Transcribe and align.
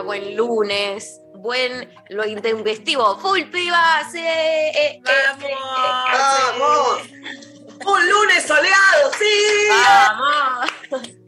día, 0.00 0.02
buen 0.02 0.36
lunes, 0.36 1.20
buen 1.34 1.92
lo 2.08 2.24
intempestivo, 2.26 3.18
full 3.18 3.42
pibas. 3.50 4.14
eh, 4.14 4.70
eh, 4.70 4.72
eh, 4.74 5.02
¡Vamos! 5.04 5.44
eh, 5.44 6.58
¡Vamos! 6.58 7.02
¡Un 7.86 8.10
lunes 8.10 8.44
soleado, 8.46 9.12
sí! 9.18 9.68
¡Vamos! 9.70 10.70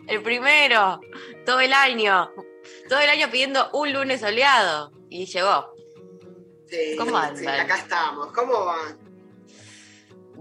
El 0.09 0.23
primero, 0.23 1.01
todo 1.47 1.61
el 1.61 1.73
año, 1.73 2.31
todo 2.89 2.99
el 3.01 3.09
año 3.09 3.31
pidiendo 3.31 3.71
un 3.73 3.93
lunes 3.93 4.21
soleado 4.21 4.93
y 5.09 5.25
llegó. 5.27 5.73
Sí, 6.69 6.97
¿Cómo 6.99 7.11
sí, 7.11 7.47
andan? 7.47 7.61
acá 7.61 7.77
estamos. 7.77 8.33
¿Cómo 8.33 8.65
va? 8.65 8.77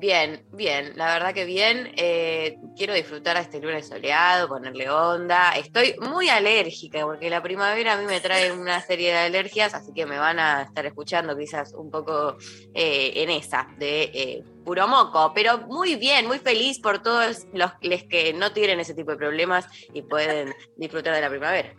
Bien, 0.01 0.43
bien, 0.51 0.93
la 0.95 1.13
verdad 1.13 1.31
que 1.31 1.45
bien. 1.45 1.91
Eh, 1.95 2.57
quiero 2.75 2.95
disfrutar 2.95 3.37
a 3.37 3.41
este 3.41 3.59
lunes 3.59 3.87
soleado, 3.87 4.47
ponerle 4.47 4.89
onda. 4.89 5.51
Estoy 5.51 5.93
muy 5.99 6.27
alérgica 6.27 7.05
porque 7.05 7.29
la 7.29 7.43
primavera 7.43 7.93
a 7.93 7.97
mí 7.97 8.05
me 8.07 8.19
trae 8.19 8.51
una 8.51 8.81
serie 8.81 9.11
de 9.11 9.19
alergias, 9.19 9.75
así 9.75 9.93
que 9.93 10.07
me 10.07 10.17
van 10.17 10.39
a 10.39 10.63
estar 10.63 10.87
escuchando 10.87 11.37
quizás 11.37 11.73
un 11.73 11.91
poco 11.91 12.35
eh, 12.73 13.13
en 13.17 13.29
esa, 13.29 13.67
de 13.77 14.01
eh, 14.05 14.43
puro 14.65 14.87
moco. 14.87 15.33
Pero 15.35 15.59
muy 15.67 15.97
bien, 15.97 16.25
muy 16.25 16.39
feliz 16.39 16.79
por 16.79 17.03
todos 17.03 17.45
los 17.53 17.69
les 17.81 18.03
que 18.05 18.33
no 18.33 18.53
tienen 18.53 18.79
ese 18.79 18.95
tipo 18.95 19.11
de 19.11 19.17
problemas 19.17 19.67
y 19.93 20.01
pueden 20.01 20.51
disfrutar 20.77 21.13
de 21.13 21.21
la 21.21 21.29
primavera. 21.29 21.75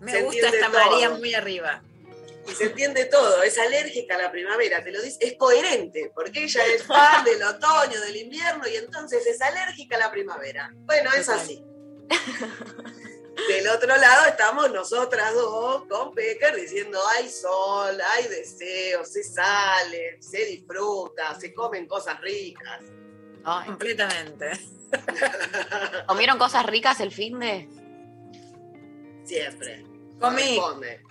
Me 0.00 0.12
Se 0.12 0.22
gusta 0.22 0.48
esta 0.48 0.70
todo. 0.70 0.92
María 0.92 1.10
muy 1.10 1.34
arriba. 1.34 1.82
Y 2.46 2.52
se 2.52 2.64
entiende 2.64 3.06
todo. 3.06 3.42
Es 3.42 3.58
alérgica 3.58 4.14
a 4.16 4.22
la 4.22 4.30
primavera, 4.30 4.82
te 4.82 4.92
lo 4.92 5.02
dice. 5.02 5.18
Es 5.20 5.36
coherente, 5.36 6.12
porque 6.14 6.44
ella 6.44 6.64
es 6.66 6.84
fan 6.84 7.24
del 7.24 7.42
otoño, 7.42 8.00
del 8.00 8.16
invierno, 8.16 8.66
y 8.68 8.76
entonces 8.76 9.26
es 9.26 9.40
alérgica 9.40 9.96
a 9.96 10.00
la 10.00 10.10
primavera. 10.10 10.70
Bueno, 10.74 11.10
es 11.12 11.28
así. 11.28 11.64
Del 13.48 13.68
otro 13.68 13.88
lado 13.88 14.26
estamos 14.26 14.72
nosotras 14.72 15.34
dos 15.34 15.84
con 15.88 16.14
Pecker 16.14 16.56
diciendo 16.56 16.98
hay 17.16 17.28
sol, 17.28 17.96
hay 18.14 18.26
deseo, 18.28 19.04
se 19.04 19.22
sale, 19.22 20.16
se 20.20 20.46
disfruta, 20.46 21.38
se 21.38 21.52
comen 21.52 21.86
cosas 21.86 22.20
ricas. 22.20 22.82
Completamente. 23.66 24.50
¿Comieron 26.06 26.38
cosas 26.38 26.64
ricas 26.66 26.98
el 27.00 27.12
fin 27.12 27.38
de? 27.38 27.68
Siempre. 29.24 29.84
Comí, 30.18 30.56
Corresponde. 30.56 31.02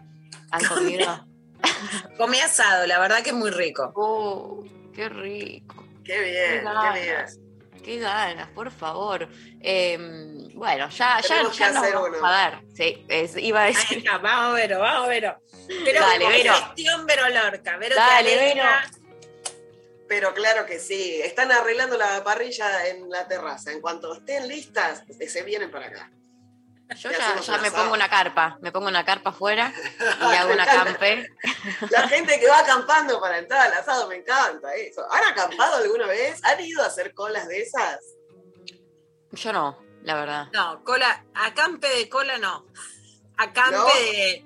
¿Han 0.52 0.66
comido? 0.66 1.28
comí 2.18 2.40
asado, 2.40 2.86
la 2.88 3.00
verdad 3.00 3.22
que 3.24 3.30
es 3.30 3.36
muy 3.36 3.52
rico. 3.52 3.92
¡Oh, 3.96 4.64
qué 4.94 5.10
rico! 5.10 5.86
Qué 6.04 6.20
bien, 6.20 6.64
ganas, 6.64 6.94
qué 6.96 7.02
bien. 7.04 7.26
Qué 7.84 8.00
ganas, 8.00 8.50
por 8.50 8.72
favor. 8.72 9.28
Eh, 9.62 9.98
bueno, 10.56 10.90
ya, 10.90 11.20
ya, 11.22 11.28
Tenemos 11.28 11.58
ya 11.58 11.72
nos 11.72 11.92
vamos 11.94 12.10
uno. 12.18 12.26
a 12.28 12.50
ver. 12.50 12.60
Sí, 12.76 13.06
es- 13.10 13.38
iba 13.38 13.64
a 13.64 13.66
decir. 13.68 14.00
está, 14.00 14.18
vamos 14.18 14.54
a 14.54 14.56
ver, 14.56 14.78
vamos 14.78 15.06
a 15.06 15.10
ver. 15.10 15.36
Pero 15.84 16.00
Dale, 16.02 16.28
Vero. 16.28 16.54
gestión 16.54 17.06
Vero 17.06 17.30
Lorca. 17.30 17.78
Vero 17.78 17.96
Dale, 17.96 18.40
alegra. 18.40 18.90
Pero 20.08 20.34
claro 20.36 20.66
que 20.68 20.80
sí, 20.80 21.20
están 21.24 21.52
arreglando 21.52 21.98
la 21.98 22.24
parrilla 22.24 22.88
en 22.88 23.10
la 23.10 23.28
terraza. 23.28 23.72
En 23.72 23.82
cuanto 23.82 24.14
estén 24.16 24.48
listas, 24.48 25.04
se 25.28 25.44
vienen 25.44 25.72
para 25.72 25.88
acá. 25.88 26.12
Yo 26.94 27.10
Ya 27.10 27.58
me 27.58 27.72
pongo 27.72 27.94
una 27.94 28.08
carpa. 28.10 28.58
Me 28.62 28.72
pongo 28.72 28.88
una 28.88 29.04
carpa 29.04 29.32
afuera 29.32 29.74
y 30.00 30.36
hago 30.36 30.54
una 30.54 30.66
campe. 30.84 31.28
La 31.90 32.08
gente 32.08 32.40
que 32.40 32.48
va 32.48 32.60
acampando 32.60 33.20
para 33.20 33.40
entrar 33.40 33.68
al 33.68 33.74
asado, 33.74 34.08
me 34.08 34.18
encanta 34.18 34.74
eso. 34.76 35.06
¿Han 35.12 35.24
acampado 35.24 35.78
alguna 35.78 36.06
vez? 36.06 36.44
¿Han 36.44 36.60
ido 36.64 36.84
a 36.84 36.88
hacer 36.88 37.14
colas 37.14 37.48
de 37.48 37.62
esas? 37.62 38.00
Yo 39.32 39.52
no, 39.52 39.80
la 40.04 40.16
verdad. 40.16 40.48
No, 40.54 40.84
cola, 40.84 41.26
acampe 41.34 41.90
de 41.90 42.08
cola 42.08 42.38
no. 42.38 42.66
Acampe 43.38 43.78
¿No? 43.78 43.86
de. 43.86 44.46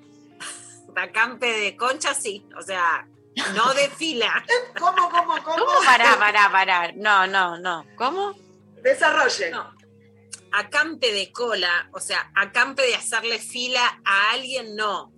Acampe 0.95 1.45
de 1.45 1.77
concha 1.77 2.13
sí. 2.13 2.47
O 2.57 2.61
sea, 2.61 3.05
no 3.53 3.73
de 3.73 3.89
fila. 3.97 4.43
¿Cómo, 4.79 5.09
cómo, 5.09 5.43
cómo? 5.43 5.65
¿Cómo? 5.65 5.85
Pará, 5.85 6.17
pará, 6.17 6.49
pará. 6.51 6.91
No, 6.95 7.27
no, 7.27 7.57
no. 7.57 7.85
¿Cómo? 7.97 8.33
Desarrollen. 8.81 9.51
No. 9.51 9.78
Acampe 10.51 11.11
de 11.13 11.31
cola, 11.31 11.89
o 11.93 11.99
sea, 11.99 12.31
acampe 12.35 12.81
de 12.83 12.95
hacerle 12.95 13.39
fila 13.39 14.01
a 14.03 14.31
alguien, 14.31 14.75
no. 14.75 15.13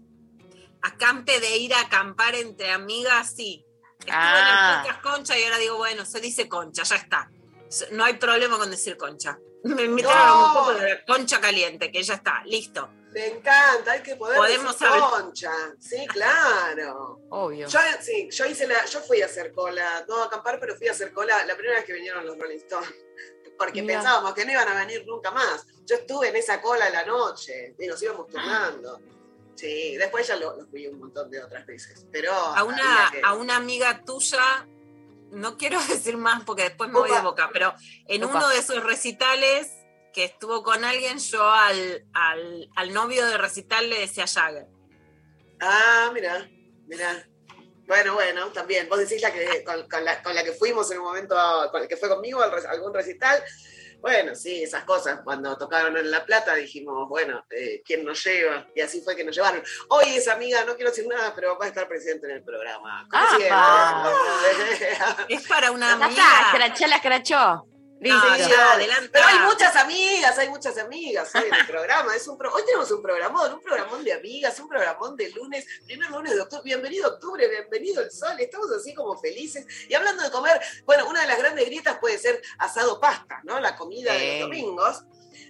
Acampe 0.82 1.40
de 1.40 1.58
ir 1.58 1.74
a 1.74 1.82
acampar 1.82 2.36
entre 2.36 2.72
amigas, 2.72 3.34
sí. 3.36 3.66
Estuve 4.00 4.16
Ah. 4.16 4.40
en 4.40 4.88
el 4.90 4.96
podcast 4.96 5.02
concha 5.04 5.40
y 5.40 5.44
ahora 5.44 5.58
digo, 5.60 5.78
bueno, 5.78 6.06
se 6.06 6.20
dice 6.20 6.50
concha, 6.50 6.84
ya 6.84 6.96
está. 6.96 7.30
No 7.92 8.04
hay 8.04 8.14
problema 8.16 8.58
con 8.58 8.70
decir 8.72 8.98
concha. 8.98 9.38
Me 9.64 9.84
invitaron 9.84 10.28
No. 10.28 10.48
un 10.48 10.54
poco 10.54 10.74
de 10.74 10.90
la 10.96 11.06
concha 11.06 11.40
caliente, 11.40 11.92
que 11.92 12.02
ya 12.02 12.16
está, 12.16 12.44
listo. 12.46 12.90
Me 13.12 13.28
encanta, 13.28 13.92
hay 13.92 14.02
que 14.02 14.16
poder 14.16 14.38
Podemos 14.38 14.74
decir 14.80 14.88
saber- 14.88 15.04
concha. 15.22 15.52
Sí, 15.80 16.08
claro. 16.08 17.20
Obvio. 17.30 17.68
Yo, 17.68 17.80
sí, 18.00 18.30
yo 18.32 18.46
hice 18.46 18.66
la, 18.68 18.86
yo 18.86 19.02
fui 19.02 19.22
a 19.22 19.26
hacer 19.26 19.52
cola, 19.52 20.06
no 20.08 20.24
a 20.24 20.26
acampar, 20.26 20.60
pero 20.60 20.76
fui 20.78 20.88
a 20.88 20.92
hacer 20.94 21.12
cola 21.14 21.46
la 21.46 21.54
primera 21.56 21.76
vez 21.78 21.86
que 21.86 21.94
vinieron 21.94 22.26
los 22.26 22.38
Rolling 22.40 22.58
Stones. 22.58 22.90
Porque 23.64 23.82
Mirá. 23.84 23.96
pensábamos 24.00 24.34
que 24.34 24.44
no 24.46 24.52
iban 24.54 24.68
a 24.68 24.74
venir 24.86 25.06
nunca 25.06 25.30
más. 25.32 25.68
Yo 25.86 25.96
estuve 25.96 26.30
en 26.30 26.36
esa 26.36 26.60
cola 26.62 26.90
la 26.90 27.06
noche 27.06 27.76
y 27.78 27.86
nos 27.88 28.02
íbamos 28.02 28.28
turnando. 28.28 29.00
Sí, 29.56 29.96
después 29.98 30.28
ya 30.28 30.36
lo, 30.38 30.56
lo 30.58 30.66
fui 30.68 30.88
un 30.88 30.98
montón 31.00 31.30
de 31.30 31.44
otras 31.44 31.66
veces. 31.68 32.08
Pero 32.12 32.34
A 32.34 32.64
una, 32.64 33.10
que- 33.12 33.22
a 33.24 33.34
una 33.34 33.58
amiga 33.58 34.04
tuya, 34.04 34.68
no 35.32 35.58
quiero 35.58 35.80
decir 35.88 36.18
más 36.18 36.44
porque 36.44 36.64
después 36.64 36.90
me 36.90 36.98
voy 37.00 37.12
de 37.12 37.22
boca, 37.22 37.52
pero 37.54 37.76
en 38.08 38.24
Opa. 38.24 38.38
uno 38.38 38.48
de 38.50 38.58
esos 38.58 38.82
recitales 38.84 39.70
que 40.14 40.24
estuvo 40.24 40.64
con 40.64 40.84
alguien, 40.84 41.20
yo 41.20 41.48
al, 41.50 42.06
al, 42.14 42.70
al 42.76 42.94
novio 42.94 43.26
de 43.28 43.38
recital 43.38 43.90
le 43.90 44.00
decía 44.00 44.26
Jagger. 44.28 44.66
Ah, 45.62 46.10
mira, 46.14 46.50
mira. 46.88 47.28
Bueno, 47.92 48.14
bueno, 48.14 48.48
también. 48.54 48.88
Vos 48.88 49.00
decís 49.00 49.22
la 49.22 49.34
que, 49.34 49.66
con, 49.66 49.86
con 49.90 50.06
la, 50.06 50.24
con 50.24 50.34
la 50.34 50.46
que 50.46 50.54
fuimos 50.54 50.90
en 50.92 51.00
un 51.00 51.04
momento, 51.04 51.36
con 51.72 51.82
la 51.82 51.88
que 51.90 51.98
fue 51.98 52.08
conmigo 52.08 52.42
al 52.42 52.66
algún 52.68 52.94
recital. 52.94 53.44
Bueno, 54.00 54.34
sí, 54.34 54.64
esas 54.64 54.86
cosas. 54.86 55.20
Cuando 55.26 55.58
tocaron 55.58 55.98
en 55.98 56.10
La 56.10 56.26
Plata 56.26 56.56
dijimos, 56.56 57.10
bueno, 57.10 57.44
eh, 57.50 57.82
¿quién 57.86 58.06
nos 58.06 58.24
lleva? 58.24 58.66
Y 58.74 58.80
así 58.80 59.02
fue 59.02 59.14
que 59.14 59.26
nos 59.26 59.36
llevaron. 59.36 59.62
Hoy 59.90 60.06
esa 60.16 60.36
amiga, 60.36 60.64
no 60.64 60.76
quiero 60.78 60.92
decir 60.92 61.06
nada, 61.06 61.36
pero 61.36 61.58
va 61.60 61.66
a 61.66 61.68
estar 61.68 61.86
presente 61.90 62.28
en 62.28 62.38
el 62.38 62.44
programa. 62.46 63.10
Es 65.28 65.46
para 65.46 65.72
una 65.72 65.92
amiga. 65.92 66.24
la 66.88 66.96
escrachó. 66.96 67.71
Listo. 68.02 68.18
No, 68.28 68.34
Sí, 68.36 68.42
ya, 68.42 68.50
ya. 68.50 68.74
adelanta. 68.74 69.10
Pero 69.14 69.26
hay 69.28 69.40
muchas 69.46 69.76
amigas, 69.76 70.38
hay 70.40 70.50
muchas 70.50 70.78
amigas 70.80 71.36
hoy 71.36 71.44
en 71.48 71.54
el 71.54 71.68
programa. 71.68 72.16
Es 72.16 72.28
un 72.28 72.38
pro- 72.38 72.52
Hoy 72.54 72.64
tenemos 72.66 72.90
un 72.92 73.02
programón, 73.02 73.54
un 73.54 73.62
programón 73.62 74.04
de 74.04 74.12
amigas, 74.14 74.60
un 74.60 74.68
programón 74.68 75.16
de 75.16 75.30
lunes, 75.30 75.66
primer 75.86 76.10
lunes 76.10 76.34
de 76.34 76.42
octubre. 76.42 76.64
Bienvenido 76.66 77.08
octubre, 77.10 77.48
bienvenido 77.48 78.02
el 78.02 78.12
sol. 78.12 78.34
Estamos 78.40 78.72
así 78.72 78.94
como 78.96 79.18
felices. 79.20 79.66
Y 79.88 79.94
hablando 79.94 80.24
de 80.24 80.32
comer, 80.32 80.60
bueno, 80.86 81.08
una 81.08 81.22
de 81.22 81.28
las 81.28 81.38
grandes 81.38 81.64
grietas 81.66 82.00
puede 82.00 82.18
ser 82.18 82.42
asado 82.58 83.00
pasta, 83.00 83.40
¿no? 83.44 83.60
La 83.60 83.76
comida 83.76 84.14
de 84.14 84.40
los 84.40 84.50
domingos. 84.50 85.04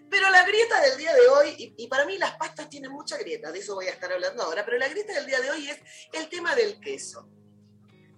Pero 0.09 0.29
la 0.29 0.43
grieta 0.43 0.81
del 0.81 0.97
día 0.97 1.13
de 1.15 1.27
hoy, 1.29 1.55
y, 1.57 1.73
y 1.85 1.87
para 1.87 2.05
mí 2.05 2.17
las 2.17 2.35
pastas 2.35 2.67
tienen 2.69 2.91
mucha 2.91 3.17
grieta, 3.17 3.49
de 3.49 3.59
eso 3.59 3.75
voy 3.75 3.87
a 3.87 3.91
estar 3.91 4.11
hablando 4.11 4.43
ahora, 4.43 4.65
pero 4.65 4.77
la 4.77 4.89
grieta 4.89 5.13
del 5.13 5.25
día 5.25 5.39
de 5.39 5.49
hoy 5.51 5.69
es 5.69 5.79
el 6.11 6.27
tema 6.27 6.53
del 6.53 6.81
queso. 6.81 7.29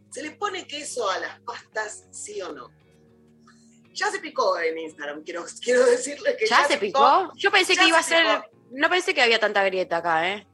¿Se 0.09 0.23
le 0.23 0.31
pone 0.31 0.65
queso 0.67 1.07
a 1.07 1.19
las 1.19 1.39
pastas, 1.41 2.05
sí 2.11 2.41
o 2.41 2.51
no? 2.51 2.71
Ya 3.93 4.11
se 4.11 4.19
picó 4.19 4.57
en 4.59 4.77
Instagram, 4.77 5.23
quiero, 5.23 5.45
quiero 5.61 5.85
decirle 5.85 6.35
que 6.37 6.45
¿Ya 6.47 6.65
se 6.67 6.77
picó? 6.77 7.31
Yo 7.35 7.51
pensé 7.51 7.75
Ya 7.75 7.81
que 7.83 7.87
iba 7.89 7.99
a 7.99 8.03
se 8.03 8.09
ser. 8.09 8.41
picó. 8.41 8.57
No 8.71 8.89
pensé 8.89 9.13
que 9.13 9.21
había 9.21 9.39
tanta 9.39 9.63
grieta 9.63 9.97
acá, 9.97 10.29
¿eh? 10.33 10.47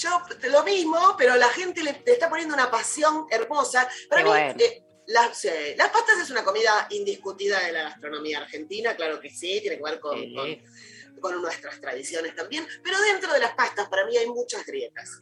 Yo 0.00 0.22
lo 0.50 0.62
mismo, 0.62 1.14
pero 1.18 1.34
la 1.36 1.48
gente 1.48 1.82
le 1.82 2.02
está 2.04 2.28
poniendo 2.28 2.54
una 2.54 2.70
pasión 2.70 3.26
hermosa. 3.30 3.88
Para 4.08 4.20
Qué 4.22 4.24
mí, 4.24 4.30
bueno. 4.30 4.54
eh, 4.60 4.84
Las, 5.06 5.36
sí, 5.38 5.48
las 5.76 5.88
pastas 5.90 6.18
es 6.20 6.30
una 6.30 6.44
comida 6.44 6.86
indiscutida 6.90 7.58
de 7.60 7.72
la 7.72 7.82
gastronomía 7.84 8.38
argentina, 8.38 8.94
claro 8.94 9.18
que 9.20 9.30
sí, 9.30 9.58
tiene 9.60 9.76
que 9.78 9.82
ver 9.82 9.98
con, 9.98 10.16
Sí. 10.18 10.32
con- 10.34 11.20
con 11.20 11.42
nuestras 11.42 11.80
tradiciones 11.80 12.34
también, 12.36 12.66
pero 12.84 13.00
dentro 13.00 13.32
de 13.32 13.38
las 13.40 13.52
pastas 13.54 13.88
para 13.88 14.06
mí 14.06 14.16
hay 14.16 14.26
muchas 14.28 14.64
grietas. 14.66 15.20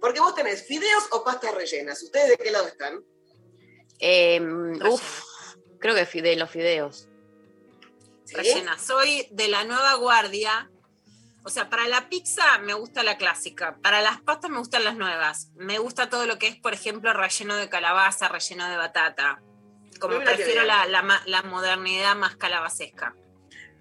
Porque 0.00 0.20
vos 0.20 0.34
tenés 0.34 0.66
fideos 0.66 1.04
o 1.12 1.22
pastas 1.24 1.54
rellenas. 1.54 2.02
¿Ustedes 2.02 2.28
de 2.30 2.36
qué 2.36 2.50
lado 2.50 2.66
están? 2.66 3.02
Eh, 3.98 4.40
uf, 4.90 5.22
creo 5.84 5.94
que 5.94 6.06
fide, 6.06 6.34
los 6.36 6.50
fideos. 6.50 7.10
¿Sí? 8.24 8.36
Rellena. 8.36 8.78
Soy 8.78 9.28
de 9.30 9.48
la 9.48 9.64
nueva 9.64 9.92
guardia. 9.96 10.70
O 11.42 11.50
sea, 11.50 11.68
para 11.68 11.86
la 11.88 12.08
pizza 12.08 12.56
me 12.60 12.72
gusta 12.72 13.02
la 13.02 13.18
clásica. 13.18 13.76
Para 13.82 14.00
las 14.00 14.18
pastas 14.22 14.50
me 14.50 14.56
gustan 14.56 14.82
las 14.82 14.96
nuevas. 14.96 15.50
Me 15.56 15.78
gusta 15.78 16.08
todo 16.08 16.24
lo 16.24 16.38
que 16.38 16.46
es, 16.46 16.56
por 16.56 16.72
ejemplo, 16.72 17.12
relleno 17.12 17.54
de 17.56 17.68
calabaza, 17.68 18.28
relleno 18.28 18.66
de 18.66 18.78
batata. 18.78 19.42
Como 20.00 20.20
prefiero 20.20 20.64
la, 20.64 20.86
la 20.86 21.42
modernidad 21.42 22.16
más 22.16 22.34
calabacesca. 22.36 23.14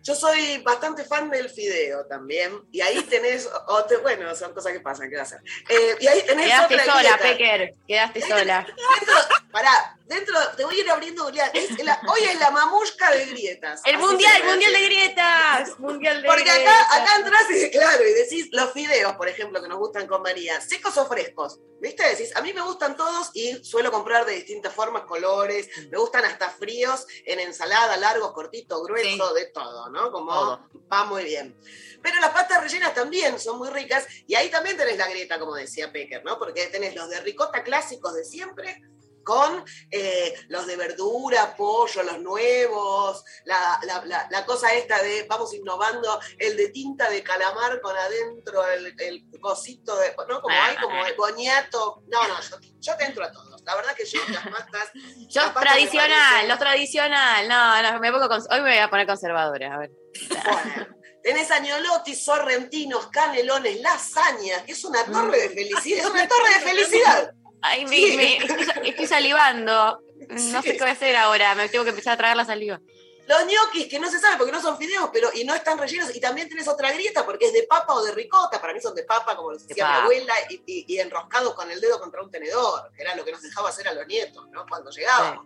Yo 0.04 0.16
soy 0.16 0.58
bastante 0.60 1.06
fan 1.06 1.30
del 1.30 1.50
fideo 1.50 2.06
también. 2.08 2.62
Y 2.72 2.82
ahí 2.82 3.02
tenés, 3.04 3.50
otro- 3.68 4.02
bueno, 4.02 4.36
son 4.36 4.54
cosas 4.54 4.74
que 4.74 4.82
pasan, 4.82 5.10
¿qué 5.10 5.16
va 5.16 5.22
a 5.22 5.26
hacer? 5.26 5.40
Eh, 5.70 5.96
y 6.02 6.08
ahí 6.08 6.22
tenés 6.24 6.48
Quedaste 6.48 6.76
otra 6.76 6.86
sola. 6.94 7.18
Pecker. 7.22 7.74
Quedaste 7.88 8.22
sola. 8.22 8.66
Dentro, 8.68 9.16
pará, 9.52 9.98
dentro, 10.06 10.36
te 10.58 10.66
voy 10.66 10.76
a 10.76 10.80
ir 10.82 10.90
abriendo. 10.92 11.30
Es 11.54 11.84
la- 11.86 12.02
hoy 12.12 12.22
es 12.26 12.38
la 12.38 12.52
mamushka 12.52 13.12
de 13.12 13.26
grietas. 13.28 13.82
El 13.86 13.98
mundial, 13.98 14.42
el 14.42 14.48
mundial 14.50 14.74
de 14.74 14.82
grietas. 14.86 15.80
Mundial 15.80 16.22
de 16.22 16.28
Porque 16.28 16.44
grietas. 16.44 16.82
acá, 16.82 16.96
acá 17.04 17.16
entras 17.18 17.44
y 17.52 17.72
claro, 17.72 18.04
y 18.06 18.14
decís 18.14 18.50
los 18.52 18.74
fideos, 18.74 19.14
por 19.16 19.30
ejemplo, 19.30 19.62
que 19.62 19.70
nos 19.70 19.78
gustan 19.78 20.06
con 20.08 20.22
María, 20.22 20.60
secos 20.60 20.98
o 20.98 21.08
frescos. 21.08 21.60
¿Viste? 21.84 22.02
Decís, 22.08 22.34
a 22.38 22.42
mí 22.42 22.54
me 22.54 22.62
gustan 22.62 22.96
todos 22.96 23.32
y 23.34 23.62
suelo 23.62 23.92
comprar 23.92 24.26
de 24.26 24.36
distintas 24.36 24.74
formas, 24.74 25.04
colores, 25.04 25.68
me 25.92 25.98
gustan 25.98 26.24
hasta 26.24 26.50
fríos, 26.50 27.06
en 27.26 27.42
ensalada, 27.42 27.98
largos, 27.98 28.32
cortitos, 28.32 28.82
gruesos, 28.84 29.34
de 29.34 29.48
todo, 29.48 29.90
¿no? 29.90 30.10
Como 30.10 30.32
Todo. 30.32 30.70
va 30.90 31.04
muy 31.04 31.26
bien. 31.26 31.60
Pero 32.02 32.22
las 32.22 32.30
pastas 32.30 32.64
rellenas 32.64 32.94
también 32.94 33.38
son 33.38 33.58
muy 33.58 33.70
ricas 33.70 34.08
y 34.26 34.36
ahí 34.36 34.50
también 34.50 34.78
tenés 34.78 34.98
la 34.98 35.10
grieta, 35.10 35.38
como 35.38 35.56
decía 35.56 35.92
Pecker, 35.92 36.24
¿no? 36.24 36.40
Porque 36.40 36.68
tenés 36.68 36.96
los 36.96 37.10
de 37.10 37.20
ricota 37.20 37.64
clásicos 37.64 38.16
de 38.16 38.24
siempre 38.24 38.82
con 39.24 39.64
eh, 39.92 40.34
los 40.50 40.68
de 40.68 40.76
verdura, 40.76 41.56
pollo, 41.56 42.04
los 42.04 42.20
nuevos, 42.20 43.24
la, 43.46 43.80
la- 43.84 44.04
la- 44.06 44.28
la 44.30 44.46
cosa 44.46 44.74
esta 44.74 45.02
de 45.02 45.26
vamos 45.30 45.54
innovando, 45.54 46.20
el 46.38 46.56
de 46.58 46.70
tinta 46.70 47.10
de 47.10 47.24
calamar 47.24 47.80
con 47.82 47.96
adentro 47.98 48.66
el, 48.68 48.94
el 49.00 49.24
cosito 49.42 49.96
de, 49.98 50.14
¿no? 50.28 50.42
Como 50.42 50.56
hay, 50.56 50.76
como 50.78 51.06
el 51.06 51.16
boñato. 51.16 52.04
No, 52.08 52.28
no, 52.28 52.42
yo, 52.42 52.58
yo 52.80 52.98
te 52.98 53.06
entro 53.06 53.24
a 53.26 53.32
todos. 53.32 53.62
La 53.64 53.76
verdad 53.76 53.96
que 53.96 54.06
yo 54.06 54.20
las 54.30 54.44
pastas. 54.48 54.90
Yo 55.30 55.42
las 55.42 55.52
pastas 55.52 55.54
me 55.54 55.62
tradicional, 55.88 56.48
los 56.48 56.60
tradicional. 56.60 57.48
No, 57.48 57.82
no, 57.82 58.00
me 58.00 58.12
pongo 58.12 58.26
hoy 58.50 58.62
me 58.62 58.70
voy 58.72 58.78
a 58.78 58.90
poner 58.90 59.08
conservadora. 59.08 59.74
A 59.76 59.78
ver. 59.80 59.92
Bueno, 60.30 60.88
tenés 61.24 61.50
añolotis, 61.52 62.24
sorrentinos, 62.26 63.08
canelones, 63.08 63.80
lasañas, 63.82 64.64
que 64.64 64.74
es 64.74 64.84
una 64.84 65.04
torre 65.06 65.40
de 65.44 65.50
felicidad. 65.50 66.00
Es 66.06 66.06
una 66.12 66.28
torre 66.28 66.50
de 66.50 66.60
felicidad. 66.60 67.34
Ay, 67.64 67.86
me, 67.86 67.96
Sí. 67.96 68.16
me- 68.18 68.38
estoy, 68.38 68.90
estoy 68.90 69.08
salivando. 69.08 70.02
No 70.30 70.62
sé 70.62 70.74
qué 70.74 70.80
voy 70.80 70.90
a 70.90 70.94
hacer 70.94 71.16
ahora. 71.16 71.56
Me 71.56 71.70
tengo 71.70 71.84
que 71.84 71.90
empezar 71.92 72.14
a 72.14 72.18
traer 72.18 72.38
la 72.38 72.46
saliva. 72.46 72.80
Los 73.26 73.46
ñoquis, 73.46 73.88
que 73.88 74.00
no 74.00 74.12
se 74.12 74.20
sabe 74.20 74.36
porque 74.38 74.52
no 74.52 74.62
son 74.62 74.78
fideos, 74.78 75.10
pero 75.14 75.30
y 75.34 75.46
no 75.46 75.56
están 75.56 75.78
rellenos. 75.78 76.14
Y 76.14 76.20
también 76.20 76.50
tenés 76.50 76.68
otra 76.68 76.92
grieta 76.92 77.26
porque 77.26 77.46
es 77.46 77.54
de 77.54 77.64
papa 77.64 77.94
o 77.94 78.04
de 78.04 78.12
ricota. 78.12 78.60
Para 78.60 78.74
mí 78.74 78.82
son 78.82 78.94
de 78.96 79.04
papa, 79.04 79.36
como 79.38 79.52
los 79.52 79.66
decía 79.66 79.88
mi 79.88 79.94
abuela, 80.02 80.34
y, 80.50 80.56
y- 80.66 80.86
y 80.94 81.00
enroscados 81.00 81.54
con 81.56 81.72
el 81.72 81.80
dedo 81.80 82.00
contra 82.02 82.22
un 82.22 82.30
tenedor, 82.30 82.92
era 82.98 83.16
lo 83.16 83.24
que 83.24 83.32
nos 83.32 83.42
dejaba 83.42 83.70
hacer 83.70 83.88
a 83.88 83.94
los 83.94 84.06
nietos, 84.08 84.46
¿no? 84.52 84.66
Cuando 84.68 84.92
llegábamos. 84.92 85.46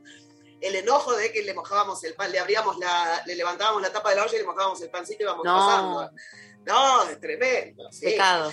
El 0.60 0.76
enojo 0.76 1.16
de 1.16 1.32
que 1.32 1.44
le 1.44 1.54
mojábamos 1.54 2.04
el 2.04 2.16
pan, 2.16 2.32
le 2.32 2.40
abríamos 2.40 2.80
la, 2.80 3.22
le 3.28 3.36
levantábamos 3.36 3.80
la 3.80 3.92
tapa 3.94 4.10
de 4.10 4.16
la 4.16 4.24
olla 4.24 4.34
y 4.36 4.40
le 4.40 4.44
mojábamos 4.46 4.82
el 4.82 4.90
pancito 4.90 5.22
y 5.22 5.24
íbamos 5.26 5.46
No. 5.46 5.56
pasando. 5.56 6.12
No, 6.66 7.04
es 7.10 7.20
tremendo. 7.20 7.88
sí. 7.92 8.06
Pecado. 8.08 8.52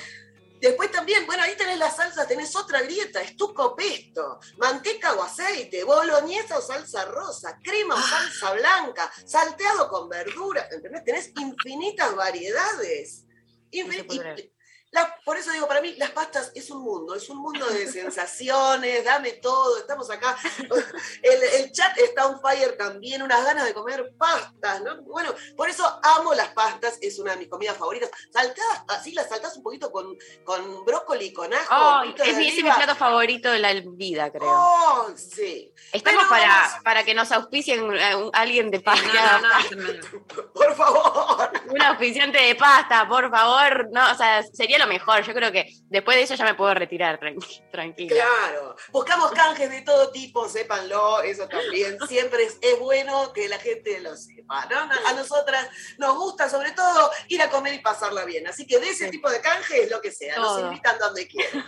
Después 0.68 0.90
también, 0.90 1.26
bueno, 1.26 1.42
ahí 1.42 1.54
tenés 1.56 1.78
la 1.78 1.90
salsa, 1.90 2.26
tenés 2.26 2.56
otra 2.56 2.80
grieta, 2.82 3.20
estuco 3.20 3.76
pesto, 3.76 4.40
manteca 4.56 5.12
o 5.14 5.22
aceite, 5.22 5.84
boloñesa 5.84 6.56
o 6.58 6.62
salsa 6.62 7.04
rosa, 7.04 7.58
crema 7.62 7.94
o 7.94 8.00
salsa 8.00 8.52
blanca, 8.54 9.12
salteado 9.26 9.88
con 9.88 10.08
verdura, 10.08 10.66
¿entendés? 10.70 11.04
Tenés 11.04 11.32
infinitas 11.38 12.14
variedades. 12.16 13.24
Infin- 13.72 14.06
No 14.08 14.53
la- 14.94 15.14
por 15.24 15.36
eso 15.36 15.50
digo, 15.52 15.66
para 15.68 15.80
mí 15.80 15.94
las 15.98 16.10
pastas 16.12 16.52
es 16.54 16.70
un 16.70 16.82
mundo, 16.82 17.14
es 17.14 17.28
un 17.28 17.38
mundo 17.38 17.66
de 17.66 17.86
sensaciones, 17.90 19.04
dame 19.04 19.32
todo, 19.32 19.76
estamos 19.78 20.08
acá. 20.10 20.36
El, 21.22 21.42
el 21.42 21.72
chat 21.72 21.96
está 21.98 22.26
on 22.26 22.40
fire 22.40 22.76
también, 22.76 23.22
unas 23.22 23.44
ganas 23.44 23.64
de 23.64 23.74
comer 23.74 24.12
pastas, 24.18 24.82
¿no? 24.82 25.02
Bueno, 25.02 25.34
por 25.56 25.68
eso 25.68 25.84
amo 26.02 26.34
las 26.34 26.48
pastas, 26.50 26.98
es 27.02 27.18
una 27.18 27.32
de 27.32 27.38
mis 27.38 27.48
comidas 27.48 27.76
favoritas. 27.76 28.10
Saltadas, 28.32 28.84
así 28.88 29.12
las 29.12 29.28
saltás 29.28 29.56
un 29.56 29.62
poquito 29.62 29.90
con, 29.90 30.16
con 30.44 30.84
brócoli, 30.84 31.32
con 31.32 31.52
ajo. 31.52 32.02
de 32.16 32.30
es 32.30 32.36
mi, 32.36 32.44
ese 32.48 32.56
es 32.58 32.62
mi 32.64 32.70
oliva. 32.70 32.76
plato 32.76 32.94
favorito 32.96 33.50
de 33.50 33.58
la 33.58 33.72
vida, 33.84 34.30
creo. 34.30 34.48
Oh, 34.50 35.08
sí. 35.16 35.72
Estamos 35.92 36.24
pero 36.24 36.28
para, 36.30 36.46
vamos- 36.46 36.82
para 36.84 37.04
que 37.04 37.14
nos 37.14 37.32
auspicien 37.32 37.80
eh, 37.96 38.14
un- 38.16 38.30
alguien 38.32 38.70
de 38.70 38.80
pasta. 38.80 39.40
no, 39.40 39.48
no, 39.48 39.48
tremendo. 39.68 40.06
Por 40.52 40.74
favor. 40.76 41.50
Un 41.68 41.82
auspiciante 41.82 42.38
de 42.38 42.54
pasta, 42.54 43.08
por 43.08 43.30
favor. 43.30 43.88
No, 43.90 44.12
o 44.12 44.14
sea, 44.14 44.42
sería 44.52 44.78
lo 44.86 44.92
mejor. 44.92 45.22
Yo 45.22 45.34
creo 45.34 45.50
que 45.52 45.72
después 45.84 46.16
de 46.16 46.22
eso 46.22 46.34
ya 46.34 46.44
me 46.44 46.54
puedo 46.54 46.74
retirar 46.74 47.18
tranqui- 47.20 47.68
tranquila. 47.70 48.14
Claro, 48.14 48.76
buscamos 48.92 49.30
canjes 49.32 49.70
de 49.70 49.82
todo 49.82 50.10
tipo, 50.10 50.48
sépanlo, 50.48 51.22
eso 51.22 51.48
también. 51.48 51.98
Siempre 52.08 52.44
es, 52.44 52.58
es 52.60 52.78
bueno 52.78 53.32
que 53.32 53.48
la 53.48 53.58
gente 53.58 54.00
lo 54.00 54.16
sepa, 54.16 54.66
¿no? 54.66 54.78
A 55.06 55.12
nosotras 55.14 55.68
nos 55.98 56.16
gusta 56.16 56.48
sobre 56.48 56.72
todo 56.72 57.10
ir 57.28 57.40
a 57.42 57.50
comer 57.50 57.74
y 57.74 57.78
pasarla 57.80 58.24
bien. 58.24 58.46
Así 58.46 58.66
que 58.66 58.78
de 58.78 58.88
ese 58.90 59.06
Sí. 59.06 59.10
tipo 59.10 59.30
de 59.30 59.40
canjes, 59.40 59.90
lo 59.90 60.00
que 60.00 60.10
sea, 60.12 60.36
nos 60.36 60.56
Todo. 60.56 60.66
invitan 60.66 60.98
donde 60.98 61.26
quieran. 61.28 61.64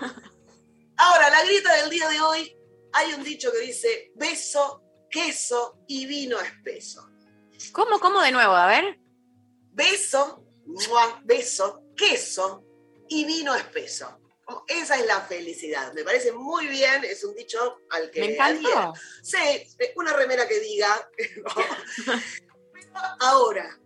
Ahora, 0.99 1.29
la 1.31 1.45
grieta 1.45 1.75
del 1.77 1.91
día 1.91 2.09
de 2.09 2.21
hoy, 2.21 2.57
hay 2.93 3.13
un 3.13 3.23
dicho 3.23 3.53
que 3.53 3.59
dice, 3.59 4.11
beso, 4.15 4.83
queso 5.11 5.79
y 5.87 6.07
vino 6.07 6.41
espeso. 6.41 7.07
¿Cómo, 7.73 7.99
cómo 8.01 8.21
de 8.23 8.33
nuevo? 8.33 8.55
A 8.55 8.67
ver. 8.67 8.99
Beso, 9.73 10.43
¡mua! 10.65 11.21
beso, 11.25 11.83
queso 11.97 12.65
y 13.08 13.25
vino 13.25 13.55
espeso. 13.55 14.19
Esa 14.69 14.97
es 14.97 15.06
la 15.06 15.20
felicidad. 15.23 15.93
Me 15.93 16.05
parece 16.05 16.32
muy 16.32 16.69
bien. 16.69 17.05
Es 17.05 17.25
un 17.25 17.35
dicho 17.35 17.81
al 17.91 18.11
que. 18.11 18.20
Me 18.20 18.35
encantó. 18.35 18.93
Sí, 19.23 19.38
una 19.97 20.12
remera 20.12 20.47
que 20.47 20.61
diga. 20.61 21.08
Pero 22.73 23.00
ahora, 23.20 23.76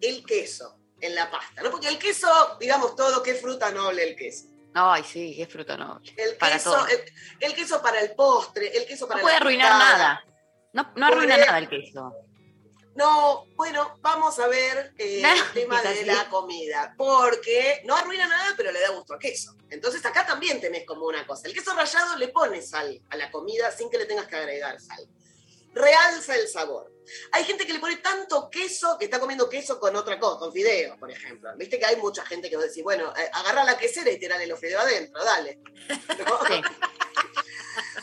el 0.00 0.24
queso 0.24 0.78
en 1.00 1.14
la 1.14 1.30
pasta, 1.30 1.62
¿no? 1.62 1.70
Porque 1.70 1.88
el 1.88 1.98
queso, 1.98 2.28
digamos 2.60 2.94
todo, 2.94 3.22
qué 3.22 3.34
fruta 3.34 3.70
noble 3.72 4.08
el 4.08 4.16
queso. 4.16 4.46
Ay, 4.74 5.02
sí, 5.04 5.34
qué 5.36 5.46
fruto 5.46 5.76
noble. 5.76 6.14
El 6.16 6.36
Para 6.36 6.54
queso, 6.54 6.70
todo. 6.70 6.86
el, 6.86 7.00
el 7.40 7.54
queso 7.54 7.82
para 7.82 8.00
el 8.00 8.12
postre, 8.14 8.76
el 8.76 8.86
queso 8.86 9.08
para 9.08 9.20
No 9.20 9.24
puede 9.24 9.34
la 9.34 9.40
arruinar 9.40 9.72
nada. 9.72 10.24
No, 10.72 10.92
no 10.94 11.06
arruina 11.06 11.36
nada 11.36 11.58
el 11.58 11.68
queso. 11.68 12.12
No, 12.96 13.46
bueno, 13.56 13.98
vamos 14.00 14.38
a 14.38 14.46
ver 14.46 14.94
eh, 14.96 15.22
el 15.22 15.52
tema 15.52 15.82
de 15.82 15.88
así. 15.88 16.04
la 16.06 16.28
comida, 16.30 16.94
porque 16.96 17.82
no 17.84 17.94
arruina 17.94 18.26
nada, 18.26 18.54
pero 18.56 18.72
le 18.72 18.80
da 18.80 18.90
gusto 18.90 19.12
al 19.12 19.18
queso. 19.18 19.54
Entonces 19.68 20.04
acá 20.06 20.24
también 20.24 20.60
tenés 20.60 20.86
como 20.86 21.06
una 21.06 21.26
cosa. 21.26 21.46
El 21.46 21.52
queso 21.52 21.74
rallado 21.74 22.16
le 22.16 22.28
pone 22.28 22.62
sal 22.62 23.02
a 23.10 23.16
la 23.16 23.30
comida 23.30 23.70
sin 23.70 23.90
que 23.90 23.98
le 23.98 24.06
tengas 24.06 24.26
que 24.26 24.36
agregar 24.36 24.80
sal. 24.80 25.06
Realza 25.74 26.36
el 26.36 26.48
sabor. 26.48 26.95
Hay 27.32 27.44
gente 27.44 27.66
que 27.66 27.72
le 27.72 27.78
pone 27.78 27.96
tanto 27.96 28.48
queso 28.50 28.96
que 28.98 29.06
está 29.06 29.20
comiendo 29.20 29.48
queso 29.48 29.78
con 29.78 29.94
otra 29.96 30.18
cosa, 30.18 30.38
con 30.38 30.52
fideos, 30.52 30.96
por 30.98 31.10
ejemplo. 31.10 31.50
Viste 31.56 31.78
que 31.78 31.86
hay 31.86 31.96
mucha 31.96 32.24
gente 32.24 32.48
que 32.50 32.56
va 32.56 32.62
a 32.62 32.66
decir, 32.66 32.82
bueno, 32.82 33.12
eh, 33.16 33.30
agarra 33.32 33.64
la 33.64 33.78
quesera 33.78 34.10
y 34.10 34.18
tirale 34.18 34.46
los 34.46 34.58
fideos 34.58 34.82
adentro, 34.82 35.22
dale. 35.24 35.60
¿No? 36.26 36.38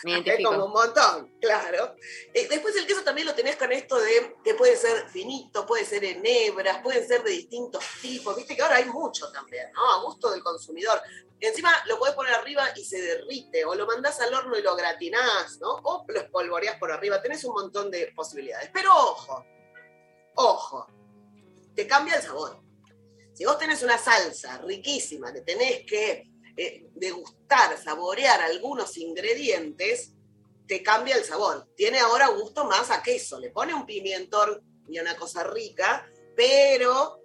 Sí. 0.04 0.22
Es 0.26 0.46
como 0.46 0.66
un 0.66 0.72
montón, 0.72 1.34
claro. 1.40 1.96
Eh, 2.34 2.48
después 2.50 2.76
el 2.76 2.86
queso 2.86 3.04
también 3.04 3.26
lo 3.26 3.34
tenés 3.34 3.56
con 3.56 3.72
esto 3.72 4.00
de 4.00 4.36
que 4.44 4.54
puede 4.54 4.76
ser 4.76 5.08
finito, 5.10 5.66
puede 5.66 5.86
ser 5.86 6.04
en 6.04 6.22
hebras, 6.26 6.82
pueden 6.84 7.08
ser 7.08 7.24
de 7.24 7.32
distintos 7.32 7.84
tipos. 8.02 8.36
Viste 8.36 8.56
que 8.56 8.62
ahora 8.62 8.78
hay 8.78 8.86
mucho 8.86 9.32
también, 9.32 9.72
¿no? 9.72 9.94
A 9.94 10.04
gusto 10.04 10.30
del 10.32 10.44
consumidor. 10.44 11.02
Encima 11.40 11.72
lo 11.88 12.00
podés 12.00 12.16
poner 12.16 12.34
arriba 12.34 12.70
y 12.76 12.86
se 12.86 13.02
derrite, 13.02 13.66
o 13.66 13.76
lo 13.76 13.86
mandás 13.86 14.20
al 14.22 14.34
horno 14.34 14.58
y 14.58 14.62
lo 14.62 14.76
gratinás, 14.76 15.60
¿no? 15.60 15.72
O 15.84 16.06
lo 16.08 16.20
espolvoreás 16.20 16.78
por 16.78 16.92
arriba. 16.92 17.22
Tenés 17.22 17.44
un 17.44 17.54
montón 17.54 17.92
de 17.92 18.12
posibilidades. 18.16 18.70
Pero 18.74 18.93
ojo, 18.96 19.46
ojo, 20.36 20.88
te 21.76 21.88
cambia 21.88 22.16
el 22.16 22.22
sabor. 22.22 22.62
Si 23.34 23.46
vos 23.46 23.58
tenés 23.58 23.82
una 23.82 23.98
salsa 23.98 24.60
riquísima 24.60 25.34
que 25.34 25.42
tenés 25.42 25.86
que 25.86 26.32
eh, 26.56 26.88
degustar, 26.94 27.78
saborear 27.82 28.42
algunos 28.42 28.96
ingredientes, 28.98 30.14
te 30.68 30.84
cambia 30.84 31.16
el 31.16 31.24
sabor. 31.24 31.68
Tiene 31.76 32.00
ahora 32.00 32.28
gusto 32.28 32.66
más 32.66 32.92
a 32.92 33.02
queso. 33.02 33.40
Le 33.40 33.50
pone 33.50 33.74
un 33.74 33.86
pimentón 33.86 34.62
y 34.88 35.00
una 35.00 35.16
cosa 35.16 35.44
rica, 35.44 36.08
pero, 36.36 37.22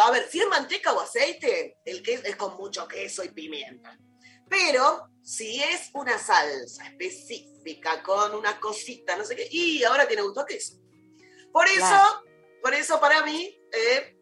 a 0.00 0.10
ver, 0.10 0.28
si 0.30 0.40
es 0.40 0.48
manteca 0.48 0.92
o 0.92 1.00
aceite, 1.00 1.78
el 1.84 2.02
queso 2.02 2.24
es 2.24 2.36
con 2.36 2.56
mucho 2.56 2.86
queso 2.86 3.24
y 3.24 3.30
pimienta. 3.30 3.98
Pero 4.48 5.08
Si 5.28 5.62
es 5.62 5.90
una 5.92 6.16
salsa 6.18 6.86
específica 6.86 8.02
con 8.02 8.34
una 8.34 8.58
cosita, 8.58 9.14
no 9.14 9.26
sé 9.26 9.36
qué, 9.36 9.46
y 9.50 9.84
ahora 9.84 10.08
tiene 10.08 10.22
gusto 10.22 10.40
a 10.40 10.46
queso. 10.46 10.78
Por 11.52 11.66
eso, 11.66 11.76
Claro. 11.80 12.22
por 12.62 12.72
eso 12.72 12.98
para 12.98 13.22
mí 13.26 13.54
eh, 13.70 14.16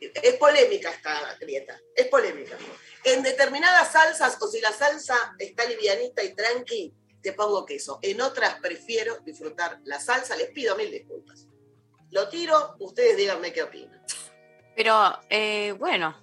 es 0.00 0.34
polémica 0.34 0.90
esta 0.90 1.38
dieta, 1.46 1.80
es 1.94 2.08
polémica. 2.08 2.58
En 3.04 3.22
determinadas 3.22 3.92
salsas, 3.92 4.36
o 4.42 4.48
si 4.48 4.60
la 4.60 4.72
salsa 4.72 5.14
está 5.38 5.64
livianita 5.64 6.24
y 6.24 6.34
tranqui, 6.34 6.92
te 7.22 7.34
pongo 7.34 7.64
queso. 7.64 8.00
En 8.02 8.20
otras 8.20 8.58
prefiero 8.60 9.18
disfrutar 9.20 9.78
la 9.84 10.00
salsa, 10.00 10.34
les 10.34 10.50
pido 10.50 10.74
mil 10.74 10.90
disculpas. 10.90 11.46
Lo 12.10 12.28
tiro, 12.28 12.74
ustedes 12.80 13.16
díganme 13.16 13.52
qué 13.52 13.62
opinan. 13.62 14.02
Pero, 14.74 15.20
eh, 15.30 15.70
bueno. 15.78 16.20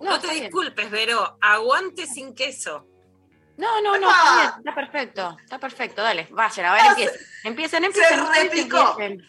No, 0.00 0.20
te 0.20 0.28
bien. 0.28 0.42
disculpes, 0.44 0.88
Vero. 0.92 1.38
Aguante 1.40 2.06
sin 2.06 2.36
queso. 2.36 2.86
No, 3.58 3.80
no, 3.82 3.98
no, 3.98 4.08
está 4.08 4.36
bien, 4.36 4.52
está 4.58 4.74
perfecto, 4.74 5.36
está 5.42 5.58
perfecto, 5.58 6.00
dale, 6.00 6.28
vayan, 6.30 6.66
a 6.66 6.74
ver, 6.74 6.82
empiecen, 6.86 7.18
empiecen, 7.42 7.84
empiecen. 7.84 8.20
ustedes 8.20 8.44
repicó. 8.44 8.96
empiecen. 9.00 9.28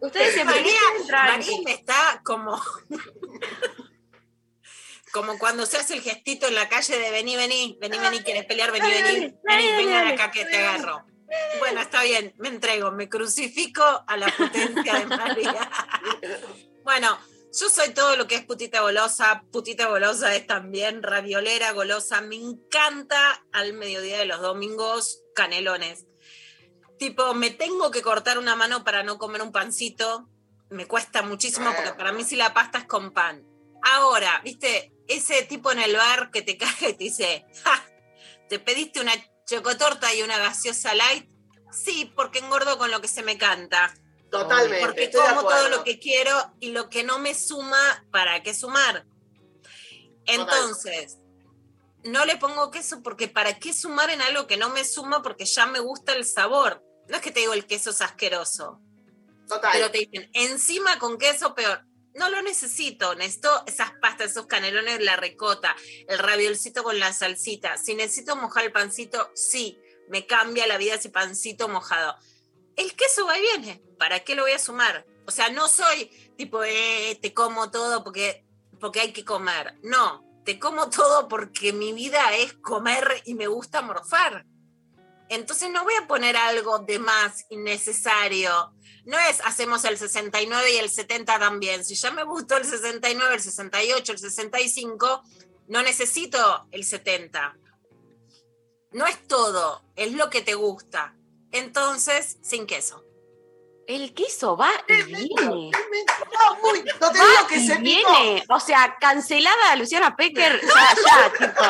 Ustedes 0.00 0.44
María, 0.44 0.62
empiecen, 0.62 1.06
tranqui. 1.06 1.50
María 1.50 1.60
me 1.64 1.72
está 1.72 2.20
como. 2.24 2.60
Como 5.12 5.38
cuando 5.38 5.64
se 5.66 5.78
hace 5.78 5.94
el 5.94 6.02
gestito 6.02 6.48
en 6.48 6.54
la 6.54 6.68
calle 6.68 6.98
de 6.98 7.10
vení, 7.10 7.36
vení, 7.36 7.78
vení, 7.80 7.98
vení, 7.98 8.20
quieres 8.20 8.44
pelear, 8.44 8.70
vení, 8.70 8.90
vení, 8.90 9.34
vení, 9.42 9.72
vengan 9.72 10.08
acá 10.08 10.30
que 10.30 10.44
te 10.44 10.58
agarro. 10.58 11.04
Bueno, 11.58 11.80
está 11.80 12.02
bien, 12.02 12.34
me 12.38 12.48
entrego, 12.48 12.92
me 12.92 13.08
crucifico 13.08 13.82
a 14.06 14.16
la 14.16 14.28
potencia 14.28 14.94
de 14.94 15.06
María. 15.06 15.70
Bueno, 16.84 17.18
yo 17.60 17.68
soy 17.70 17.90
todo 17.90 18.16
lo 18.16 18.26
que 18.26 18.36
es 18.36 18.44
putita 18.44 18.80
golosa, 18.80 19.44
putita 19.50 19.88
golosa 19.88 20.34
es 20.34 20.46
también 20.46 21.02
raviolera 21.02 21.72
golosa, 21.72 22.20
me 22.20 22.36
encanta 22.36 23.44
al 23.52 23.72
mediodía 23.72 24.18
de 24.18 24.26
los 24.26 24.40
domingos 24.40 25.22
canelones. 25.34 26.06
Tipo, 26.98 27.34
me 27.34 27.50
tengo 27.50 27.90
que 27.90 28.02
cortar 28.02 28.38
una 28.38 28.56
mano 28.56 28.84
para 28.84 29.02
no 29.02 29.18
comer 29.18 29.42
un 29.42 29.52
pancito, 29.52 30.28
me 30.70 30.86
cuesta 30.86 31.22
muchísimo 31.22 31.72
porque 31.74 31.92
para 31.94 32.12
mí 32.12 32.24
si 32.24 32.36
la 32.36 32.54
pasta 32.54 32.78
es 32.78 32.84
con 32.84 33.12
pan. 33.12 33.44
Ahora, 33.82 34.40
viste, 34.44 34.92
ese 35.06 35.42
tipo 35.42 35.72
en 35.72 35.78
el 35.78 35.96
bar 35.96 36.30
que 36.30 36.42
te 36.42 36.56
caga 36.56 36.88
y 36.88 36.94
te 36.94 37.04
dice, 37.04 37.46
"Ja, 37.64 37.84
¿te 38.48 38.58
pediste 38.58 39.00
una 39.00 39.12
chocotorta 39.46 40.12
y 40.14 40.22
una 40.22 40.38
gaseosa 40.38 40.94
light? 40.94 41.28
Sí, 41.72 42.12
porque 42.14 42.40
engordo 42.40 42.78
con 42.78 42.90
lo 42.90 43.00
que 43.00 43.08
se 43.08 43.22
me 43.22 43.38
canta. 43.38 43.94
Totalmente. 44.30 44.84
Porque 44.84 45.10
como 45.10 45.42
todo 45.42 45.68
lo 45.68 45.84
que 45.84 45.98
quiero 45.98 46.32
y 46.60 46.72
lo 46.72 46.88
que 46.90 47.02
no 47.02 47.18
me 47.18 47.34
suma, 47.34 48.04
¿para 48.10 48.42
qué 48.42 48.54
sumar? 48.54 49.06
Entonces, 50.26 51.18
no 52.04 52.24
le 52.24 52.36
pongo 52.36 52.70
queso 52.70 53.02
porque 53.02 53.28
¿para 53.28 53.58
qué 53.58 53.72
sumar 53.72 54.10
en 54.10 54.20
algo 54.20 54.46
que 54.46 54.56
no 54.56 54.68
me 54.70 54.84
suma? 54.84 55.22
Porque 55.22 55.46
ya 55.46 55.66
me 55.66 55.80
gusta 55.80 56.12
el 56.12 56.24
sabor. 56.24 56.84
No 57.08 57.16
es 57.16 57.22
que 57.22 57.30
te 57.30 57.40
digo 57.40 57.54
el 57.54 57.66
queso 57.66 57.90
es 57.90 58.02
asqueroso, 58.02 58.80
Total. 59.48 59.70
pero 59.72 59.90
te 59.90 59.98
dicen 59.98 60.30
encima 60.34 60.98
con 60.98 61.16
queso 61.16 61.54
peor. 61.54 61.84
No 62.14 62.28
lo 62.28 62.42
necesito, 62.42 63.14
necesito 63.14 63.64
esas 63.66 63.92
pastas, 64.02 64.32
esos 64.32 64.46
canelones, 64.46 65.00
la 65.00 65.16
recota, 65.16 65.74
el 66.08 66.18
raviolcito 66.18 66.82
con 66.82 66.98
la 66.98 67.12
salsita. 67.12 67.78
Si 67.78 67.94
necesito 67.94 68.34
mojar 68.36 68.64
el 68.64 68.72
pancito, 68.72 69.30
sí, 69.34 69.78
me 70.08 70.26
cambia 70.26 70.66
la 70.66 70.78
vida 70.78 70.94
ese 70.94 71.10
pancito 71.10 71.68
mojado. 71.68 72.16
El 72.78 72.94
queso 72.94 73.26
va 73.26 73.36
y 73.36 73.42
viene, 73.42 73.82
¿para 73.98 74.20
qué 74.20 74.36
lo 74.36 74.42
voy 74.42 74.52
a 74.52 74.58
sumar? 74.60 75.04
O 75.26 75.32
sea, 75.32 75.50
no 75.50 75.66
soy 75.66 76.06
tipo, 76.36 76.62
eh, 76.62 77.18
te 77.20 77.34
como 77.34 77.72
todo 77.72 78.04
porque, 78.04 78.46
porque 78.78 79.00
hay 79.00 79.12
que 79.12 79.24
comer. 79.24 79.74
No, 79.82 80.24
te 80.44 80.60
como 80.60 80.88
todo 80.88 81.26
porque 81.26 81.72
mi 81.72 81.92
vida 81.92 82.36
es 82.36 82.52
comer 82.52 83.20
y 83.24 83.34
me 83.34 83.48
gusta 83.48 83.82
morfar. 83.82 84.46
Entonces 85.28 85.70
no 85.72 85.82
voy 85.82 85.94
a 86.00 86.06
poner 86.06 86.36
algo 86.36 86.78
de 86.78 87.00
más 87.00 87.46
innecesario. 87.50 88.72
No 89.04 89.18
es 89.18 89.40
hacemos 89.40 89.84
el 89.84 89.98
69 89.98 90.74
y 90.74 90.76
el 90.76 90.88
70 90.88 91.36
también. 91.36 91.84
Si 91.84 91.96
ya 91.96 92.12
me 92.12 92.22
gustó 92.22 92.56
el 92.58 92.64
69, 92.64 93.34
el 93.34 93.42
68, 93.42 94.12
el 94.12 94.18
65, 94.18 95.24
no 95.66 95.82
necesito 95.82 96.68
el 96.70 96.84
70. 96.84 97.58
No 98.92 99.04
es 99.04 99.26
todo, 99.26 99.82
es 99.96 100.12
lo 100.12 100.30
que 100.30 100.42
te 100.42 100.54
gusta. 100.54 101.17
Entonces, 101.52 102.38
sin 102.42 102.66
queso. 102.66 103.04
El 103.86 104.12
queso 104.12 104.56
va 104.56 104.70
y 104.86 105.02
viene. 105.04 105.70
No, 105.70 106.58
uy, 106.70 106.84
no 107.00 107.10
te 107.10 107.18
Va 107.18 107.24
digo 107.24 107.46
que 107.48 107.56
y 107.56 107.66
se 107.66 107.76
picó. 107.76 107.82
viene. 107.82 108.44
O 108.50 108.60
sea, 108.60 108.96
cancelada 109.00 109.72
a 109.72 109.76
Luciana 109.76 110.14
Pecker, 110.14 110.60
ya, 110.60 110.94
ya, 111.06 111.32
tipo. 111.48 111.64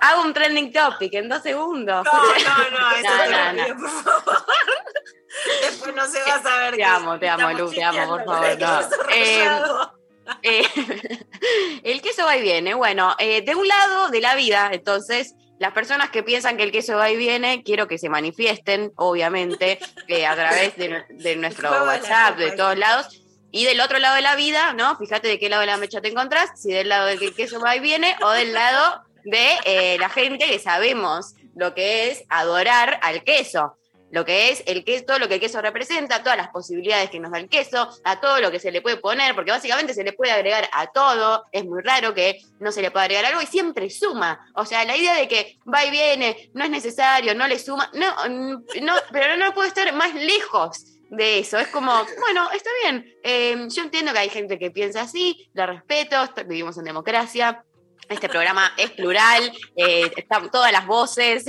Hago 0.00 0.22
un 0.22 0.32
trending 0.32 0.72
topic 0.72 1.12
en 1.14 1.28
dos 1.28 1.42
segundos. 1.42 2.04
No, 2.04 2.12
no, 2.12 2.26
no, 2.26 2.96
eso 2.96 3.08
No, 3.30 3.52
no, 3.52 3.64
pido, 3.64 3.76
por 3.78 3.90
favor. 3.90 4.46
Después 5.62 5.94
no 5.94 6.06
se 6.06 6.22
va 6.22 6.34
a 6.34 6.42
saber. 6.42 6.70
Te 6.72 6.76
que 6.78 6.84
amo, 6.84 7.18
te 7.18 7.28
amo, 7.28 7.50
Lu, 7.52 7.70
te 7.70 7.82
amo, 7.82 8.06
por 8.08 8.24
favor, 8.24 8.40
no. 8.40 8.46
el 8.46 8.58
queso 8.58 9.00
Eh. 9.10 9.48
Eh, 10.42 10.62
el 11.84 12.02
queso 12.02 12.24
va 12.24 12.36
y 12.36 12.42
viene. 12.42 12.74
Bueno, 12.74 13.14
eh, 13.18 13.42
de 13.42 13.54
un 13.54 13.66
lado 13.66 14.08
de 14.08 14.20
la 14.20 14.34
vida, 14.34 14.70
entonces, 14.72 15.34
las 15.60 15.72
personas 15.72 16.10
que 16.10 16.22
piensan 16.24 16.56
que 16.56 16.64
el 16.64 16.72
queso 16.72 16.96
va 16.96 17.10
y 17.10 17.16
viene, 17.16 17.62
quiero 17.62 17.86
que 17.86 17.98
se 17.98 18.08
manifiesten, 18.08 18.92
obviamente, 18.96 19.78
eh, 20.08 20.26
a 20.26 20.34
través 20.34 20.74
de, 20.76 20.90
nue- 20.90 21.06
de 21.10 21.36
nuestro 21.36 21.70
WhatsApp, 21.84 22.36
de 22.38 22.52
todos 22.52 22.76
lados. 22.76 23.22
Y 23.52 23.64
del 23.64 23.80
otro 23.80 23.98
lado 23.98 24.14
de 24.16 24.22
la 24.22 24.36
vida, 24.36 24.72
¿no? 24.74 24.96
Fíjate 24.96 25.28
de 25.28 25.38
qué 25.38 25.48
lado 25.48 25.60
de 25.60 25.66
la 25.66 25.76
mecha 25.76 26.00
te 26.00 26.08
encontrás, 26.08 26.50
si 26.60 26.72
del 26.72 26.88
lado 26.88 27.06
del 27.06 27.18
que 27.18 27.26
el 27.26 27.34
queso 27.34 27.60
va 27.60 27.76
y 27.76 27.80
viene 27.80 28.16
o 28.22 28.30
del 28.30 28.52
lado 28.54 29.02
de 29.24 29.48
eh, 29.64 29.96
la 29.98 30.08
gente 30.08 30.46
que 30.46 30.58
sabemos 30.58 31.34
lo 31.56 31.74
que 31.74 32.10
es 32.10 32.24
adorar 32.28 32.98
al 33.02 33.22
queso 33.24 33.76
lo 34.10 34.24
que 34.24 34.50
es 34.50 34.62
el 34.66 34.84
queso, 34.84 35.04
todo 35.06 35.18
lo 35.18 35.28
que 35.28 35.34
el 35.34 35.40
queso 35.40 35.60
representa, 35.60 36.22
todas 36.22 36.36
las 36.36 36.48
posibilidades 36.48 37.10
que 37.10 37.20
nos 37.20 37.32
da 37.32 37.38
el 37.38 37.48
queso, 37.48 37.88
a 38.04 38.20
todo 38.20 38.40
lo 38.40 38.50
que 38.50 38.58
se 38.58 38.70
le 38.70 38.82
puede 38.82 38.96
poner, 38.96 39.34
porque 39.34 39.50
básicamente 39.50 39.94
se 39.94 40.04
le 40.04 40.12
puede 40.12 40.32
agregar 40.32 40.68
a 40.72 40.88
todo, 40.88 41.44
es 41.52 41.64
muy 41.64 41.82
raro 41.82 42.14
que 42.14 42.40
no 42.58 42.72
se 42.72 42.82
le 42.82 42.90
pueda 42.90 43.04
agregar 43.04 43.26
algo 43.26 43.42
y 43.42 43.46
siempre 43.46 43.88
suma. 43.90 44.46
O 44.54 44.64
sea, 44.64 44.84
la 44.84 44.96
idea 44.96 45.14
de 45.14 45.28
que 45.28 45.58
va 45.72 45.84
y 45.84 45.90
viene, 45.90 46.50
no 46.54 46.64
es 46.64 46.70
necesario, 46.70 47.34
no 47.34 47.46
le 47.46 47.58
suma, 47.58 47.90
no, 47.94 48.14
mm, 48.28 48.64
no 48.82 48.94
pero 49.12 49.36
no 49.36 49.52
puede 49.54 49.68
estar 49.68 49.92
más 49.94 50.14
lejos 50.14 50.84
de 51.10 51.40
eso. 51.40 51.58
Es 51.58 51.68
como, 51.68 51.92
bueno, 52.20 52.50
está 52.52 52.70
bien. 52.82 53.14
Eh, 53.22 53.66
yo 53.68 53.82
entiendo 53.82 54.12
que 54.12 54.18
hay 54.18 54.30
gente 54.30 54.58
que 54.58 54.70
piensa 54.70 55.02
así, 55.02 55.50
la 55.52 55.66
respeto, 55.66 56.16
vivimos 56.46 56.78
en 56.78 56.84
democracia. 56.84 57.64
Este 58.10 58.28
programa 58.28 58.72
es 58.76 58.90
plural, 58.90 59.52
eh, 59.76 60.10
están 60.16 60.50
todas 60.50 60.72
las 60.72 60.84
voces. 60.84 61.44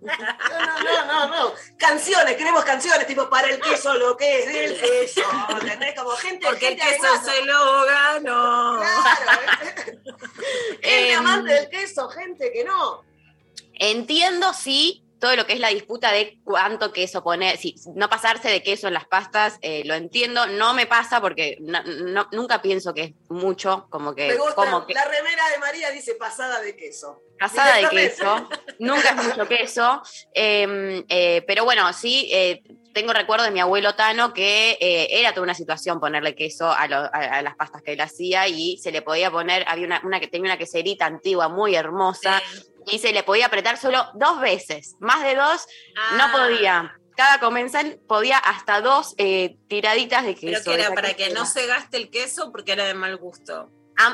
No, 0.00 0.16
no, 0.16 1.04
no, 1.04 1.06
no, 1.06 1.26
no. 1.28 1.52
Canciones, 1.76 2.36
queremos 2.36 2.64
canciones, 2.64 3.06
tipo 3.06 3.28
para 3.28 3.50
el 3.50 3.60
queso, 3.60 3.92
lo 3.98 4.16
que 4.16 4.38
es 4.38 4.46
del 4.46 4.80
queso. 4.80 5.20
¿Entendés? 5.60 5.94
Como 5.94 6.10
gente, 6.12 6.46
Porque 6.46 6.68
el 6.68 6.76
queso 6.76 7.06
se 7.22 7.44
lo 7.44 7.84
ganó. 7.84 8.78
Claro, 8.78 9.42
¿eh? 9.62 9.98
gente 10.82 11.12
Em, 11.12 11.18
amante 11.18 11.52
del 11.52 11.68
queso, 11.68 12.08
gente 12.08 12.50
que 12.50 12.64
no. 12.64 13.04
Entiendo, 13.74 14.54
sí, 14.54 15.05
todo 15.18 15.34
lo 15.36 15.46
que 15.46 15.54
es 15.54 15.60
la 15.60 15.68
disputa 15.68 16.12
de 16.12 16.38
cuánto 16.44 16.92
queso 16.92 17.22
poner, 17.22 17.56
si 17.56 17.74
no 17.94 18.08
pasarse 18.08 18.48
de 18.48 18.62
queso 18.62 18.88
en 18.88 18.94
las 18.94 19.06
pastas, 19.06 19.58
eh, 19.62 19.82
lo 19.84 19.94
entiendo, 19.94 20.46
no 20.46 20.74
me 20.74 20.86
pasa 20.86 21.20
porque 21.20 21.56
no- 21.60 21.82
no- 21.84 22.28
nunca 22.32 22.60
pienso 22.62 22.92
que 22.94 23.02
es 23.02 23.12
mucho, 23.28 23.86
como 23.90 24.14
que, 24.14 24.28
Me 24.28 24.36
gusta, 24.36 24.54
como 24.54 24.86
que 24.86 24.94
la 24.94 25.04
remera 25.04 25.48
de 25.50 25.58
María 25.58 25.90
dice 25.90 26.14
pasada 26.16 26.60
de 26.60 26.76
queso. 26.76 27.20
pasada 27.38 27.76
de 27.76 27.88
queso, 27.90 28.48
nunca 28.78 29.10
es 29.10 29.16
mucho 29.16 29.46
queso, 29.48 30.02
eh, 30.34 31.04
eh, 31.08 31.42
pero 31.46 31.64
bueno, 31.64 31.92
sí, 31.92 32.28
eh, 32.32 32.62
tengo 32.96 33.12
recuerdo 33.12 33.44
de 33.44 33.50
mi 33.50 33.60
abuelo 33.60 33.94
Tano 33.94 34.32
que 34.32 34.78
eh, 34.80 35.08
era 35.20 35.32
toda 35.32 35.42
una 35.44 35.54
situación 35.54 36.00
ponerle 36.00 36.34
queso 36.34 36.70
a, 36.72 36.88
lo- 36.88 36.96
a- 36.96 37.08
a 37.38 37.42
las 37.42 37.54
pastas 37.54 37.82
que 37.82 37.92
él 37.92 38.00
hacía 38.00 38.48
y 38.48 38.78
se 38.78 38.90
le 38.90 39.02
podía 39.02 39.30
poner, 39.30 39.64
había 39.68 39.84
una, 39.86 40.00
una 40.02 40.18
que 40.18 40.28
tenía 40.28 40.50
una 40.50 40.56
queserita 40.58 41.04
antigua 41.04 41.48
muy 41.50 41.74
hermosa 41.74 42.42
y 42.90 42.98
se 42.98 43.12
le 43.12 43.22
podía 43.22 43.46
apretar 43.46 43.76
solo 43.76 44.06
dos 44.14 44.40
veces, 44.40 44.96
más 44.98 45.22
de 45.22 45.34
dos 45.34 45.66
no 46.16 46.24
Ah, 46.24 46.32
podía. 46.32 46.96
Cada 47.16 47.38
comensal 47.40 47.98
podía 48.08 48.38
hasta 48.38 48.80
dos 48.80 49.14
eh, 49.18 49.56
tiraditas 49.68 50.24
de 50.24 50.34
queso. 50.34 50.62
Pero 50.64 50.76
que 50.76 50.82
era 50.82 50.94
para 50.94 51.14
que 51.14 51.30
no 51.30 51.44
se 51.46 51.66
gaste 51.66 51.96
el 51.98 52.10
queso 52.10 52.50
porque 52.52 52.72
era 52.72 52.84
de 52.84 52.94
mal 52.94 53.16
gusto. 53.18 53.70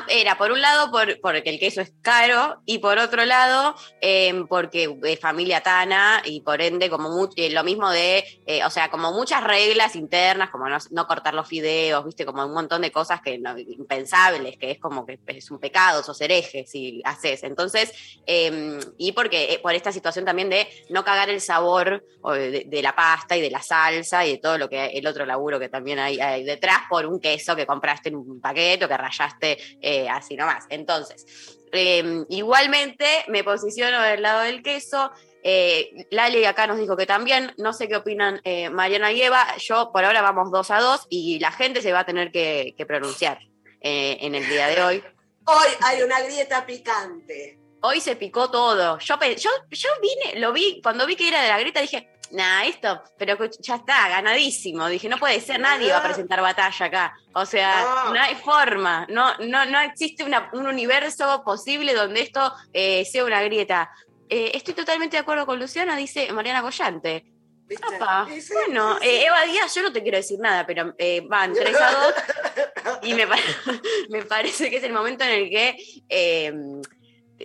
Era 0.07 0.37
por 0.37 0.51
un 0.51 0.61
lado 0.61 0.91
por, 0.91 1.19
porque 1.19 1.49
el 1.49 1.59
queso 1.59 1.81
es 1.81 1.91
caro 2.01 2.61
y 2.65 2.77
por 2.79 2.97
otro 2.97 3.25
lado 3.25 3.75
eh, 4.01 4.45
porque 4.47 4.97
es 5.03 5.19
familia 5.19 5.61
tana 5.61 6.21
y 6.23 6.39
por 6.41 6.61
ende 6.61 6.89
como 6.89 7.09
mu- 7.09 7.29
eh, 7.35 7.49
lo 7.49 7.63
mismo 7.65 7.89
de, 7.91 8.23
eh, 8.47 8.63
o 8.63 8.69
sea, 8.69 8.89
como 8.89 9.11
muchas 9.11 9.43
reglas 9.43 9.95
internas, 9.97 10.49
como 10.51 10.65
no, 10.69 11.07
cortar 11.07 11.33
los 11.33 11.47
fideos, 11.47 12.05
viste, 12.05 12.25
como 12.25 12.45
un 12.45 12.53
montón 12.53 12.81
de 12.81 12.91
cosas 12.93 13.21
que 13.21 13.37
no- 13.37 13.57
impensables, 13.59 14.57
que 14.57 14.71
es 14.71 14.79
como 14.79 15.05
que 15.05 15.19
es 15.27 15.51
un 15.51 15.59
pecado, 15.59 16.01
sos 16.01 16.19
hereje 16.21 16.65
si 16.65 17.01
haces. 17.03 17.43
Entonces, 17.43 17.91
eh, 18.25 18.79
y 18.97 19.11
porque 19.11 19.53
eh, 19.53 19.59
por 19.59 19.73
esta 19.75 19.91
situación 19.91 20.23
también 20.23 20.49
de 20.49 20.67
no 20.89 21.03
cagar 21.03 21.29
el 21.29 21.41
sabor 21.41 22.05
de 22.23 22.79
la 22.81 22.95
pasta 22.95 23.35
y 23.35 23.41
de 23.41 23.51
la 23.51 23.61
salsa 23.61 24.25
y 24.25 24.31
de 24.33 24.37
todo 24.37 24.57
lo 24.57 24.69
que 24.69 24.85
el 24.85 25.05
otro 25.05 25.25
laburo 25.25 25.59
que 25.59 25.67
también 25.67 25.99
hay, 25.99 26.21
hay 26.21 26.43
detrás 26.45 26.79
por 26.89 27.05
un 27.05 27.19
queso 27.19 27.53
que 27.55 27.65
compraste 27.65 28.07
en 28.09 28.15
un 28.15 28.39
paquete 28.39 28.85
o 28.85 28.87
que 28.87 28.95
rayaste 28.97 29.57
eh, 29.81 30.07
así 30.09 30.35
nomás. 30.35 30.65
Entonces, 30.69 31.25
Eh, 31.75 32.25
igualmente 32.29 33.25
me 33.29 33.43
posiciono 33.43 33.99
del 34.03 34.21
lado 34.21 34.41
del 34.41 34.61
queso. 34.61 35.11
Eh, 35.41 36.05
Lali 36.11 36.45
acá 36.45 36.67
nos 36.67 36.77
dijo 36.77 36.95
que 36.95 37.07
también, 37.07 37.51
no 37.57 37.73
sé 37.73 37.87
qué 37.87 37.95
opinan 37.95 38.39
eh, 38.43 38.69
Mariana 38.69 39.11
y 39.11 39.23
Eva, 39.23 39.57
yo 39.57 39.89
por 39.91 40.05
ahora 40.05 40.21
vamos 40.21 40.51
dos 40.51 40.69
a 40.69 40.79
dos 40.79 41.07
y 41.09 41.39
la 41.39 41.51
gente 41.51 41.81
se 41.81 41.91
va 41.91 42.01
a 42.01 42.05
tener 42.05 42.31
que, 42.31 42.75
que 42.77 42.85
pronunciar 42.85 43.39
eh, 43.81 44.19
en 44.21 44.35
el 44.35 44.47
día 44.47 44.67
de 44.67 44.83
hoy. 44.83 45.03
Hoy 45.45 45.67
hay 45.81 46.03
una 46.03 46.21
grieta 46.21 46.63
picante. 46.63 47.57
Hoy 47.81 47.99
se 47.99 48.15
picó 48.15 48.51
todo. 48.51 48.99
Yo, 48.99 49.15
yo, 49.19 49.49
yo 49.71 49.89
vine, 49.99 50.39
lo 50.39 50.53
vi, 50.53 50.79
cuando 50.81 51.07
vi 51.07 51.15
que 51.15 51.27
era 51.27 51.41
de 51.41 51.49
la 51.49 51.59
grieta 51.59 51.81
dije, 51.81 52.07
nah, 52.33 52.63
esto, 52.65 53.01
pero 53.17 53.37
ya 53.59 53.75
está, 53.75 54.09
ganadísimo. 54.09 54.87
Dije, 54.89 55.07
no 55.07 55.17
puede 55.17 55.39
ser, 55.39 55.59
nadie 55.59 55.91
va 55.91 55.99
a 55.99 56.03
presentar 56.03 56.41
batalla 56.41 56.85
acá. 56.85 57.13
O 57.33 57.45
sea, 57.45 57.81
No. 57.81 58.13
no, 58.13 58.21
hay 58.21 58.35
forma, 58.35 59.05
no, 59.09 59.35
no, 59.37 59.65
no 59.65 59.79
existe 59.81 60.23
una- 60.23 60.49
un 60.53 60.67
universo 60.67 61.41
posible 61.45 61.93
donde 61.93 62.21
esto 62.21 62.53
eh, 62.73 63.05
sea 63.05 63.23
una 63.25 63.41
grieta. 63.43 63.89
Eh, 64.29 64.51
estoy 64.55 64.73
totalmente 64.73 65.15
de 65.15 65.21
acuerdo 65.21 65.45
con 65.45 65.59
Luciana, 65.59 65.95
dice 65.95 66.31
Mariana 66.33 66.61
Collante. 66.61 67.25
sí, 68.29 68.53
bueno, 68.53 68.97
eh, 69.01 69.25
Eva 69.25 69.43
Díaz, 69.45 69.73
yo 69.73 69.81
no 69.83 69.91
te 69.93 70.01
quiero 70.03 70.17
decir 70.17 70.37
nada, 70.39 70.65
pero 70.65 70.93
eh, 70.97 71.21
van 71.27 71.53
3 71.73 71.75
a 71.79 71.91
2 71.91 72.13
y 73.03 73.13
me, 73.13 73.25
pa- 73.27 73.37
me 74.09 74.23
parece 74.23 74.69
que 74.69 74.77
es 74.77 74.83
el 74.83 74.93
momento 74.93 75.23
en 75.23 75.31
el 75.31 75.49
que 75.49 75.75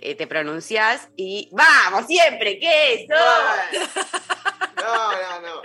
te, 0.01 0.15
te 0.15 0.27
pronuncias 0.27 1.09
y 1.15 1.49
¡vamos 1.51 2.07
siempre! 2.07 2.59
¿Qué 2.59 2.93
eso? 3.03 3.13
No, 4.77 5.11
no, 5.11 5.41
no. 5.41 5.61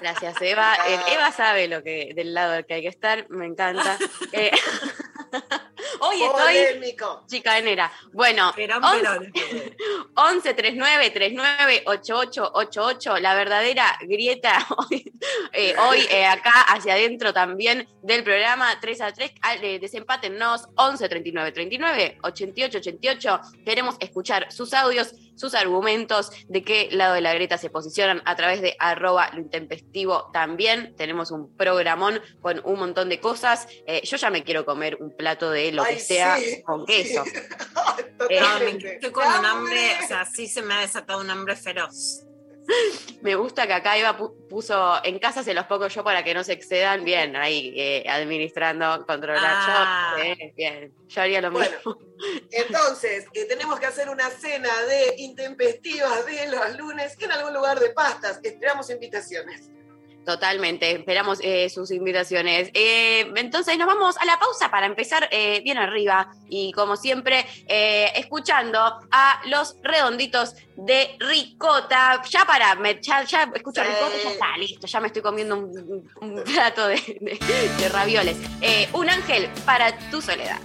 Gracias, 0.00 0.40
Eva. 0.42 0.74
Eh, 0.88 0.98
Ah. 0.98 1.12
Eva 1.12 1.32
sabe 1.32 1.68
lo 1.68 1.82
que 1.82 2.12
del 2.14 2.34
lado 2.34 2.52
del 2.52 2.66
que 2.66 2.74
hay 2.74 2.82
que 2.82 2.88
estar, 2.88 3.28
me 3.30 3.46
encanta. 3.46 3.96
Eh, 4.32 4.50
Hoy 6.00 6.22
estoy 6.22 6.54
Polémico. 6.54 7.24
chicanera. 7.26 7.90
Bueno, 8.12 8.52
Perón, 8.54 8.82
11 8.84 9.00
Perón. 9.00 9.32
11 10.14 10.54
39 10.54 11.10
39 11.10 11.82
88 11.86 12.50
88, 12.54 13.18
la 13.18 13.34
verdadera 13.34 13.98
grieta 14.02 14.66
hoy, 14.90 15.12
eh, 15.52 15.74
hoy 15.78 16.00
eh, 16.10 16.26
acá 16.26 16.62
hacia 16.68 16.94
adentro 16.94 17.32
también 17.32 17.88
del 18.02 18.22
programa 18.24 18.78
3 18.80 19.00
a 19.00 19.12
3. 19.12 19.32
al- 19.42 19.64
eh, 19.64 19.78
desempatennos 19.78 20.68
11 20.76 21.08
39 21.08 21.52
39 21.52 22.18
88 22.22 22.78
88. 22.78 23.40
Queremos 23.64 23.96
escuchar 24.00 24.50
sus 24.52 24.72
audios, 24.74 25.14
sus 25.36 25.54
argumentos, 25.54 26.30
de 26.48 26.62
qué 26.64 26.88
lado 26.90 27.14
de 27.14 27.20
la 27.20 27.32
grieta 27.34 27.58
se 27.58 27.70
posicionan 27.70 28.22
a 28.24 28.34
través 28.36 28.60
de 28.60 28.74
arroba 28.78 29.30
lo 29.32 29.40
intempestivo 29.40 30.30
también. 30.32 30.94
Tenemos 30.96 31.30
un 31.30 31.54
programón 31.56 32.20
con 32.40 32.60
un 32.64 32.78
montón 32.78 33.08
de 33.08 33.20
cosas. 33.20 33.68
Eh, 33.86 34.00
yo 34.04 34.16
ya 34.16 34.30
me 34.30 34.42
quiero 34.42 34.64
comer 34.64 34.96
un 35.00 35.14
plato 35.16 35.50
de 35.50 35.70
lo 35.72 35.84
que 35.84 35.98
sea 36.00 36.36
sí, 36.38 36.62
con 36.62 36.86
sí. 36.86 36.86
queso. 36.86 37.22
No, 38.18 38.58
me- 38.60 38.70
estoy 38.94 39.12
con 39.12 39.26
un 39.26 39.32
¡Hambre! 39.32 39.48
hambre, 39.90 40.04
o 40.04 40.08
sea, 40.08 40.24
sí 40.24 40.48
se 40.48 40.62
me 40.62 40.74
ha 40.74 40.80
desatado 40.80 41.20
un 41.20 41.30
hambre 41.30 41.54
feroz. 41.54 42.22
Me 43.22 43.34
gusta 43.34 43.66
que 43.66 43.72
acá 43.72 43.96
Eva 43.96 44.16
pu- 44.18 44.46
puso 44.48 45.02
en 45.04 45.18
casa 45.18 45.42
se 45.42 45.54
los 45.54 45.66
pongo 45.66 45.88
yo 45.88 46.04
para 46.04 46.22
que 46.22 46.34
no 46.34 46.44
se 46.44 46.52
excedan. 46.52 47.04
Bien, 47.04 47.34
ahí 47.36 47.72
eh, 47.76 48.04
administrando, 48.08 49.04
controlar. 49.06 49.42
Ah. 49.44 50.14
Yo, 50.18 50.22
eh, 50.24 50.52
bien, 50.56 50.92
yo 51.08 51.22
haría 51.22 51.40
lo 51.40 51.50
Bueno. 51.50 51.70
mismo. 51.76 51.98
Entonces, 52.50 53.26
eh, 53.32 53.44
tenemos 53.46 53.78
que 53.80 53.86
hacer 53.86 54.08
una 54.08 54.28
cena 54.30 54.70
de 54.88 55.14
intempestivas 55.18 56.26
de 56.26 56.48
los 56.48 56.76
lunes 56.78 57.16
en 57.20 57.32
algún 57.32 57.54
lugar 57.54 57.80
de 57.80 57.90
pastas. 57.90 58.38
Esperamos 58.42 58.90
invitaciones. 58.90 59.70
Totalmente, 60.26 60.90
esperamos 60.90 61.38
eh, 61.40 61.70
sus 61.70 61.92
invitaciones. 61.92 62.70
Eh, 62.74 63.32
entonces 63.36 63.78
nos 63.78 63.86
vamos 63.86 64.16
a 64.18 64.24
la 64.24 64.38
pausa 64.40 64.70
para 64.72 64.84
empezar 64.86 65.28
eh, 65.30 65.60
bien 65.62 65.78
arriba 65.78 66.28
y 66.48 66.72
como 66.72 66.96
siempre 66.96 67.46
escuchando 68.16 68.80
a 69.12 69.40
los 69.46 69.76
redonditos 69.84 70.54
de 70.76 71.16
ricota. 71.20 72.20
Ya 72.28 72.44
para, 72.44 72.76
ya, 73.00 73.22
ya 73.22 73.50
escucho 73.54 73.82
Sí. 73.82 73.88
ricota, 73.88 74.16
ya 74.22 74.30
está, 74.30 74.56
listo, 74.58 74.86
ya 74.88 75.00
me 75.00 75.06
estoy 75.06 75.22
comiendo 75.22 75.56
un, 75.56 76.42
plato 76.44 76.88
de, 76.88 76.96
de- 77.20 77.68
de 77.78 77.88
ravioles. 77.88 78.36
Un 78.92 79.08
ángel 79.08 79.48
para 79.64 79.96
tu 80.10 80.20
soledad. 80.20 80.58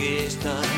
Que 0.00 0.24
estas. 0.24 0.69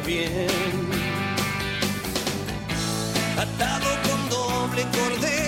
Bien. 0.00 0.48
Atado 3.38 3.88
con 4.06 4.28
doble 4.28 4.82
cordel, 4.92 5.47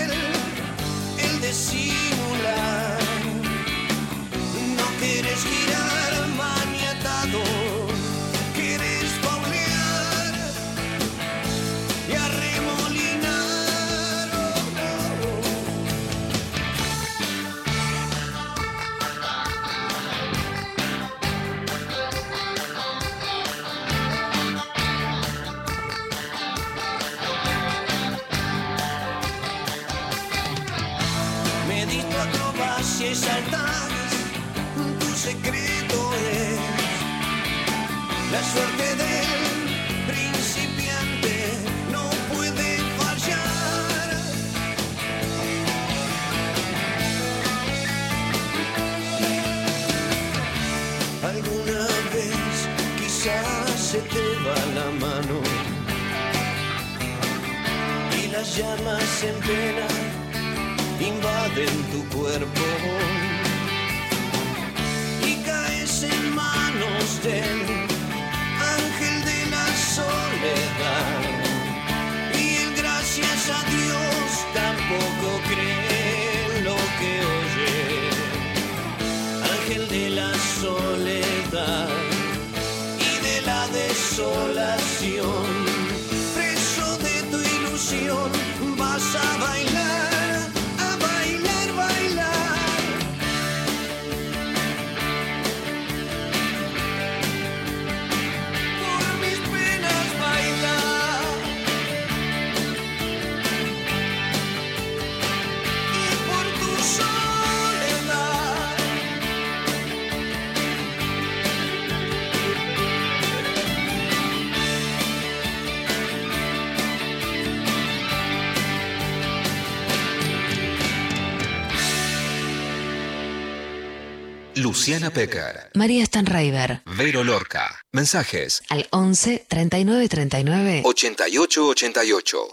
Luciana 124.61 125.11
Pecker, 125.11 125.70
María 125.73 126.05
Stanraiver. 126.05 126.83
Vero 126.85 127.25
Lorca. 127.25 127.81
Mensajes 127.92 128.62
Al 128.68 128.87
11 128.90 129.46
39 129.49 130.09
39 130.09 130.83
8888. 130.85 132.49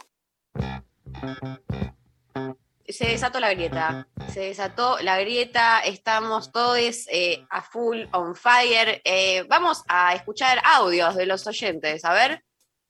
Se 2.87 3.07
desató 3.07 3.41
la 3.41 3.53
grieta. 3.53 4.07
Se 4.33 4.39
desató 4.39 4.97
la 5.01 5.19
grieta. 5.19 5.81
Estamos 5.81 6.53
todos 6.53 7.07
eh, 7.11 7.45
a 7.49 7.61
full, 7.61 8.03
on 8.13 8.35
fire. 8.35 9.01
Eh, 9.03 9.45
vamos 9.49 9.83
a 9.89 10.15
escuchar 10.15 10.61
audios 10.63 11.13
de 11.15 11.25
los 11.25 11.45
oyentes. 11.45 12.05
A 12.05 12.13
ver. 12.13 12.41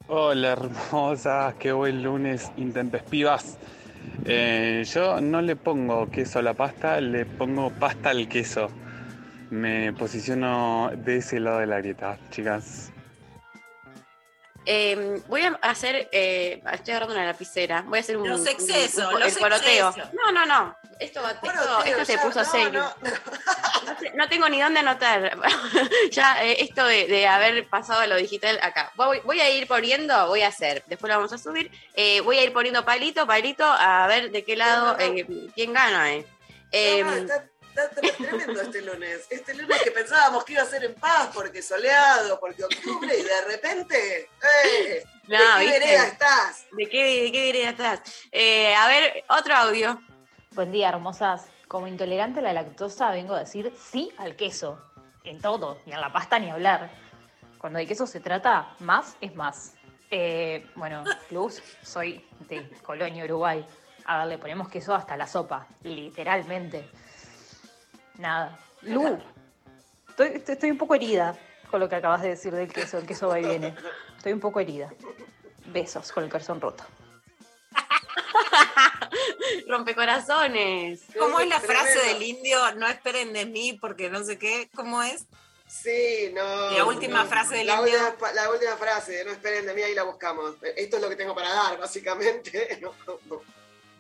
Hola 0.08 0.52
hermosas, 0.52 1.56
qué 1.56 1.72
buen 1.72 2.04
lunes 2.04 2.52
intempestivas. 2.56 3.58
Eh, 4.26 4.86
yo 4.94 5.20
no 5.22 5.42
le 5.42 5.56
pongo 5.56 6.08
queso 6.12 6.38
a 6.38 6.44
la 6.44 6.54
pasta, 6.54 7.02
le 7.02 7.26
pongo 7.26 7.72
pasta 7.72 8.12
al 8.12 8.30
queso. 8.30 8.70
Me 9.50 9.94
posiciono 9.94 10.92
de 10.94 11.18
ese 11.18 11.40
lado 11.40 11.60
de 11.60 11.68
la 11.68 11.78
grieta, 11.78 12.18
chicas. 12.32 12.92
Eh, 14.70 15.22
voy 15.30 15.44
a 15.44 15.58
hacer. 15.62 16.10
eh, 16.12 16.62
estoy 16.74 16.92
agarrando 16.92 17.16
una 17.16 17.26
lapicera. 17.26 17.84
Voy 17.84 18.00
a 18.00 18.02
hacer 18.02 18.18
un. 18.18 18.28
Los 18.28 18.46
excesos, 18.46 19.08
un- 19.08 19.14
un- 19.14 19.20
los 19.22 19.34
el 19.34 19.40
poroteo. 19.40 19.88
excesos. 19.90 20.14
No, 20.14 20.32
no, 20.34 20.46
no. 20.46 20.76
Esto, 21.00 21.26
esto, 21.26 21.40
Bueno, 21.42 21.62
esto 21.86 21.96
tío, 21.96 22.06
se 22.06 22.18
puso 22.18 22.40
no, 22.40 22.46
serio. 22.52 22.72
no, 22.82 22.94
no. 23.02 23.94
No, 23.94 24.00
sé- 24.00 24.12
no 24.16 24.28
tengo 24.28 24.50
ni 24.50 24.60
dónde 24.62 24.82
anotar. 24.82 25.38
ya, 26.12 26.44
eh, 26.44 26.58
esto 26.60 26.86
de, 26.86 27.08
de 27.08 27.28
haber 27.28 27.70
pasado 27.70 28.02
a 28.02 28.08
lo 28.08 28.18
digital 28.18 28.60
acá. 28.62 28.92
Voy, 28.98 29.22
voy 29.24 29.40
a 29.40 29.50
ir 29.50 29.66
poniendo, 29.68 30.28
voy 30.28 30.42
a 30.42 30.50
hacer, 30.50 30.84
después 30.88 31.10
lo 31.10 31.16
vamos 31.16 31.32
a 31.32 31.38
subir. 31.38 31.72
eh, 31.94 32.20
voy 32.20 32.38
a 32.40 32.44
ir 32.44 32.52
poniendo 32.52 32.84
palito, 32.84 33.26
palito, 33.26 33.64
a 33.64 34.06
ver 34.08 34.32
de 34.32 34.44
qué 34.44 34.58
lado, 34.58 34.88
No, 34.88 34.98
no, 34.98 35.08
no. 35.14 35.18
eh, 35.18 35.50
quién 35.56 35.72
gana. 35.72 36.12
Eh. 36.14 36.26
Eh, 36.74 37.04
No, 37.06 37.12
no, 37.12 37.18
está, 37.18 37.46
está 37.86 38.02
tre- 38.02 38.16
tremendo 38.18 38.62
este 38.62 38.82
lunes. 38.82 39.28
Este 39.30 39.54
lunes 39.54 39.82
que 39.84 39.92
pensábamos 39.92 40.44
que 40.44 40.54
iba 40.54 40.62
a 40.64 40.66
ser 40.66 40.84
en 40.84 40.96
paz, 40.96 41.30
porque 41.34 41.62
soleado, 41.62 42.40
porque 42.40 42.64
octubre, 42.64 43.18
y 43.18 43.24
de 43.24 43.42
repente, 43.46 44.30
¡eh! 44.66 45.04
no, 45.28 45.38
¿De 45.38 45.66
qué 45.66 45.66
¿viste? 45.66 45.80
vereda 45.80 46.08
estás? 46.08 46.66
¿De 46.72 46.90
qué, 46.90 47.24
de 47.24 47.32
qué 47.32 47.46
vereda 47.52 47.70
estás? 47.70 48.02
Eh, 48.32 48.74
a 48.76 48.88
ver, 48.88 49.24
otro 49.30 49.56
audio. 49.56 50.02
Buen 50.52 50.72
día, 50.72 50.90
hermosas. 50.90 51.48
Como 51.68 51.88
intolerante 51.88 52.40
a 52.40 52.44
la 52.44 52.54
lactosa, 52.54 53.12
vengo 53.12 53.34
a 53.36 53.40
decir 53.40 53.74
sí 53.78 54.12
al 54.18 54.36
queso. 54.36 54.82
En 55.24 55.42
todo, 55.42 55.82
ni 55.86 55.92
a 55.94 56.00
la 56.00 56.12
pasta 56.14 56.40
ni 56.40 56.50
hablar. 56.50 56.90
Cuando 57.58 57.80
de 57.80 57.86
queso 57.86 58.08
se 58.08 58.22
trata, 58.22 58.74
más 58.80 59.18
es 59.20 59.36
más. 59.36 59.74
Eh, 60.10 60.66
bueno, 60.76 61.04
Luz, 61.32 61.62
soy 61.84 62.26
de 62.48 62.70
Colonia, 62.82 63.26
Uruguay. 63.26 63.68
A 64.06 64.20
ver, 64.20 64.28
le 64.28 64.38
ponemos 64.38 64.70
queso 64.70 64.96
hasta 64.96 65.18
la 65.18 65.28
sopa, 65.28 65.68
literalmente. 65.84 66.90
Nada. 68.18 68.58
Lu, 68.82 69.20
estoy, 70.10 70.28
estoy- 70.36 70.54
estoy 70.54 70.72
un 70.72 70.78
poco 70.78 70.96
herida 70.96 71.38
con 71.70 71.80
lo 71.80 71.90
que 71.90 71.96
acabas 71.96 72.22
de 72.22 72.30
decir 72.30 72.54
del 72.54 72.72
queso. 72.72 72.98
El 72.98 73.06
queso 73.06 73.28
va 73.28 73.40
y 73.40 73.46
viene. 73.46 73.76
Estoy 74.18 74.34
un 74.34 74.40
poco 74.40 74.60
herida. 74.60 74.92
Besos 75.68 76.12
con 76.12 76.24
el 76.24 76.30
corazón 76.30 76.62
roto. 76.62 76.84
Rompecorazones. 79.68 81.02
¿Cómo 81.18 81.40
es 81.40 81.48
la 81.48 81.60
frase 81.60 82.00
del 82.00 82.24
indio? 82.24 82.72
No 82.76 82.88
esperen 82.88 83.34
de 83.34 83.46
mí 83.46 83.74
porque 83.80 84.10
no 84.10 84.24
sé 84.24 84.38
qué. 84.38 84.70
¿Cómo 84.76 85.04
es? 85.04 85.26
Sí, 85.68 86.32
no. 86.34 86.72
La 86.72 86.86
última 86.86 87.24
no. 87.24 87.30
frase 87.30 87.56
del 87.58 87.68
la 87.68 87.80
indio. 87.82 88.00
última, 88.08 88.32
la 88.32 88.50
última 88.50 88.78
frase, 88.78 89.26
no 89.26 89.32
esperen 89.32 89.66
de 89.66 89.74
mí, 89.74 89.82
ahí 89.82 89.94
la 89.94 90.04
buscamos. 90.04 90.56
Esto 90.78 90.96
es 90.96 91.02
lo 91.02 91.10
que 91.10 91.18
tengo 91.18 91.36
para 91.36 91.54
dar, 91.54 91.78
básicamente. 91.78 92.80
No, 92.82 92.94
no. 93.26 93.42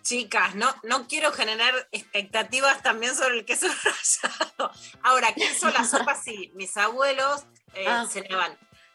Chicas, 0.08 0.56
no, 0.56 0.74
no 0.84 1.06
quiero 1.06 1.34
generar 1.34 1.74
expectativas 1.91 2.82
también 2.82 3.13
sobre 3.13 3.39
el 3.39 3.46
queso 3.46 3.67
rallado. 3.84 4.72
Ahora, 5.04 5.34
queso, 5.34 5.70
la 5.70 5.84
sopa 5.84 6.15
sí. 6.15 6.50
Mis 6.56 6.78
abuelos 6.78 7.43
eh, 7.74 7.86
Ah. 7.89 8.08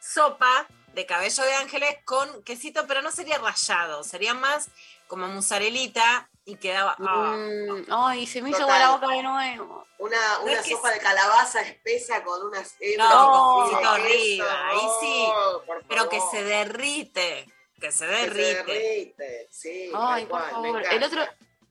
sopa 0.01 0.66
de 0.94 1.05
cabello 1.05 1.42
de 1.44 1.55
ángeles 1.57 1.96
con 2.07 2.42
quesito, 2.44 2.87
pero 2.87 3.03
no 3.03 3.11
sería 3.12 3.37
rallado, 3.38 4.03
sería 4.05 4.33
más 4.33 4.68
como 5.07 5.29
mozzarellita 5.29 6.31
y 6.46 6.57
quedaba. 6.57 6.96
ah. 6.98 7.35
Mm, 7.37 7.85
ay, 7.90 8.27
se 8.27 8.40
me 8.40 8.48
hizo 8.48 8.61
Total. 8.61 8.81
la 8.81 8.90
boca 8.92 9.09
de 9.09 9.22
nuevo. 9.22 9.87
Una, 9.98 10.38
una 10.40 10.62
sopa 10.62 10.90
de 10.90 10.98
calabaza 10.98 11.61
espesa 11.61 12.25
con 12.25 12.42
unas 12.46 12.75
hebras 12.81 13.09
No, 13.11 13.64
de 13.64 13.70
quesito 13.70 13.88
arriba, 13.90 14.68
ahí 14.68 14.81
sí. 15.01 15.25
Oh, 15.29 15.62
Pero 15.88 16.09
que 16.09 16.20
se 16.31 16.42
derrite, 16.42 17.46
que 17.83 17.92
se 17.92 18.07
Que 18.07 18.12
se 18.14 18.21
derrite. 18.27 18.73
derrite, 18.73 19.49
Sí, 19.51 19.90
Ay, 19.95 20.23
tal 20.23 20.29
por 20.29 20.38
cual, 20.51 20.62
me 20.62 20.68
favor. 20.73 20.83
El 20.92 21.03
otro, 21.05 21.23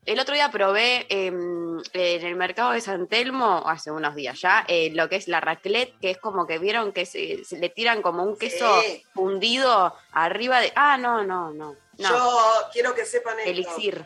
el 0.04 0.20
otro 0.20 0.34
día 0.34 0.50
probé 0.50 1.06
em, 1.08 1.78
en 1.92 2.26
el 2.26 2.36
mercado 2.36 2.72
de 2.72 2.80
San 2.80 3.06
Telmo, 3.08 3.62
hace 3.66 3.90
unos 3.90 4.14
días 4.14 4.40
ya, 4.40 4.64
eh, 4.68 4.90
lo 4.94 5.08
que 5.08 5.16
es 5.16 5.26
la 5.28 5.40
raclette, 5.40 5.98
que 6.00 6.10
es 6.10 6.18
como 6.18 6.46
que 6.46 6.58
vieron 6.58 6.92
que 6.92 7.06
se, 7.06 7.44
se 7.44 7.58
le 7.58 7.68
tiran 7.70 8.02
como 8.02 8.22
un 8.22 8.36
queso 8.36 8.80
Sí. 8.82 9.04
fundido 9.14 9.94
arriba 10.12 10.60
de. 10.60 10.72
Ah, 10.76 10.96
no, 10.98 11.24
no, 11.24 11.50
no. 11.52 11.76
No, 11.98 12.08
Yo 12.08 12.40
quiero 12.72 12.94
que 12.94 13.04
sepan 13.06 13.38
esto. 13.38 13.50
elixir. 13.50 14.04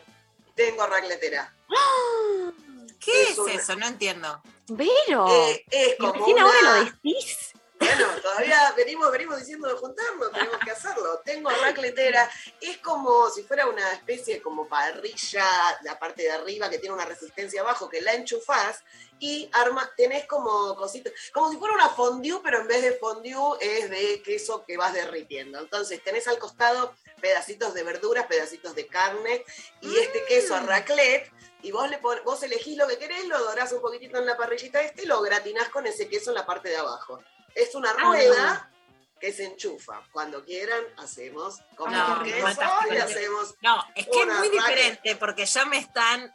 Tengo 0.54 0.86
racletera. 0.86 1.52
¿Qué 3.04 3.22
Es 3.22 3.30
es, 3.30 3.38
una- 3.38 3.52
eso? 3.52 3.76
No 3.76 3.86
entiendo. 3.86 4.42
Vero. 4.68 5.28
Eh, 5.28 5.64
es 5.70 5.94
como 5.98 6.12
recién 6.14 6.36
una- 6.36 6.42
ahora 6.44 6.60
lo 6.62 6.84
decís. 6.84 7.52
Bueno, 7.78 8.06
todavía 8.22 8.72
venimos, 8.76 9.10
venimos 9.12 9.38
diciendo 9.38 9.68
de 9.68 9.74
juntarnos, 9.74 10.32
tenemos 10.32 10.58
que 10.64 10.70
hacerlo. 10.70 11.20
Tengo 11.24 11.50
racletera, 11.50 12.28
es 12.60 12.78
como 12.78 13.28
si 13.30 13.42
fuera 13.42 13.66
una 13.66 13.92
especie 13.92 14.40
como 14.40 14.66
parrilla, 14.66 15.44
la 15.82 15.98
parte 15.98 16.22
de 16.22 16.30
arriba 16.32 16.70
que 16.70 16.78
tiene 16.78 16.94
una 16.94 17.04
resistencia 17.04 17.60
abajo, 17.60 17.88
que 17.90 18.00
la 18.00 18.14
enchufás 18.14 18.82
y 19.18 19.48
arma, 19.52 19.90
tenés 19.96 20.26
como 20.26 20.74
cositas, 20.76 21.12
como 21.32 21.50
si 21.50 21.58
fuera 21.58 21.74
una 21.74 21.90
fondue, 21.90 22.40
pero 22.42 22.60
en 22.60 22.66
vez 22.68 22.82
de 22.82 22.92
fondue 22.92 23.58
es 23.60 23.90
de 23.90 24.22
queso 24.22 24.64
que 24.66 24.76
vas 24.78 24.94
derritiendo. 24.94 25.58
Entonces 25.58 26.02
tenés 26.02 26.26
al 26.28 26.38
costado 26.38 26.94
pedacitos 27.20 27.74
de 27.74 27.82
verduras, 27.82 28.26
pedacitos 28.26 28.74
de 28.74 28.86
carne 28.86 29.44
y 29.82 29.96
este 29.98 30.24
queso 30.24 30.58
raclette. 30.60 31.30
Y 31.62 31.72
vos, 31.72 31.90
le 31.90 31.98
pon- 31.98 32.20
vos 32.24 32.42
elegís 32.42 32.76
lo 32.76 32.86
que 32.86 32.96
querés, 32.98 33.26
lo 33.26 33.38
dorás 33.38 33.72
un 33.72 33.80
poquitito 33.80 34.18
en 34.18 34.26
la 34.26 34.36
parrillita 34.36 34.80
este 34.82 35.02
y 35.02 35.06
lo 35.06 35.20
gratinás 35.20 35.68
con 35.70 35.86
ese 35.86 36.08
queso 36.08 36.30
en 36.30 36.36
la 36.36 36.46
parte 36.46 36.68
de 36.68 36.76
abajo. 36.76 37.20
Es 37.56 37.74
una 37.74 37.92
rueda 37.94 38.70
que 39.18 39.32
se 39.32 39.44
enchufa. 39.46 40.02
Cuando 40.12 40.44
quieran, 40.44 40.84
hacemos 40.98 41.60
como 41.74 41.90
No, 41.90 42.22
queso 42.22 42.62
no 42.88 42.94
y 42.94 42.98
hacemos. 42.98 43.54
No, 43.62 43.82
es 43.94 44.06
que 44.06 44.20
es 44.22 44.26
muy 44.26 44.50
diferente 44.50 45.16
porque 45.16 45.46
ya 45.46 45.64
me 45.64 45.78
están 45.78 46.32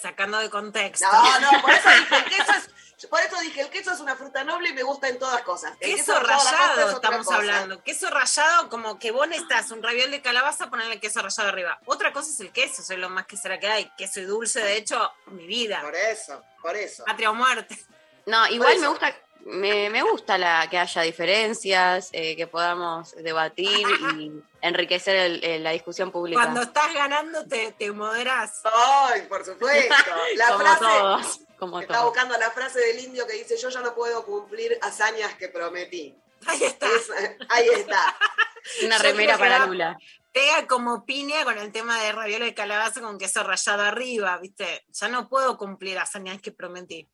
sacando 0.00 0.38
de 0.38 0.48
contexto. 0.48 1.06
No, 1.12 1.40
no, 1.40 1.60
por 1.60 1.70
eso 1.70 1.88
dije, 1.98 2.16
el 2.16 2.24
queso 2.24 2.52
es, 2.52 3.06
por 3.06 3.20
eso 3.20 3.38
dije, 3.40 3.60
el 3.60 3.68
queso 3.68 3.92
es 3.92 4.00
una 4.00 4.16
fruta 4.16 4.44
noble 4.44 4.70
y 4.70 4.72
me 4.72 4.82
gusta 4.82 5.08
en 5.08 5.18
todas 5.18 5.42
cosas. 5.42 5.72
El 5.80 5.94
Queso 5.96 6.18
rallado 6.20 6.88
es 6.88 6.94
estamos 6.94 7.26
cosa. 7.26 7.36
hablando. 7.36 7.82
Queso 7.82 8.08
rallado, 8.08 8.70
como 8.70 8.98
que 8.98 9.10
vos 9.10 9.28
necesitas 9.28 9.70
un 9.70 9.82
raviol 9.82 10.10
de 10.10 10.22
calabaza, 10.22 10.70
ponerle 10.70 11.00
queso 11.00 11.20
rallado 11.20 11.48
arriba. 11.50 11.80
Otra 11.84 12.14
cosa 12.14 12.30
es 12.30 12.40
el 12.40 12.50
queso, 12.52 12.82
soy 12.82 12.96
lo 12.96 13.10
más 13.10 13.26
quesera 13.26 13.58
que 13.60 13.66
hay. 13.66 13.90
Queso 13.98 14.20
y 14.20 14.24
dulce, 14.24 14.60
de 14.60 14.76
hecho, 14.76 15.12
mi 15.26 15.46
vida. 15.46 15.82
Por 15.82 15.94
eso, 15.94 16.42
por 16.62 16.76
eso. 16.76 17.04
Patria 17.04 17.30
o 17.30 17.34
muerte. 17.34 17.76
No, 18.24 18.46
igual 18.46 18.78
me 18.78 18.86
gusta, 18.86 19.14
me, 19.46 19.90
me 19.90 20.02
gusta 20.02 20.38
la, 20.38 20.68
que 20.70 20.78
haya 20.78 21.02
diferencias, 21.02 22.10
eh, 22.12 22.36
que 22.36 22.46
podamos 22.46 23.14
debatir 23.16 23.86
y 24.16 24.32
enriquecer 24.62 25.16
el- 25.16 25.44
el- 25.44 25.62
la 25.62 25.70
discusión 25.70 26.10
pública. 26.10 26.40
Cuando 26.40 26.62
estás 26.62 26.92
ganando, 26.94 27.46
te, 27.46 27.72
te 27.72 27.90
moderás. 27.92 28.60
Ay, 28.64 29.22
por 29.22 29.44
supuesto. 29.44 29.94
La 30.36 30.46
como 30.48 30.58
frase, 30.60 30.80
todos, 30.84 31.40
como 31.58 31.80
Estaba 31.80 32.00
todos. 32.00 32.12
buscando 32.12 32.38
la 32.38 32.50
frase 32.50 32.78
del 32.80 33.00
indio 33.00 33.26
que 33.26 33.34
dice, 33.34 33.56
yo 33.56 33.68
ya 33.68 33.80
no 33.80 33.94
puedo 33.94 34.24
cumplir 34.24 34.78
hazañas 34.82 35.34
que 35.34 35.48
prometí. 35.48 36.16
Ahí 36.46 36.62
está. 36.64 36.86
Es- 36.86 37.10
ahí 37.48 37.68
está. 37.74 38.16
Una 38.84 38.96
Yo 38.98 39.02
remera 39.02 39.38
para 39.38 39.66
Lula. 39.66 39.96
Pega 40.32 40.66
como 40.66 41.04
piña 41.04 41.44
con 41.44 41.58
el 41.58 41.72
tema 41.72 42.00
de 42.00 42.12
raviol 42.12 42.40
de 42.40 42.54
calabaza 42.54 43.00
con 43.00 43.18
queso 43.18 43.42
rallado 43.42 43.82
arriba, 43.82 44.38
¿viste? 44.38 44.84
Ya 44.88 45.08
no 45.08 45.28
puedo 45.28 45.58
cumplir 45.58 45.98
hazañas 45.98 46.40
que 46.40 46.52
prometí. 46.52 47.08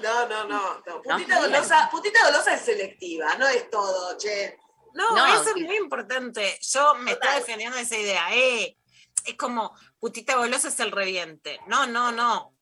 No, 0.00 0.26
no, 0.28 0.44
no. 0.44 0.82
no. 0.86 1.02
Putita, 1.02 1.36
No. 1.36 1.42
Dolosa, 1.42 1.88
Putita 1.90 2.24
Dolosa 2.24 2.54
es 2.54 2.62
selectiva, 2.62 3.34
no 3.36 3.46
es 3.46 3.70
todo, 3.70 4.16
che. 4.18 4.58
No, 4.94 5.10
No, 5.14 5.26
eso 5.26 5.44
sí. 5.54 5.60
es 5.60 5.66
muy 5.66 5.76
importante. 5.76 6.58
Yo 6.60 6.94
me 6.96 7.12
está 7.12 7.34
defendiendo 7.34 7.76
esa 7.78 7.96
idea. 7.96 8.34
Eh, 8.34 8.76
es 9.24 9.36
como, 9.36 9.74
putita 10.00 10.36
golosa 10.36 10.68
es 10.68 10.80
el 10.80 10.90
reviente. 10.90 11.60
No, 11.66 11.86
no, 11.86 12.12
no. 12.12 12.54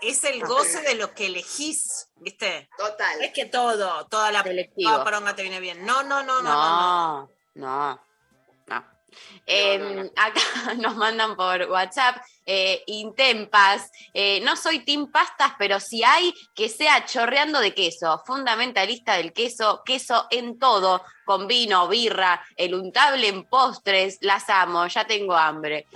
Es 0.00 0.24
el 0.24 0.44
goce 0.44 0.80
de 0.82 0.96
lo 0.96 1.14
que 1.14 1.26
elegís, 1.26 2.10
¿viste? 2.16 2.68
Total. 2.76 3.22
Es 3.22 3.32
que 3.32 3.46
todo, 3.46 4.06
toda 4.08 4.32
la 4.32 4.42
toda 4.42 5.04
poronga 5.04 5.36
te 5.36 5.42
viene 5.42 5.60
bien. 5.60 5.86
No, 5.86 6.02
no, 6.02 6.22
no, 6.24 6.42
no, 6.42 6.52
no. 6.52 6.52
no. 6.52 7.30
No, 7.54 7.94
no, 7.94 8.02
no. 8.66 8.84
Eh, 9.46 9.78
no, 9.78 10.02
no. 10.02 10.10
Acá 10.16 10.40
nos 10.78 10.96
mandan 10.96 11.36
por 11.36 11.62
WhatsApp. 11.70 12.16
Eh, 12.46 12.82
intempas. 12.86 13.90
Eh, 14.14 14.40
no 14.42 14.56
soy 14.56 14.80
team 14.84 15.10
pastas, 15.10 15.52
pero 15.58 15.80
si 15.80 16.02
hay 16.04 16.34
que 16.54 16.68
sea 16.68 17.04
chorreando 17.04 17.60
de 17.60 17.74
queso, 17.74 18.22
fundamentalista 18.26 19.16
del 19.16 19.32
queso, 19.32 19.82
queso 19.84 20.26
en 20.30 20.58
todo, 20.58 21.04
con 21.24 21.46
vino, 21.46 21.86
birra, 21.88 22.44
el 22.56 22.74
untable 22.74 23.28
en 23.28 23.44
postres, 23.44 24.18
las 24.22 24.50
amo, 24.50 24.86
ya 24.88 25.04
tengo 25.06 25.36
hambre. 25.36 25.86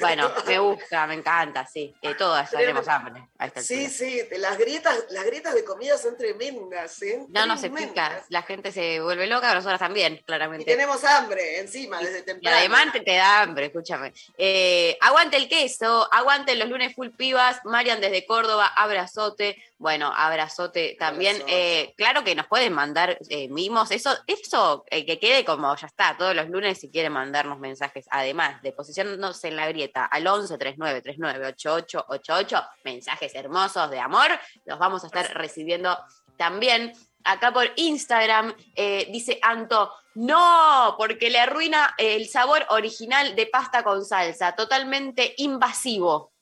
Bueno, 0.00 0.30
me 0.46 0.58
gusta, 0.58 1.06
me 1.06 1.14
encanta, 1.14 1.66
sí. 1.66 1.94
Eh, 2.00 2.14
todas 2.14 2.50
tenemos 2.50 2.88
hambre. 2.88 3.28
Sí, 3.56 3.88
sí, 3.90 4.20
las 4.38 4.56
grietas, 4.56 4.96
las 5.10 5.24
grietas 5.24 5.54
de 5.54 5.64
comida 5.64 5.98
son 5.98 6.16
tremendas, 6.16 7.02
¿eh? 7.02 7.22
No, 7.28 7.44
no 7.46 7.56
se 7.56 7.68
Tremendas. 7.68 7.88
explica. 7.88 8.24
La 8.30 8.42
gente 8.42 8.72
se 8.72 9.00
vuelve 9.00 9.26
loca, 9.26 9.52
nosotras 9.54 9.78
también, 9.80 10.14
Y 10.14 10.22
claramente. 10.22 10.64
tenemos 10.64 11.04
hambre 11.04 11.58
encima 11.60 11.98
desde 11.98 12.20
Y 12.20 12.22
temprano. 12.22 12.56
además 12.56 12.92
te, 12.92 13.00
te 13.00 13.16
da 13.16 13.42
hambre, 13.42 13.66
escúchame. 13.66 14.12
Eh, 14.38 14.96
aguante 15.00 15.36
el 15.36 15.48
queso, 15.48 15.81
aguante 16.10 16.54
los 16.56 16.68
lunes 16.68 16.94
full 16.94 17.08
pibas, 17.10 17.60
Marian 17.64 18.00
desde 18.00 18.26
Córdoba, 18.26 18.66
abrazote. 18.66 19.62
Bueno, 19.78 20.12
abrazote 20.14 20.96
también. 20.98 21.36
Abrazote. 21.36 21.80
Eh, 21.82 21.94
claro 21.96 22.24
que 22.24 22.34
nos 22.34 22.46
pueden 22.46 22.72
mandar 22.72 23.18
eh, 23.28 23.48
mimos, 23.48 23.90
eso, 23.90 24.14
eso 24.26 24.84
eh, 24.90 25.04
que 25.04 25.18
quede 25.18 25.44
como 25.44 25.74
ya 25.76 25.86
está, 25.86 26.16
todos 26.16 26.34
los 26.34 26.48
lunes 26.48 26.78
si 26.78 26.90
quieren 26.90 27.12
mandarnos 27.12 27.58
mensajes. 27.58 28.06
Además 28.10 28.62
de 28.62 28.72
posicionarnos 28.72 29.42
en 29.44 29.56
la 29.56 29.68
grieta 29.68 30.04
al 30.04 30.26
11 30.26 30.56
39 30.58 31.02
39 31.02 31.46
88 31.46 32.06
88, 32.08 32.64
mensajes 32.84 33.34
hermosos 33.34 33.90
de 33.90 34.00
amor, 34.00 34.30
los 34.64 34.78
vamos 34.78 35.04
a 35.04 35.06
estar 35.06 35.32
recibiendo 35.34 35.98
también. 36.36 36.92
Acá 37.24 37.52
por 37.52 37.70
Instagram 37.76 38.54
eh, 38.74 39.08
dice 39.10 39.38
Anto, 39.42 39.92
no, 40.14 40.94
porque 40.98 41.30
le 41.30 41.40
arruina 41.40 41.94
el 41.98 42.28
sabor 42.28 42.66
original 42.70 43.34
de 43.34 43.46
pasta 43.46 43.82
con 43.82 44.04
salsa, 44.04 44.54
totalmente 44.54 45.34
invasivo. 45.38 46.32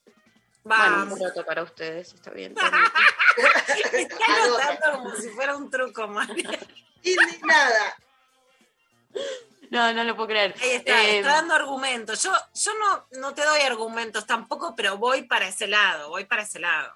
Bueno, 0.63 0.85
Vamos. 0.85 1.19
un 1.21 1.27
roto 1.27 1.45
para 1.47 1.63
ustedes, 1.63 2.13
está 2.13 2.31
bien. 2.33 2.53
Está 2.53 4.25
anotando 4.45 4.99
como 4.99 5.17
si 5.17 5.29
fuera 5.31 5.57
un 5.57 5.71
truco, 5.71 6.07
María. 6.09 6.59
Indignada. 7.03 7.97
No, 9.71 9.93
no 9.93 10.05
lo 10.05 10.17
puedo 10.17 10.29
creer. 10.29 10.55
Ahí 10.61 10.71
está, 10.73 11.03
Eh, 11.05 11.19
está 11.19 11.33
dando 11.37 11.55
argumentos. 11.55 12.23
Yo, 12.23 12.33
yo 12.55 12.73
no, 12.75 13.07
no 13.21 13.33
te 13.35 13.45
doy 13.45 13.61
argumentos 13.63 14.27
tampoco, 14.27 14.75
pero 14.77 14.99
voy 14.99 15.23
para 15.23 15.49
ese 15.49 15.67
lado, 15.67 16.09
voy 16.09 16.25
para 16.25 16.43
ese 16.43 16.59
lado. 16.59 16.93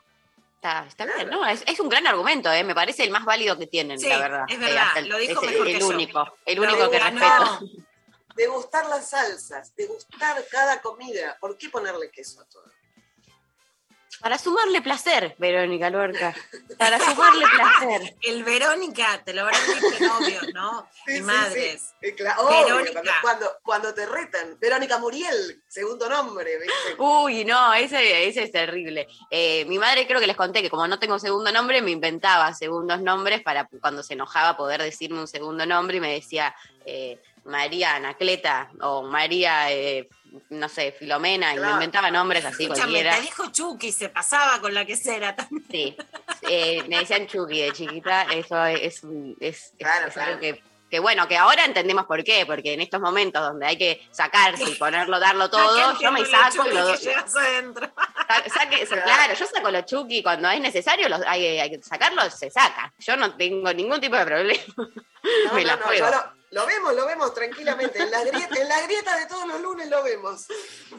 Está, 0.64 0.87
está 0.87 1.05
bien, 1.16 1.29
¿no? 1.31 1.46
Es, 1.46 1.62
es 1.66 1.79
un 1.81 1.88
gran 1.88 2.07
argumento, 2.07 2.50
¿eh? 2.50 2.64
me 2.64 2.74
parece 2.74 3.05
el 3.05 3.11
más 3.11 3.24
válido 3.24 3.59
que 3.59 3.66
tienen, 3.66 3.98
Sí, 4.00 4.09
la 4.09 4.18
verdad. 4.18 4.44
es 4.48 4.55
Eh, 4.57 4.59
verdad, 4.59 4.83
hasta 4.87 4.98
el- 5.00 5.09
lo 5.09 5.18
dijo 5.18 5.42
es 5.42 5.50
mejor 5.50 5.66
el 5.68 5.72
que 5.74 5.81
yo. 5.81 5.88
único, 5.88 6.38
el 6.46 6.61
único 6.61 6.90
que 6.90 6.98
respeto. 6.98 7.61
Degustar 8.35 8.87
las 8.87 9.11
salsas, 9.11 9.74
degustar 9.77 10.44
cada 10.50 10.81
comida. 10.81 11.37
¿Por 11.40 11.57
qué 11.57 11.68
ponerle 11.68 12.11
queso 12.11 12.40
a 12.40 12.44
todo? 12.46 12.64
Para 14.24 14.38
sumarle 14.38 14.80
placer, 14.80 15.34
Verónica 15.37 15.90
Lorca. 15.90 16.34
Para 16.78 16.98
sumarle 16.98 17.44
placer. 17.46 18.16
El 18.22 18.42
Verónica, 18.42 19.22
te 19.22 19.34
lo 19.34 19.42
habrán 19.42 19.60
dicho 19.66 20.02
novios, 20.06 20.44
¿no? 20.54 20.88
Sí, 21.06 21.16
Y 21.18 21.20
madres. 21.20 21.94
sí. 22.00 22.12
Cla- 22.16 22.34
obvio, 22.38 22.76
Verónica. 22.76 23.02
cuando, 23.02 23.12
cuando, 23.20 23.50
cuando 23.62 23.94
te 23.94 24.06
retan. 24.06 24.58
Verónica 24.58 24.96
Muriel, 24.96 25.62
segundo 25.68 26.08
nombre, 26.08 26.56
¿viste? 26.58 26.94
Uy, 26.96 27.44
no, 27.44 27.74
ese, 27.74 28.26
ese 28.26 28.44
es 28.44 28.50
terrible. 28.50 29.06
Eh, 29.30 29.66
mi 29.66 29.78
madre 29.78 30.06
creo 30.06 30.20
que 30.20 30.26
les 30.26 30.37
conté 30.37 30.62
que 30.62 30.70
como 30.70 30.88
no 30.88 30.98
tengo 30.98 31.18
segundo 31.18 31.52
nombre, 31.52 31.82
me 31.82 31.90
inventaba 31.90 32.54
segundos 32.54 33.02
nombres 33.02 33.42
para 33.42 33.68
cuando 33.82 34.02
se 34.02 34.14
enojaba 34.14 34.56
poder 34.56 34.80
decirme 34.82 35.20
un 35.20 35.28
segundo 35.28 35.66
nombre 35.66 35.98
y 35.98 36.00
me 36.00 36.14
decía 36.14 36.54
eh, 36.87 37.20
María 37.44 37.96
Anacleta 37.96 38.70
o 38.80 39.02
María, 39.02 39.70
eh, 39.70 40.08
no 40.50 40.68
sé, 40.68 40.92
Filomena, 40.98 41.54
y 41.54 41.58
me 41.58 41.70
inventaba 41.70 42.10
nombres 42.10 42.44
así 42.44 42.64
Escúchame, 42.64 42.92
cualquiera. 42.92 43.16
te 43.16 43.22
dijo 43.22 43.50
Chucky, 43.52 43.92
se 43.92 44.08
pasaba 44.08 44.60
con 44.60 44.72
la 44.74 44.84
quesera 44.84 45.34
también. 45.36 45.64
Sí, 45.70 45.96
Eh, 46.48 46.82
me 46.88 46.98
decían 46.98 47.26
Chucky 47.26 47.62
de 47.62 47.72
chiquita, 47.72 48.22
eso 48.24 48.64
es, 48.66 48.80
es, 48.82 49.02
es- 49.40 49.72
Claro, 49.78 50.08
es 50.08 50.16
algo 50.16 50.38
claro. 50.38 50.40
que, 50.40 50.62
que 50.90 50.98
bueno, 51.00 51.26
que 51.26 51.36
ahora 51.36 51.64
entendemos 51.64 52.04
por 52.06 52.22
qué, 52.22 52.44
porque 52.46 52.74
en 52.74 52.80
estos 52.80 53.00
momentos 53.00 53.42
donde 53.42 53.66
hay 53.66 53.76
que 53.78 54.06
sacarse 54.10 54.62
y 54.64 54.74
ponerlo, 54.78 55.18
darlo 55.18 55.48
todo, 55.50 55.98
yo 56.00 56.12
me 56.12 56.24
saco 56.24 56.54
y 56.54 56.58
Chucky 56.58 56.74
lo 56.76 56.86
que. 56.86 56.96
Sa- 58.26 58.44
saque- 58.48 58.86
sa- 58.86 59.02
claro, 59.02 59.34
yo 59.34 59.46
saco 59.46 59.70
los 59.70 59.84
chuki 59.84 60.22
cuando 60.22 60.48
es 60.50 60.60
necesario, 60.60 61.08
los, 61.08 61.20
hay, 61.26 61.58
hay 61.58 61.70
que 61.70 61.82
sacarlos, 61.82 62.32
se 62.34 62.50
saca. 62.50 62.92
Yo 62.98 63.16
no 63.16 63.34
tengo 63.36 63.72
ningún 63.72 64.00
tipo 64.00 64.16
de 64.16 64.24
problema. 64.24 64.62
No, 65.46 65.54
Me 65.54 65.62
no, 65.62 65.68
la 65.68 65.76
juego. 65.78 66.06
Lo, 66.54 66.66
vemos, 66.66 66.94
lo 66.94 67.06
vemos 67.06 67.34
tranquilamente. 67.34 68.00
En 68.02 68.10
la, 68.10 68.22
grieta, 68.24 68.60
en 68.60 68.68
la 68.68 68.80
grieta 68.82 69.16
de 69.18 69.26
todos 69.26 69.46
los 69.46 69.60
lunes 69.60 69.88
lo 69.88 70.02
vemos. 70.02 70.46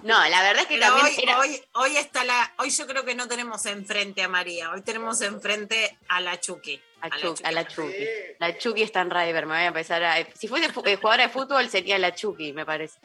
No, 0.03 0.19
la 0.27 0.41
verdad 0.43 0.63
es 0.63 0.67
que 0.67 0.77
Pero 0.77 0.87
también 0.93 1.05
hoy, 1.07 1.23
era- 1.23 1.39
hoy, 1.39 1.63
hoy 1.73 1.97
está 1.97 2.23
la, 2.23 2.53
hoy 2.57 2.69
yo 2.69 2.85
creo 2.87 3.05
que 3.05 3.15
no 3.15 3.27
tenemos 3.27 3.65
enfrente 3.65 4.21
a 4.23 4.27
María, 4.27 4.71
hoy 4.71 4.81
tenemos 4.81 5.21
enfrente 5.21 5.97
a 6.09 6.21
la 6.21 6.39
Chucky. 6.39 6.81
a, 7.01 7.05
a 7.05 7.09
la 7.09 7.15
Chu- 7.17 7.27
Chucky. 7.35 7.43
a 7.45 7.51
la 7.51 7.67
Chucky. 7.67 7.93
Sí. 7.93 8.07
La 8.39 8.57
Chucky 8.57 8.81
está 8.83 9.01
en 9.01 9.09
River, 9.11 9.45
me 9.45 9.53
voy 9.55 9.63
a 9.63 9.67
empezar 9.67 10.03
a. 10.03 10.15
Si 10.35 10.47
fuese 10.47 10.71
fu- 10.73 10.83
eh, 10.85 10.97
jugadora 10.97 11.23
de 11.23 11.29
fútbol 11.29 11.69
sería 11.69 11.97
la 11.99 12.13
Chucky, 12.13 12.51
me 12.53 12.65
parece. 12.65 12.99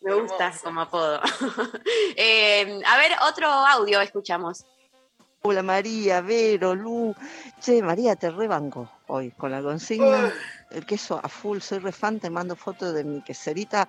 Me 0.00 0.14
gusta 0.14 0.52
como 0.64 0.80
apodo. 0.82 1.20
Eh, 2.16 2.80
a 2.86 2.96
ver, 2.96 3.12
otro 3.28 3.46
audio 3.48 4.00
escuchamos. 4.00 4.64
Hola 5.42 5.62
María, 5.62 6.20
Vero, 6.20 6.74
Lu. 6.74 7.14
Che, 7.60 7.82
María, 7.82 8.14
te 8.16 8.30
rebanco 8.30 8.90
hoy 9.06 9.30
con 9.30 9.50
la 9.50 9.62
consigna. 9.62 10.26
Uy. 10.26 10.32
El 10.70 10.86
queso 10.86 11.20
a 11.22 11.28
full, 11.28 11.58
soy 11.60 11.78
refan, 11.80 12.20
te 12.20 12.30
mando 12.30 12.54
fotos 12.56 12.94
de 12.94 13.04
mi 13.04 13.22
queserita. 13.22 13.88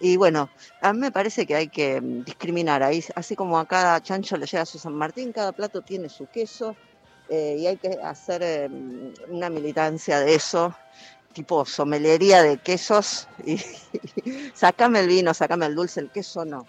Y 0.00 0.16
bueno, 0.16 0.50
a 0.80 0.92
mí 0.92 0.98
me 0.98 1.10
parece 1.12 1.46
que 1.46 1.54
hay 1.56 1.68
que 1.68 2.00
mm, 2.00 2.24
discriminar 2.24 2.82
ahí. 2.82 3.04
Así 3.14 3.36
como 3.36 3.58
a 3.58 3.66
cada 3.66 4.00
chancho 4.02 4.36
le 4.36 4.46
llega 4.46 4.64
su 4.66 4.78
San 4.78 4.94
Martín, 4.94 5.32
cada 5.32 5.52
plato 5.52 5.82
tiene 5.82 6.08
su 6.08 6.26
queso. 6.26 6.76
eh, 7.28 7.56
y 7.58 7.66
hay 7.66 7.76
que 7.76 7.96
hacer 8.02 8.42
eh, 8.42 8.68
una 9.28 9.48
militancia 9.50 10.18
de 10.20 10.34
eso, 10.34 10.74
tipo 11.32 11.64
somelería 11.64 12.42
de 12.42 12.58
quesos. 12.58 13.28
Y, 13.44 13.56
sácame 14.54 15.00
el 15.00 15.06
vino, 15.08 15.32
sácame 15.32 15.66
el 15.66 15.74
dulce, 15.74 16.00
el 16.00 16.10
queso 16.10 16.44
no. 16.44 16.66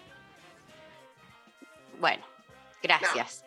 Bueno, 1.98 2.24
gracias. 2.82 3.44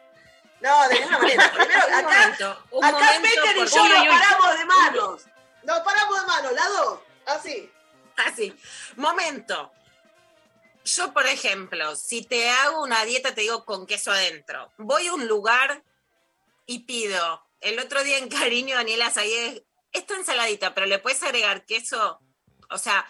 No, 0.62 0.88
de 0.90 0.96
ninguna 0.96 1.20
manera. 1.20 1.52
Primero, 1.56 1.86
Un 1.88 1.94
acá, 1.94 2.20
momento, 2.20 2.58
un 2.72 2.84
acá 2.86 2.98
momento, 2.98 3.42
y 3.54 3.68
yo 3.68 3.90
nos 3.90 4.08
paramos 4.08 4.60
de 4.60 4.66
manos. 4.66 5.26
Nos 5.66 5.80
paramos 5.80 6.20
de 6.22 6.28
manos, 6.28 6.52
las 6.54 6.70
dos. 6.70 7.00
Así. 7.26 7.72
Así. 8.18 8.56
Momento. 8.96 9.72
Yo, 10.84 11.12
por 11.14 11.26
ejemplo, 11.26 11.96
si 11.96 12.24
te 12.24 12.50
hago 12.50 12.84
una 12.84 13.04
dieta, 13.06 13.34
te 13.34 13.42
digo 13.42 13.66
con 13.66 13.88
queso 13.88 14.12
adentro. 14.12 14.72
Voy 14.78 15.08
a 15.08 15.14
un 15.14 15.28
lugar 15.28 15.84
y 16.68 16.80
pido. 16.80 17.44
El 17.60 17.80
otro 17.80 18.04
día 18.04 18.20
en 18.20 18.30
Cariño, 18.30 18.76
Daniela 18.76 19.10
Sayed, 19.10 19.64
esta 19.92 20.16
ensaladita, 20.16 20.76
pero 20.76 20.86
le 20.86 21.00
puedes 21.00 21.24
agregar 21.24 21.66
queso. 21.66 22.20
O 22.70 22.78
sea, 22.78 23.10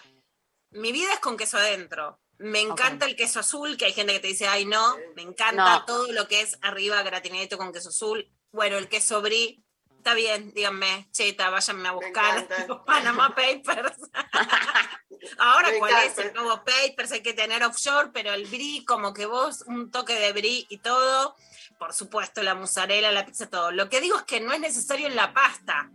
mi 0.70 0.92
vida 0.92 1.12
es 1.12 1.20
con 1.20 1.36
queso 1.36 1.58
adentro. 1.58 2.18
Me 2.38 2.60
encanta 2.60 3.06
el 3.06 3.16
queso 3.16 3.40
azul, 3.40 3.76
que 3.76 3.86
hay 3.86 3.92
gente 3.92 4.12
que 4.14 4.20
te 4.20 4.28
dice, 4.28 4.46
ay, 4.46 4.64
no. 4.64 4.96
Me 5.14 5.22
encanta 5.22 5.78
No. 5.80 5.84
todo 5.84 6.12
lo 6.12 6.28
que 6.28 6.40
es 6.40 6.58
arriba 6.62 7.02
gratinadito 7.02 7.58
con 7.58 7.72
queso 7.72 7.90
azul. 7.90 8.30
Bueno, 8.52 8.78
el 8.78 8.88
queso 8.88 9.20
brie. 9.20 9.62
Está 10.06 10.14
bien, 10.14 10.54
díganme, 10.54 11.08
cheta, 11.10 11.50
váyanme 11.50 11.88
a 11.88 11.90
buscar 11.90 12.46
los 12.68 12.78
Panama 12.82 13.30
Papers. 13.30 13.96
Ahora, 15.38 15.70
Me 15.70 15.78
¿cuál 15.80 16.04
es 16.04 16.16
el 16.18 16.32
nuevo 16.32 16.62
Papers? 16.64 17.10
Hay 17.10 17.22
que 17.24 17.32
tener 17.32 17.64
offshore, 17.64 18.10
pero 18.14 18.32
el 18.32 18.46
brie, 18.46 18.84
como 18.84 19.12
que 19.12 19.26
vos, 19.26 19.62
un 19.66 19.90
toque 19.90 20.14
de 20.14 20.32
brie 20.32 20.64
y 20.68 20.78
todo. 20.78 21.34
Por 21.80 21.92
supuesto, 21.92 22.44
la 22.44 22.54
mozzarella, 22.54 23.10
la 23.10 23.26
pizza, 23.26 23.50
todo. 23.50 23.72
Lo 23.72 23.88
que 23.88 24.00
digo 24.00 24.16
es 24.16 24.22
que 24.22 24.38
no 24.38 24.52
es 24.52 24.60
necesario 24.60 25.08
en 25.08 25.16
la 25.16 25.34
pasta. 25.34 25.90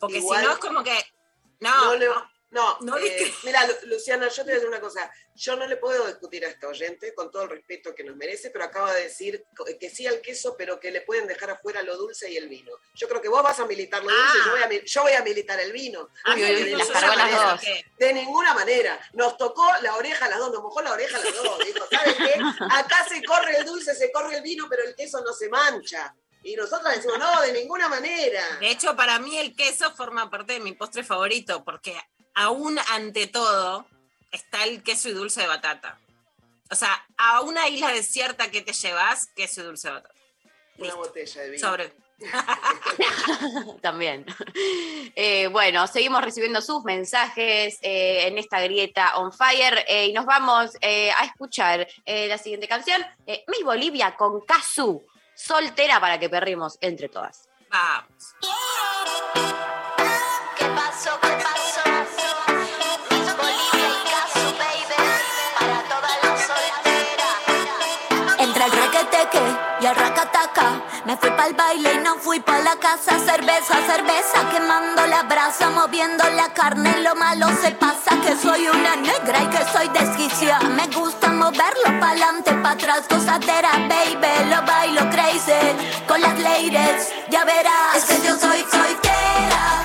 Porque 0.00 0.22
si 0.22 0.26
no 0.26 0.52
es 0.52 0.58
como 0.58 0.82
que. 0.82 0.96
No, 1.60 1.84
No 1.84 1.96
le- 1.96 2.06
no. 2.06 2.30
No, 2.50 2.78
No 2.80 2.96
eh, 2.96 3.34
mira, 3.44 3.66
Lu- 3.66 3.88
Luciana, 3.88 4.26
yo 4.28 4.36
te 4.36 4.42
voy 4.44 4.52
a 4.52 4.54
decir 4.54 4.68
una 4.68 4.80
cosa. 4.80 5.10
Yo 5.34 5.54
no 5.56 5.66
le 5.66 5.76
puedo 5.76 6.06
discutir 6.06 6.44
a 6.46 6.48
esta 6.48 6.66
oyente 6.66 7.12
con 7.14 7.30
todo 7.30 7.42
el 7.42 7.50
respeto 7.50 7.94
que 7.94 8.02
nos 8.04 8.16
merece, 8.16 8.50
pero 8.50 8.64
acaba 8.64 8.94
de 8.94 9.02
decir 9.04 9.44
que 9.78 9.90
sí 9.90 10.06
al 10.06 10.20
queso, 10.22 10.56
pero 10.56 10.80
que 10.80 10.90
le 10.90 11.02
pueden 11.02 11.26
dejar 11.26 11.50
afuera 11.50 11.82
lo 11.82 11.96
dulce 11.98 12.30
y 12.30 12.36
el 12.38 12.48
vino. 12.48 12.72
Yo 12.94 13.06
creo 13.06 13.20
que 13.20 13.28
vos 13.28 13.42
vas 13.42 13.60
a 13.60 13.66
militar 13.66 14.02
lo 14.02 14.08
dulce, 14.10 14.38
Ah. 14.40 14.42
yo, 14.46 14.50
voy 14.52 14.62
a, 14.62 14.68
mi- 14.68 14.80
yo 14.84 15.02
voy 15.02 15.12
a 15.12 15.22
militar 15.22 15.60
el 15.60 15.72
vino. 15.72 16.08
A 16.24 16.34
mí 16.34 16.42
Uy, 16.42 16.46
uy, 16.48 16.50
el 16.52 16.56
uy, 16.56 16.64
vino 16.64 16.78
las 16.78 16.86
yo 16.88 16.92
cargó 16.94 17.10
ya 17.10 17.16
las 17.16 17.26
me 17.26 17.36
dos. 17.36 17.44
saqué. 17.60 17.84
De 17.98 18.12
ninguna 18.14 18.54
manera. 18.54 19.00
Nos 19.12 19.36
tocó 19.36 19.66
la 19.82 19.96
oreja 19.96 20.24
a 20.24 20.28
las 20.30 20.38
dos, 20.38 20.50
nos 20.52 20.62
mojó 20.62 20.80
la 20.80 20.92
oreja 20.92 21.18
a 21.18 21.20
las 21.24 21.34
dos. 21.34 21.58
Dijo, 21.64 21.86
¿sabes 21.90 22.14
qué? 22.16 22.34
Acá 22.72 23.06
se 23.08 23.22
corre 23.24 23.58
el 23.58 23.64
dulce, 23.66 23.94
se 23.94 24.10
corre 24.10 24.36
el 24.36 24.42
vino, 24.42 24.66
pero 24.70 24.84
el 24.84 24.94
queso 24.96 25.20
no 25.20 25.32
se 25.34 25.48
mancha. 25.50 26.14
Y 26.42 26.56
nosotros 26.56 26.94
decimos, 26.94 27.18
no, 27.18 27.42
de 27.42 27.52
ninguna 27.52 27.88
manera. 27.88 28.56
De 28.58 28.70
hecho, 28.70 28.96
para 28.96 29.18
mí 29.18 29.36
el 29.38 29.54
queso 29.54 29.94
forma 29.94 30.30
parte 30.30 30.54
de 30.54 30.60
mi 30.60 30.72
postre 30.72 31.04
favorito, 31.04 31.62
porque 31.64 32.00
aún 32.38 32.78
ante 32.90 33.26
todo 33.26 33.84
está 34.30 34.64
el 34.64 34.82
queso 34.84 35.08
y 35.08 35.12
dulce 35.12 35.40
de 35.40 35.48
batata. 35.48 35.98
O 36.70 36.74
sea, 36.76 37.04
a 37.16 37.40
una 37.40 37.66
isla 37.68 37.88
desierta 37.92 38.50
que 38.50 38.62
te 38.62 38.72
llevas, 38.72 39.26
queso 39.34 39.62
y 39.62 39.64
dulce 39.64 39.88
de 39.88 39.94
batata. 39.94 40.14
Una 40.76 40.84
Listo. 40.86 40.98
botella 40.98 41.42
de 41.42 41.50
vino. 41.50 41.68
Sobre. 41.68 41.92
También. 43.80 44.24
Eh, 45.16 45.48
bueno, 45.48 45.86
seguimos 45.88 46.22
recibiendo 46.22 46.60
sus 46.62 46.84
mensajes 46.84 47.78
eh, 47.82 48.26
en 48.28 48.38
esta 48.38 48.60
grieta 48.60 49.18
on 49.18 49.32
fire 49.32 49.84
eh, 49.88 50.06
y 50.06 50.12
nos 50.12 50.24
vamos 50.24 50.76
eh, 50.80 51.10
a 51.10 51.24
escuchar 51.24 51.88
eh, 52.04 52.28
la 52.28 52.38
siguiente 52.38 52.68
canción, 52.68 53.04
eh, 53.26 53.44
Miss 53.48 53.64
Bolivia 53.64 54.14
con 54.16 54.40
Kazu, 54.42 55.04
soltera 55.34 56.00
para 56.00 56.20
que 56.20 56.28
perrimos 56.28 56.78
entre 56.80 57.08
todas. 57.08 57.48
Vamos. 57.70 58.34
¿Qué 60.56 60.64
pasó? 60.66 61.18
¿Qué 61.20 61.28
pasó? 61.28 61.47
Y 69.80 69.86
el 69.86 69.94
racataca 69.94 70.82
Me 71.04 71.16
fui 71.16 71.30
pa'l 71.30 71.54
baile 71.54 71.94
y 71.94 71.98
no 71.98 72.16
fui 72.16 72.40
pa' 72.40 72.58
la 72.60 72.76
casa. 72.76 73.18
Cerveza, 73.18 73.74
cerveza, 73.86 74.48
quemando 74.50 75.06
la 75.06 75.22
brasa 75.22 75.70
Moviendo 75.70 76.24
la 76.30 76.52
carne, 76.52 77.00
lo 77.02 77.14
malo 77.14 77.48
se 77.60 77.72
pasa 77.72 78.16
Que 78.24 78.36
soy 78.36 78.68
una 78.68 78.96
negra 78.96 79.42
y 79.42 79.46
que 79.46 79.64
soy 79.72 79.88
desquicia. 79.88 80.58
Me 80.60 80.86
gusta 80.88 81.28
moverlo 81.28 82.00
pa'lante, 82.00 82.52
pa' 82.54 82.70
atrás 82.70 83.02
Gozadera, 83.08 83.72
baby, 83.88 84.50
lo 84.50 84.62
bailo 84.66 85.10
crazy 85.10 86.04
Con 86.06 86.20
las 86.20 86.38
ladies, 86.38 87.12
ya 87.30 87.44
verás. 87.44 87.96
Es 87.96 88.04
que 88.04 88.26
yo 88.26 88.36
soy 88.36 88.64
soltera 88.70 89.77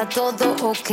está 0.00 0.08
todo 0.08 0.70
ok. 0.70 0.90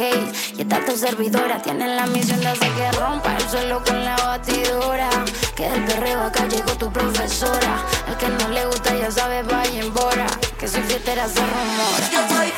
Y 0.57 0.61
está 0.61 0.83
tu 0.85 0.97
servidora, 0.97 1.61
tienen 1.61 1.95
la 1.95 2.05
misión 2.07 2.39
de 2.41 2.47
hacer 2.47 2.71
que 2.71 2.91
rompa 2.91 3.35
el 3.37 3.49
suelo 3.49 3.83
con 3.83 4.03
la 4.03 4.15
batidora. 4.17 5.09
Que 5.55 5.69
del 5.69 5.85
perreo 5.85 6.23
acá 6.23 6.45
llegó 6.47 6.71
tu 6.77 6.91
profesora. 6.91 7.85
El 8.07 8.17
que 8.17 8.29
no 8.29 8.49
le 8.49 8.65
gusta 8.65 8.95
ya 8.95 9.11
sabe, 9.11 9.43
vaya 9.43 9.79
en 9.79 9.93
bora. 9.93 10.27
Que 10.59 10.67
soy 10.67 10.81
fiestera 10.81 11.27
se 11.27 11.39
rumora. 11.39 12.56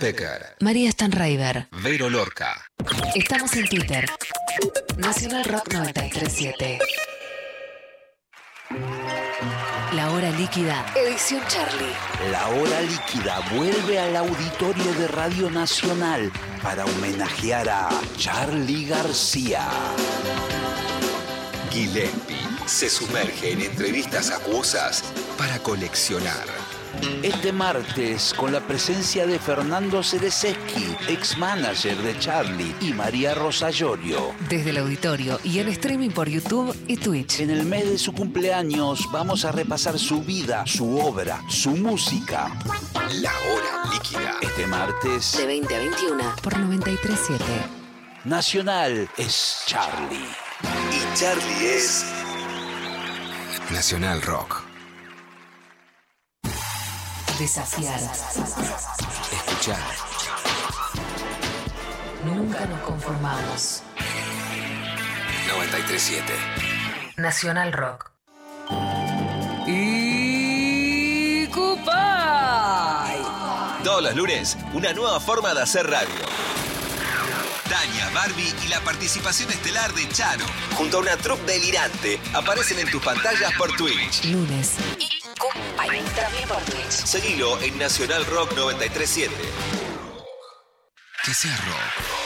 Pecker, 0.00 0.56
María 0.60 0.90
Stanraiver. 0.90 1.68
Vero 1.82 2.08
Lorca. 2.08 2.66
Estamos 3.14 3.52
en 3.52 3.68
Twitter. 3.68 4.06
Nacional 4.96 5.44
Rock 5.44 5.74
937. 5.74 6.78
La 9.92 10.10
hora 10.10 10.30
líquida. 10.30 10.86
Edición 10.96 11.42
Charlie. 11.48 11.92
La 12.32 12.48
hora 12.48 12.80
líquida 12.80 13.40
vuelve 13.54 13.98
al 13.98 14.16
auditorio 14.16 14.90
de 14.94 15.06
Radio 15.08 15.50
Nacional 15.50 16.32
para 16.62 16.86
homenajear 16.86 17.68
a 17.68 17.90
Charlie 18.16 18.86
García. 18.86 19.68
Gillespie 21.70 22.38
se 22.64 22.88
sumerge 22.88 23.52
en 23.52 23.60
entrevistas 23.60 24.30
acuosas 24.30 25.04
para 25.36 25.58
coleccionar. 25.58 26.59
Este 27.22 27.52
martes, 27.52 28.34
con 28.34 28.52
la 28.52 28.60
presencia 28.60 29.26
de 29.26 29.38
Fernando 29.38 30.02
Cerezeski, 30.02 30.96
ex 31.08 31.36
manager 31.38 31.96
de 31.98 32.18
Charlie, 32.18 32.74
y 32.80 32.92
María 32.92 33.34
Rosa 33.34 33.70
Llorio. 33.70 34.32
Desde 34.48 34.70
el 34.70 34.78
auditorio 34.78 35.38
y 35.44 35.58
en 35.58 35.68
streaming 35.68 36.10
por 36.10 36.28
YouTube 36.28 36.74
y 36.86 36.96
Twitch. 36.96 37.40
En 37.40 37.50
el 37.50 37.64
mes 37.64 37.88
de 37.88 37.98
su 37.98 38.12
cumpleaños 38.12 39.08
vamos 39.12 39.44
a 39.44 39.52
repasar 39.52 39.98
su 39.98 40.22
vida, 40.22 40.64
su 40.66 40.98
obra, 40.98 41.42
su 41.48 41.70
música. 41.70 42.50
La 43.20 43.32
hora 43.32 43.92
líquida. 43.92 44.36
Este 44.40 44.66
martes, 44.66 45.36
De 45.36 45.46
20 45.46 45.74
a 45.74 45.78
21 45.78 46.34
por 46.42 46.58
937. 46.58 47.44
Nacional 48.24 49.08
es 49.16 49.62
Charlie. 49.66 50.28
Y 50.92 51.18
Charlie 51.18 51.66
es 51.76 52.04
Nacional 53.70 54.20
Rock. 54.22 54.69
Desafiar. 57.40 57.98
Escuchar. 59.32 59.78
Nunca 62.22 62.66
nos 62.66 62.80
conformamos. 62.80 63.82
937. 65.48 66.34
Nacional 67.16 67.72
Rock. 67.72 68.10
Y 69.66 71.46
Cupay. 71.46 73.22
Todos 73.84 74.02
los 74.02 74.14
lunes, 74.16 74.58
una 74.74 74.92
nueva 74.92 75.18
forma 75.18 75.54
de 75.54 75.62
hacer 75.62 75.88
radio. 75.88 76.10
Tania, 77.70 78.10
Barbie 78.12 78.54
y 78.66 78.68
la 78.68 78.80
participación 78.80 79.48
estelar 79.48 79.94
de 79.94 80.06
Charo, 80.10 80.44
junto 80.76 80.98
a 80.98 81.00
una 81.00 81.16
troupe 81.16 81.52
delirante, 81.52 82.20
aparecen 82.34 82.80
en 82.80 82.90
tus 82.90 83.02
pantallas 83.02 83.50
por 83.56 83.74
Twitch. 83.76 84.26
Lunes. 84.26 84.76
Cupay. 85.52 86.02
También 86.14 86.48
por 86.48 86.62
Twitch. 86.64 86.90
Seguilo 86.90 87.60
en 87.60 87.78
Nacional 87.78 88.24
Rock 88.26 88.52
937. 88.56 89.34
Que 91.24 91.34
sea 91.34 91.56
rock. 91.56 92.20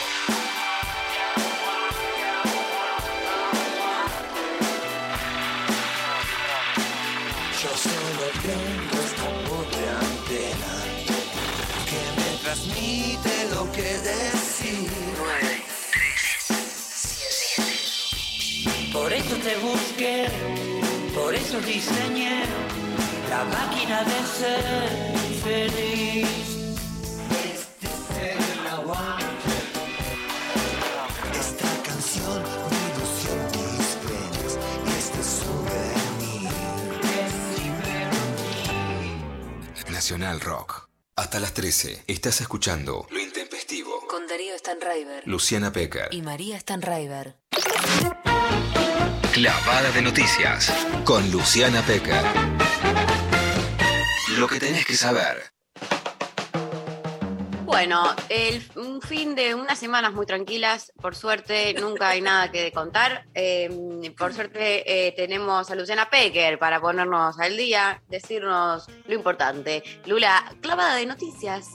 Yo 7.61 7.69
solo 7.77 8.25
tengo 8.41 8.95
esta 9.03 9.27
pobre 9.49 9.89
antena 9.89 10.73
que 11.89 12.01
me 12.21 12.37
transmite 12.43 13.49
lo 13.53 13.71
que 13.71 13.97
decir. 13.99 14.45
Por 18.93 19.11
eso 19.11 19.35
te 19.35 19.57
busqué, 19.57 20.27
por 21.13 21.35
eso 21.35 21.59
diseñé 21.59 22.43
la 23.29 23.43
máquina 23.45 24.03
de 24.03 24.25
ser 24.37 25.17
feliz. 25.43 26.27
Este 27.53 27.87
ser 28.13 28.37
el 28.37 28.67
aguante. 28.67 29.55
Esta 31.33 31.69
canción 31.83 32.43
de 32.43 32.77
ilusión 32.89 33.51
dispenes, 33.51 34.59
este 34.97 35.21
souvenir. 35.23 36.49
Es 39.77 39.91
Nacional 39.91 40.39
Rock. 40.41 40.89
Hasta 41.17 41.39
las 41.39 41.53
13 41.53 42.03
estás 42.07 42.41
escuchando 42.41 43.07
Lo 43.09 43.19
Intempestivo 43.19 44.05
con 44.09 44.27
Darío 44.27 44.57
Stanraiver, 44.57 45.25
Luciana 45.25 45.71
Peca 45.71 46.09
y 46.11 46.21
María 46.21 46.59
Stanraiver. 46.59 47.37
Clavada 49.31 49.91
de 49.91 50.01
noticias 50.01 50.71
con 51.05 51.31
Luciana 51.31 51.81
Peca. 51.83 53.14
Lo 54.37 54.47
que 54.47 54.59
tenés 54.59 54.85
que 54.85 54.95
saber. 54.95 55.49
Bueno, 57.63 58.13
el, 58.27 58.69
un 58.75 59.01
fin 59.01 59.33
de 59.33 59.55
unas 59.55 59.79
semanas 59.79 60.13
muy 60.13 60.25
tranquilas, 60.25 60.91
por 61.01 61.15
suerte 61.15 61.73
nunca 61.75 62.09
hay 62.09 62.21
nada 62.21 62.51
que 62.51 62.71
contar. 62.73 63.25
Eh, 63.33 64.13
por 64.17 64.33
suerte 64.33 65.07
eh, 65.07 65.13
tenemos 65.13 65.71
a 65.71 65.75
Luciana 65.75 66.09
Pecker 66.09 66.59
para 66.59 66.81
ponernos 66.81 67.39
al 67.39 67.55
día, 67.55 68.03
decirnos 68.09 68.87
lo 69.07 69.13
importante. 69.13 69.83
Lula, 70.05 70.53
clavada 70.61 70.95
de 70.95 71.05
noticias. 71.05 71.69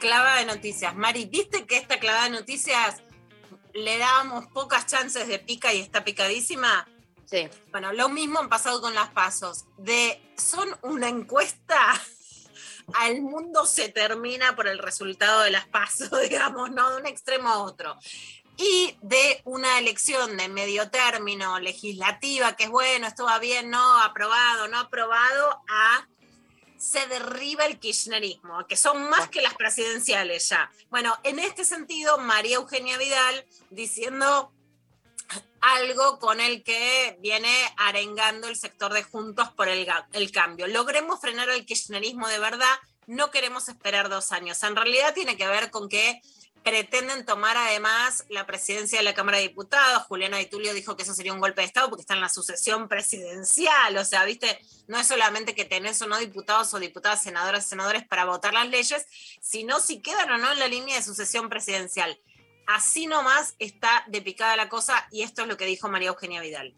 Clavada 0.00 0.40
de 0.40 0.46
noticias. 0.46 0.94
Mari, 0.94 1.26
¿viste 1.26 1.64
que 1.64 1.78
esta 1.78 1.98
clavada 1.98 2.24
de 2.24 2.30
noticias 2.30 3.02
le 3.72 3.96
dábamos 3.96 4.46
pocas 4.48 4.86
chances 4.86 5.28
de 5.28 5.38
pica 5.38 5.72
y 5.72 5.80
está 5.80 6.04
picadísima? 6.04 6.86
Bueno, 7.70 7.92
lo 7.92 8.08
mismo 8.08 8.38
han 8.38 8.48
pasado 8.48 8.80
con 8.80 8.94
las 8.94 9.10
pasos. 9.10 9.64
De, 9.76 10.20
son 10.36 10.68
una 10.82 11.08
encuesta 11.08 11.78
al 12.94 13.20
mundo 13.22 13.66
se 13.66 13.88
termina 13.88 14.56
por 14.56 14.66
el 14.66 14.78
resultado 14.78 15.42
de 15.42 15.50
las 15.50 15.66
pasos, 15.66 16.10
digamos, 16.22 16.70
¿no? 16.70 16.90
De 16.90 17.00
un 17.00 17.06
extremo 17.06 17.48
a 17.48 17.62
otro. 17.62 17.96
Y 18.56 18.96
de 19.00 19.40
una 19.44 19.78
elección 19.78 20.36
de 20.36 20.48
medio 20.48 20.90
término 20.90 21.58
legislativa, 21.60 22.56
que 22.56 22.64
es 22.64 22.70
bueno, 22.70 23.06
esto 23.06 23.24
va 23.24 23.38
bien, 23.38 23.70
no, 23.70 24.02
aprobado, 24.02 24.68
no 24.68 24.78
aprobado, 24.78 25.62
a 25.68 26.06
se 26.76 27.06
derriba 27.08 27.66
el 27.66 27.78
kirchnerismo, 27.78 28.66
que 28.66 28.76
son 28.76 29.08
más 29.10 29.28
que 29.28 29.42
las 29.42 29.54
presidenciales 29.54 30.48
ya. 30.48 30.70
Bueno, 30.88 31.14
en 31.24 31.38
este 31.38 31.64
sentido, 31.64 32.18
María 32.18 32.56
Eugenia 32.56 32.96
Vidal 32.96 33.46
diciendo 33.70 34.50
algo 35.60 36.18
con 36.18 36.40
el 36.40 36.62
que 36.62 37.16
viene 37.20 37.52
arengando 37.76 38.48
el 38.48 38.56
sector 38.56 38.92
de 38.92 39.02
Juntos 39.02 39.50
por 39.50 39.68
el, 39.68 39.86
cambio. 40.32 40.66
Logremos 40.66 41.20
frenar 41.20 41.48
el 41.50 41.66
kirchnerismo 41.66 42.28
de 42.28 42.38
verdad, 42.38 42.74
no 43.06 43.30
queremos 43.30 43.68
esperar 43.68 44.08
dos 44.08 44.32
años. 44.32 44.62
En 44.62 44.76
realidad 44.76 45.14
tiene 45.14 45.36
que 45.36 45.46
ver 45.48 45.70
con 45.70 45.88
que 45.88 46.20
pretenden 46.62 47.24
tomar 47.24 47.56
además 47.56 48.24
la 48.28 48.46
presidencia 48.46 48.98
de 48.98 49.04
la 49.04 49.14
Cámara 49.14 49.38
de 49.38 49.44
Diputados. 49.44 50.02
Juliana 50.04 50.36
Di 50.38 50.46
Tulio 50.46 50.74
dijo 50.74 50.96
que 50.96 51.02
eso 51.02 51.14
sería 51.14 51.32
un 51.32 51.40
golpe 51.40 51.62
de 51.62 51.66
Estado 51.66 51.88
porque 51.88 52.02
está 52.02 52.14
en 52.14 52.20
la 52.20 52.28
sucesión 52.28 52.88
presidencial. 52.88 53.96
O 53.96 54.04
sea, 54.04 54.24
viste, 54.24 54.60
no 54.86 54.98
es 54.98 55.06
solamente 55.06 55.54
que 55.54 55.64
tenés 55.64 56.00
o 56.02 56.06
no 56.06 56.18
diputados 56.18 56.72
o 56.74 56.78
diputadas, 56.78 57.22
senadoras 57.22 57.66
y 57.66 57.70
senadores 57.70 58.06
para 58.06 58.26
votar 58.26 58.52
las 58.52 58.68
leyes, 58.68 59.06
sino 59.40 59.80
si 59.80 60.00
quedan 60.00 60.30
o 60.30 60.38
no 60.38 60.52
en 60.52 60.58
la 60.58 60.68
línea 60.68 60.96
de 60.96 61.02
sucesión 61.02 61.48
presidencial. 61.48 62.18
Así 62.66 63.06
nomás 63.06 63.54
está 63.58 64.04
de 64.08 64.22
picada 64.22 64.56
la 64.56 64.68
cosa 64.68 65.06
y 65.10 65.22
esto 65.22 65.42
es 65.42 65.48
lo 65.48 65.56
que 65.56 65.66
dijo 65.66 65.88
María 65.88 66.08
Eugenia 66.08 66.40
Vidal. 66.40 66.74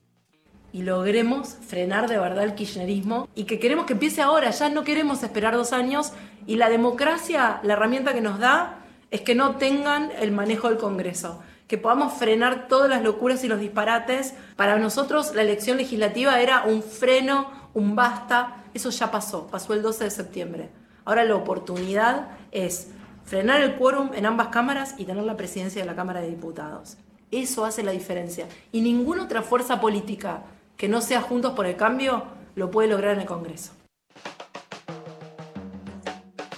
Y 0.73 0.83
logremos 0.83 1.57
frenar 1.67 2.09
de 2.09 2.19
verdad 2.19 2.45
el 2.45 2.55
kirchnerismo 2.55 3.29
y 3.35 3.45
que 3.45 3.59
queremos 3.59 3.85
que 3.85 3.93
empiece 3.93 4.23
ahora, 4.23 4.51
ya 4.51 4.71
no 4.71 4.85
queremos 4.85 5.23
esperar 5.23 5.55
dos 5.55 5.73
años 5.73 6.13
y 6.47 6.57
la 6.57 6.71
democracia, 6.71 7.61
la 7.63 7.75
herramienta 7.75 8.15
que 8.15 8.23
nos 8.23 8.39
da 8.39 8.79
es 9.11 9.21
que 9.21 9.35
no 9.35 9.57
tengan 9.57 10.11
el 10.19 10.33
manejo 10.33 10.71
del 10.71 10.79
Congreso, 10.79 11.43
que 11.69 11.77
podamos 11.77 12.15
frenar 12.15 12.69
todas 12.69 12.89
las 12.89 13.03
locuras 13.03 13.45
y 13.45 13.49
los 13.49 13.61
disparates. 13.61 14.35
Para 14.57 14.79
nosotros 14.79 15.35
la 15.35 15.43
elección 15.43 15.77
legislativa 15.77 16.41
era 16.41 16.65
un 16.65 16.83
freno, 16.83 17.51
un 17.75 17.95
basta, 17.95 18.65
eso 18.73 18.89
ya 18.89 19.11
pasó, 19.11 19.49
pasó 19.49 19.75
el 19.75 19.83
12 19.83 20.05
de 20.05 20.11
septiembre. 20.11 20.71
Ahora 21.05 21.25
la 21.25 21.37
oportunidad 21.37 22.29
es 22.51 22.89
frenar 23.25 23.63
el 23.63 23.77
quórum 23.77 24.11
en 24.15 24.27
ambas 24.27 24.49
cámaras 24.49 24.95
y 24.99 25.05
tener 25.05 25.25
la 25.25 25.37
presidencia 25.37 25.83
de 25.83 25.87
la 25.87 25.97
Cámara 25.97 26.21
de 26.21 26.29
Diputados. 26.29 26.97
Eso 27.31 27.65
hace 27.65 27.83
la 27.83 27.93
diferencia. 27.93 28.47
Y 28.73 28.81
ninguna 28.81 29.25
otra 29.25 29.43
fuerza 29.43 29.81
política 29.81 30.43
que 30.77 30.89
no 30.89 31.01
sea 31.01 31.23
Juntos 31.23 31.55
por 31.55 31.67
el 31.67 31.77
Cambio 31.77 32.25
lo 32.55 32.71
puede 32.71 32.89
lograr 32.89 33.15
en 33.15 33.21
el 33.21 33.27
Congreso. 33.27 33.73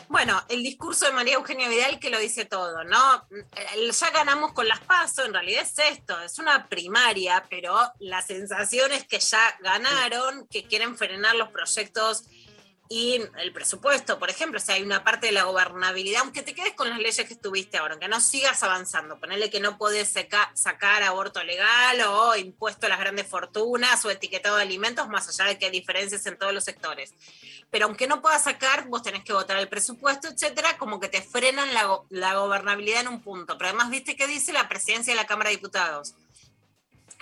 Bueno, 0.08 0.40
el 0.48 0.62
discurso 0.62 1.06
de 1.06 1.12
María 1.12 1.34
Eugenia 1.34 1.68
Vidal 1.68 1.98
que 1.98 2.08
lo 2.08 2.20
dice 2.20 2.44
todo, 2.44 2.84
¿no? 2.84 3.26
Ya 3.90 4.10
ganamos 4.10 4.52
con 4.52 4.68
las 4.68 4.78
pasos, 4.80 5.26
en 5.26 5.34
realidad 5.34 5.62
es 5.62 5.74
esto, 5.90 6.20
es 6.20 6.38
una 6.38 6.68
primaria, 6.68 7.44
pero 7.50 7.76
la 7.98 8.22
sensación 8.22 8.92
es 8.92 9.06
que 9.06 9.18
ya 9.18 9.40
ganaron, 9.60 10.46
que 10.46 10.68
quieren 10.68 10.96
frenar 10.96 11.34
los 11.34 11.48
proyectos 11.48 12.24
y 12.88 13.22
el 13.38 13.52
presupuesto, 13.52 14.18
por 14.18 14.28
ejemplo, 14.28 14.60
si 14.60 14.72
hay 14.72 14.82
una 14.82 15.02
parte 15.02 15.26
de 15.26 15.32
la 15.32 15.44
gobernabilidad, 15.44 16.20
aunque 16.20 16.42
te 16.42 16.54
quedes 16.54 16.74
con 16.74 16.90
las 16.90 16.98
leyes 16.98 17.26
que 17.26 17.32
estuviste 17.32 17.78
ahora, 17.78 17.94
aunque 17.94 18.08
no 18.08 18.20
sigas 18.20 18.62
avanzando, 18.62 19.18
ponerle 19.18 19.48
que 19.48 19.58
no 19.58 19.78
podés 19.78 20.12
sacar 20.52 21.02
aborto 21.02 21.42
legal 21.42 22.00
o 22.02 22.36
impuesto 22.36 22.84
a 22.84 22.90
las 22.90 23.00
grandes 23.00 23.26
fortunas 23.26 24.04
o 24.04 24.10
etiquetado 24.10 24.56
de 24.56 24.62
alimentos, 24.62 25.08
más 25.08 25.28
allá 25.28 25.48
de 25.48 25.58
que 25.58 25.66
hay 25.66 25.72
diferencias 25.72 26.26
en 26.26 26.36
todos 26.36 26.52
los 26.52 26.64
sectores. 26.64 27.14
Pero 27.70 27.86
aunque 27.86 28.06
no 28.06 28.20
puedas 28.20 28.44
sacar, 28.44 28.86
vos 28.88 29.02
tenés 29.02 29.24
que 29.24 29.32
votar 29.32 29.56
el 29.56 29.68
presupuesto, 29.68 30.28
etcétera, 30.28 30.76
como 30.76 31.00
que 31.00 31.08
te 31.08 31.22
frenan 31.22 31.72
la, 31.72 32.00
la 32.10 32.34
gobernabilidad 32.34 33.00
en 33.00 33.08
un 33.08 33.22
punto. 33.22 33.56
Pero 33.56 33.70
además, 33.70 33.88
¿viste 33.88 34.14
qué 34.14 34.26
dice 34.26 34.52
la 34.52 34.68
presidencia 34.68 35.14
de 35.14 35.20
la 35.20 35.26
Cámara 35.26 35.48
de 35.48 35.56
Diputados? 35.56 36.14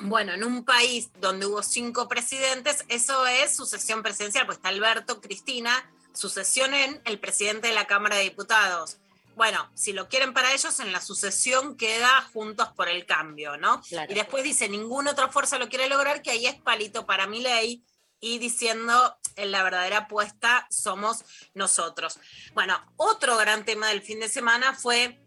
Bueno, 0.00 0.32
en 0.32 0.44
un 0.44 0.64
país 0.64 1.10
donde 1.20 1.46
hubo 1.46 1.62
cinco 1.62 2.08
presidentes, 2.08 2.84
eso 2.88 3.26
es 3.26 3.54
sucesión 3.54 4.02
presidencial, 4.02 4.46
pues 4.46 4.58
está 4.58 4.70
Alberto, 4.70 5.20
Cristina, 5.20 5.90
sucesión 6.12 6.74
en 6.74 7.00
el 7.04 7.20
presidente 7.20 7.68
de 7.68 7.74
la 7.74 7.86
Cámara 7.86 8.16
de 8.16 8.24
Diputados. 8.24 8.98
Bueno, 9.34 9.70
si 9.74 9.92
lo 9.92 10.08
quieren 10.08 10.34
para 10.34 10.52
ellos, 10.52 10.78
en 10.80 10.92
la 10.92 11.00
sucesión 11.00 11.76
queda 11.76 12.28
Juntos 12.32 12.68
por 12.76 12.88
el 12.88 13.06
Cambio, 13.06 13.56
¿no? 13.56 13.80
Y 14.08 14.14
después 14.14 14.44
dice, 14.44 14.68
ninguna 14.68 15.12
otra 15.12 15.28
fuerza 15.28 15.58
lo 15.58 15.68
quiere 15.68 15.88
lograr, 15.88 16.20
que 16.20 16.30
ahí 16.30 16.46
es 16.46 16.60
palito 16.60 17.06
para 17.06 17.26
mi 17.26 17.40
ley, 17.40 17.82
y 18.20 18.38
diciendo, 18.38 19.16
en 19.36 19.50
la 19.50 19.62
verdadera 19.62 19.98
apuesta 19.98 20.66
somos 20.70 21.24
nosotros. 21.54 22.18
Bueno, 22.54 22.80
otro 22.96 23.36
gran 23.36 23.64
tema 23.64 23.88
del 23.88 24.02
fin 24.02 24.20
de 24.20 24.28
semana 24.28 24.74
fue 24.74 25.18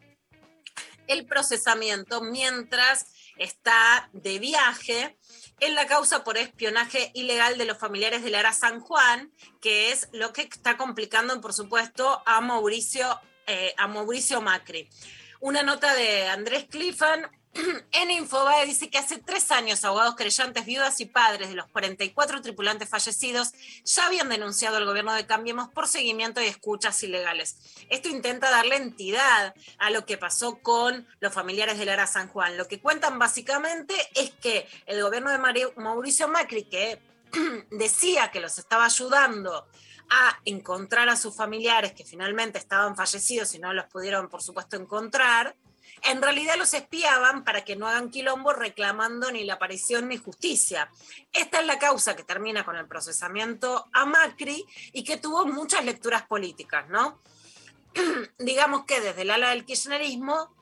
el 1.07 1.25
procesamiento 1.25 2.21
mientras 2.21 3.07
está 3.37 4.09
de 4.13 4.39
viaje 4.39 5.17
en 5.59 5.75
la 5.75 5.87
causa 5.87 6.23
por 6.23 6.37
espionaje 6.37 7.11
ilegal 7.13 7.57
de 7.57 7.65
los 7.65 7.77
familiares 7.77 8.23
de 8.23 8.29
Lara 8.29 8.53
San 8.53 8.79
Juan, 8.81 9.31
que 9.61 9.91
es 9.91 10.09
lo 10.11 10.33
que 10.33 10.43
está 10.43 10.77
complicando, 10.77 11.39
por 11.41 11.53
supuesto, 11.53 12.21
a 12.25 12.41
Mauricio, 12.41 13.19
eh, 13.47 13.73
a 13.77 13.87
Mauricio 13.87 14.41
Macri. 14.41 14.89
Una 15.39 15.63
nota 15.63 15.93
de 15.93 16.27
Andrés 16.27 16.65
Cliffan, 16.69 17.29
en 17.91 18.11
Infobae 18.11 18.65
dice 18.65 18.89
que 18.89 18.97
hace 18.97 19.17
tres 19.17 19.51
años 19.51 19.83
abogados 19.85 20.15
creyentes, 20.15 20.65
viudas 20.65 20.99
y 20.99 21.05
padres 21.05 21.49
de 21.49 21.55
los 21.55 21.67
44 21.67 22.41
tripulantes 22.41 22.89
fallecidos 22.89 23.53
ya 23.83 24.07
habían 24.07 24.29
denunciado 24.29 24.77
al 24.77 24.85
gobierno 24.85 25.13
de 25.13 25.25
Cambiemos 25.25 25.69
por 25.69 25.87
seguimiento 25.87 26.41
y 26.41 26.47
escuchas 26.47 27.01
ilegales. 27.03 27.57
Esto 27.89 28.09
intenta 28.09 28.49
darle 28.49 28.75
entidad 28.75 29.55
a 29.77 29.89
lo 29.89 30.05
que 30.05 30.17
pasó 30.17 30.59
con 30.59 31.07
los 31.19 31.33
familiares 31.33 31.77
de 31.77 31.85
Lara 31.85 32.07
San 32.07 32.27
Juan. 32.27 32.57
Lo 32.57 32.67
que 32.67 32.79
cuentan 32.81 33.19
básicamente 33.19 33.95
es 34.15 34.31
que 34.31 34.67
el 34.85 35.01
gobierno 35.01 35.31
de 35.31 35.71
Mauricio 35.77 36.27
Macri, 36.27 36.63
que 36.65 37.01
decía 37.71 38.31
que 38.31 38.41
los 38.41 38.57
estaba 38.57 38.85
ayudando 38.85 39.67
a 40.09 40.39
encontrar 40.45 41.09
a 41.09 41.15
sus 41.15 41.35
familiares 41.35 41.93
que 41.93 42.05
finalmente 42.05 42.59
estaban 42.59 42.95
fallecidos 42.95 43.53
y 43.55 43.59
no 43.59 43.73
los 43.73 43.85
pudieron, 43.85 44.29
por 44.29 44.43
supuesto, 44.43 44.75
encontrar, 44.75 45.55
en 46.05 46.21
realidad 46.21 46.55
los 46.57 46.73
espiaban 46.73 47.43
para 47.43 47.65
que 47.65 47.75
no 47.75 47.87
hagan 47.87 48.09
quilombo 48.09 48.53
reclamando 48.53 49.31
ni 49.31 49.43
la 49.43 49.55
aparición 49.55 50.07
ni 50.07 50.17
justicia. 50.17 50.89
Esta 51.33 51.59
es 51.59 51.65
la 51.65 51.79
causa 51.79 52.15
que 52.15 52.23
termina 52.23 52.63
con 52.63 52.75
el 52.75 52.87
procesamiento 52.87 53.87
a 53.91 54.05
Macri 54.05 54.65
y 54.93 55.03
que 55.03 55.17
tuvo 55.17 55.45
muchas 55.45 55.83
lecturas 55.83 56.23
políticas, 56.23 56.87
¿no? 56.89 57.19
Digamos 58.37 58.85
que 58.85 59.01
desde 59.01 59.23
el 59.23 59.31
ala 59.31 59.49
del 59.49 59.65
kirchnerismo 59.65 60.53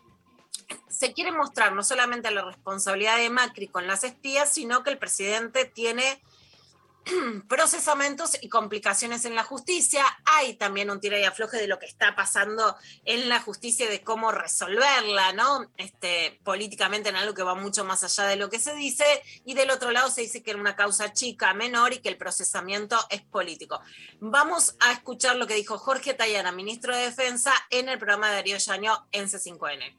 se 0.88 1.14
quiere 1.14 1.32
mostrar 1.32 1.74
no 1.74 1.84
solamente 1.84 2.32
la 2.32 2.44
responsabilidad 2.44 3.18
de 3.18 3.30
Macri 3.30 3.68
con 3.68 3.88
las 3.88 4.04
espías, 4.04 4.54
sino 4.54 4.84
que 4.84 4.92
el 4.92 4.98
presidente 4.98 5.66
tiene 5.66 6.22
procesamientos 7.48 8.38
y 8.42 8.50
complicaciones 8.50 9.26
en 9.26 9.36
la 9.36 9.44
justicia. 9.44 10.04
Hay 10.26 10.56
también 10.56 10.90
un 10.90 11.00
tira 11.00 11.20
y 11.20 11.24
afloje 11.24 11.58
de 11.58 11.68
lo 11.68 11.80
que 11.80 11.86
está 11.86 12.16
pasando 12.16 12.76
en 13.06 13.30
la 13.30 13.40
justicia, 13.40 13.90
de 13.90 14.02
cómo 14.02 14.32
resolverla, 14.32 15.34
¿no? 15.34 15.70
Este, 15.78 16.40
políticamente 16.44 17.10
en 17.10 17.16
algo 17.16 17.34
que 17.34 17.44
va 17.44 17.56
mucho 17.56 17.84
más 17.86 18.04
allá 18.04 18.28
de 18.30 18.36
lo 18.36 18.50
que 18.50 18.60
se 18.60 18.76
dice. 18.76 19.06
Y 19.46 19.54
del 19.54 19.72
otro 19.72 19.92
lado 19.92 20.10
se 20.10 20.22
dice 20.22 20.44
que 20.44 20.52
era 20.52 20.60
una 20.60 20.76
causa 20.76 21.14
chica, 21.14 21.54
menor 21.54 21.94
y 21.94 22.00
que 22.00 22.10
el 22.10 22.18
procesamiento 22.18 22.98
es 23.10 23.22
político. 23.22 23.82
Vamos 24.20 24.76
a 24.80 24.92
escuchar 24.92 25.36
lo 25.36 25.48
que 25.48 25.56
dijo 25.56 25.78
Jorge 25.78 26.14
Tayana, 26.14 26.52
ministro 26.52 26.96
de 26.96 27.04
Defensa, 27.04 27.54
en 27.70 27.90
el 27.90 27.98
programa 27.98 28.30
de 28.30 28.36
Darío 28.36 28.58
Yaño 28.58 29.08
en 29.12 29.26
C5N. 29.26 29.96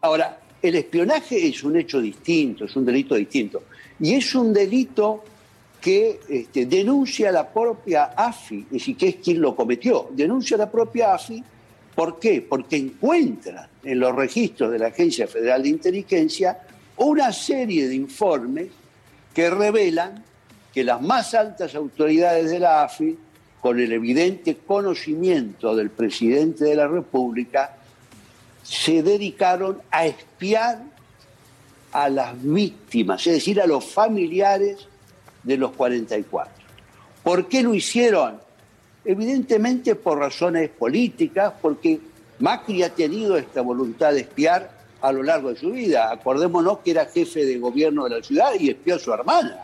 Ahora, 0.00 0.40
el 0.62 0.74
espionaje 0.74 1.46
es 1.46 1.62
un 1.62 1.76
hecho 1.76 2.00
distinto, 2.00 2.64
es 2.64 2.76
un 2.76 2.84
delito 2.84 3.14
distinto. 3.14 3.64
Y 4.00 4.14
es 4.14 4.34
un 4.34 4.52
delito 4.52 5.24
que 5.86 6.18
este, 6.28 6.66
denuncia 6.66 7.30
la 7.30 7.48
propia 7.48 8.06
AFI, 8.06 8.58
es 8.58 8.70
decir, 8.70 8.96
que 8.96 9.06
es 9.06 9.16
quien 9.22 9.40
lo 9.40 9.54
cometió, 9.54 10.08
denuncia 10.10 10.56
a 10.56 10.58
la 10.58 10.68
propia 10.68 11.14
AFI. 11.14 11.44
¿Por 11.94 12.18
qué? 12.18 12.42
Porque 12.42 12.76
encuentra 12.76 13.70
en 13.84 14.00
los 14.00 14.12
registros 14.12 14.72
de 14.72 14.80
la 14.80 14.88
Agencia 14.88 15.28
Federal 15.28 15.62
de 15.62 15.68
Inteligencia 15.68 16.58
una 16.96 17.32
serie 17.32 17.86
de 17.86 17.94
informes 17.94 18.66
que 19.32 19.48
revelan 19.48 20.24
que 20.74 20.82
las 20.82 21.00
más 21.00 21.34
altas 21.34 21.76
autoridades 21.76 22.50
de 22.50 22.58
la 22.58 22.82
AFI, 22.82 23.16
con 23.60 23.78
el 23.78 23.92
evidente 23.92 24.56
conocimiento 24.56 25.76
del 25.76 25.90
presidente 25.90 26.64
de 26.64 26.74
la 26.74 26.88
República, 26.88 27.76
se 28.64 29.04
dedicaron 29.04 29.78
a 29.92 30.04
espiar 30.04 30.82
a 31.92 32.08
las 32.08 32.34
víctimas, 32.42 33.24
es 33.28 33.34
decir, 33.34 33.60
a 33.60 33.68
los 33.68 33.84
familiares 33.84 34.88
de 35.46 35.56
los 35.56 35.72
44. 35.72 36.52
¿Por 37.22 37.48
qué 37.48 37.62
lo 37.62 37.72
hicieron? 37.72 38.38
Evidentemente 39.04 39.94
por 39.94 40.18
razones 40.18 40.68
políticas, 40.70 41.54
porque 41.62 42.00
Macri 42.40 42.82
ha 42.82 42.92
tenido 42.92 43.36
esta 43.36 43.62
voluntad 43.62 44.12
de 44.12 44.20
espiar 44.20 44.70
a 45.00 45.12
lo 45.12 45.22
largo 45.22 45.50
de 45.50 45.56
su 45.56 45.70
vida. 45.70 46.10
Acordémonos 46.10 46.80
que 46.80 46.90
era 46.90 47.06
jefe 47.06 47.44
de 47.44 47.58
gobierno 47.58 48.04
de 48.04 48.16
la 48.18 48.22
ciudad 48.22 48.50
y 48.58 48.70
espió 48.70 48.96
a 48.96 48.98
su 48.98 49.12
hermana. 49.12 49.60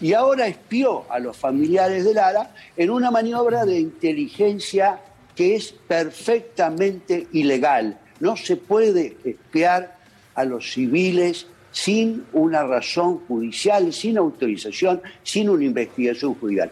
Y 0.00 0.14
ahora 0.14 0.46
espió 0.46 1.04
a 1.10 1.18
los 1.18 1.36
familiares 1.36 2.04
de 2.04 2.14
Lara 2.14 2.54
en 2.76 2.90
una 2.90 3.10
maniobra 3.10 3.66
de 3.66 3.80
inteligencia 3.80 5.00
que 5.34 5.56
es 5.56 5.72
perfectamente 5.72 7.26
ilegal. 7.32 7.98
No 8.20 8.36
se 8.36 8.56
puede 8.56 9.16
espiar 9.24 9.98
a 10.34 10.44
los 10.44 10.72
civiles 10.72 11.46
sin 11.70 12.26
una 12.32 12.64
razón 12.64 13.24
judicial, 13.26 13.92
sin 13.92 14.18
autorización, 14.18 15.02
sin 15.22 15.48
una 15.48 15.64
investigación 15.64 16.34
judicial. 16.34 16.70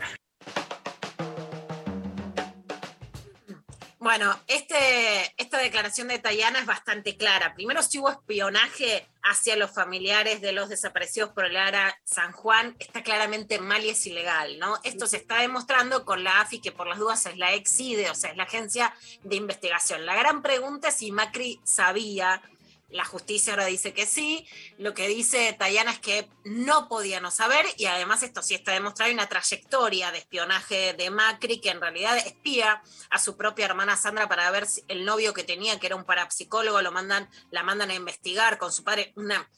Bueno, 4.00 4.34
este, 4.46 5.34
esta 5.36 5.58
declaración 5.58 6.08
de 6.08 6.18
Tayana 6.18 6.60
es 6.60 6.66
bastante 6.66 7.18
clara. 7.18 7.54
Primero, 7.54 7.82
si 7.82 7.98
hubo 7.98 8.08
espionaje 8.08 9.06
hacia 9.22 9.54
los 9.54 9.70
familiares 9.70 10.40
de 10.40 10.52
los 10.52 10.70
desaparecidos 10.70 11.30
por 11.30 11.44
el 11.44 11.56
ARA 11.56 11.94
San 12.04 12.32
Juan, 12.32 12.74
está 12.78 13.02
claramente 13.02 13.58
mal 13.58 13.84
y 13.84 13.90
es 13.90 14.06
ilegal, 14.06 14.58
¿no? 14.58 14.78
Esto 14.82 15.06
se 15.06 15.18
está 15.18 15.42
demostrando 15.42 16.06
con 16.06 16.24
la 16.24 16.40
AFI, 16.40 16.60
que 16.60 16.72
por 16.72 16.86
las 16.86 16.98
dudas 16.98 17.26
es 17.26 17.36
la 17.36 17.52
EXIDE, 17.52 18.08
o 18.08 18.14
sea, 18.14 18.30
es 18.30 18.38
la 18.38 18.44
agencia 18.44 18.94
de 19.24 19.36
investigación. 19.36 20.06
La 20.06 20.16
gran 20.16 20.40
pregunta 20.40 20.88
es 20.88 20.94
si 20.94 21.12
Macri 21.12 21.60
sabía 21.64 22.40
la 22.90 23.04
justicia 23.04 23.52
ahora 23.52 23.66
dice 23.66 23.92
que 23.92 24.06
sí. 24.06 24.46
Lo 24.78 24.94
que 24.94 25.08
dice 25.08 25.54
Tayana 25.58 25.92
es 25.92 25.98
que 25.98 26.28
no 26.44 26.88
podía 26.88 27.20
no 27.20 27.30
saber 27.30 27.66
y 27.76 27.86
además 27.86 28.22
esto 28.22 28.42
sí 28.42 28.54
está 28.54 28.72
demostrado, 28.72 29.08
hay 29.08 29.14
una 29.14 29.28
trayectoria 29.28 30.10
de 30.10 30.18
espionaje 30.18 30.94
de 30.94 31.10
Macri 31.10 31.60
que 31.60 31.70
en 31.70 31.80
realidad 31.80 32.16
espía 32.16 32.82
a 33.10 33.18
su 33.18 33.36
propia 33.36 33.66
hermana 33.66 33.96
Sandra 33.96 34.28
para 34.28 34.50
ver 34.50 34.66
si 34.66 34.82
el 34.88 35.04
novio 35.04 35.34
que 35.34 35.44
tenía, 35.44 35.78
que 35.78 35.86
era 35.86 35.96
un 35.96 36.04
parapsicólogo, 36.04 36.80
lo 36.80 36.92
mandan, 36.92 37.28
la 37.50 37.62
mandan 37.62 37.90
a 37.90 37.94
investigar 37.94 38.58
con 38.58 38.72
su 38.72 38.84
padre. 38.84 39.12
Una, 39.16 39.48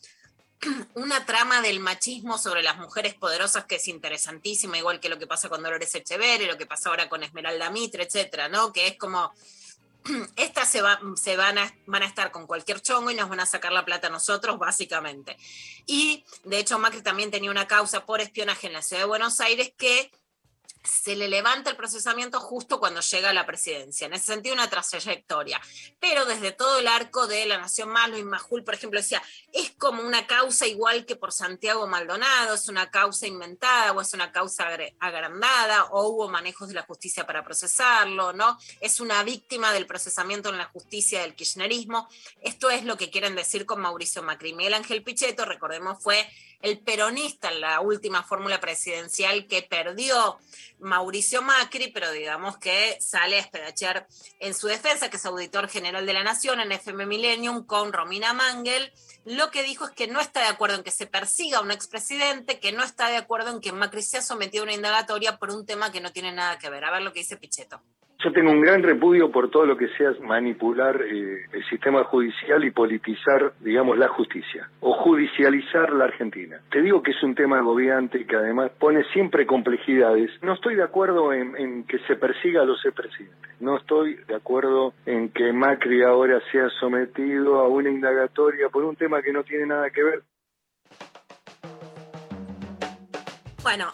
una 0.95 1.25
trama 1.25 1.63
del 1.63 1.79
machismo 1.79 2.37
sobre 2.37 2.63
las 2.65 2.79
mujeres 2.79 3.15
poderosas 3.15 3.65
que 3.65 3.77
es 3.77 3.87
interesantísima, 3.87 4.77
igual 4.77 4.99
que 4.99 5.09
lo 5.09 5.19
que 5.19 5.29
pasa 5.29 5.49
con 5.49 5.63
Dolores 5.63 5.95
Echeverri, 5.95 6.47
lo 6.47 6.59
que 6.59 6.67
pasa 6.67 6.89
ahora 6.89 7.09
con 7.09 7.23
Esmeralda 7.23 7.71
Mitre, 7.71 8.03
etcétera, 8.03 8.49
¿no? 8.49 8.73
Que 8.73 8.89
es 8.89 8.99
como 8.99 9.33
estas 10.37 10.69
se, 10.69 10.83
se 11.17 11.37
van, 11.37 11.59
a, 11.59 11.75
van 11.87 12.03
a 12.03 12.07
estar 12.07 12.31
con 12.31 12.47
cualquier 12.47 12.81
chongo 12.81 13.11
y 13.11 13.15
nos 13.15 13.29
van 13.29 13.41
a 13.41 13.47
sacar 13.47 13.73
la 13.73 13.85
plata 13.85 14.09
a 14.09 14.11
nosotros, 14.11 14.59
básicamente. 14.59 15.37
Y 15.87 16.25
de 16.45 16.59
hecho, 16.59 16.79
Macri 16.79 17.03
también 17.03 17.31
tenía 17.31 17.51
una 17.51 17.67
causa 17.67 18.07
por 18.07 18.21
espionaje 18.21 18.67
en 18.67 18.75
la 18.75 18.83
ciudad 18.83 19.03
de 19.03 19.09
Buenos 19.09 19.41
Aires 19.41 19.73
que 19.77 20.11
se 20.83 21.15
le 21.15 21.29
levanta 21.29 21.71
el 21.71 21.77
procesamiento 21.77 22.41
justo 22.41 22.81
cuando 22.81 23.01
llega 23.01 23.31
a 23.31 23.35
la 23.35 23.47
presidencia. 23.47 24.07
En 24.07 24.15
ese 24.15 24.27
sentido, 24.27 24.55
una 24.55 24.71
trayectoria. 24.71 25.61
Pero 25.99 26.25
desde 26.25 26.53
todo 26.53 26.79
el 26.79 26.89
arco 26.89 27.27
de 27.27 27.47
La 27.47 27.59
Nación 27.59 27.91
Malo 27.91 28.17
y 28.17 28.25
Majul, 28.25 28.65
por 28.65 28.75
ejemplo, 28.75 28.99
decía, 29.01 29.23
es 29.53 29.73
como 29.73 30.03
una 30.03 30.27
causa 30.27 30.67
igual 30.67 31.05
que 31.05 31.17
por 31.17 31.33
Santiago 31.33 31.87
Maldonado, 31.87 32.55
es 32.55 32.69
una 32.69 32.91
causa 32.91 33.27
inventada 33.27 33.93
o 33.93 34.01
es 34.01 34.15
una 34.15 34.33
causa 34.33 34.69
agrandada 34.99 35.85
o 35.91 36.09
hubo 36.09 36.29
manejos 36.29 36.69
de 36.69 36.75
la 36.75 36.83
justicia 36.83 37.27
para 37.27 37.45
procesarlo, 37.45 38.33
¿no? 38.33 38.59
Es 38.81 39.01
una 39.01 39.23
víctima 39.23 39.73
del 39.73 39.87
procesamiento 39.87 40.49
en 40.49 40.59
la 40.59 40.67
justicia 40.67 41.23
del 41.23 41.35
kirchnerismo. 41.35 42.09
Esto 42.41 42.71
es 42.71 42.85
lo 42.85 42.97
que 42.97 43.11
quieren 43.11 43.35
decir 43.35 43.67
con 43.67 43.81
Mauricio 43.81 44.23
Macri. 44.23 44.55
Miguel 44.55 44.75
Ángel 44.75 45.03
Pichetto, 45.03 45.45
recordemos, 45.45 46.03
fue 46.03 46.27
el 46.63 46.79
peronista 46.79 47.51
en 47.51 47.61
la 47.61 47.81
última 47.81 48.23
fórmula 48.23 48.61
presidencial 48.61 49.47
que 49.47 49.63
perdió 49.63 50.39
Mauricio 50.79 51.43
Macri, 51.43 51.89
pero 51.89 52.11
digamos 52.13 52.59
que 52.59 52.99
sale 53.01 53.41
a 53.41 54.07
en 54.41 54.55
su 54.55 54.67
defensa, 54.67 55.11
que 55.11 55.17
es 55.17 55.27
auditor 55.27 55.69
general 55.69 56.07
de 56.07 56.13
la 56.13 56.23
Nación 56.23 56.61
en 56.61 56.73
FM 56.73 57.07
Millennium 57.07 57.65
con 57.65 57.93
Romina 57.93 58.33
Mangel. 58.33 58.93
Lo 59.25 59.51
que 59.51 59.63
dijo 59.63 59.87
es 59.87 59.91
que 59.93 60.07
no 60.07 60.21
está 60.21 60.41
de 60.41 60.47
acuerdo 60.47 60.77
en 60.77 60.83
que 60.83 60.91
se 60.91 61.07
persiga 61.07 61.59
a 61.59 61.63
un 61.63 61.71
expresidente, 61.71 62.61
que 62.61 62.73
no 62.73 62.83
está 62.83 63.09
de 63.09 63.17
acuerdo 63.17 63.51
en 63.51 63.61
que 63.61 63.73
Macri 63.73 64.03
sea 64.03 64.23
sometido 64.23 64.63
a 64.63 64.67
una 64.67 64.75
indagatoria 64.75 65.39
por 65.39 65.51
un 65.51 65.67
tema 65.67 65.93
que 65.93 66.01
no 66.01 66.13
tiene 66.13 66.33
nada 66.33 66.59
que 66.59 66.71
ver. 66.71 66.85
A 66.85 66.91
ver 66.91 67.03
lo 67.03 67.13
que 67.13 67.21
dice 67.21 67.37
Pichetto. 67.37 67.83
Yo 68.23 68.33
tengo 68.33 68.51
un 68.51 68.61
gran 68.61 68.83
repudio 68.83 69.31
por 69.31 69.51
todo 69.51 69.65
lo 69.65 69.79
que 69.79 69.89
sea 69.97 70.13
manipular 70.21 71.01
eh, 71.01 71.47
el 71.53 71.65
sistema 71.71 72.05
judicial 72.05 72.63
y 72.65 72.71
politizar, 72.71 73.55
digamos, 73.61 73.97
la 73.97 74.09
justicia 74.09 74.69
o 74.81 74.93
judicializar 74.93 75.91
la 75.95 76.05
Argentina. 76.05 76.61
Te 76.71 76.83
digo 76.83 77.03
que 77.03 77.13
es 77.13 77.23
un 77.23 77.35
tema 77.35 77.61
agobiante 77.61 78.27
que 78.27 78.37
además 78.37 78.73
pone 78.79 79.05
siempre 79.15 79.47
complejidades. 79.47 80.31
No 80.43 80.53
estoy 80.53 80.75
de 80.75 80.83
acuerdo 80.83 81.33
en, 81.33 81.57
en 81.57 81.85
que 81.85 81.99
se 82.01 82.17
persiga 82.17 82.61
a 82.61 82.67
los 82.67 82.85
expresidentes. 82.85 83.59
No 83.59 83.79
estoy 83.79 84.17
de 84.29 84.35
acuerdo 84.35 84.93
en 85.07 85.31
que 85.31 85.51
Macri 85.55 86.03
ahora 86.03 86.43
sea 86.53 86.69
sometido 86.79 87.61
a 87.61 87.69
una 87.69 87.89
indagatoria 87.89 88.69
por 88.69 88.85
un 88.85 88.97
tema 88.97 89.23
que 89.23 89.33
no 89.33 89.45
tiene 89.45 89.65
nada 89.65 89.89
que 89.89 90.03
ver. 90.03 90.23
Bueno, 93.63 93.87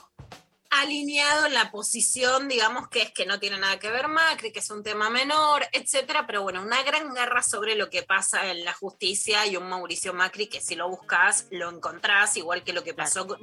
alineado 0.81 1.47
en 1.47 1.55
la 1.55 1.71
posición, 1.71 2.49
digamos, 2.49 2.89
que 2.89 3.03
es 3.03 3.13
que 3.13 3.27
no 3.27 3.39
tiene 3.39 3.59
nada 3.59 3.79
que 3.79 3.91
ver 3.91 4.09
Macri, 4.09 4.53
que 4.53 4.61
es 4.61 4.71
un 4.71 4.83
tema 4.83 5.11
menor, 5.11 5.67
etcétera, 5.73 6.27
pero 6.27 6.43
bueno, 6.43 6.63
una 6.63 6.83
gran 6.83 7.15
guerra 7.15 7.43
sobre 7.43 7.75
lo 7.75 7.91
que 7.91 8.03
pasa 8.03 8.51
en 8.51 8.65
la 8.65 8.73
justicia 8.73 9.47
y 9.47 9.57
un 9.57 9.69
Mauricio 9.69 10.13
Macri 10.13 10.49
que 10.49 10.61
si 10.61 10.75
lo 10.75 10.89
buscas 10.89 11.47
lo 11.51 11.71
encontrás, 11.71 12.37
igual 12.37 12.65
que 12.65 12.73
lo 12.73 12.85
que 12.85 12.95
pasó 12.95 13.27
con, 13.27 13.39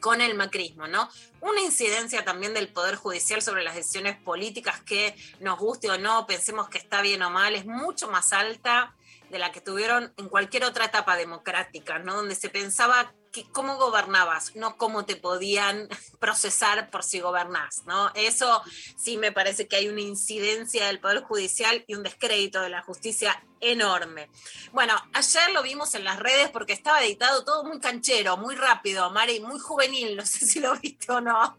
con 0.00 0.20
el 0.20 0.34
macrismo, 0.34 0.86
¿no? 0.86 1.08
Una 1.40 1.60
incidencia 1.60 2.24
también 2.24 2.54
del 2.54 2.68
Poder 2.68 2.96
Judicial 2.96 3.42
sobre 3.42 3.64
las 3.64 3.74
decisiones 3.74 4.16
políticas 4.16 4.80
que 4.82 5.14
nos 5.40 5.58
guste 5.58 5.90
o 5.90 5.98
no, 5.98 6.26
pensemos 6.26 6.68
que 6.68 6.78
está 6.78 7.02
bien 7.02 7.22
o 7.22 7.30
mal, 7.30 7.54
es 7.54 7.66
mucho 7.66 8.08
más 8.08 8.32
alta 8.32 8.94
de 9.30 9.38
la 9.38 9.52
que 9.52 9.60
tuvieron 9.60 10.12
en 10.16 10.28
cualquier 10.28 10.64
otra 10.64 10.86
etapa 10.86 11.16
democrática, 11.16 11.98
¿no? 11.98 12.16
Donde 12.16 12.34
se 12.34 12.48
pensaba 12.48 13.14
que 13.32 13.44
cómo 13.50 13.76
gobernabas, 13.76 14.56
no 14.56 14.76
cómo 14.76 15.04
te 15.04 15.16
podían 15.16 15.88
procesar 16.18 16.90
por 16.90 17.04
si 17.04 17.20
gobernás, 17.20 17.82
¿no? 17.86 18.10
Eso 18.14 18.62
sí 18.96 19.18
me 19.18 19.32
parece 19.32 19.68
que 19.68 19.76
hay 19.76 19.88
una 19.88 20.00
incidencia 20.00 20.86
del 20.86 21.00
Poder 21.00 21.22
Judicial 21.22 21.84
y 21.86 21.94
un 21.94 22.02
descrédito 22.02 22.60
de 22.62 22.70
la 22.70 22.82
justicia 22.82 23.42
enorme. 23.60 24.30
Bueno, 24.72 24.94
ayer 25.12 25.50
lo 25.52 25.62
vimos 25.62 25.94
en 25.94 26.04
las 26.04 26.18
redes 26.18 26.50
porque 26.50 26.72
estaba 26.72 27.02
editado 27.02 27.44
todo 27.44 27.64
muy 27.64 27.80
canchero, 27.80 28.36
muy 28.36 28.54
rápido, 28.54 29.10
Mari, 29.10 29.40
muy 29.40 29.58
juvenil, 29.58 30.16
no 30.16 30.24
sé 30.24 30.46
si 30.46 30.60
lo 30.60 30.74
viste 30.76 31.12
o 31.12 31.20
no. 31.20 31.58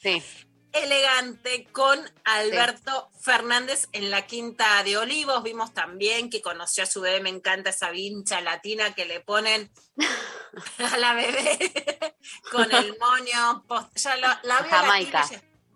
Sí. 0.00 0.22
Elegante 0.72 1.66
con 1.72 1.98
Alberto 2.24 3.10
Fernández 3.20 3.88
en 3.92 4.10
la 4.10 4.26
Quinta 4.26 4.82
de 4.84 4.96
Olivos. 4.96 5.42
Vimos 5.42 5.74
también 5.74 6.30
que 6.30 6.40
conoció 6.42 6.84
a 6.84 6.86
su 6.86 7.00
bebé, 7.00 7.20
me 7.20 7.28
encanta 7.30 7.70
esa 7.70 7.90
vincha 7.90 8.40
latina 8.40 8.94
que 8.94 9.04
le 9.04 9.20
ponen 9.20 9.70
a 10.92 10.96
la 10.96 11.14
bebé 11.14 12.16
con 12.50 12.72
el 12.72 12.96
moño. 12.98 13.64
ya 13.94 14.16
la, 14.16 14.40
Jamaica. 14.68 15.28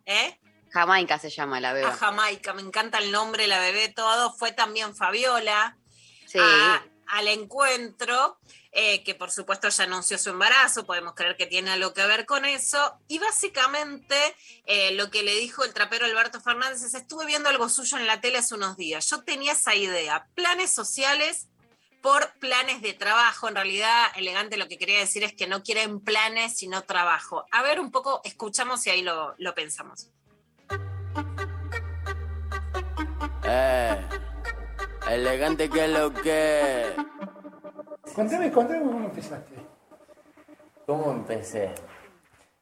¿Eh? 0.06 0.40
Jamaica 0.70 1.18
se 1.18 1.30
llama 1.30 1.60
la 1.60 1.70
A 1.70 1.72
beba. 1.74 1.92
Jamaica, 1.96 2.52
me 2.54 2.62
encanta 2.62 2.98
el 2.98 3.10
nombre, 3.12 3.46
la 3.46 3.60
bebé, 3.60 3.88
todo. 3.88 4.32
Fue 4.34 4.52
también 4.52 4.94
Fabiola 4.96 5.76
Sí. 6.26 6.38
a- 6.40 6.82
al 7.08 7.28
encuentro, 7.28 8.38
eh, 8.78 9.02
que 9.02 9.14
por 9.14 9.30
supuesto 9.30 9.70
ya 9.70 9.84
anunció 9.84 10.18
su 10.18 10.28
embarazo, 10.28 10.84
podemos 10.84 11.14
creer 11.14 11.34
que 11.38 11.46
tiene 11.46 11.70
algo 11.70 11.94
que 11.94 12.04
ver 12.04 12.26
con 12.26 12.44
eso. 12.44 13.00
Y 13.08 13.18
básicamente 13.18 14.14
eh, 14.66 14.92
lo 14.92 15.10
que 15.10 15.22
le 15.22 15.34
dijo 15.34 15.64
el 15.64 15.72
trapero 15.72 16.04
Alberto 16.04 16.42
Fernández 16.42 16.82
es, 16.82 16.92
estuve 16.92 17.24
viendo 17.24 17.48
algo 17.48 17.70
suyo 17.70 17.96
en 17.96 18.06
la 18.06 18.20
tele 18.20 18.36
hace 18.36 18.54
unos 18.54 18.76
días. 18.76 19.08
Yo 19.08 19.22
tenía 19.22 19.52
esa 19.52 19.74
idea, 19.74 20.26
planes 20.34 20.74
sociales 20.74 21.48
por 22.02 22.34
planes 22.34 22.82
de 22.82 22.92
trabajo. 22.92 23.48
En 23.48 23.54
realidad, 23.54 24.08
elegante 24.14 24.58
lo 24.58 24.68
que 24.68 24.76
quería 24.76 24.98
decir 24.98 25.24
es 25.24 25.32
que 25.32 25.46
no 25.46 25.62
quieren 25.62 25.98
planes, 25.98 26.58
sino 26.58 26.82
trabajo. 26.82 27.46
A 27.52 27.62
ver, 27.62 27.80
un 27.80 27.90
poco, 27.90 28.20
escuchamos 28.24 28.86
y 28.86 28.90
ahí 28.90 29.00
lo, 29.00 29.34
pensamos. 29.54 30.10
Eh, 33.42 34.06
elegante 35.08 35.70
que 35.70 35.88
lo 35.88 36.12
que. 36.12 36.94
Contame, 38.14 38.50
contame 38.50 38.80
cómo 38.80 39.06
empezaste. 39.06 39.54
¿Cómo 40.86 41.12
empecé? 41.12 41.70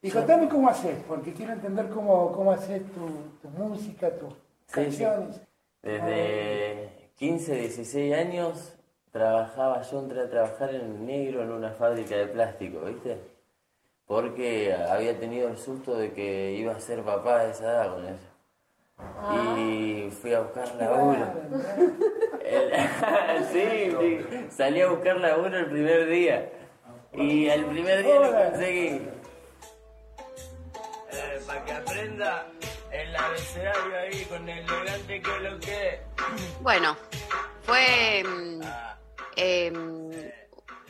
Y 0.03 0.11
contame 0.11 0.49
cómo 0.49 0.69
haces, 0.69 0.97
porque 1.07 1.33
quiero 1.33 1.53
entender 1.53 1.89
cómo, 1.89 2.33
cómo 2.33 2.53
haces 2.53 2.83
tu, 2.93 3.07
tu 3.43 3.49
música, 3.51 4.11
tus 4.19 4.33
Sí, 4.33 4.91
sí. 4.91 5.03
canciones. 5.05 5.41
Desde 5.83 7.11
15, 7.17 7.55
16 7.55 8.15
años 8.15 8.75
trabajaba, 9.13 9.83
yo 9.83 10.01
entré 10.01 10.23
a 10.23 10.29
trabajar 10.31 10.75
en 10.75 11.07
negro 11.07 11.43
en 11.43 11.53
una 11.53 11.71
fábrica 11.73 12.17
de 12.17 12.27
plástico, 12.27 12.81
¿viste? 12.81 13.19
Porque 14.07 14.75
había 14.75 15.19
tenido 15.19 15.49
el 15.49 15.57
susto 15.59 15.95
de 15.97 16.13
que 16.13 16.53
iba 16.53 16.73
a 16.73 16.81
ser 16.81 17.03
papá 17.03 17.45
de 17.45 17.51
esa 17.53 17.65
edad 17.65 17.95
con 17.95 18.05
eso. 18.07 18.27
Y 19.29 20.11
fui 20.11 20.33
a 20.35 20.41
buscar 20.41 20.75
laburo. 20.77 21.33
El- 22.43 22.73
sí, 23.53 23.97
sí, 24.01 24.47
salí 24.51 24.81
a 24.83 24.89
buscar 24.89 25.17
laburo 25.17 25.59
el 25.59 25.67
primer 25.67 26.07
día. 26.09 26.51
Y 27.13 27.47
el 27.49 27.65
primer 27.67 28.03
día 28.05 28.21
lo 28.21 28.33
conseguí. 28.33 29.01
para 31.47 31.65
que 31.65 31.73
aprenda 31.73 32.47
el 32.91 33.17
abecedario 33.17 33.99
ahí 33.99 34.25
con 34.25 34.49
el 34.49 34.59
elegante 34.59 35.23
que 35.23 35.41
lo 35.41 35.61
que. 35.61 36.01
Bueno, 36.61 36.97
fue. 37.63 38.21
em, 39.37 40.21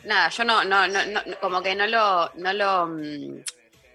nada, 0.03 0.29
yo 0.29 0.43
no, 0.43 0.63
no, 0.63 0.87
no, 0.87 1.05
no- 1.05 1.21
como 1.41 1.61
que 1.61 1.75
no 1.75 1.85
lo, 1.87 2.31
no 2.35 2.53
lo, 2.53 2.87
mm, 2.87 3.43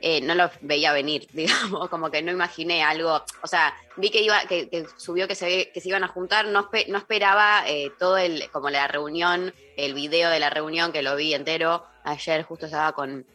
eh, 0.00 0.20
no 0.20 0.34
lo 0.34 0.50
veía 0.62 0.92
venir, 0.92 1.26
digamos, 1.32 1.88
como 1.88 2.10
que 2.10 2.22
no 2.22 2.32
imaginé 2.32 2.82
algo. 2.82 3.22
O 3.42 3.46
sea, 3.46 3.74
vi 3.96 4.10
que 4.10 4.22
iba, 4.22 4.40
que, 4.46 4.68
que 4.68 4.86
subió 4.96 5.28
que 5.28 5.34
se, 5.34 5.70
que 5.72 5.80
se 5.80 5.88
iban 5.88 6.04
a 6.04 6.08
juntar, 6.08 6.46
no, 6.46 6.70
espe- 6.70 6.86
no 6.88 6.98
esperaba 6.98 7.62
eh, 7.66 7.90
todo 7.98 8.16
el, 8.18 8.50
como 8.50 8.70
la 8.70 8.86
reunión, 8.88 9.54
el 9.76 9.94
video 9.94 10.30
de 10.30 10.40
la 10.40 10.50
reunión 10.50 10.92
que 10.92 11.02
lo 11.02 11.16
vi 11.16 11.34
entero. 11.34 11.84
Ayer 12.04 12.42
justo 12.44 12.66
estaba 12.66 12.92
con, 12.92 13.26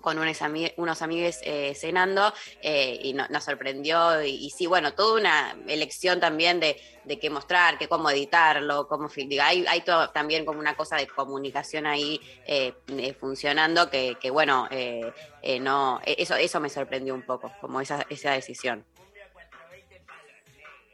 con 0.00 0.18
unos, 0.18 0.40
ami- 0.42 0.72
unos 0.76 1.02
amigos 1.02 1.38
eh, 1.42 1.74
cenando 1.74 2.32
eh, 2.62 2.98
y 3.02 3.12
no- 3.14 3.26
nos 3.28 3.44
sorprendió. 3.44 4.22
Y, 4.22 4.50
sí, 4.50 4.66
bueno, 4.66 4.94
toda 4.94 5.20
una 5.20 5.56
elección 5.66 6.20
también 6.20 6.60
de, 6.60 6.80
de 7.04 7.18
qué 7.18 7.30
mostrar, 7.30 7.78
que 7.78 7.88
cómo 7.88 8.10
editarlo, 8.10 8.86
cómo 8.88 9.08
fil- 9.08 9.28
digo, 9.28 9.42
Hay, 9.42 9.64
hay 9.68 9.80
todo, 9.82 10.10
también 10.10 10.44
como 10.44 10.58
una 10.60 10.74
cosa 10.76 10.96
de 10.96 11.06
comunicación 11.08 11.86
ahí 11.86 12.20
eh, 12.44 12.72
eh, 12.88 13.14
funcionando 13.14 13.90
que, 13.90 14.16
que, 14.20 14.30
bueno, 14.30 14.68
eh, 14.70 15.12
eh, 15.42 15.60
no, 15.60 16.00
eh, 16.04 16.16
eso, 16.18 16.34
eso 16.36 16.60
me 16.60 16.68
sorprendió 16.68 17.14
un 17.14 17.22
poco, 17.22 17.52
como 17.60 17.80
esa, 17.80 18.06
esa 18.08 18.32
decisión. 18.32 18.84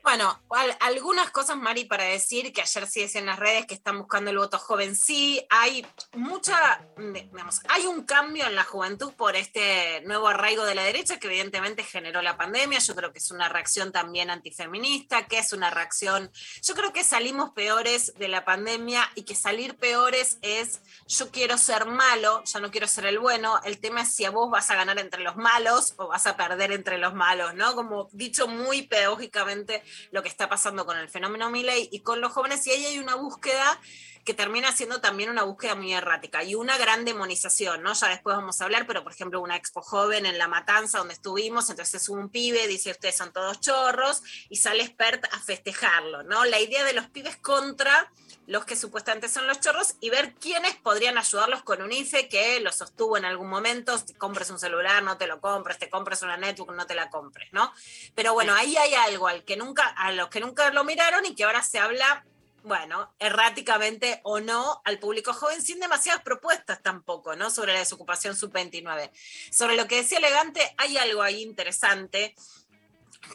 Bueno, 0.05 0.39
al- 0.51 0.77
algunas 0.81 1.31
cosas, 1.31 1.57
Mari, 1.57 1.87
para 1.87 2.05
decir 2.05 2.53
que 2.53 2.61
ayer 2.61 2.87
sí 2.87 3.01
decía 3.01 3.21
en 3.21 3.27
las 3.27 3.39
redes 3.39 3.65
que 3.65 3.73
están 3.73 3.97
buscando 3.99 4.31
el 4.31 4.37
voto 4.37 4.59
joven. 4.59 4.95
Sí, 4.95 5.43
hay 5.49 5.85
mucha, 6.13 6.87
digamos, 6.99 7.63
hay 7.71 7.87
un 7.87 8.05
cambio 8.05 8.45
en 8.45 8.55
la 8.55 8.65
juventud 8.65 9.15
por 9.15 9.35
este 9.35 10.03
nuevo 10.03 10.29
arraigo 10.29 10.67
de 10.67 10.75
la 10.75 10.83
derecha 10.83 11.19
que 11.19 11.29
evidentemente 11.29 11.83
generó 11.85 12.21
la 12.21 12.37
pandemia. 12.37 12.81
Yo 12.81 12.95
creo 12.95 13.13
que 13.15 13.19
es 13.19 13.31
una 13.31 13.49
reacción 13.49 13.93
también 13.93 14.29
antifeminista, 14.29 15.27
que 15.27 15.39
es 15.39 15.55
una 15.55 15.71
reacción. 15.71 16.31
Yo 16.63 16.75
creo 16.75 16.93
que 16.93 17.03
salimos 17.03 17.53
peores 17.53 18.13
de 18.19 18.29
la 18.29 18.45
pandemia 18.45 19.11
y 19.15 19.23
que 19.23 19.35
salir 19.35 19.75
peores 19.79 20.37
es 20.43 20.83
yo 21.09 21.31
quiero 21.31 21.57
ser 21.57 21.87
malo, 21.87 22.45
ya 22.45 22.61
no 22.61 22.71
quiero 22.71 22.89
ser 22.89 23.07
el 23.07 23.19
bueno. 23.21 23.59
El 23.65 23.81
tema 23.81 24.03
es 24.03 24.15
si 24.15 24.27
a 24.27 24.31
vos 24.31 24.51
vas 24.51 24.71
a 24.71 24.75
ganar 24.75 24.99
entre 24.99 25.23
los 25.23 25.37
malos 25.37 25.95
o 25.97 26.09
vas 26.09 26.27
a 26.27 26.37
perder 26.37 26.73
entre 26.73 26.99
los 26.99 27.15
malos, 27.15 27.55
¿no? 27.55 27.75
Como 27.75 28.11
dicho 28.13 28.47
muy 28.49 28.83
pedagógicamente 28.83 29.83
lo 30.11 30.23
que 30.23 30.29
está 30.29 30.49
pasando 30.49 30.87
con 30.87 30.99
el 30.99 31.09
fenómeno 31.09 31.51
Milley 31.51 31.89
y 31.93 32.01
con 32.01 32.21
los 32.21 32.33
jóvenes, 32.33 32.67
y 32.67 32.71
ahí 32.71 32.87
hay 32.87 32.99
una 32.99 33.15
búsqueda 33.15 33.81
que 34.25 34.33
termina 34.33 34.73
siendo 34.73 35.01
también 35.01 35.29
una 35.29 35.43
búsqueda 35.43 35.75
muy 35.75 35.93
errática 35.93 36.43
y 36.43 36.55
una 36.55 36.79
gran 36.79 37.05
demonización, 37.05 37.83
¿no? 37.83 37.93
Ya 37.93 38.09
después 38.09 38.37
vamos 38.37 38.61
a 38.61 38.65
hablar, 38.65 38.87
pero 38.87 39.03
por 39.03 39.13
ejemplo, 39.13 39.41
una 39.41 39.57
expo 39.57 39.83
joven 39.83 40.25
en 40.25 40.39
La 40.39 40.49
Matanza 40.49 40.99
donde 40.99 41.15
estuvimos, 41.15 41.69
entonces 41.69 42.09
un 42.09 42.31
pibe 42.31 42.67
dice, 42.67 42.93
ustedes 42.93 43.17
son 43.17 43.33
todos 43.33 43.61
chorros, 43.61 44.23
y 44.49 44.57
sale 44.57 44.83
expert 44.83 45.25
a 45.31 45.41
festejarlo, 45.41 46.23
¿no? 46.23 46.45
La 46.47 46.59
idea 46.59 46.85
de 46.85 46.95
los 46.95 47.09
pibes 47.09 47.37
contra 47.37 48.11
los 48.47 48.65
que 48.65 48.77
supuestamente 48.77 49.29
son 49.29 49.47
los 49.47 49.61
chorros 49.61 49.95
y 50.01 50.11
ver 50.11 50.35
quiénes 50.35 50.75
podrían 50.77 51.17
ayudarlos 51.17 51.63
con 51.63 51.83
un 51.83 51.93
IFE 51.93 52.29
que 52.29 52.61
lo 52.61 52.73
sostuvo 52.73 53.17
en 53.17 53.25
algún 53.25 53.49
momento, 53.49 53.99
te 53.99 54.15
compres 54.15 54.51
un 54.51 54.59
celular, 54.59 55.03
no 55.03 55.17
te 55.17 55.27
lo 55.27 55.41
compres, 55.41 55.79
te 55.79 55.89
compres 55.89 56.23
una 56.23 56.37
netbook, 56.37 56.73
no 56.73 56.87
te 56.87 56.95
la 56.95 57.11
compres, 57.11 57.53
¿no? 57.53 57.73
Pero 58.15 58.35
bueno, 58.35 58.55
ahí 58.55 58.77
hay 58.77 58.95
algo 58.95 59.29
al 59.29 59.45
que 59.45 59.57
nunca, 59.57 59.87
a 59.89 60.13
los 60.13 60.29
que 60.29 60.41
nunca 60.41 60.71
lo 60.71 60.85
miraron 60.85 61.25
y 61.25 61.35
que 61.35 61.45
ahora 61.45 61.63
se 61.63 61.79
habla, 61.79 62.25
bueno, 62.63 63.15
erráticamente 63.19 64.21
o 64.25 64.41
no 64.41 64.83
al 64.85 64.99
público 64.99 65.33
joven, 65.33 65.63
sin 65.63 65.81
demasiadas 65.81 66.23
propuestas 66.23 66.83
tampoco, 66.83 67.37
¿no? 67.37 67.51
Sobre 67.51 67.73
la 67.73 67.79
desocupación 67.79 68.37
sub-29. 68.37 69.11
Sobre 69.51 69.77
lo 69.77 69.87
que 69.87 69.97
decía 69.97 70.19
Elegante, 70.19 70.75
hay 70.77 70.99
algo 70.99 71.23
ahí 71.23 71.43
interesante 71.43 72.35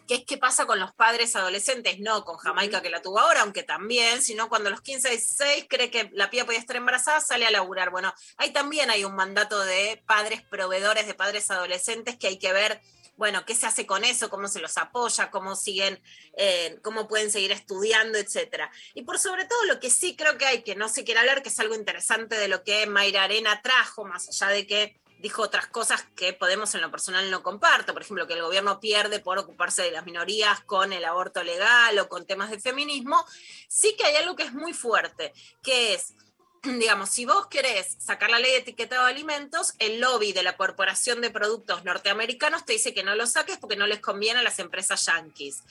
que 0.08 0.16
es 0.16 0.26
qué 0.26 0.38
pasa 0.38 0.66
con 0.66 0.80
los 0.80 0.94
padres 0.94 1.36
adolescentes, 1.36 2.00
no 2.00 2.26
con 2.26 2.38
Jamaica 2.38 2.82
que 2.82 2.90
la 2.90 3.02
tuvo 3.02 3.20
ahora, 3.20 3.42
aunque 3.42 3.64
también, 3.64 4.22
sino 4.22 4.50
cuando 4.50 4.70
a 4.70 4.72
los 4.72 4.82
15, 4.82 5.10
16 5.10 5.66
cree 5.70 5.92
que 5.92 6.10
la 6.14 6.30
piba 6.30 6.46
podía 6.46 6.60
estar 6.60 6.76
embarazada, 6.76 7.22
sale 7.22 7.46
a 7.46 7.52
laburar. 7.52 7.92
Bueno, 7.92 8.14
ahí 8.38 8.52
también 8.52 8.90
hay 8.90 9.06
un 9.06 9.16
mandato 9.16 9.60
de 9.64 10.02
padres 10.06 10.42
proveedores, 10.42 11.08
de 11.08 11.14
padres 11.14 11.50
adolescentes 11.52 12.18
que 12.18 12.28
hay 12.28 12.40
que 12.40 12.54
ver, 12.54 12.82
bueno, 13.20 13.46
qué 13.46 13.54
se 13.54 13.68
hace 13.68 13.86
con 13.86 14.06
eso, 14.06 14.30
cómo 14.30 14.48
se 14.48 14.62
los 14.62 14.78
apoya, 14.78 15.30
cómo 15.30 15.54
siguen, 15.54 16.02
eh, 16.38 16.80
cómo 16.82 17.08
pueden 17.08 17.30
seguir 17.30 17.52
estudiando, 17.52 18.18
etcétera. 18.18 18.72
Y 18.94 19.02
por 19.02 19.20
sobre 19.20 19.44
todo 19.44 19.66
lo 19.66 19.82
que 19.82 19.90
sí 19.90 20.16
creo 20.16 20.38
que 20.38 20.46
hay, 20.46 20.64
que 20.64 20.76
no 20.76 20.88
se 20.88 21.04
quiere 21.04 21.20
hablar, 21.20 21.44
que 21.44 21.50
es 21.50 21.60
algo 21.60 21.76
interesante 21.76 22.38
de 22.38 22.48
lo 22.48 22.64
que 22.64 22.88
Mayra 22.88 23.24
Arena 23.24 23.62
trajo, 23.62 24.06
más 24.06 24.30
allá 24.30 24.48
de 24.54 24.66
que 24.66 25.00
dijo 25.20 25.42
otras 25.42 25.68
cosas 25.68 26.06
que 26.16 26.34
Podemos 26.34 26.74
en 26.76 26.82
lo 26.82 26.92
personal 26.92 27.30
no 27.30 27.44
comparto, 27.44 27.94
por 27.94 28.02
ejemplo, 28.02 28.28
que 28.28 28.34
el 28.34 28.42
gobierno 28.42 28.80
pierde 28.80 29.20
por 29.20 29.38
ocuparse 29.38 29.84
de 29.84 29.92
las 29.92 30.06
minorías 30.06 30.62
con 30.62 30.94
el 30.94 31.06
aborto 31.06 31.44
legal 31.44 31.98
o 32.00 32.08
con 32.08 32.26
temas 32.26 32.50
de 32.50 32.60
feminismo, 32.60 33.24
sí 33.68 33.96
que 33.98 34.06
hay 34.06 34.16
algo 34.16 34.36
que 34.36 34.44
es 34.44 34.54
muy 34.54 34.74
fuerte, 34.74 35.34
que 35.62 35.94
es, 35.94 36.14
digamos, 36.64 37.10
si 37.10 37.26
vos 37.26 37.48
querés 37.48 37.98
sacar 38.00 38.30
la 38.30 38.40
ley 38.40 38.52
de 38.52 38.58
etiquetado 38.60 39.06
de 39.06 39.12
alimentos, 39.12 39.74
el 39.80 40.00
lobby 40.00 40.34
de 40.34 40.44
la 40.44 40.56
Corporación 40.56 41.22
de 41.22 41.32
Productos 41.32 41.84
Norteamericanos 41.84 42.66
te 42.66 42.74
dice 42.74 42.94
que 42.94 43.04
no 43.04 43.16
lo 43.16 43.28
saques 43.28 43.58
porque 43.58 43.76
no 43.76 43.88
les 43.88 44.00
conviene 44.00 44.40
a 44.40 44.44
las 44.44 44.60
empresas 44.60 45.06
yanquis. 45.06 45.64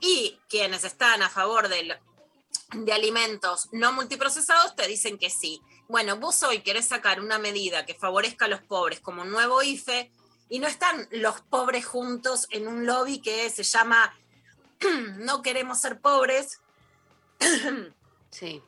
Y 0.00 0.38
quienes 0.48 0.84
están 0.84 1.22
a 1.22 1.30
favor 1.30 1.68
del 1.68 1.96
de 2.72 2.92
alimentos 2.92 3.68
no 3.72 3.92
multiprocesados 3.92 4.74
te 4.74 4.86
dicen 4.88 5.18
que 5.18 5.30
sí. 5.30 5.60
Bueno, 5.88 6.16
vos 6.16 6.42
hoy 6.42 6.60
querés 6.60 6.88
sacar 6.88 7.20
una 7.20 7.38
medida 7.38 7.86
que 7.86 7.94
favorezca 7.94 8.46
a 8.46 8.48
los 8.48 8.60
pobres 8.60 9.00
como 9.00 9.22
un 9.22 9.30
nuevo 9.30 9.62
IFE 9.62 10.10
y 10.48 10.58
no 10.58 10.66
están 10.66 11.08
los 11.10 11.40
pobres 11.42 11.86
juntos 11.86 12.46
en 12.50 12.66
un 12.66 12.86
lobby 12.86 13.20
que 13.20 13.48
se 13.50 13.62
llama 13.62 14.12
No 15.18 15.42
queremos 15.42 15.80
ser 15.80 16.00
pobres. 16.00 16.60
Sí. 18.28 18.60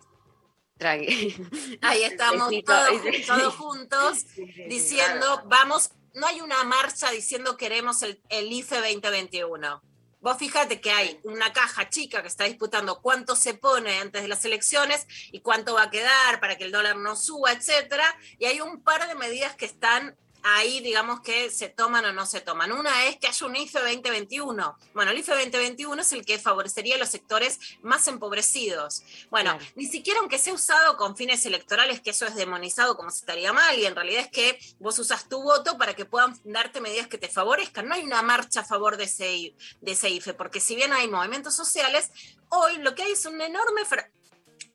Tranqui. 0.78 1.36
Ahí 1.82 2.02
estamos 2.04 2.50
todos 3.26 3.54
juntos 3.56 4.24
diciendo, 4.68 5.42
vamos, 5.46 5.90
no 6.14 6.26
hay 6.26 6.40
una 6.40 6.64
marcha 6.64 7.10
diciendo 7.10 7.56
queremos 7.58 8.02
el, 8.02 8.22
el 8.30 8.50
IFE 8.50 8.76
2021. 8.76 9.82
Vos 10.28 10.36
fíjate 10.36 10.78
que 10.78 10.90
hay 10.90 11.18
una 11.24 11.54
caja 11.54 11.88
chica 11.88 12.20
que 12.20 12.28
está 12.28 12.44
disputando 12.44 13.00
cuánto 13.00 13.34
se 13.34 13.54
pone 13.54 13.98
antes 13.98 14.20
de 14.20 14.28
las 14.28 14.44
elecciones 14.44 15.06
y 15.32 15.40
cuánto 15.40 15.72
va 15.72 15.84
a 15.84 15.90
quedar 15.90 16.38
para 16.38 16.58
que 16.58 16.64
el 16.64 16.70
dólar 16.70 16.98
no 16.98 17.16
suba, 17.16 17.50
etcétera. 17.50 18.04
Y 18.38 18.44
hay 18.44 18.60
un 18.60 18.82
par 18.82 19.08
de 19.08 19.14
medidas 19.14 19.56
que 19.56 19.64
están 19.64 20.18
ahí, 20.42 20.80
digamos 20.80 21.20
que 21.20 21.50
se 21.50 21.68
toman 21.68 22.04
o 22.04 22.12
no 22.12 22.26
se 22.26 22.40
toman. 22.40 22.72
Una 22.72 23.06
es 23.06 23.16
que 23.16 23.26
haya 23.26 23.46
un 23.46 23.56
IFE 23.56 23.78
2021. 23.80 24.78
Bueno, 24.94 25.10
el 25.10 25.18
IFE 25.18 25.32
2021 25.32 26.02
es 26.02 26.12
el 26.12 26.24
que 26.24 26.38
favorecería 26.38 26.96
a 26.96 26.98
los 26.98 27.08
sectores 27.08 27.58
más 27.82 28.06
empobrecidos. 28.08 29.02
Bueno, 29.30 29.58
ni 29.74 29.86
siquiera 29.86 30.20
aunque 30.20 30.38
sea 30.38 30.54
usado 30.54 30.96
con 30.96 31.16
fines 31.16 31.44
electorales, 31.46 32.00
que 32.00 32.10
eso 32.10 32.26
es 32.26 32.34
demonizado 32.34 32.96
como 32.96 33.10
si 33.10 33.20
estaría 33.20 33.52
mal, 33.52 33.78
y 33.78 33.86
en 33.86 33.94
realidad 33.94 34.22
es 34.22 34.30
que 34.30 34.58
vos 34.78 34.98
usas 34.98 35.28
tu 35.28 35.42
voto 35.42 35.78
para 35.78 35.94
que 35.94 36.04
puedan 36.04 36.38
darte 36.44 36.80
medidas 36.80 37.08
que 37.08 37.18
te 37.18 37.28
favorezcan. 37.28 37.88
No 37.88 37.94
hay 37.94 38.02
una 38.02 38.22
marcha 38.22 38.60
a 38.60 38.64
favor 38.64 38.96
de 38.96 39.04
ese, 39.04 39.54
de 39.80 39.92
ese 39.92 40.10
IFE, 40.10 40.34
porque 40.34 40.60
si 40.60 40.76
bien 40.76 40.92
hay 40.92 41.08
movimientos 41.08 41.54
sociales, 41.54 42.10
hoy 42.48 42.78
lo 42.78 42.94
que 42.94 43.02
hay 43.02 43.12
es 43.12 43.26
un 43.26 43.40
enorme 43.40 43.84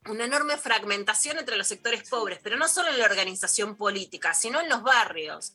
una 0.09 0.25
enorme 0.25 0.57
fragmentación 0.57 1.37
entre 1.37 1.57
los 1.57 1.67
sectores 1.67 2.07
pobres, 2.09 2.39
pero 2.43 2.57
no 2.57 2.67
solo 2.67 2.89
en 2.89 2.99
la 2.99 3.05
organización 3.05 3.75
política, 3.75 4.33
sino 4.33 4.59
en 4.61 4.69
los 4.69 4.83
barrios. 4.83 5.53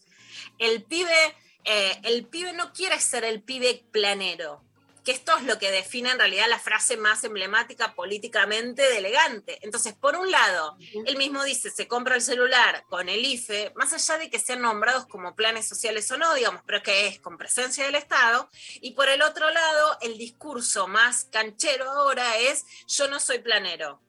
El 0.59 0.83
pibe, 0.85 1.37
eh, 1.65 2.01
el 2.05 2.27
pibe 2.27 2.53
no 2.53 2.73
quiere 2.73 2.99
ser 3.01 3.25
el 3.25 3.43
pibe 3.43 3.85
planero, 3.91 4.63
que 5.09 5.13
esto 5.13 5.35
es 5.39 5.45
lo 5.45 5.59
que 5.59 5.71
define 5.71 6.11
en 6.11 6.19
realidad 6.19 6.49
la 6.49 6.59
frase 6.59 6.99
más 6.99 7.25
emblemática 7.25 7.95
políticamente 7.95 8.83
de 8.83 8.99
elegante. 8.99 9.59
Entonces, 9.63 9.95
por 9.95 10.17
un 10.17 10.31
lado, 10.31 10.77
él 11.07 11.17
mismo 11.17 11.45
dice, 11.45 11.71
se 11.71 11.89
compra 11.89 12.15
el 12.15 12.21
celular 12.21 12.85
con 12.91 13.09
el 13.09 13.25
IFE, 13.25 13.73
más 13.75 13.95
allá 13.95 14.19
de 14.19 14.29
que 14.29 14.39
sean 14.39 14.61
nombrados 14.61 15.07
como 15.07 15.35
planes 15.35 15.67
sociales 15.67 16.11
o 16.11 16.19
no, 16.19 16.35
digamos, 16.35 16.63
pero 16.67 16.83
que 16.83 17.07
es 17.07 17.21
con 17.21 17.39
presencia 17.39 17.85
del 17.85 17.95
Estado, 17.95 18.51
y 18.83 18.91
por 18.91 19.09
el 19.09 19.23
otro 19.23 19.49
lado, 19.49 19.97
el 20.03 20.19
discurso 20.19 20.89
más 20.89 21.27
canchero 21.33 21.91
ahora 21.91 22.37
es, 22.37 22.67
yo 22.87 23.09
no 23.09 23.19
soy 23.19 23.39
planero. 23.39 24.03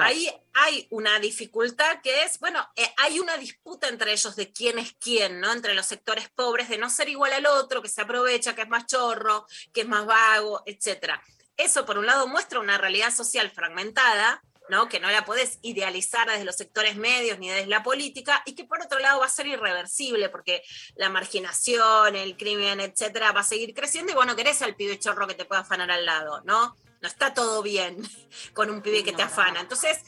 Ahí 0.00 0.30
hay 0.54 0.86
una 0.90 1.18
dificultad 1.18 2.00
que 2.02 2.22
es, 2.22 2.38
bueno, 2.38 2.66
eh, 2.76 2.92
hay 2.96 3.20
una 3.20 3.36
disputa 3.36 3.88
entre 3.88 4.12
ellos 4.12 4.36
de 4.36 4.52
quién 4.52 4.78
es 4.78 4.94
quién, 4.94 5.40
¿no? 5.40 5.52
Entre 5.52 5.74
los 5.74 5.86
sectores 5.86 6.28
pobres, 6.30 6.68
de 6.68 6.78
no 6.78 6.90
ser 6.90 7.08
igual 7.08 7.32
al 7.32 7.46
otro, 7.46 7.82
que 7.82 7.88
se 7.88 8.00
aprovecha, 8.00 8.54
que 8.54 8.62
es 8.62 8.68
más 8.68 8.86
chorro, 8.86 9.46
que 9.72 9.82
es 9.82 9.88
más 9.88 10.06
vago, 10.06 10.62
etcétera. 10.66 11.22
Eso, 11.56 11.84
por 11.84 11.98
un 11.98 12.06
lado, 12.06 12.26
muestra 12.28 12.60
una 12.60 12.78
realidad 12.78 13.12
social 13.14 13.50
fragmentada, 13.50 14.42
¿no? 14.68 14.88
que 14.88 15.00
no 15.00 15.10
la 15.10 15.24
podés 15.24 15.58
idealizar 15.62 16.28
desde 16.28 16.44
los 16.44 16.56
sectores 16.56 16.96
medios 16.96 17.38
ni 17.38 17.48
desde 17.48 17.66
la 17.66 17.82
política, 17.82 18.42
y 18.46 18.54
que 18.54 18.64
por 18.64 18.82
otro 18.82 18.98
lado 18.98 19.20
va 19.20 19.26
a 19.26 19.30
ser 19.30 19.46
irreversible, 19.46 20.28
porque 20.28 20.62
la 20.96 21.08
marginación, 21.08 22.16
el 22.16 22.36
crimen, 22.36 22.80
etcétera, 22.80 23.32
va 23.32 23.40
a 23.40 23.44
seguir 23.44 23.74
creciendo, 23.74 24.12
y 24.12 24.14
vos 24.14 24.26
no 24.26 24.36
querés 24.36 24.62
al 24.62 24.76
pibe 24.76 24.98
chorro 24.98 25.26
que 25.26 25.34
te 25.34 25.44
pueda 25.44 25.62
afanar 25.62 25.90
al 25.90 26.04
lado, 26.04 26.42
¿no? 26.44 26.76
No 27.00 27.08
está 27.08 27.34
todo 27.34 27.62
bien 27.62 28.02
con 28.54 28.70
un 28.70 28.82
pibe 28.82 29.04
que 29.04 29.12
te 29.12 29.22
afana. 29.22 29.60
Entonces, 29.60 29.98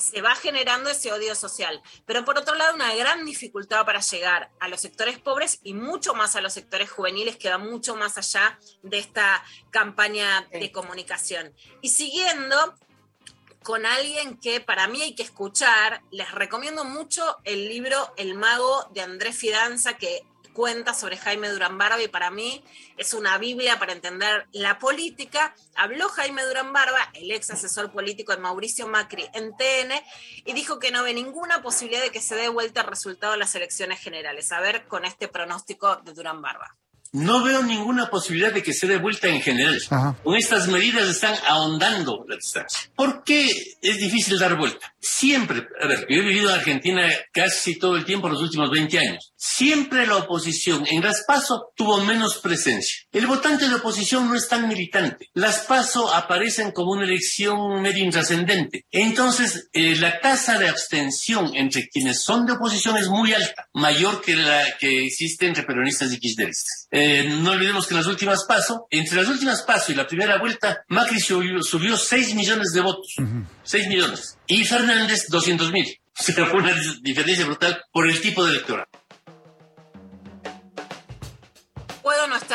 se 0.00 0.22
va 0.22 0.34
generando 0.34 0.90
ese 0.90 1.12
odio 1.12 1.34
social. 1.34 1.82
Pero 2.06 2.24
por 2.24 2.38
otro 2.38 2.54
lado, 2.54 2.74
una 2.74 2.94
gran 2.94 3.24
dificultad 3.24 3.84
para 3.84 4.00
llegar 4.00 4.50
a 4.58 4.68
los 4.68 4.80
sectores 4.80 5.18
pobres 5.18 5.60
y 5.62 5.74
mucho 5.74 6.14
más 6.14 6.36
a 6.36 6.40
los 6.40 6.54
sectores 6.54 6.90
juveniles, 6.90 7.36
que 7.36 7.50
va 7.50 7.58
mucho 7.58 7.96
más 7.96 8.16
allá 8.16 8.58
de 8.82 8.98
esta 8.98 9.44
campaña 9.70 10.48
de 10.50 10.72
comunicación. 10.72 11.54
Y 11.82 11.90
siguiendo 11.90 12.74
con 13.62 13.84
alguien 13.84 14.38
que 14.38 14.60
para 14.60 14.88
mí 14.88 15.02
hay 15.02 15.14
que 15.14 15.22
escuchar, 15.22 16.02
les 16.10 16.30
recomiendo 16.32 16.84
mucho 16.84 17.36
el 17.44 17.68
libro 17.68 18.14
El 18.16 18.34
mago 18.34 18.88
de 18.94 19.02
Andrés 19.02 19.36
Fidanza, 19.36 19.98
que 19.98 20.24
cuenta 20.60 20.92
sobre 20.92 21.16
Jaime 21.16 21.48
Durán 21.48 21.78
Barba 21.78 22.02
y 22.02 22.08
para 22.08 22.30
mí 22.30 22.62
es 22.98 23.14
una 23.14 23.38
Biblia 23.38 23.78
para 23.78 23.94
entender 23.94 24.46
la 24.52 24.78
política. 24.78 25.54
Habló 25.74 26.10
Jaime 26.10 26.44
Durán 26.44 26.74
Barba, 26.74 26.98
el 27.14 27.30
ex 27.30 27.50
asesor 27.50 27.90
político 27.90 28.32
de 28.32 28.42
Mauricio 28.42 28.86
Macri 28.86 29.26
en 29.32 29.56
TN, 29.56 29.94
y 30.44 30.52
dijo 30.52 30.78
que 30.78 30.90
no 30.90 31.02
ve 31.02 31.14
ninguna 31.14 31.62
posibilidad 31.62 32.02
de 32.02 32.10
que 32.10 32.20
se 32.20 32.34
dé 32.34 32.50
vuelta 32.50 32.82
el 32.82 32.88
resultado 32.88 33.32
de 33.32 33.38
las 33.38 33.54
elecciones 33.54 34.00
generales. 34.00 34.52
A 34.52 34.60
ver 34.60 34.86
con 34.86 35.06
este 35.06 35.28
pronóstico 35.28 35.96
de 36.04 36.12
Durán 36.12 36.42
Barba. 36.42 36.76
No 37.12 37.42
veo 37.42 37.64
ninguna 37.64 38.08
posibilidad 38.08 38.52
de 38.52 38.62
que 38.62 38.72
se 38.72 38.86
dé 38.86 38.96
vuelta 38.98 39.26
en 39.26 39.40
general. 39.40 39.80
Con 40.22 40.36
estas 40.36 40.68
medidas 40.68 41.08
están 41.08 41.34
ahondando 41.44 42.24
la 42.28 42.36
distancia. 42.36 42.88
¿Por 42.94 43.24
qué 43.24 43.48
es 43.82 43.98
difícil 43.98 44.38
dar 44.38 44.56
vuelta? 44.56 44.94
Siempre, 45.00 45.66
a 45.82 45.88
ver, 45.88 46.06
yo 46.08 46.20
he 46.20 46.24
vivido 46.24 46.50
en 46.50 46.54
Argentina 46.54 47.08
casi 47.32 47.80
todo 47.80 47.96
el 47.96 48.04
tiempo, 48.04 48.28
los 48.28 48.40
últimos 48.40 48.70
20 48.70 48.98
años. 49.00 49.32
Siempre 49.42 50.06
la 50.06 50.16
oposición 50.16 50.86
en 50.86 51.02
las 51.02 51.24
PASO 51.26 51.72
tuvo 51.74 52.04
menos 52.04 52.40
presencia. 52.42 53.06
El 53.10 53.26
votante 53.26 53.70
de 53.70 53.74
oposición 53.74 54.28
no 54.28 54.34
es 54.34 54.48
tan 54.48 54.68
militante. 54.68 55.30
Las 55.32 55.60
PASO 55.60 56.12
aparecen 56.12 56.72
como 56.72 56.92
una 56.92 57.04
elección 57.04 57.80
medio 57.80 58.04
intrascendente. 58.04 58.84
Entonces, 58.90 59.70
eh, 59.72 59.96
la 59.96 60.20
tasa 60.20 60.58
de 60.58 60.68
abstención 60.68 61.56
entre 61.56 61.88
quienes 61.88 62.22
son 62.22 62.44
de 62.44 62.52
oposición 62.52 62.98
es 62.98 63.08
muy 63.08 63.32
alta, 63.32 63.66
mayor 63.72 64.20
que 64.20 64.36
la 64.36 64.62
que 64.78 65.06
existe 65.06 65.46
entre 65.46 65.62
peronistas 65.62 66.12
y 66.12 66.20
kirchneristas. 66.20 66.88
Eh, 66.90 67.24
no 67.40 67.52
olvidemos 67.52 67.86
que 67.86 67.94
en 67.94 68.00
las 68.00 68.08
últimas 68.08 68.44
PASO, 68.44 68.88
entre 68.90 69.16
las 69.16 69.28
últimas 69.28 69.62
PASO 69.62 69.92
y 69.92 69.94
la 69.94 70.06
primera 70.06 70.36
vuelta, 70.36 70.84
Macri 70.88 71.18
subió, 71.18 71.62
subió 71.62 71.96
6 71.96 72.34
millones 72.34 72.72
de 72.74 72.80
votos. 72.82 73.14
6 73.62 73.88
millones. 73.88 74.36
Y 74.46 74.66
Fernández, 74.66 75.28
200 75.30 75.72
mil. 75.72 75.86
O 76.20 76.22
sea, 76.22 76.44
fue 76.44 76.60
una 76.60 76.74
diferencia 77.00 77.46
brutal 77.46 77.82
por 77.90 78.06
el 78.06 78.20
tipo 78.20 78.44
de 78.44 78.50
electorado. 78.50 78.88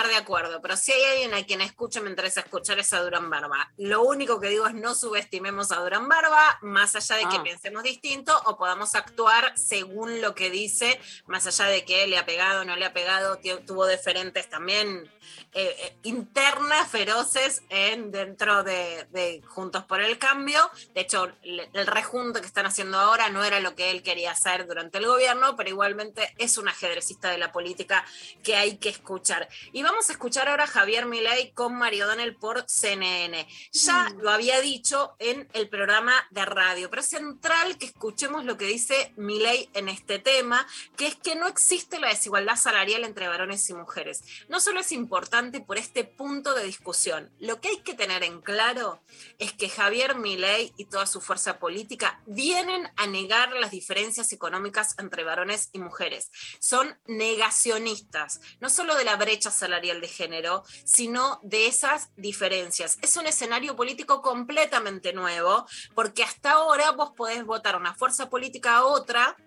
Estar 0.06 0.10
de 0.10 0.24
acuerdo, 0.24 0.62
pero 0.62 0.78
si 0.78 0.92
hay 0.92 1.04
alguien 1.04 1.34
a 1.34 1.46
quien 1.46 1.62
escucho 1.62 2.02
me 2.02 2.10
interesa 2.10 2.42
escuchar 2.42 2.80
es 2.80 2.94
a 2.94 3.02
Durán 3.02 3.30
Barba. 3.30 3.72
Lo 3.78 4.04
único 4.04 4.40
que 4.40 4.50
digo 4.50 4.68
es 4.68 4.74
no 4.74 4.94
subestimemos 4.96 5.72
a 5.72 5.78
Durán 5.78 6.08
Barba, 6.08 6.60
más 6.62 6.96
allá 6.96 7.16
de 7.18 7.30
que 7.30 7.38
Ah. 7.38 7.44
pensemos 7.44 7.84
distinto 7.84 8.40
o 8.46 8.58
podamos 8.58 8.96
actuar 8.96 9.54
según 9.58 10.22
lo 10.22 10.36
que 10.36 10.50
dice, 10.50 11.00
más 11.28 11.48
allá 11.48 11.66
de 11.66 11.84
que 11.86 12.08
le 12.08 12.18
ha 12.18 12.26
pegado, 12.26 12.66
no 12.66 12.76
le 12.76 12.86
ha 12.86 12.94
pegado, 12.94 13.40
tuvo 13.66 13.88
diferentes 13.88 14.50
también 14.50 15.12
eh, 15.54 15.76
eh, 15.80 15.98
internas 16.04 16.90
feroces 16.90 17.64
en, 17.70 18.12
dentro 18.12 18.64
de, 18.64 19.08
de 19.12 19.42
Juntos 19.48 19.84
por 19.86 20.02
el 20.02 20.18
Cambio. 20.20 20.60
De 20.94 21.02
hecho, 21.02 21.32
el 21.44 21.88
rejunto 21.88 22.42
que 22.42 22.48
están 22.48 22.66
haciendo 22.66 23.00
ahora 23.00 23.30
no 23.30 23.44
era 23.44 23.60
lo 23.60 23.74
que 23.74 23.92
él 23.92 24.04
quería 24.04 24.32
hacer 24.32 24.68
durante 24.68 24.98
el 24.98 25.08
gobierno, 25.08 25.56
pero 25.56 25.70
igualmente 25.70 26.34
es 26.38 26.58
un 26.58 26.68
ajedrecista 26.68 27.32
de 27.32 27.38
la 27.38 27.52
política 27.52 28.06
que 28.44 28.56
hay 28.56 28.78
que 28.78 28.90
escuchar. 28.90 29.48
Y 29.72 29.82
vamos 29.82 29.95
a 29.96 30.12
escuchar 30.12 30.50
ahora 30.50 30.66
a 30.66 30.68
Javier 30.68 31.06
Milei 31.06 31.54
con 31.54 31.74
Mario 31.74 32.06
Donel 32.06 32.36
por 32.36 32.66
CNN. 32.68 33.48
Ya 33.72 34.14
lo 34.20 34.30
había 34.30 34.60
dicho 34.60 35.16
en 35.20 35.48
el 35.54 35.70
programa 35.70 36.14
de 36.32 36.44
radio, 36.44 36.90
pero 36.90 37.02
es 37.02 37.08
central 37.08 37.78
que 37.78 37.86
escuchemos 37.86 38.44
lo 38.44 38.58
que 38.58 38.66
dice 38.66 39.14
Milei 39.16 39.70
en 39.74 39.88
este 39.88 40.20
tema, 40.20 40.68
que 40.98 41.08
es 41.08 41.16
que 41.16 41.36
no 41.36 41.48
existe 41.48 41.98
la 41.98 42.10
desigualdad 42.10 42.58
salarial 42.58 43.06
entre 43.06 43.30
varones 43.30 43.70
y 43.70 43.74
mujeres. 43.74 44.22
No 44.50 44.60
solo 44.60 44.82
es 44.82 44.92
importante 44.92 45.62
por 45.62 45.78
este 45.78 46.04
punto 46.04 46.54
de 46.54 46.66
discusión, 46.66 47.32
lo 47.40 47.62
que 47.62 47.70
hay 47.70 47.78
que 47.78 47.94
tener 47.94 48.24
en 48.24 48.42
claro 48.42 49.02
es 49.40 49.54
que 49.54 49.70
Javier 49.70 50.16
Milei 50.16 50.74
y 50.76 50.86
toda 50.86 51.06
su 51.06 51.22
fuerza 51.22 51.58
política 51.58 52.22
vienen 52.26 52.92
a 52.98 53.08
negar 53.08 53.54
las 53.54 53.72
diferencias 53.72 54.34
económicas 54.34 54.96
entre 54.98 55.24
varones 55.24 55.70
y 55.72 55.80
mujeres. 55.80 56.32
Son 56.60 57.00
negacionistas, 57.06 58.42
no 58.60 58.70
solo 58.70 58.96
de 58.96 59.06
la 59.06 59.16
brecha 59.16 59.52
salarial 59.52 59.85
de 59.94 60.08
género, 60.08 60.64
sino 60.84 61.40
de 61.44 61.68
esas 61.68 62.10
diferencias. 62.16 62.98
Es 63.02 63.16
un 63.18 63.28
escenario 63.28 63.76
político 63.76 64.22
completamente 64.22 65.14
nuevo, 65.14 65.66
porque 65.94 66.24
hasta 66.24 66.54
ahora 66.54 66.92
vos 66.92 67.12
podés 67.16 67.46
votar 67.46 67.76
una 67.76 67.94
fuerza 67.94 68.30
política 68.30 68.78
a 68.78 68.86
otra 68.86 69.38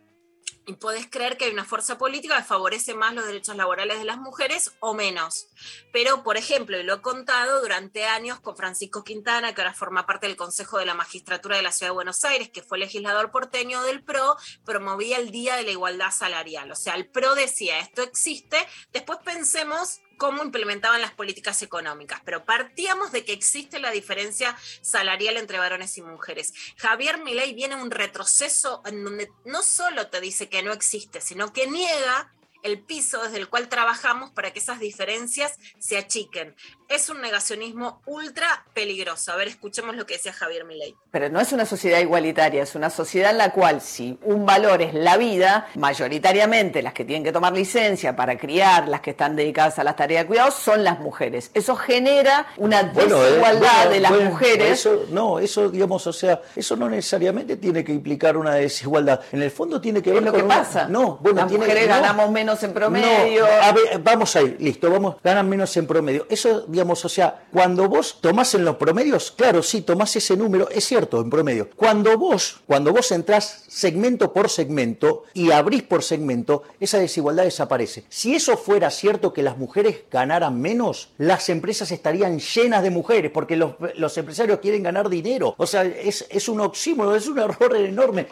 y 0.68 0.74
podés 0.74 1.08
creer 1.08 1.38
que 1.38 1.46
hay 1.46 1.50
una 1.50 1.64
fuerza 1.64 1.96
política 1.96 2.36
que 2.36 2.44
favorece 2.44 2.92
más 2.92 3.14
los 3.14 3.26
derechos 3.26 3.56
laborales 3.56 3.98
de 3.98 4.04
las 4.04 4.18
mujeres 4.18 4.72
o 4.80 4.92
menos. 4.92 5.48
Pero, 5.94 6.22
por 6.22 6.36
ejemplo, 6.36 6.78
y 6.78 6.82
lo 6.82 6.96
he 6.96 7.00
contado 7.00 7.62
durante 7.62 8.04
años 8.04 8.38
con 8.40 8.54
Francisco 8.54 9.02
Quintana, 9.02 9.54
que 9.54 9.62
ahora 9.62 9.72
forma 9.72 10.04
parte 10.04 10.26
del 10.26 10.36
Consejo 10.36 10.78
de 10.78 10.84
la 10.84 10.92
Magistratura 10.92 11.56
de 11.56 11.62
la 11.62 11.72
Ciudad 11.72 11.92
de 11.92 11.94
Buenos 11.94 12.22
Aires, 12.24 12.50
que 12.50 12.62
fue 12.62 12.76
legislador 12.76 13.30
porteño 13.30 13.82
del 13.82 14.04
PRO, 14.04 14.36
promovía 14.66 15.16
el 15.16 15.30
Día 15.30 15.56
de 15.56 15.62
la 15.62 15.70
Igualdad 15.70 16.10
Salarial. 16.10 16.70
O 16.70 16.76
sea, 16.76 16.96
el 16.96 17.08
PRO 17.08 17.34
decía, 17.34 17.78
esto 17.78 18.02
existe, 18.02 18.58
después 18.92 19.20
pensemos 19.24 20.00
cómo 20.18 20.42
implementaban 20.44 21.00
las 21.00 21.12
políticas 21.12 21.62
económicas, 21.62 22.20
pero 22.24 22.44
partíamos 22.44 23.12
de 23.12 23.24
que 23.24 23.32
existe 23.32 23.78
la 23.78 23.90
diferencia 23.90 24.56
salarial 24.82 25.38
entre 25.38 25.58
varones 25.58 25.96
y 25.96 26.02
mujeres. 26.02 26.52
Javier 26.76 27.22
Milei 27.24 27.54
viene 27.54 27.76
un 27.76 27.90
retroceso 27.90 28.82
en 28.84 29.02
donde 29.02 29.30
no 29.46 29.62
solo 29.62 30.08
te 30.08 30.20
dice 30.20 30.50
que 30.50 30.62
no 30.62 30.72
existe, 30.72 31.20
sino 31.20 31.52
que 31.52 31.66
niega 31.66 32.30
el 32.62 32.80
piso 32.80 33.22
desde 33.22 33.38
el 33.38 33.48
cual 33.48 33.68
trabajamos 33.68 34.30
para 34.30 34.52
que 34.52 34.58
esas 34.58 34.80
diferencias 34.80 35.58
se 35.78 35.96
achiquen. 35.96 36.56
Es 36.88 37.10
un 37.10 37.20
negacionismo 37.20 38.00
ultra 38.06 38.64
peligroso. 38.72 39.30
A 39.32 39.36
ver, 39.36 39.48
escuchemos 39.48 39.94
lo 39.94 40.06
que 40.06 40.14
decía 40.14 40.32
Javier 40.32 40.64
Milei. 40.64 40.94
Pero 41.10 41.28
no 41.28 41.38
es 41.38 41.52
una 41.52 41.66
sociedad 41.66 41.98
igualitaria, 42.00 42.62
es 42.62 42.74
una 42.74 42.88
sociedad 42.88 43.30
en 43.30 43.36
la 43.36 43.52
cual 43.52 43.82
si 43.82 44.18
un 44.22 44.46
valor 44.46 44.80
es 44.80 44.94
la 44.94 45.18
vida, 45.18 45.68
mayoritariamente 45.74 46.80
las 46.82 46.94
que 46.94 47.04
tienen 47.04 47.24
que 47.24 47.32
tomar 47.32 47.52
licencia 47.52 48.16
para 48.16 48.38
criar, 48.38 48.88
las 48.88 49.02
que 49.02 49.10
están 49.10 49.36
dedicadas 49.36 49.78
a 49.78 49.84
las 49.84 49.96
tareas 49.96 50.22
de 50.24 50.28
cuidado, 50.28 50.50
son 50.50 50.82
las 50.82 50.98
mujeres. 50.98 51.50
Eso 51.52 51.76
genera 51.76 52.46
una 52.56 52.84
Bueno, 52.84 53.22
eh, 53.22 53.26
desigualdad 53.26 53.60
bueno, 53.76 53.90
de 53.90 54.00
las 54.00 54.10
bueno, 54.12 54.30
mujeres. 54.30 54.70
Eso, 54.80 55.04
no, 55.10 55.38
eso, 55.40 55.68
digamos, 55.68 56.06
o 56.06 56.12
sea, 56.14 56.40
eso 56.56 56.74
no 56.74 56.88
necesariamente 56.88 57.58
tiene 57.58 57.84
que 57.84 57.92
implicar 57.92 58.34
una 58.38 58.54
desigualdad. 58.54 59.20
En 59.30 59.42
el 59.42 59.50
fondo 59.50 59.78
tiene 59.78 60.00
que 60.00 60.08
ver 60.08 60.20
Es 60.20 60.24
lo 60.24 60.30
con 60.30 60.40
que 60.40 60.46
una- 60.46 60.56
pasa. 60.56 60.88
No, 60.88 61.18
bueno, 61.20 61.40
Las 61.42 61.48
tiene- 61.48 61.66
mujeres 61.66 61.86
no. 61.88 61.94
ganamos 61.96 62.30
menos 62.30 62.62
en 62.62 62.72
promedio. 62.72 63.42
No, 63.46 63.62
a 63.62 63.72
ver, 63.72 63.98
vamos 64.02 64.34
ahí, 64.36 64.56
listo, 64.58 64.90
vamos, 64.90 65.16
ganan 65.22 65.46
menos 65.50 65.76
en 65.76 65.86
promedio. 65.86 66.26
Eso, 66.30 66.64
o 66.82 67.08
sea, 67.08 67.46
cuando 67.52 67.88
vos 67.88 68.18
tomás 68.20 68.54
en 68.54 68.64
los 68.64 68.76
promedios, 68.76 69.30
claro, 69.30 69.62
sí, 69.62 69.82
tomás 69.82 70.14
ese 70.16 70.36
número, 70.36 70.68
es 70.70 70.84
cierto, 70.84 71.20
en 71.20 71.30
promedio. 71.30 71.70
Cuando 71.74 72.16
vos, 72.16 72.60
cuando 72.66 72.92
vos 72.92 73.10
entrás 73.12 73.64
segmento 73.68 74.32
por 74.32 74.48
segmento 74.48 75.24
y 75.34 75.50
abrís 75.50 75.82
por 75.82 76.02
segmento, 76.02 76.62
esa 76.80 76.98
desigualdad 76.98 77.44
desaparece. 77.44 78.04
Si 78.08 78.34
eso 78.34 78.56
fuera 78.56 78.90
cierto 78.90 79.32
que 79.32 79.42
las 79.42 79.58
mujeres 79.58 80.04
ganaran 80.10 80.60
menos, 80.60 81.10
las 81.18 81.48
empresas 81.48 81.90
estarían 81.90 82.38
llenas 82.38 82.82
de 82.82 82.90
mujeres, 82.90 83.30
porque 83.32 83.56
los, 83.56 83.74
los 83.96 84.16
empresarios 84.16 84.60
quieren 84.60 84.82
ganar 84.82 85.08
dinero. 85.08 85.54
O 85.58 85.66
sea, 85.66 85.82
es, 85.84 86.26
es 86.30 86.48
un 86.48 86.60
oxímoron, 86.60 87.16
es 87.16 87.26
un 87.26 87.38
error 87.38 87.76
enorme. 87.76 88.28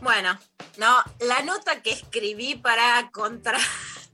Bueno, 0.00 0.38
no, 0.78 0.96
la 1.20 1.42
nota 1.42 1.82
que 1.82 1.90
escribí 1.92 2.54
para 2.54 3.10
contra 3.12 3.58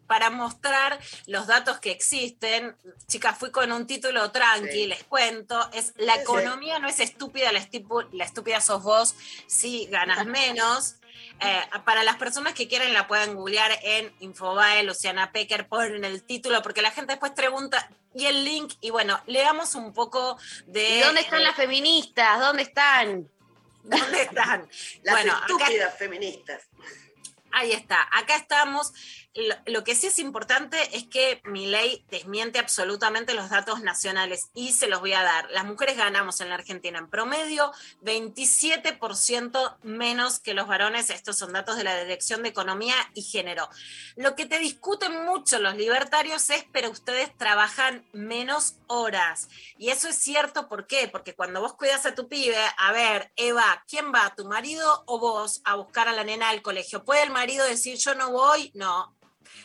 para 0.06 0.30
mostrar 0.30 0.98
los 1.26 1.46
datos 1.46 1.78
que 1.80 1.90
existen, 1.90 2.76
chicas, 3.06 3.38
fui 3.38 3.50
con 3.50 3.72
un 3.72 3.86
título 3.86 4.30
tranqui, 4.30 4.86
les 4.86 5.04
cuento, 5.04 5.68
es 5.72 5.92
la 5.96 6.14
Sí, 6.14 6.18
sí. 6.18 6.22
economía 6.22 6.78
no 6.78 6.88
es 6.88 7.00
estúpida, 7.00 7.50
la, 7.52 7.58
estúpida 8.24 8.60
sos 8.60 8.82
vos 8.82 9.14
si 9.46 9.86
ganas 9.86 10.26
menos. 10.26 10.96
Eh, 11.40 11.60
para 11.84 12.02
las 12.02 12.16
personas 12.16 12.54
que 12.54 12.66
quieren 12.66 12.94
la 12.94 13.06
pueden 13.08 13.34
googlear 13.34 13.70
en 13.82 14.14
Infobae, 14.20 14.82
Luciana 14.84 15.32
Pecker, 15.32 15.68
ponen 15.68 16.04
el 16.04 16.22
título, 16.22 16.62
porque 16.62 16.80
la 16.82 16.90
gente 16.92 17.12
después 17.12 17.32
pregunta, 17.32 17.90
y 18.14 18.24
el 18.26 18.44
link, 18.44 18.72
y 18.80 18.88
bueno, 18.90 19.20
leamos 19.26 19.74
un 19.74 19.92
poco 19.92 20.38
de... 20.66 20.98
¿Y 20.98 21.00
dónde 21.00 21.20
están 21.20 21.40
eh, 21.40 21.44
las 21.44 21.54
feministas? 21.56 22.40
¿Dónde 22.40 22.62
están? 22.62 23.28
¿Dónde 23.82 24.22
están? 24.22 24.68
Las 25.02 25.14
bueno, 25.14 25.32
acá- 25.34 25.46
estúpidas 25.46 25.98
feministas. 25.98 26.62
Ahí 27.52 27.72
está, 27.72 28.06
acá 28.12 28.36
estamos. 28.36 28.92
Lo, 29.66 29.84
que 29.84 29.94
sí 29.94 30.06
es 30.06 30.18
importante 30.18 30.78
es 30.96 31.06
que 31.06 31.42
mi 31.44 31.66
ley 31.66 32.04
desmiente 32.10 32.58
absolutamente 32.58 33.34
los 33.34 33.50
datos 33.50 33.82
nacionales 33.82 34.48
y 34.54 34.72
se 34.72 34.86
los 34.86 35.00
voy 35.00 35.12
a 35.12 35.22
dar. 35.22 35.50
Las 35.50 35.66
mujeres 35.66 35.96
ganamos 35.96 36.40
en 36.40 36.48
la 36.48 36.54
Argentina 36.54 36.98
en 36.98 37.10
promedio 37.10 37.70
27% 38.02 39.76
menos 39.82 40.40
que 40.40 40.54
los 40.54 40.66
varones. 40.66 41.10
Estos 41.10 41.36
son 41.36 41.52
datos 41.52 41.76
de 41.76 41.84
la 41.84 42.00
Dirección 42.02 42.42
de 42.42 42.48
Economía 42.48 42.94
y 43.12 43.22
Género. 43.22 43.68
Lo 44.16 44.34
que 44.36 44.46
te 44.46 44.58
discuten 44.58 45.24
mucho 45.26 45.58
los 45.58 45.76
libertarios 45.76 46.48
es, 46.48 46.64
pero 46.72 46.90
ustedes 46.90 47.36
trabajan 47.36 48.06
menos 48.12 48.76
horas. 48.86 49.48
Y 49.76 49.90
eso 49.90 50.08
es 50.08 50.16
cierto, 50.16 50.68
¿por 50.68 50.86
qué? 50.86 51.08
Porque 51.08 51.34
cuando 51.34 51.60
vos 51.60 51.74
cuidas 51.74 52.06
a 52.06 52.14
tu 52.14 52.28
pibe, 52.28 52.56
a 52.78 52.92
ver, 52.92 53.32
Eva, 53.36 53.84
¿quién 53.86 54.12
va? 54.14 54.34
¿Tu 54.34 54.46
marido 54.46 55.04
o 55.06 55.18
vos 55.18 55.60
a 55.64 55.76
buscar 55.76 56.08
a 56.08 56.12
la 56.12 56.24
nena 56.24 56.48
al 56.48 56.62
colegio? 56.62 57.04
¿Puede 57.04 57.22
el 57.22 57.30
marido 57.30 57.66
decir 57.66 57.98
yo 57.98 58.14
no 58.14 58.30
voy? 58.30 58.70
No. 58.74 59.14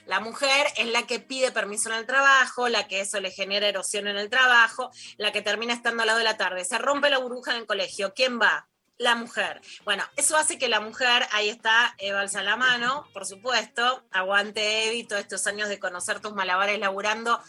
La 0.06 0.20
mujer 0.20 0.68
es 0.78 0.88
la 0.88 1.04
que 1.04 1.20
pide 1.20 1.52
permiso 1.52 1.90
en 1.90 1.96
el 1.96 2.06
trabajo, 2.06 2.70
la 2.70 2.88
que 2.88 3.02
eso 3.02 3.20
le 3.20 3.32
genera 3.32 3.68
erosión 3.68 4.08
en 4.08 4.18
el 4.18 4.30
trabajo, 4.30 4.92
la 5.18 5.32
que 5.32 5.42
termina 5.42 5.74
estando 5.74 6.04
al 6.04 6.08
lado 6.08 6.20
de 6.20 6.26
la 6.26 6.38
tarde. 6.38 6.66
Se 6.66 6.78
rompe 6.78 7.10
la 7.10 7.20
burbuja 7.20 7.52
en 7.52 7.58
el 7.58 7.66
colegio. 7.66 8.14
¿Quién 8.14 8.40
va? 8.40 8.68
La 8.98 9.16
mujer. 9.16 9.62
Bueno, 9.84 10.04
eso 10.16 10.38
hace 10.38 10.60
que 10.60 10.70
la 10.70 10.80
mujer, 10.80 11.26
ahí 11.32 11.50
está 11.50 11.96
Eva 11.98 12.22
alza 12.22 12.44
la 12.44 12.56
mano, 12.56 13.08
por 13.14 13.26
supuesto. 13.26 14.04
Aguante, 14.12 14.88
Evi, 14.88 15.06
todos 15.06 15.22
estos 15.22 15.48
años 15.48 15.70
de 15.70 15.80
conocer 15.80 16.20
tus 16.20 16.34
malabares 16.34 16.78
laburando. 16.80 17.42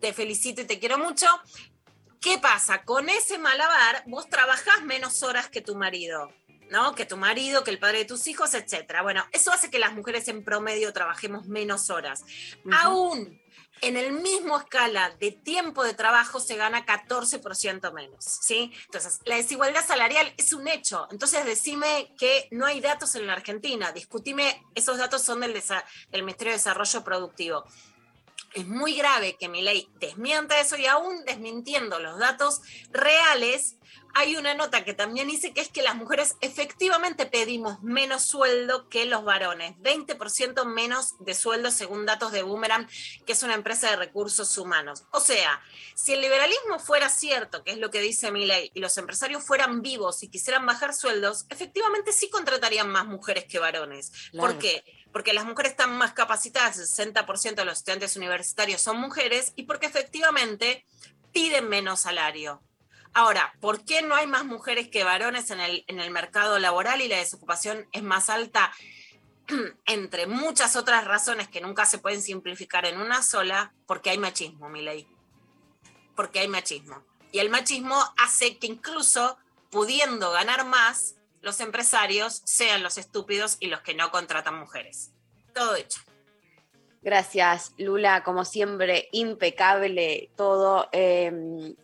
Te 0.00 0.14
felicito 0.14 0.62
y 0.62 0.64
te 0.64 0.78
quiero 0.78 0.98
mucho. 0.98 1.26
¿Qué 2.20 2.38
pasa? 2.38 2.82
Con 2.82 3.08
ese 3.08 3.38
malabar, 3.38 4.02
vos 4.06 4.28
trabajás 4.28 4.82
menos 4.84 5.22
horas 5.22 5.48
que 5.48 5.60
tu 5.60 5.76
marido. 5.76 6.32
¿No? 6.70 6.94
Que 6.94 7.06
tu 7.06 7.16
marido, 7.16 7.64
que 7.64 7.70
el 7.70 7.78
padre 7.78 7.98
de 7.98 8.04
tus 8.04 8.26
hijos, 8.26 8.54
etcétera. 8.54 9.02
Bueno, 9.02 9.24
eso 9.32 9.52
hace 9.52 9.70
que 9.70 9.78
las 9.78 9.94
mujeres 9.94 10.28
en 10.28 10.44
promedio 10.44 10.92
trabajemos 10.92 11.46
menos 11.46 11.90
horas. 11.90 12.24
Aún 12.72 13.40
en 13.82 13.96
el 13.96 14.12
mismo 14.12 14.58
escala 14.58 15.14
de 15.20 15.32
tiempo 15.32 15.84
de 15.84 15.94
trabajo 15.94 16.40
se 16.40 16.56
gana 16.56 16.86
14% 16.86 17.92
menos, 17.92 18.24
¿sí? 18.24 18.72
Entonces, 18.86 19.20
la 19.24 19.36
desigualdad 19.36 19.84
salarial 19.86 20.32
es 20.36 20.52
un 20.52 20.66
hecho. 20.66 21.06
Entonces, 21.10 21.44
decime 21.44 22.14
que 22.18 22.48
no 22.52 22.66
hay 22.66 22.80
datos 22.80 23.14
en 23.14 23.26
la 23.26 23.34
Argentina. 23.34 23.92
Discutime, 23.92 24.64
esos 24.74 24.98
datos 24.98 25.22
son 25.22 25.40
del, 25.40 25.52
del 25.52 26.22
Ministerio 26.22 26.52
de 26.52 26.58
Desarrollo 26.58 27.04
Productivo. 27.04 27.64
Es 28.54 28.66
muy 28.66 28.96
grave 28.96 29.36
que 29.38 29.50
mi 29.50 29.60
ley 29.60 29.88
desmienta 30.00 30.58
eso 30.58 30.78
y 30.78 30.86
aún 30.86 31.24
desmintiendo 31.26 31.98
los 31.98 32.18
datos 32.18 32.62
reales, 32.90 33.76
hay 34.18 34.34
una 34.34 34.54
nota 34.54 34.82
que 34.82 34.94
también 34.94 35.28
dice 35.28 35.52
que 35.52 35.60
es 35.60 35.68
que 35.68 35.82
las 35.82 35.94
mujeres 35.94 36.36
efectivamente 36.40 37.26
pedimos 37.26 37.82
menos 37.82 38.22
sueldo 38.22 38.88
que 38.88 39.04
los 39.04 39.24
varones, 39.24 39.76
20% 39.76 40.64
menos 40.64 41.16
de 41.18 41.34
sueldo 41.34 41.70
según 41.70 42.06
datos 42.06 42.32
de 42.32 42.42
Boomerang, 42.42 42.88
que 43.26 43.34
es 43.34 43.42
una 43.42 43.52
empresa 43.52 43.90
de 43.90 43.96
recursos 43.96 44.56
humanos. 44.56 45.04
O 45.10 45.20
sea, 45.20 45.60
si 45.94 46.14
el 46.14 46.22
liberalismo 46.22 46.78
fuera 46.78 47.10
cierto, 47.10 47.62
que 47.62 47.72
es 47.72 47.76
lo 47.76 47.90
que 47.90 48.00
dice 48.00 48.30
mi 48.30 48.46
ley, 48.46 48.70
y 48.72 48.80
los 48.80 48.96
empresarios 48.96 49.44
fueran 49.44 49.82
vivos 49.82 50.22
y 50.22 50.28
quisieran 50.28 50.64
bajar 50.64 50.94
sueldos, 50.94 51.44
efectivamente 51.50 52.10
sí 52.14 52.30
contratarían 52.30 52.88
más 52.88 53.04
mujeres 53.04 53.44
que 53.44 53.58
varones. 53.58 54.12
¿Por 54.32 54.58
qué? 54.58 54.82
Porque 55.12 55.34
las 55.34 55.44
mujeres 55.44 55.72
están 55.72 55.94
más 55.98 56.14
capacitadas, 56.14 56.78
el 56.78 56.86
60% 56.86 57.54
de 57.54 57.64
los 57.66 57.78
estudiantes 57.78 58.16
universitarios 58.16 58.80
son 58.80 58.98
mujeres 58.98 59.52
y 59.56 59.64
porque 59.64 59.84
efectivamente 59.84 60.86
piden 61.32 61.68
menos 61.68 62.00
salario. 62.00 62.62
Ahora, 63.18 63.54
¿por 63.62 63.82
qué 63.82 64.02
no 64.02 64.14
hay 64.14 64.26
más 64.26 64.44
mujeres 64.44 64.88
que 64.88 65.02
varones 65.02 65.50
en 65.50 65.58
el, 65.58 65.86
en 65.86 66.00
el 66.00 66.10
mercado 66.10 66.58
laboral 66.58 67.00
y 67.00 67.08
la 67.08 67.16
desocupación 67.16 67.88
es 67.92 68.02
más 68.02 68.28
alta? 68.28 68.70
Entre 69.86 70.26
muchas 70.26 70.76
otras 70.76 71.06
razones 71.06 71.48
que 71.48 71.62
nunca 71.62 71.86
se 71.86 71.96
pueden 71.96 72.20
simplificar 72.20 72.84
en 72.84 73.00
una 73.00 73.22
sola, 73.22 73.72
porque 73.86 74.10
hay 74.10 74.18
machismo, 74.18 74.68
mi 74.68 74.82
ley. 74.82 75.08
Porque 76.14 76.40
hay 76.40 76.48
machismo. 76.48 77.06
Y 77.32 77.38
el 77.38 77.48
machismo 77.48 77.96
hace 78.18 78.58
que 78.58 78.66
incluso 78.66 79.38
pudiendo 79.70 80.30
ganar 80.32 80.66
más, 80.66 81.14
los 81.40 81.60
empresarios 81.60 82.42
sean 82.44 82.82
los 82.82 82.98
estúpidos 82.98 83.56
y 83.60 83.68
los 83.68 83.80
que 83.80 83.94
no 83.94 84.10
contratan 84.10 84.58
mujeres. 84.58 85.12
Todo 85.54 85.74
hecho. 85.74 86.02
Gracias, 87.06 87.72
Lula, 87.78 88.24
como 88.24 88.44
siempre, 88.44 89.08
impecable 89.12 90.28
todo. 90.34 90.88
Eh, 90.90 91.30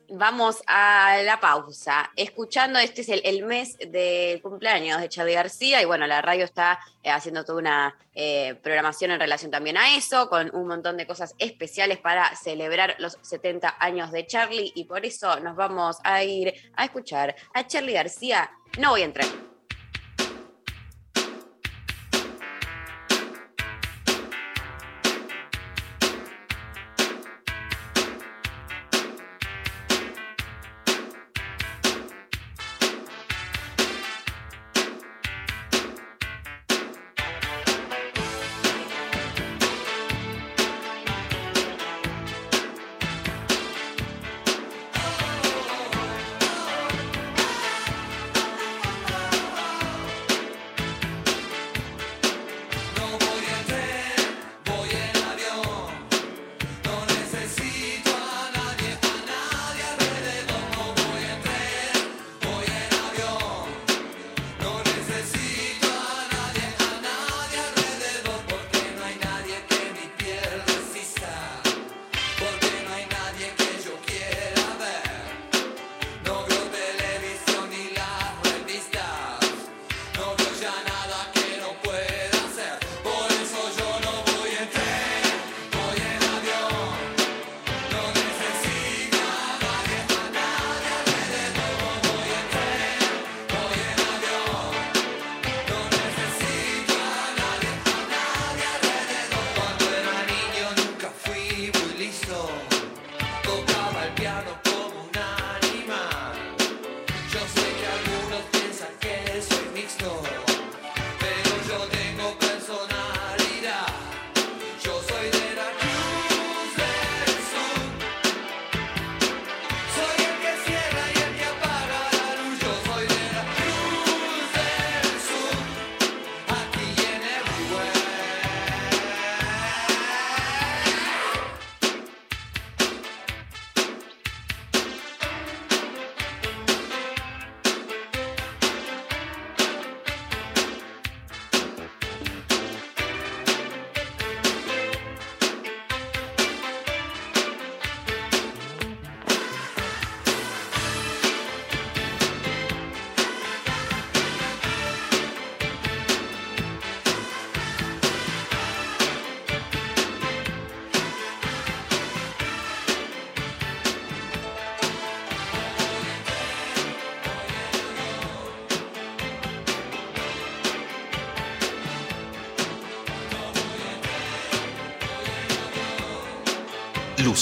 vamos 0.09 0.65
a 0.67 1.19
la 1.23 1.39
pausa. 1.39 2.11
Escuchando, 2.17 2.81
este 2.81 3.03
es 3.03 3.09
el, 3.09 3.21
el 3.23 3.45
mes 3.45 3.79
del 3.79 4.43
cumpleaños 4.43 5.01
de 5.01 5.09
Charlie 5.09 5.35
García 5.35 5.81
y 5.81 5.85
bueno, 5.85 6.09
la 6.09 6.23
radio 6.23 6.45
está 6.45 6.81
eh, 7.05 7.11
haciendo 7.13 7.45
toda 7.45 7.61
una 7.61 7.97
eh, 8.17 8.57
programación 8.65 9.13
en 9.13 9.21
relación 9.21 9.53
también 9.53 9.77
a 9.77 9.97
eso, 9.97 10.29
con 10.29 10.53
un 10.57 10.67
montón 10.67 10.97
de 10.97 11.07
cosas 11.07 11.37
especiales 11.39 11.99
para 11.99 12.35
celebrar 12.35 12.97
los 12.99 13.17
70 13.23 13.77
años 13.79 14.11
de 14.11 14.27
Charlie 14.27 14.73
y 14.75 14.87
por 14.87 15.07
eso 15.07 15.39
nos 15.39 15.55
vamos 15.55 15.99
a 16.03 16.25
ir 16.25 16.53
a 16.75 16.85
escuchar 16.85 17.37
a 17.55 17.65
Charlie 17.65 17.93
García. 17.93 18.51
No 18.77 18.91
voy 18.91 19.03
a 19.03 19.05
entrar. 19.05 19.52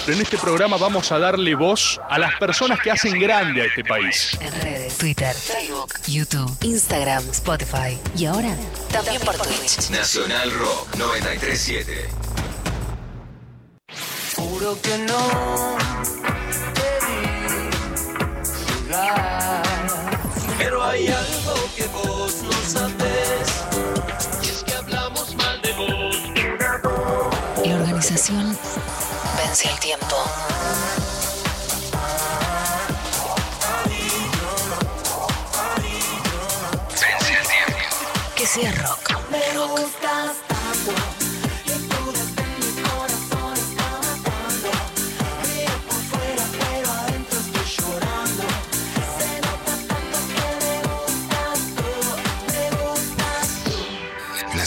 En 0.08 0.22
este 0.22 0.38
programa 0.38 0.78
vamos 0.78 1.12
a 1.12 1.20
darle 1.20 1.54
voz 1.54 2.00
a 2.10 2.18
las 2.18 2.34
personas 2.36 2.80
que 2.80 2.92
hacen 2.92 3.20
grande 3.20 3.64
a 3.64 3.66
este 3.66 3.84
país. 3.84 4.38
En 4.40 4.54
redes, 4.62 4.98
Twitter, 4.98 5.36
Facebook, 5.36 5.92
YouTube, 6.08 6.56
Instagram, 6.62 7.26
Spotify. 7.32 8.00
Y 8.16 8.24
ahora, 8.26 8.56
también 8.96 9.22
por 9.24 9.36
Twitch. 9.36 9.90
Nacional 9.90 10.52
Rock 10.54 10.96
937. 10.96 12.10
Juro 14.38 14.82
que 14.82 14.98
no 15.00 15.78
te 16.74 17.06
vi 17.06 17.70
llegar. 18.88 19.64
Pero 20.58 20.82
hay 20.82 21.08
algo 21.10 21.56
que 21.76 21.88
vos 21.88 22.42
no 22.44 22.54
sabés. 22.66 23.48
Y 24.42 24.48
es 24.48 24.64
que 24.64 24.74
hablamos 24.76 25.36
mal 25.36 25.62
de 25.62 25.74
vos. 25.74 26.16
La 27.66 27.76
organización 27.76 28.58
vence 29.38 29.70
el 29.70 29.80
tiempo. 29.82 30.16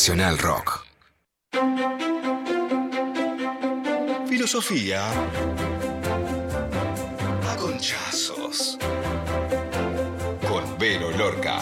Nacional 0.08 0.38
Rock. 0.38 0.86
Filosofía. 4.26 5.06
A 7.46 7.56
conchazos. 7.58 8.78
Con 10.48 10.78
Vero 10.78 11.10
Lorca. 11.10 11.58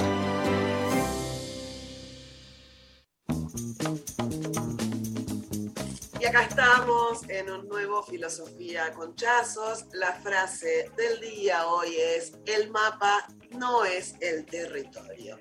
Y 6.20 6.24
acá 6.24 6.42
estamos 6.42 7.28
en 7.28 7.50
un 7.50 7.66
nuevo 7.66 8.04
Filosofía 8.04 8.92
Conchazos. 8.92 9.86
La 9.92 10.12
frase 10.20 10.88
del 10.96 11.18
día 11.20 11.66
hoy 11.66 11.96
es, 11.96 12.34
el 12.46 12.70
mapa 12.70 13.26
no 13.58 13.84
es 13.84 14.14
el 14.20 14.46
territorio. 14.46 15.40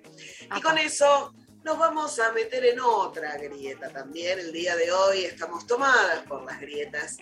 Y 0.58 0.60
con 0.60 0.80
eso 0.80 1.32
nos 1.66 1.80
vamos 1.80 2.20
a 2.20 2.32
meter 2.32 2.64
en 2.64 2.80
otra 2.80 3.36
grieta 3.38 3.90
también. 3.90 4.38
El 4.38 4.54
día 4.54 4.76
de 4.76 4.92
hoy 4.92 5.26
estamos 5.26 5.66
tomadas 5.66 6.24
por 6.28 6.46
las 6.46 6.62
grietas. 6.62 7.18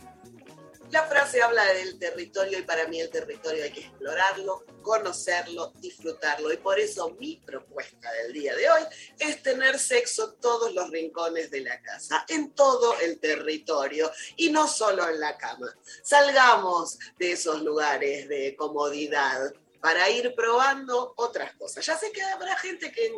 La 0.91 1.03
frase 1.03 1.41
habla 1.41 1.63
del 1.73 1.97
territorio 1.97 2.59
y 2.59 2.63
para 2.63 2.85
mí 2.89 2.99
el 2.99 3.09
territorio 3.09 3.63
hay 3.63 3.71
que 3.71 3.79
explorarlo, 3.79 4.65
conocerlo, 4.81 5.71
disfrutarlo. 5.77 6.51
Y 6.51 6.57
por 6.57 6.77
eso 6.77 7.11
mi 7.11 7.37
propuesta 7.37 8.11
del 8.11 8.33
día 8.33 8.53
de 8.53 8.69
hoy 8.69 8.81
es 9.17 9.41
tener 9.41 9.79
sexo 9.79 10.33
todos 10.33 10.73
los 10.73 10.89
rincones 10.89 11.49
de 11.49 11.61
la 11.61 11.81
casa, 11.81 12.25
en 12.27 12.51
todo 12.51 12.99
el 12.99 13.19
territorio 13.19 14.11
y 14.35 14.51
no 14.51 14.67
solo 14.67 15.07
en 15.07 15.21
la 15.21 15.37
cama. 15.37 15.73
Salgamos 16.03 16.99
de 17.17 17.31
esos 17.31 17.61
lugares 17.61 18.27
de 18.27 18.57
comodidad 18.57 19.53
para 19.83 20.09
ir 20.09 20.33
probando 20.33 21.13
otras 21.17 21.53
cosas. 21.55 21.85
Ya 21.85 21.97
sé 21.97 22.09
que 22.13 22.21
habrá 22.21 22.55
gente 22.55 22.89
que, 22.89 23.11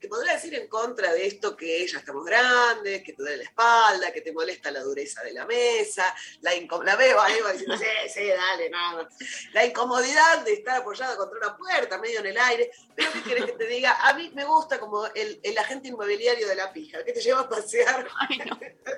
que 0.00 0.08
podrá 0.08 0.34
decir 0.34 0.54
en 0.54 0.68
contra 0.68 1.12
de 1.12 1.26
esto 1.26 1.56
que 1.56 1.86
ya 1.86 1.98
estamos 1.98 2.24
grandes, 2.24 3.02
que 3.02 3.12
te 3.12 3.22
duele 3.22 3.38
la 3.38 3.44
espalda, 3.44 4.12
que 4.12 4.20
te 4.20 4.32
molesta 4.32 4.70
la 4.70 4.80
dureza 4.80 5.22
de 5.22 5.32
la 5.32 5.46
mesa, 5.46 6.14
la, 6.40 6.52
la 6.84 6.96
veo 6.96 7.20
ahí 7.20 7.34
diciendo, 7.52 7.76
sí, 7.76 8.10
sí, 8.12 8.26
dale, 8.28 8.70
nada. 8.70 9.08
La 9.52 9.64
incomodidad 9.64 10.44
de 10.44 10.52
estar 10.54 10.76
apoyada 10.78 11.16
contra 11.16 11.38
una 11.38 11.56
puerta, 11.56 11.98
medio 11.98 12.20
en 12.20 12.26
el 12.26 12.38
aire. 12.38 12.70
Pero 12.94 13.12
¿qué 13.12 13.22
querés 13.22 13.44
que 13.46 13.52
te 13.52 13.66
diga? 13.66 13.96
A 14.08 14.14
mí 14.14 14.30
me 14.34 14.44
gusta 14.44 14.78
como 14.78 15.06
el, 15.06 15.40
el 15.42 15.58
agente 15.58 15.88
inmobiliario 15.88 16.48
de 16.48 16.54
la 16.54 16.72
pija, 16.72 17.04
que 17.04 17.12
te 17.12 17.20
lleva 17.20 17.40
a 17.40 17.48
pasear 17.48 18.08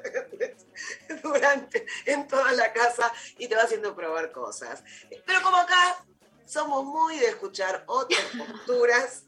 durante, 1.22 1.86
en 2.06 2.26
toda 2.26 2.52
la 2.52 2.72
casa 2.72 3.12
y 3.38 3.48
te 3.48 3.54
va 3.54 3.62
haciendo 3.62 3.94
probar 3.94 4.32
cosas. 4.32 4.82
Pero 5.24 5.42
como 5.42 5.56
acá 5.56 6.04
somos 6.46 6.84
muy 6.84 7.18
de 7.18 7.28
escuchar 7.28 7.84
otras 7.86 8.24
posturas, 8.36 9.24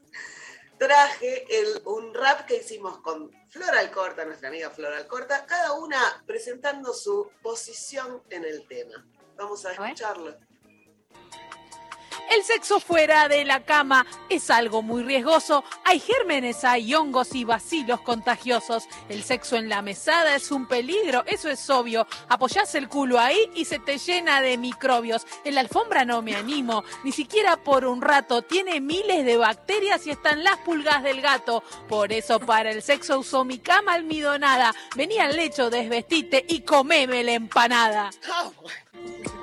traje 0.82 1.46
el, 1.48 1.80
un 1.84 2.12
rap 2.12 2.44
que 2.44 2.56
hicimos 2.56 2.98
con 2.98 3.30
Flora 3.48 3.78
Alcorta, 3.78 4.24
nuestra 4.24 4.48
amiga 4.48 4.68
Flora 4.70 4.96
Alcorta, 4.96 5.46
cada 5.46 5.74
una 5.74 6.24
presentando 6.26 6.92
su 6.92 7.30
posición 7.40 8.20
en 8.30 8.44
el 8.44 8.66
tema. 8.66 9.06
Vamos 9.36 9.64
a 9.64 9.72
escucharlo. 9.72 10.36
El 12.34 12.44
sexo 12.44 12.80
fuera 12.80 13.28
de 13.28 13.44
la 13.44 13.60
cama 13.60 14.06
es 14.30 14.48
algo 14.48 14.80
muy 14.80 15.02
riesgoso. 15.02 15.64
Hay 15.84 16.00
gérmenes, 16.00 16.64
hay 16.64 16.94
hongos 16.94 17.34
y 17.34 17.44
vacilos 17.44 18.00
contagiosos. 18.00 18.88
El 19.10 19.22
sexo 19.22 19.56
en 19.56 19.68
la 19.68 19.82
mesada 19.82 20.34
es 20.34 20.50
un 20.50 20.66
peligro, 20.66 21.24
eso 21.26 21.50
es 21.50 21.68
obvio. 21.68 22.06
Apoyás 22.30 22.74
el 22.74 22.88
culo 22.88 23.18
ahí 23.18 23.50
y 23.54 23.66
se 23.66 23.78
te 23.80 23.98
llena 23.98 24.40
de 24.40 24.56
microbios. 24.56 25.26
En 25.44 25.56
la 25.56 25.60
alfombra 25.60 26.06
no 26.06 26.22
me 26.22 26.34
animo, 26.34 26.84
ni 27.04 27.12
siquiera 27.12 27.58
por 27.58 27.84
un 27.84 28.00
rato. 28.00 28.40
Tiene 28.40 28.80
miles 28.80 29.26
de 29.26 29.36
bacterias 29.36 30.06
y 30.06 30.10
están 30.10 30.42
las 30.42 30.56
pulgas 30.58 31.02
del 31.02 31.20
gato. 31.20 31.62
Por 31.86 32.14
eso 32.14 32.40
para 32.40 32.70
el 32.70 32.80
sexo 32.80 33.18
uso 33.18 33.44
mi 33.44 33.58
cama 33.58 33.92
almidonada. 33.92 34.74
Vení 34.96 35.18
al 35.18 35.36
lecho, 35.36 35.68
desvestite 35.68 36.46
y 36.48 36.62
comeme 36.62 37.24
la 37.24 37.32
empanada. 37.32 38.10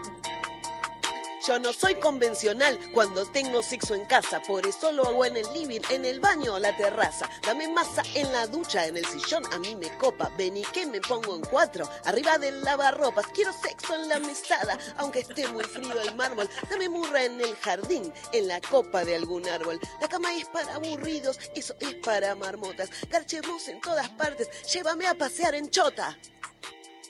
Yo 1.47 1.57
no 1.57 1.71
soy 1.71 1.95
convencional 1.95 2.77
cuando 2.93 3.25
tengo 3.25 3.63
sexo 3.63 3.95
en 3.95 4.05
casa, 4.05 4.41
por 4.41 4.67
eso 4.67 4.91
lo 4.91 5.07
hago 5.07 5.23
en 5.23 5.37
el 5.37 5.53
living, 5.53 5.79
en 5.89 6.03
el 6.03 6.19
baño 6.19 6.55
o 6.55 6.59
la 6.59 6.75
terraza. 6.75 7.29
Dame 7.43 7.69
masa 7.69 8.03
en 8.13 8.31
la 8.33 8.45
ducha, 8.45 8.85
en 8.85 8.97
el 8.97 9.05
sillón, 9.05 9.45
a 9.53 9.57
mí 9.57 9.73
me 9.75 9.89
copa. 9.97 10.29
Vení 10.37 10.63
que 10.63 10.85
me 10.85 10.99
pongo 10.99 11.35
en 11.35 11.41
cuatro, 11.41 11.89
arriba 12.03 12.37
del 12.37 12.61
lavarropas. 12.63 13.27
Quiero 13.27 13.53
sexo 13.53 13.95
en 13.95 14.09
la 14.09 14.19
mesada, 14.19 14.77
aunque 14.97 15.19
esté 15.19 15.47
muy 15.47 15.63
frío 15.63 15.99
el 16.01 16.13
mármol. 16.15 16.49
Dame 16.69 16.89
murra 16.89 17.23
en 17.23 17.39
el 17.39 17.55
jardín, 17.57 18.13
en 18.33 18.47
la 18.47 18.59
copa 18.59 19.05
de 19.05 19.15
algún 19.15 19.47
árbol. 19.47 19.79
La 20.01 20.09
cama 20.09 20.33
es 20.35 20.45
para 20.45 20.75
aburridos, 20.75 21.39
eso 21.55 21.73
es 21.79 21.95
para 21.95 22.35
marmotas. 22.35 22.89
Garchemos 23.09 23.67
en 23.69 23.79
todas 23.79 24.09
partes, 24.09 24.49
llévame 24.73 25.07
a 25.07 25.15
pasear 25.15 25.55
en 25.55 25.69
chota. 25.69 26.17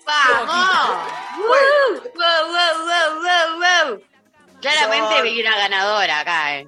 ¡Vamos! 0.05 0.55
¡Wow! 1.37 1.47
¡Wow, 2.15 2.47
wow, 2.47 2.85
wow, 2.85 3.21
wow, 3.21 3.97
wow! 3.97 4.08
Claramente 4.61 5.15
Son- 5.15 5.23
vi 5.23 5.41
una 5.41 5.55
ganadora 5.57 6.19
acá, 6.19 6.57
¿eh? 6.59 6.67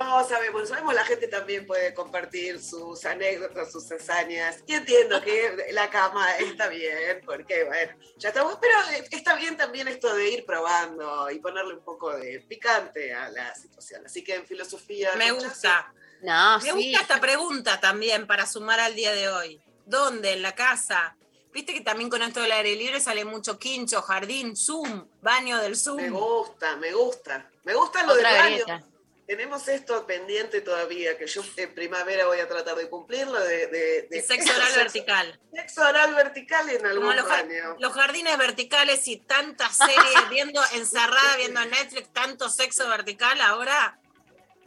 No, 0.00 0.26
sabemos, 0.28 0.68
sabemos, 0.68 0.94
la 0.94 1.04
gente 1.04 1.28
también 1.28 1.64
puede 1.64 1.94
compartir 1.94 2.60
sus 2.60 3.04
anécdotas, 3.04 3.70
sus 3.70 3.90
hazañas. 3.92 4.58
Y 4.66 4.74
entiendo 4.74 5.22
que 5.22 5.68
la 5.70 5.88
cama 5.90 6.26
está 6.38 6.66
bien, 6.68 7.22
porque 7.24 7.62
bueno, 7.64 7.92
ya 8.18 8.30
estamos, 8.30 8.58
pero 8.60 8.74
está 9.10 9.34
bien 9.36 9.56
también 9.56 9.86
esto 9.86 10.12
de 10.14 10.28
ir 10.30 10.44
probando 10.44 11.30
y 11.30 11.38
ponerle 11.38 11.74
un 11.74 11.84
poco 11.84 12.10
de 12.16 12.40
picante 12.48 13.14
a 13.14 13.28
la 13.30 13.54
situación. 13.54 14.04
Así 14.04 14.24
que 14.24 14.34
en 14.34 14.46
filosofía. 14.46 15.12
Me 15.16 15.32
muchas- 15.32 15.50
gusta. 15.52 15.92
No, 16.22 16.58
Me 16.60 16.72
gusta 16.72 17.00
esta 17.02 17.20
pregunta 17.20 17.80
también 17.80 18.26
para 18.26 18.46
sumar 18.46 18.80
al 18.80 18.94
día 18.94 19.12
de 19.12 19.28
hoy. 19.28 19.60
¿Dónde? 19.86 20.32
¿En 20.32 20.42
la 20.42 20.52
casa? 20.52 21.16
Viste 21.54 21.72
que 21.72 21.80
también 21.82 22.10
con 22.10 22.20
esto 22.20 22.40
del 22.42 22.50
aire 22.52 22.74
libre 22.74 23.00
sale 23.00 23.24
mucho 23.24 23.58
quincho, 23.58 24.02
jardín, 24.02 24.56
Zoom, 24.56 25.06
baño 25.22 25.58
del 25.60 25.76
Zoom. 25.76 25.96
Me 26.02 26.10
gusta, 26.10 26.76
me 26.76 26.92
gusta. 26.92 27.48
Me 27.62 27.74
gusta 27.74 28.02
lo 28.02 28.14
del 28.16 28.26
Otra 28.26 28.38
baño. 28.38 28.54
grieta. 28.64 28.82
Tenemos 29.26 29.68
esto 29.68 30.06
pendiente 30.06 30.60
todavía, 30.60 31.16
que 31.16 31.26
yo 31.26 31.42
en 31.56 31.74
primavera 31.74 32.26
voy 32.26 32.40
a 32.40 32.46
tratar 32.48 32.76
de 32.76 32.90
cumplirlo, 32.90 33.40
de, 33.40 33.68
de, 33.68 34.02
de- 34.10 34.20
Sexo 34.22 34.52
oral 34.54 34.72
vertical. 34.76 35.40
Sexo 35.54 35.80
oral 35.82 36.14
vertical 36.14 36.68
en 36.68 36.84
algún 36.84 37.04
Como 37.06 37.14
los, 37.14 37.26
baño. 37.28 37.76
los 37.78 37.92
jardines 37.94 38.36
verticales 38.36 39.08
y 39.08 39.16
tantas 39.18 39.78
series 39.78 40.28
viendo 40.28 40.60
encerrada, 40.74 41.36
viendo 41.36 41.62
en 41.62 41.70
Netflix, 41.70 42.12
tanto 42.12 42.50
sexo 42.50 42.86
vertical 42.88 43.40
ahora. 43.40 43.98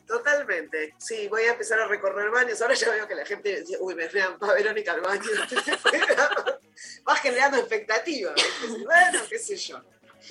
Totalmente. 0.08 0.94
Sí, 0.98 1.28
voy 1.28 1.44
a 1.44 1.52
empezar 1.52 1.80
a 1.82 1.88
recorrer 1.88 2.30
baños. 2.32 2.62
Ahora 2.62 2.74
ya 2.76 2.90
veo 2.90 3.08
que 3.08 3.16
la 3.16 3.26
gente 3.26 3.60
dice, 3.62 3.78
uy, 3.80 3.94
me 3.94 4.08
vean 4.08 4.40
para 4.40 4.54
Verónica 4.54 4.94
al 4.94 5.02
baño. 5.02 5.22
Vas 7.04 7.20
generando 7.22 7.58
expectativas. 7.58 8.34
Bueno, 8.84 9.20
qué 9.30 9.40
sé 9.40 9.56
yo. 9.58 9.82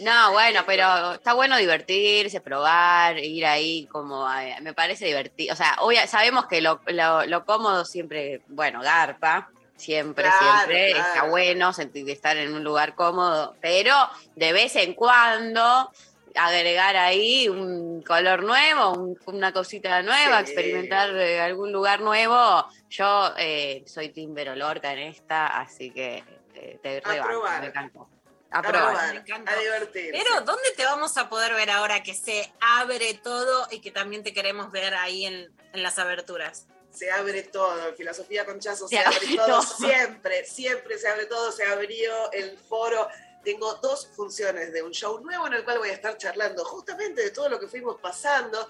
No, 0.01 0.33
bueno, 0.33 0.63
pero 0.67 1.15
está 1.15 1.33
bueno 1.33 1.57
divertirse, 1.57 2.41
probar, 2.41 3.19
ir 3.19 3.47
ahí 3.47 3.87
como, 3.87 4.31
eh, 4.31 4.57
me 4.61 4.75
parece 4.75 5.07
divertido. 5.07 5.55
O 5.55 5.57
sea, 5.57 5.77
obvia- 5.81 6.07
sabemos 6.07 6.47
que 6.47 6.61
lo, 6.61 6.81
lo- 6.87 7.25
lo 7.25 7.45
cómodo 7.47 7.85
siempre, 7.85 8.43
bueno, 8.49 8.81
garpa, 8.83 9.51
siempre, 9.77 10.25
Claro, 10.25 10.39
siempre, 10.67 10.93
claro. 10.93 11.09
está 11.15 11.23
bueno 11.29 11.73
sentir, 11.73 12.09
estar 12.11 12.37
en 12.37 12.53
un 12.55 12.63
lugar 12.65 12.95
cómodo, 12.95 13.57
pero 13.63 13.95
de 14.35 14.53
vez 14.53 14.77
en 14.77 14.93
cuando 14.95 15.91
agregar 16.37 16.97
ahí 16.97 17.49
un 17.49 18.03
color 18.03 18.43
nuevo, 18.43 18.93
un- 18.93 19.19
una 19.27 19.53
cosita 19.53 20.03
nueva, 20.03 20.39
Sí. 20.45 20.53
experimentar 20.53 21.11
eh, 21.17 21.41
algún 21.41 21.73
lugar 21.73 22.01
nuevo. 22.01 22.67
Yo 22.91 23.33
eh, 23.39 23.83
soy 23.87 24.11
Timbero 24.11 24.55
Lorca 24.55 24.93
en 24.93 25.01
esta, 25.01 25.59
así 25.61 25.91
que 25.91 26.23
eh, 26.55 26.79
te 26.83 26.99
A 26.99 27.01
rebanco, 27.01 27.27
probar. 27.29 27.61
me 27.61 27.67
encantó. 27.69 28.09
A 28.51 28.59
A 28.59 28.63
probar. 28.63 29.25
probar, 29.25 29.49
a 29.57 29.61
divertirse. 29.61 30.13
Pero, 30.13 30.41
¿dónde 30.43 30.71
te 30.77 30.85
vamos 30.85 31.17
a 31.19 31.29
poder 31.29 31.53
ver 31.55 31.71
ahora 31.71 32.03
que 32.03 32.15
se 32.15 32.53
abre 32.61 33.15
todo 33.15 33.67
y 33.71 33.81
que 33.81 33.91
también 33.91 34.23
te 34.23 34.33
queremos 34.33 34.71
ver 34.71 34.95
ahí 34.95 35.27
en, 35.27 35.51
en 35.73 35.83
las 35.83 35.99
aberturas? 35.99 36.67
se 36.91 37.11
abre 37.11 37.43
todo, 37.43 37.93
filosofía 37.95 38.47
con 38.47 38.59
Chazo 38.59 38.89
se, 38.89 38.97
Se 38.97 39.03
abre, 39.05 39.17
abre 39.19 39.37
todo, 39.37 39.47
todo. 39.49 39.63
siempre, 39.63 40.47
siempre 40.47 40.97
se 40.97 41.07
abre 41.09 41.27
todo, 41.27 41.53
se 41.53 41.63
abrió 41.63 42.33
el 42.33 42.57
foro. 42.57 43.07
Tengo 43.47 43.75
dos 43.75 44.09
funciones 44.09 44.73
de 44.73 44.83
un 44.83 44.91
show 44.91 45.21
nuevo 45.21 45.47
en 45.47 45.53
el 45.53 45.65
cual 45.65 45.79
voy 45.79 45.91
a 45.91 45.93
estar 45.93 46.19
charlando 46.19 46.65
justamente 46.65 47.23
de 47.23 47.31
todo 47.31 47.49
lo 47.49 47.61
que 47.61 47.69
fuimos 47.69 47.97
pasando. 48.01 48.67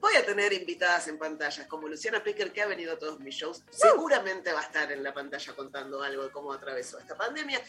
Voy 0.00 0.16
a 0.16 0.26
tener 0.26 0.52
invitadas 0.52 1.06
en 1.06 1.16
pantallas, 1.16 1.68
como 1.68 1.86
Luciana 1.86 2.20
Pecker, 2.24 2.50
que 2.52 2.60
ha 2.60 2.66
venido 2.66 2.94
a 2.94 2.98
todos 2.98 3.20
mis 3.20 3.36
shows. 3.36 3.62
Seguramente 3.70 4.52
va 4.52 4.62
a 4.62 4.64
estar 4.64 4.90
en 4.90 5.04
la 5.04 5.14
pantalla 5.14 5.54
contando 5.54 6.02
algo 6.02 6.24
de 6.24 6.30
cómo 6.32 6.52
atravesó 6.52 6.98
esta 6.98 7.16
pandemia. 7.16 7.62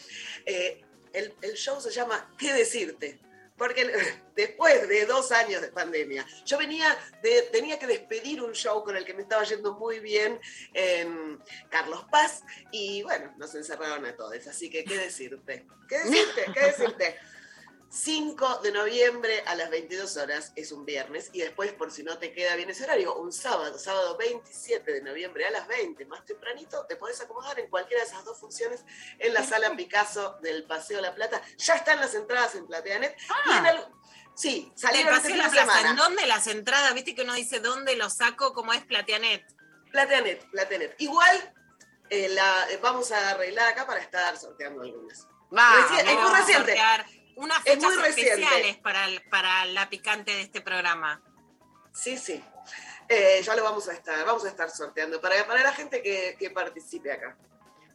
Eh, 0.47 0.83
el, 1.13 1.35
el 1.43 1.53
show 1.53 1.79
se 1.79 1.91
llama 1.91 2.33
¿Qué 2.39 2.51
decirte? 2.53 3.19
Porque 3.57 3.91
después 4.35 4.87
de 4.87 5.05
dos 5.05 5.31
años 5.31 5.61
de 5.61 5.69
pandemia, 5.69 6.25
yo 6.45 6.57
venía 6.57 6.95
de, 7.21 7.43
tenía 7.51 7.79
que 7.79 7.87
despedir 7.87 8.41
un 8.41 8.53
show 8.53 8.83
con 8.83 8.95
el 8.95 9.03
que 9.03 9.13
me 9.13 9.23
estaba 9.23 9.43
yendo 9.43 9.73
muy 9.75 9.99
bien 9.99 10.39
en 10.73 11.39
Carlos 11.69 12.05
Paz 12.11 12.43
y 12.71 13.03
bueno, 13.03 13.33
nos 13.37 13.53
encerraron 13.55 14.05
a 14.05 14.15
todos. 14.15 14.47
Así 14.47 14.69
que, 14.69 14.83
¿qué 14.83 14.97
decirte? 14.97 15.65
¿Qué 15.87 15.99
decirte? 15.99 16.45
¿Qué 16.53 16.59
decirte? 16.61 17.19
5 17.89 18.59
de 18.63 18.71
noviembre 18.73 19.43
a 19.45 19.55
las 19.55 19.69
22 19.69 20.17
horas 20.17 20.51
es 20.55 20.71
un 20.71 20.85
viernes 20.85 21.29
y 21.31 21.39
después, 21.39 21.71
por 21.73 21.91
si 21.91 22.03
no 22.03 22.17
te 22.17 22.33
queda 22.33 22.55
bien 22.55 22.69
ese 22.69 22.83
horario, 22.83 23.15
un 23.15 23.31
sábado, 23.31 23.79
sábado 23.79 24.17
27 24.17 24.91
de 24.91 25.01
noviembre 25.01 25.45
a 25.47 25.51
las 25.51 25.67
20, 25.67 26.05
más 26.05 26.25
tempranito, 26.25 26.85
te 26.85 26.97
podés 26.97 27.21
acomodar 27.21 27.59
en 27.59 27.69
cualquiera 27.69 28.03
de 28.03 28.09
esas 28.09 28.25
dos 28.25 28.37
funciones 28.39 28.83
en 29.19 29.33
la 29.33 29.41
sala 29.43 29.73
Picasso 29.75 30.37
del 30.41 30.65
Paseo 30.65 30.99
La 31.01 31.15
Plata. 31.15 31.41
Ya 31.57 31.75
están 31.75 31.99
las 32.01 32.13
entradas 32.13 32.55
en 32.55 32.67
Plateanet. 32.67 33.15
y 33.45 33.57
en 33.57 33.65
el- 33.65 33.85
sí, 34.35 34.71
salieron 34.75 35.15
este 35.15 35.29
la 35.29 35.35
fin 35.35 35.43
de 35.43 35.49
plaza. 35.49 35.61
semana. 35.79 35.89
¿En 35.91 35.95
dónde 35.95 36.25
las 36.27 36.47
entradas? 36.47 36.93
Viste 36.93 37.15
que 37.15 37.21
uno 37.21 37.33
dice 37.35 37.59
dónde 37.61 37.95
lo 37.95 38.09
saco, 38.09 38.53
como 38.53 38.73
es 38.73 38.83
Plateanet. 38.85 39.45
Plateanet, 39.91 40.45
Plateanet. 40.51 40.95
Igual 40.99 41.53
eh, 42.09 42.29
la, 42.29 42.69
eh, 42.69 42.79
vamos 42.81 43.11
a 43.11 43.29
arreglar 43.31 43.69
acá 43.69 43.87
para 43.87 43.99
estar 44.01 44.37
sorteando 44.37 44.81
algunas. 44.83 45.25
Vamos, 45.49 45.89
Reci- 45.91 45.99
es 45.99 46.05
muy 46.05 46.15
vamos 46.15 46.31
a 46.33 46.37
reciente. 46.39 46.77
Unas 47.37 47.57
Es 47.59 47.73
fechas 47.75 47.83
muy 47.83 47.95
reciente. 48.03 48.33
especiales 48.41 48.77
para, 48.77 49.05
el- 49.05 49.21
para 49.29 49.65
la 49.65 49.89
picante 49.89 50.31
de 50.31 50.41
este 50.41 50.61
programa. 50.61 51.21
Sí, 51.93 52.17
sí. 52.17 52.43
Eh, 53.09 53.41
ya 53.43 53.55
lo 53.55 53.63
vamos 53.63 53.87
a 53.87 53.93
estar, 53.93 54.25
vamos 54.25 54.43
a 54.45 54.49
estar 54.49 54.69
sorteando 54.69 55.21
para, 55.21 55.45
para 55.47 55.61
la 55.63 55.71
gente 55.71 56.01
que, 56.01 56.35
que 56.37 56.49
participe 56.49 57.11
acá. 57.11 57.37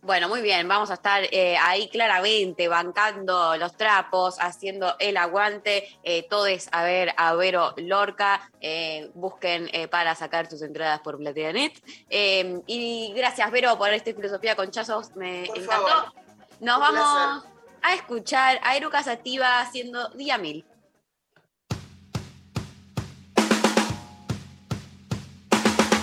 Bueno, 0.00 0.28
muy 0.28 0.40
bien, 0.42 0.66
vamos 0.66 0.90
a 0.90 0.94
estar 0.94 1.22
eh, 1.30 1.56
ahí 1.60 1.88
claramente 1.88 2.66
bancando 2.66 3.56
los 3.56 3.76
trapos, 3.76 4.36
haciendo 4.40 4.96
el 4.98 5.16
aguante. 5.16 5.96
Eh, 6.02 6.26
todos 6.28 6.68
a 6.72 6.82
ver 6.82 7.14
a 7.16 7.34
Vero 7.34 7.72
Lorca, 7.76 8.50
eh, 8.60 9.10
busquen 9.14 9.70
eh, 9.72 9.86
para 9.86 10.16
sacar 10.16 10.50
sus 10.50 10.62
entradas 10.62 10.98
por 11.00 11.18
Plateanet. 11.18 11.72
Eh, 12.10 12.60
y 12.66 13.12
gracias, 13.14 13.48
Vero, 13.52 13.78
por 13.78 13.92
esta 13.92 14.12
filosofía 14.12 14.56
con 14.56 14.70
chazos, 14.72 15.14
me 15.14 15.44
Por 15.46 15.58
encantó. 15.58 15.86
favor. 15.86 16.12
Nos 16.58 16.76
Un 16.76 16.80
vamos 16.82 17.44
a 17.82 17.94
escuchar 17.94 18.60
a 18.62 18.76
Eruca 18.76 19.02
Sativa 19.02 19.60
haciendo 19.60 20.08
Día 20.10 20.38
Mil. 20.38 20.64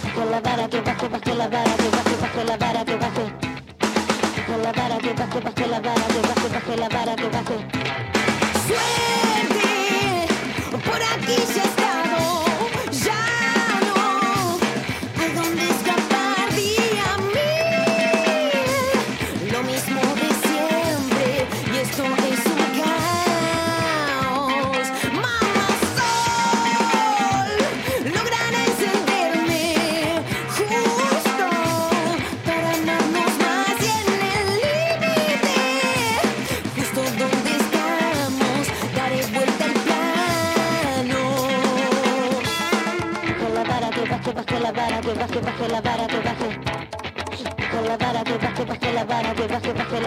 Baje 0.03 0.25
la 0.29 0.41
vara, 0.41 0.69
que 0.69 0.81
baje, 0.81 1.07
baje 1.07 1.35
la 1.35 1.47
vara, 1.47 1.75
que 1.77 1.89
baje, 1.89 2.43
la 2.45 2.57
vara, 2.57 2.85
que 2.85 2.95
baje. 2.95 3.33
Baje 4.35 4.57
la 4.63 4.71
vara, 4.73 4.97
que 4.97 5.13
baje, 5.13 5.39
baje 5.39 5.67
la 5.67 5.79
vara, 5.79 6.07
que 6.07 6.21
baje, 6.49 6.77
la 6.77 6.89
vara, 6.89 7.15
que 7.15 7.29
baje. 7.29 7.57
Suerte, 8.67 10.27
por 10.85 11.01
aquí 11.01 11.35
ya 11.55 11.63
estamos, 11.63 11.78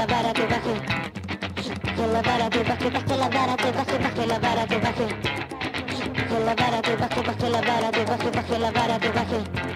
la 0.03 0.15
vara, 0.15 0.33
que 0.33 0.47
baje. 0.47 0.75
Baje 1.83 2.07
la 2.13 2.23
vara, 2.23 2.51
que 2.51 2.63
baje, 2.65 2.91
baje 2.91 3.17
la 3.17 3.29
vara, 3.29 3.57
que 3.57 3.73
baje, 3.73 3.99
baje 3.99 4.27
la 4.27 4.39
vara, 4.39 4.67
que 4.67 4.79
baje. 4.79 5.07
La 6.45 6.55
que 6.83 6.97
baje, 6.97 7.49
la 7.51 7.91
que 7.93 8.03
baje, 8.03 8.31
baje 8.31 8.59
la 8.59 8.99
que 8.99 9.11
baje. 9.11 9.72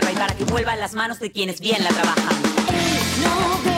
Para 0.00 0.34
que 0.34 0.44
vuelva 0.44 0.76
las 0.76 0.94
manos 0.94 1.18
de 1.18 1.30
quienes 1.30 1.60
bien 1.60 1.82
la 1.82 1.90
trabajan. 1.90 3.77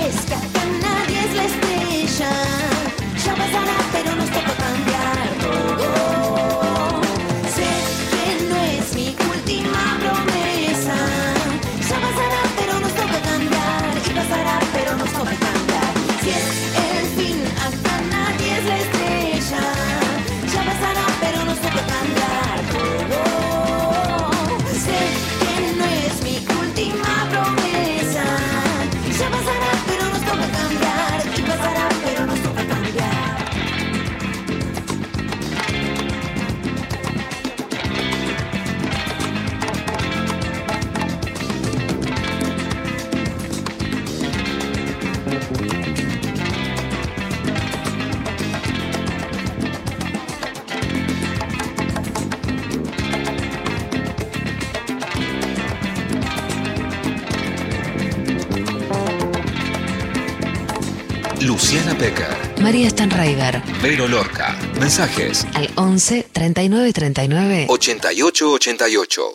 María 62.70 62.88
Stanraiver. 62.88 63.60
Vero 63.82 64.06
Lorca. 64.06 64.56
Mensajes 64.78 65.44
Al 65.56 65.68
11 65.74 66.28
39 66.32 66.92
39 66.92 67.66
8888. 67.68 69.32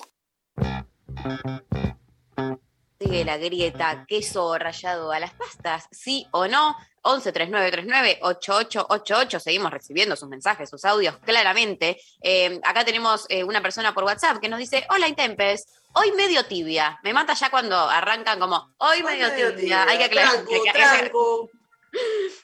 Sigue 2.97 3.25
la 3.25 3.35
grieta, 3.37 4.05
queso 4.07 4.57
rallado 4.57 5.11
a 5.11 5.19
las 5.19 5.33
pastas, 5.33 5.89
sí 5.91 6.25
o 6.31 6.47
no. 6.47 6.77
11 7.01 7.33
39 7.33 7.71
39 7.71 8.19
8888. 8.21 9.39
Seguimos 9.41 9.69
recibiendo 9.69 10.15
sus 10.15 10.29
mensajes, 10.29 10.69
sus 10.69 10.85
audios, 10.85 11.17
claramente. 11.17 11.99
Eh, 12.23 12.61
acá 12.63 12.85
tenemos 12.85 13.25
eh, 13.27 13.43
una 13.43 13.61
persona 13.61 13.93
por 13.93 14.05
WhatsApp 14.05 14.39
que 14.39 14.47
nos 14.47 14.59
dice: 14.59 14.87
Hola, 14.89 15.09
Intempes. 15.09 15.65
Hoy 15.91 16.13
medio 16.13 16.45
tibia. 16.45 16.99
Me 17.03 17.11
mata 17.11 17.33
ya 17.33 17.49
cuando 17.49 17.77
arrancan 17.77 18.39
como 18.39 18.73
hoy 18.77 19.03
medio, 19.03 19.27
medio 19.27 19.49
tibia. 19.55 19.83
tibia, 19.83 19.83
Hay 19.89 19.97
que 19.97 20.03
aclarar. 20.05 20.31
tranco, 20.35 20.51
que- 20.63 20.71
tranco. 20.71 21.49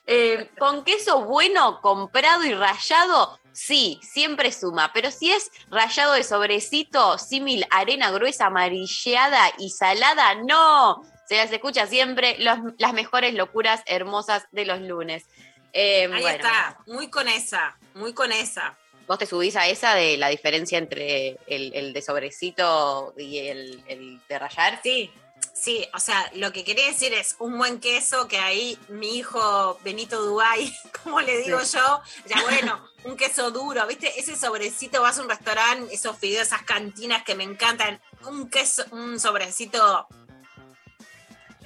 Eh, 0.08 0.50
con 0.58 0.84
queso 0.84 1.26
bueno, 1.26 1.80
comprado 1.82 2.44
y 2.44 2.54
rallado, 2.54 3.40
sí, 3.54 4.00
siempre 4.02 4.52
suma. 4.52 4.92
Pero 4.94 5.12
si 5.12 5.32
es 5.32 5.52
rallado 5.70 6.14
de 6.14 6.24
sobrecito, 6.24 7.18
símil, 7.18 7.66
arena 7.70 8.12
gruesa, 8.12 8.48
amarilleada 8.48 9.52
y 9.58 9.70
salada, 9.70 10.36
no. 10.36 11.04
Se 11.28 11.38
las 11.38 11.52
escucha 11.52 11.88
siempre 11.88 12.36
los- 12.40 12.60
las 12.78 12.94
mejores 12.94 13.34
locuras 13.34 13.82
hermosas 13.86 14.46
de 14.52 14.66
los 14.66 14.82
lunes. 14.82 15.26
Eh, 15.72 16.04
Ahí 16.12 16.22
bueno, 16.22 16.28
está, 16.30 16.78
muy 16.88 17.10
con 17.10 17.28
esa, 17.30 17.78
muy 17.94 18.14
con 18.14 18.32
esa. 18.34 18.78
¿Vos 19.08 19.18
te 19.18 19.26
subís 19.26 19.56
a 19.56 19.68
esa 19.68 19.96
de 19.96 20.18
la 20.18 20.28
diferencia 20.30 20.78
entre 20.78 21.38
el, 21.48 21.74
el 21.74 21.94
de 21.94 22.02
sobrecito 22.02 23.14
y 23.18 23.40
el, 23.40 23.84
el 23.88 24.20
de 24.28 24.40
rallar? 24.40 24.80
Sí, 24.84 25.12
sí, 25.54 25.88
o 25.94 26.00
sea, 26.00 26.30
lo 26.36 26.52
que 26.52 26.64
quería 26.64 26.88
decir 26.88 27.14
es 27.14 27.36
un 27.40 27.58
buen 27.58 27.80
queso 27.80 28.28
que 28.28 28.40
ahí 28.40 28.78
mi 28.90 29.18
hijo 29.18 29.80
Benito 29.84 30.22
Dubai, 30.22 30.76
como 31.04 31.22
le 31.22 31.38
digo 31.38 31.60
Sí. 31.62 31.78
yo, 31.78 32.02
ya 32.26 32.42
bueno, 32.42 32.88
un 33.04 33.16
queso 33.18 33.52
duro, 33.52 33.86
¿viste? 33.88 34.20
Ese 34.20 34.36
sobrecito, 34.36 35.02
vas 35.02 35.18
a 35.18 35.22
un 35.22 35.30
restaurante, 35.30 35.94
esos 35.94 36.18
fideos, 36.18 36.48
esas 36.48 36.64
cantinas 36.64 37.24
que 37.24 37.36
me 37.36 37.44
encantan, 37.44 38.02
un 38.26 38.50
queso, 38.50 38.84
un 38.92 39.20
sobrecito 39.20 40.08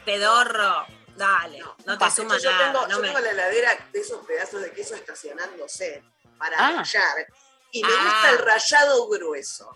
pedorro, 0.04 0.86
dale, 1.16 1.60
no, 1.86 1.98
te 1.98 2.06
De 2.06 2.12
suma 2.12 2.36
hecho, 2.36 2.46
yo 2.46 2.52
nada. 2.52 2.72
tengo, 2.72 2.88
no 2.88 2.90
yo 2.96 3.00
me- 3.02 3.08
tengo 3.08 3.20
en 3.20 3.26
la 3.26 3.32
heladera 3.32 3.88
de 3.92 4.00
esos 4.00 4.26
pedazos 4.26 4.62
de 4.62 4.72
queso 4.72 4.96
estacionándose 4.96 6.04
para 6.38 6.58
Ah. 6.58 6.72
rallar. 6.78 7.28
Y 7.72 7.82
me 7.84 7.90
Ah. 7.92 8.04
gusta 8.04 8.30
el 8.32 8.38
rallado 8.40 9.08
grueso. 9.10 9.76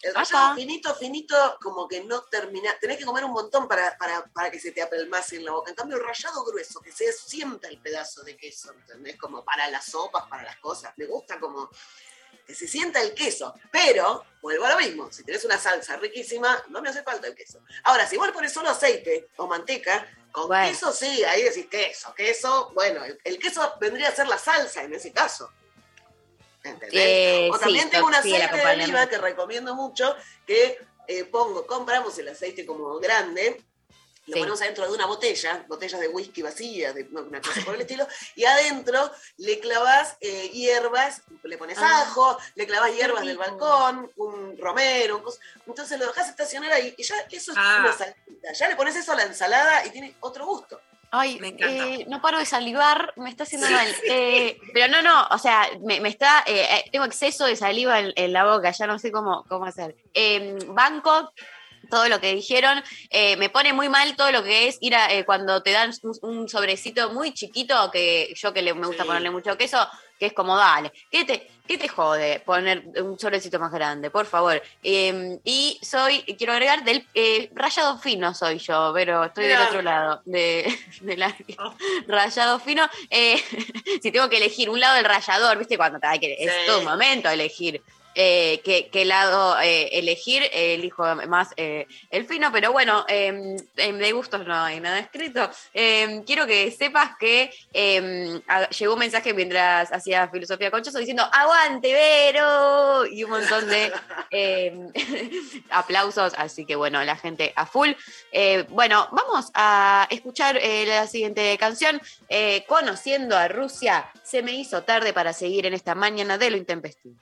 El 0.00 0.14
rallado 0.14 0.54
finito, 0.54 0.94
finito, 0.94 1.58
como 1.60 1.88
que 1.88 2.04
no 2.04 2.22
termina. 2.24 2.78
Tenés 2.78 2.98
que 2.98 3.04
comer 3.04 3.24
un 3.24 3.32
montón 3.32 3.66
para, 3.66 3.98
para, 3.98 4.24
para 4.26 4.50
que 4.50 4.60
se 4.60 4.70
te 4.70 4.80
apelmase 4.80 5.36
en 5.36 5.44
la 5.44 5.52
boca. 5.52 5.70
En 5.70 5.76
cambio, 5.76 5.96
el 5.96 6.04
rallado 6.04 6.44
grueso, 6.44 6.80
que 6.80 6.92
se 6.92 7.12
sienta 7.12 7.66
el 7.68 7.80
pedazo 7.80 8.22
de 8.22 8.36
queso, 8.36 8.72
¿entendés? 8.72 9.16
Como 9.16 9.44
para 9.44 9.68
las 9.68 9.86
sopas, 9.86 10.26
para 10.28 10.44
las 10.44 10.56
cosas. 10.58 10.92
Me 10.96 11.06
gusta 11.06 11.40
como 11.40 11.68
que 12.46 12.54
se 12.54 12.68
sienta 12.68 13.02
el 13.02 13.12
queso. 13.12 13.52
Pero, 13.72 14.24
vuelvo 14.40 14.66
a 14.66 14.70
lo 14.70 14.78
mismo. 14.78 15.10
Si 15.10 15.24
tenés 15.24 15.44
una 15.44 15.58
salsa 15.58 15.96
riquísima, 15.96 16.62
no 16.68 16.80
me 16.80 16.90
hace 16.90 17.02
falta 17.02 17.26
el 17.26 17.34
queso. 17.34 17.64
Ahora, 17.82 18.06
si 18.06 18.16
vos 18.16 18.30
pones 18.30 18.52
solo 18.52 18.70
aceite 18.70 19.30
o 19.36 19.48
manteca, 19.48 20.08
con 20.30 20.48
queso 20.48 20.92
sí, 20.92 21.24
ahí 21.24 21.42
decís 21.42 21.66
queso, 21.66 22.14
queso. 22.14 22.70
Bueno, 22.72 23.04
el, 23.04 23.18
el 23.24 23.38
queso 23.38 23.74
vendría 23.80 24.10
a 24.10 24.14
ser 24.14 24.28
la 24.28 24.38
salsa 24.38 24.84
en 24.84 24.94
ese 24.94 25.12
caso. 25.12 25.50
Eh, 26.92 27.48
o 27.52 27.54
sí, 27.56 27.60
también 27.64 27.90
tengo 27.90 28.06
un 28.06 28.14
sí, 28.14 28.34
aceite 28.34 28.56
de 28.56 28.66
oliva 28.84 29.06
que 29.08 29.18
recomiendo 29.18 29.74
mucho, 29.74 30.14
que 30.46 30.78
eh, 31.06 31.24
pongo, 31.24 31.66
compramos 31.66 32.18
el 32.18 32.28
aceite 32.28 32.66
como 32.66 32.98
grande, 32.98 33.62
lo 34.26 34.34
Sí. 34.34 34.40
ponemos 34.40 34.60
adentro 34.60 34.86
de 34.86 34.92
una 34.92 35.06
botella, 35.06 35.64
botellas 35.68 36.00
de 36.00 36.08
whisky 36.08 36.42
vacías, 36.42 36.94
de 36.94 37.04
una 37.04 37.40
cosa 37.40 37.62
por 37.64 37.74
el 37.74 37.80
estilo, 37.80 38.06
y 38.36 38.44
adentro 38.44 39.10
le 39.38 39.58
clavas 39.58 40.18
eh, 40.20 40.50
hierbas, 40.50 41.22
le 41.44 41.56
pones 41.56 41.78
Ah. 41.80 42.02
ajo, 42.02 42.36
le 42.54 42.66
clavas 42.66 42.92
hierbas 42.94 43.24
del 43.24 43.38
balcón, 43.38 44.12
un 44.16 44.58
romero, 44.58 45.16
un 45.16 45.22
cos- 45.24 45.38
entonces 45.66 45.98
lo 45.98 46.06
dejas 46.08 46.28
estacionar 46.28 46.70
ahí 46.72 46.94
y 46.98 47.02
ya 47.04 47.14
eso 47.30 47.52
es 47.52 47.58
Ah. 47.58 47.78
una 47.80 47.92
salsita. 47.96 48.52
Ya 48.52 48.68
le 48.68 48.76
pones 48.76 48.96
eso 48.96 49.12
a 49.12 49.16
la 49.16 49.22
ensalada 49.22 49.86
y 49.86 49.90
tiene 49.90 50.14
otro 50.20 50.44
gusto. 50.44 50.78
Ay, 51.10 51.38
Me 51.40 51.48
encanta. 51.48 51.66
eh, 51.86 52.04
no 52.08 52.20
paro 52.20 52.38
de 52.38 52.44
salivar, 52.44 53.12
me 53.16 53.30
está 53.30 53.44
haciendo 53.44 53.68
mal. 53.70 53.88
Eh, 54.08 54.58
pero 54.74 54.88
no, 54.88 55.00
no, 55.02 55.26
o 55.30 55.38
sea, 55.38 55.66
me, 55.82 56.00
me 56.00 56.08
está, 56.10 56.44
eh, 56.46 56.84
tengo 56.92 57.06
exceso 57.06 57.46
de 57.46 57.56
saliva 57.56 57.98
en, 58.00 58.12
en 58.16 58.32
la 58.32 58.44
boca, 58.44 58.70
ya 58.70 58.86
no 58.86 58.98
sé 58.98 59.10
cómo, 59.10 59.44
cómo 59.48 59.64
hacer. 59.64 59.96
Eh, 60.12 60.56
banco, 60.66 61.32
todo 61.90 62.08
lo 62.08 62.20
que 62.20 62.34
dijeron, 62.34 62.82
me 63.38 63.48
pone 63.48 63.72
muy 63.72 63.88
mal 63.88 64.14
todo 64.16 64.30
lo 64.32 64.42
que 64.42 64.68
es 64.68 64.76
ir 64.80 64.94
a, 64.94 65.08
cuando 65.24 65.62
te 65.62 65.70
dan 65.72 65.92
un, 66.02 66.12
un 66.40 66.48
sobrecito 66.48 67.10
muy 67.12 67.32
chiquito, 67.32 67.90
que 67.90 68.34
yo 68.34 68.52
que 68.52 68.60
le, 68.60 68.74
me 68.74 68.86
gusta 68.86 69.04
Sí. 69.04 69.06
ponerle 69.06 69.30
mucho 69.30 69.56
queso, 69.56 69.78
que 70.18 70.26
es 70.26 70.32
como, 70.34 70.56
dale, 70.56 70.92
¿qué 71.10 71.24
te, 71.24 71.50
qué 71.68 71.78
te 71.78 71.86
jode 71.86 72.40
poner 72.40 72.82
un 73.02 73.18
sobrecito 73.18 73.60
más 73.60 73.70
grande? 73.70 74.10
Por 74.10 74.26
favor. 74.26 74.60
Eh, 74.82 75.38
y 75.44 75.78
soy, 75.82 76.22
quiero 76.36 76.54
agregar, 76.54 76.82
del 76.82 77.06
eh, 77.14 77.50
rayado 77.54 77.98
fino 77.98 78.34
soy 78.34 78.58
yo, 78.58 78.90
pero 78.94 79.24
estoy 79.24 79.46
del 79.46 79.60
otro 79.60 79.82
lado 79.82 80.22
de, 80.24 80.74
de 81.02 81.16
la 81.16 81.36
rayado 82.08 82.58
fino. 82.58 82.88
Eh, 83.10 83.36
si 84.02 84.10
tengo 84.10 84.28
que 84.28 84.38
elegir 84.38 84.70
un 84.70 84.80
lado 84.80 84.96
del 84.96 85.04
rallador, 85.04 85.58
¿viste? 85.58 85.76
Cuando 85.76 86.00
te 86.00 86.06
hay 86.06 86.18
que, 86.18 86.36
es 86.38 86.66
todo 86.66 86.80
un 86.80 86.86
momento 86.86 87.28
elegir. 87.28 87.82
Eh, 88.20 88.60
qué, 88.64 89.04
lado 89.04 89.60
eh, 89.60 89.90
elegir, 89.92 90.42
elijo 90.52 91.04
más 91.28 91.50
eh, 91.56 91.86
el 92.10 92.26
fino, 92.26 92.50
pero 92.50 92.72
bueno, 92.72 93.04
eh, 93.08 93.56
de 93.76 94.12
gustos 94.12 94.44
no 94.44 94.54
hay 94.56 94.80
nada 94.80 94.98
escrito. 94.98 95.48
Eh, 95.72 96.24
quiero 96.26 96.44
que 96.44 96.68
sepas 96.72 97.12
que 97.16 97.52
a- 98.48 98.68
llegó 98.70 98.94
un 98.94 98.98
mensaje 98.98 99.32
mientras 99.34 99.92
hacía 99.92 100.28
filosofía 100.30 100.72
conchoso 100.72 100.98
diciendo 100.98 101.22
¡Aguante, 101.32 101.92
Vero! 101.92 103.06
Y 103.06 103.22
un 103.22 103.30
montón 103.30 103.68
de 103.68 103.92
aplausos, 105.70 106.32
así 106.36 106.64
que 106.66 106.74
bueno, 106.74 107.04
la 107.04 107.14
gente 107.14 107.52
a 107.54 107.66
full. 107.66 107.90
Eh, 108.32 108.64
bueno, 108.70 109.06
vamos 109.12 109.52
a 109.54 110.08
escuchar 110.10 110.60
la 110.60 111.06
siguiente 111.06 111.56
canción. 111.56 112.00
Conociendo 112.66 113.36
a 113.36 113.46
Rusia, 113.46 114.10
se 114.24 114.42
me 114.42 114.52
hizo 114.54 114.82
tarde 114.82 115.12
para 115.12 115.32
seguir 115.32 115.66
en 115.66 115.74
esta 115.74 115.94
mañana 115.94 116.36
de 116.36 116.50
lo 116.50 116.56
intempestivo. 116.56 117.14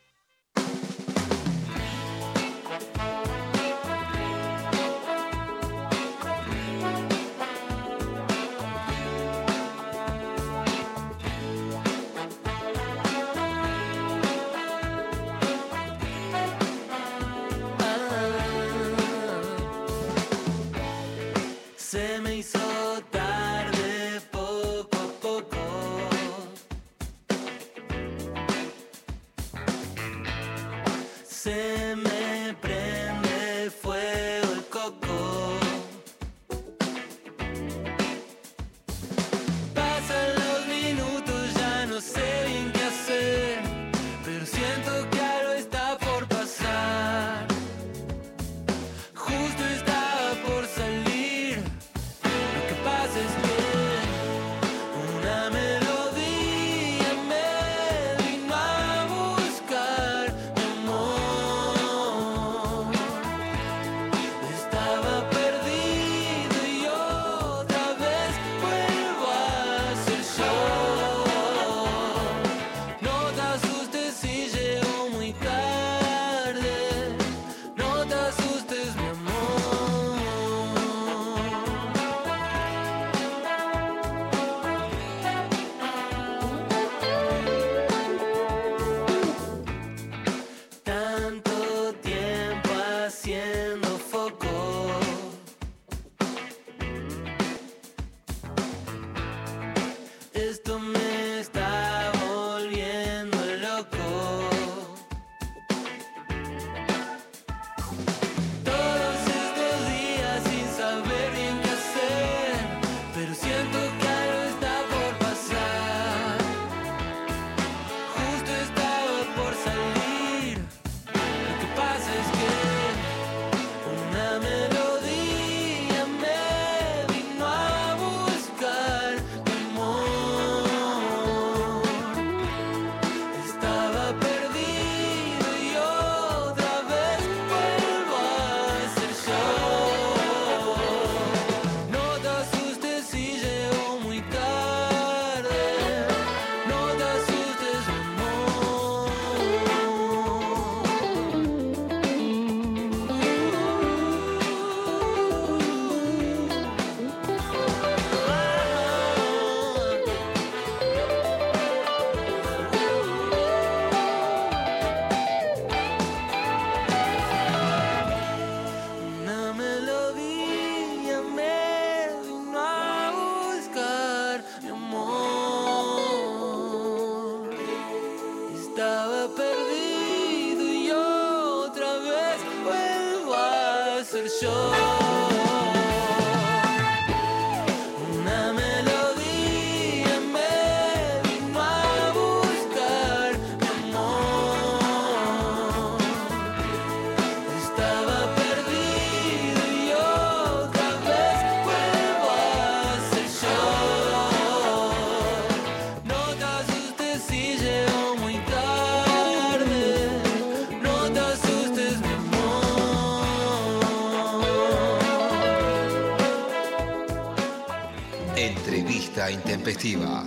Intempestiva. 219.66 220.22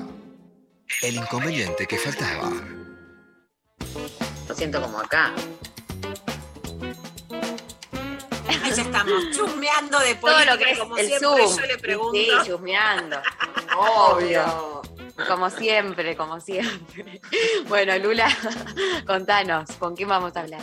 El 1.01 1.15
inconveniente 1.15 1.87
que 1.87 1.97
faltaba. 1.97 2.51
Lo 4.49 4.53
siento 4.53 4.81
como 4.81 4.99
acá. 4.99 5.33
Ahí 8.49 8.71
ya 8.75 8.81
estamos 8.81 9.31
chusmeando 9.31 9.97
de 9.99 10.15
Todo 10.15 10.33
política, 10.33 10.51
lo 10.51 10.57
que 10.57 10.71
es 10.71 10.79
como 10.79 10.97
el 10.97 11.07
siempre 11.07 11.47
Zoom. 11.47 11.57
yo 11.57 11.65
le 11.67 11.77
pregunto. 11.77 12.19
Sí, 12.19 12.29
chusmeando. 12.45 13.21
Obvio. 13.77 14.81
Como 15.25 15.49
siempre, 15.49 16.17
como 16.17 16.41
siempre. 16.41 17.21
Bueno, 17.69 17.97
Lula, 17.97 18.27
contanos, 19.07 19.71
¿con 19.79 19.95
quién 19.95 20.09
vamos 20.09 20.35
a 20.35 20.41
hablar? 20.41 20.61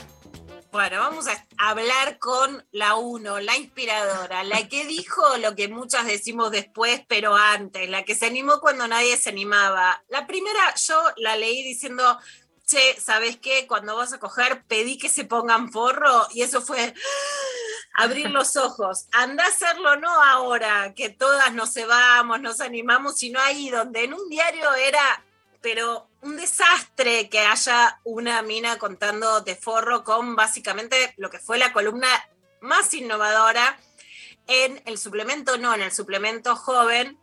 Bueno, 0.71 1.01
vamos 1.01 1.27
a 1.29 1.33
hablar 1.71 2.19
con 2.19 2.67
la 2.71 2.95
uno, 2.95 3.41
la 3.41 3.57
inspiradora, 3.57 4.45
la 4.45 4.69
que 4.69 4.87
dijo 4.87 5.23
lo 5.39 5.55
que 5.55 5.69
muchas 5.69 6.07
decimos 6.07 6.51
después, 6.51 7.03
pero 7.09 7.35
antes, 7.35 7.89
la 7.89 8.05
que 8.05 8.15
se 8.15 8.27
animó 8.27 8.61
cuando 8.61 8.87
nadie 8.87 9.17
se 9.17 9.31
animaba. 9.31 10.03
La 10.09 10.27
primera 10.27 10.75
yo 10.77 11.03
la 11.17 11.37
leí 11.37 11.63
diciendo, 11.63 12.19
che, 12.67 13.01
¿sabes 13.01 13.39
qué? 13.39 13.67
Cuando 13.67 13.97
vas 13.97 14.13
a 14.13 14.19
coger, 14.19 14.65
pedí 14.67 14.99
que 14.99 15.09
se 15.09 15.25
pongan 15.25 15.73
forro 15.73 16.27
y 16.33 16.43
eso 16.43 16.61
fue 16.61 16.95
abrir 17.95 18.31
los 18.31 18.57
ojos. 18.57 19.07
Anda 19.13 19.45
a 19.45 19.49
hacerlo 19.49 19.97
no 19.97 20.11
ahora, 20.23 20.95
que 20.95 21.09
todas 21.09 21.53
nos 21.55 21.73
cebamos, 21.73 22.41
nos 22.41 22.61
animamos, 22.61 23.17
sino 23.17 23.41
ahí 23.41 23.71
donde 23.71 24.05
en 24.05 24.15
un 24.15 24.29
diario 24.29 24.73
era, 24.75 25.25
pero 25.61 26.09
un 26.27 26.37
desastre 26.37 27.29
que 27.29 27.39
haya 27.39 28.01
una 28.03 28.43
mina 28.43 28.79
contando 28.79 29.43
de 29.43 29.55
forro 29.55 30.03
con 30.03 30.35
básicamente 30.35 31.15
lo 31.17 31.31
que 31.31 31.39
fue 31.39 31.57
la 31.57 31.73
columna 31.73 32.09
más 32.61 32.93
innovadora 32.95 33.79
en 34.49 34.83
el 34.87 34.99
suplemento, 34.99 35.57
no, 35.57 35.73
en 35.73 35.83
el 35.83 35.93
suplemento 35.93 36.57
joven, 36.57 37.19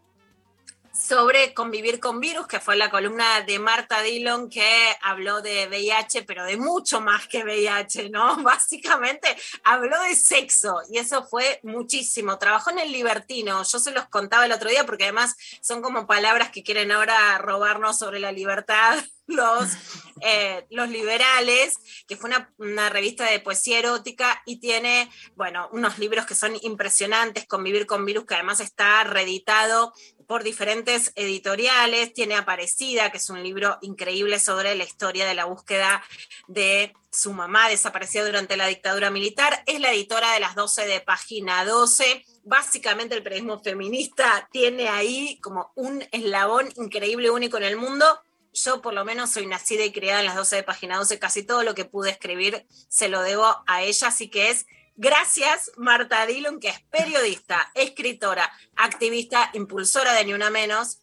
sobre 0.94 1.56
convivir 1.56 2.00
con 2.00 2.20
virus, 2.20 2.46
que 2.46 2.60
fue 2.60 2.76
la 2.76 2.92
columna 2.92 3.42
de 3.42 3.58
Marta 3.58 4.02
Dillon 4.04 4.48
que 4.48 4.96
habló 5.02 5.42
de 5.42 5.68
VIH, 5.68 6.24
pero 6.24 6.46
de 6.46 6.56
mucho 6.56 7.02
más 7.02 7.28
que 7.28 7.44
VIH, 7.44 8.12
¿no? 8.12 8.38
Básicamente 8.44 9.36
habló 9.64 10.00
de 10.04 10.16
sexo 10.16 10.82
y 10.92 11.00
eso 11.00 11.26
fue 11.26 11.60
muchísimo. 11.64 12.38
Trabajó 12.38 12.70
en 12.70 12.80
el 12.80 12.92
libertino, 12.92 13.64
yo 13.64 13.80
se 13.80 13.92
los 13.92 14.08
contaba 14.10 14.46
el 14.46 14.52
otro 14.52 14.70
día 14.70 14.86
porque 14.86 15.06
además 15.06 15.36
son 15.62 15.82
como 15.82 16.06
palabras 16.06 16.52
que 16.52 16.64
quieren 16.64 16.92
ahora 16.92 17.40
robarnos 17.40 17.98
sobre 17.98 18.20
la 18.20 18.32
libertad 18.32 19.04
los, 19.28 19.70
eh, 20.22 20.66
los 20.70 20.90
liberales, 20.90 21.78
que 22.08 22.18
fue 22.18 22.30
una, 22.30 22.54
una 22.58 22.90
revista 22.90 23.26
de 23.26 23.40
poesía 23.40 23.80
erótica 23.80 24.42
y 24.46 24.60
tiene, 24.60 25.10
bueno, 25.36 25.70
unos 25.72 25.98
libros 25.98 26.26
que 26.26 26.36
son 26.36 26.54
impresionantes, 26.62 27.48
Convivir 27.48 27.86
con 27.86 28.06
Virus, 28.06 28.26
que 28.26 28.36
además 28.36 28.60
está 28.60 29.04
reeditado 29.04 29.94
por 30.28 30.44
diferentes 30.44 31.12
editoriales, 31.16 32.14
tiene 32.14 32.36
Aparecida, 32.36 33.12
que 33.12 33.18
es 33.18 33.30
un 33.30 33.44
libro 33.44 33.78
increíble 33.82 34.40
sobre 34.40 34.76
la 34.76 34.84
historia 34.84 35.26
de 35.26 35.34
la 35.34 35.46
búsqueda 35.46 36.04
de 36.48 36.94
su 37.12 37.32
mamá 37.34 37.70
desaparecida 37.70 38.26
durante 38.26 38.58
la 38.58 38.68
dictadura 38.68 39.12
militar, 39.12 39.64
es 39.68 39.80
la 39.80 39.92
editora 39.92 40.34
de 40.34 40.40
las 40.40 40.56
12 40.56 40.88
de 40.88 41.02
página 41.02 41.64
12. 41.64 42.26
Básicamente 42.44 43.16
el 43.16 43.24
periodismo 43.24 43.62
feminista 43.62 44.50
tiene 44.52 44.90
ahí 44.90 45.40
como 45.42 45.72
un 45.76 46.04
eslabón 46.12 46.70
increíble, 46.76 47.30
único 47.30 47.58
en 47.58 47.64
el 47.64 47.78
mundo. 47.78 48.06
yo 48.54 48.82
por 48.82 48.94
lo 48.94 49.04
menos 49.04 49.32
soy 49.32 49.48
nacida 49.48 49.84
y 49.84 49.92
criada 49.92 50.20
en 50.20 50.28
las 50.28 50.36
12 50.36 50.58
de 50.58 50.64
página 50.64 50.98
12, 50.98 51.18
casi 51.18 51.44
todo 51.44 51.64
lo 51.64 51.74
que 51.74 51.86
pude 51.86 52.12
escribir 52.12 52.68
se 52.88 53.10
lo 53.10 53.22
debo 53.22 53.64
a 53.66 53.82
ella, 53.82 54.08
así 54.08 54.30
que 54.30 54.52
es 54.52 54.68
gracias 54.96 55.72
Marta 55.78 56.26
Dillon, 56.26 56.60
que 56.60 56.70
es 56.70 56.82
periodista, 56.90 57.72
escritora, 57.76 58.52
activista, 58.76 59.50
impulsora 59.54 60.14
de 60.14 60.26
Ni 60.26 60.34
Una 60.34 60.50
Menos, 60.50 61.00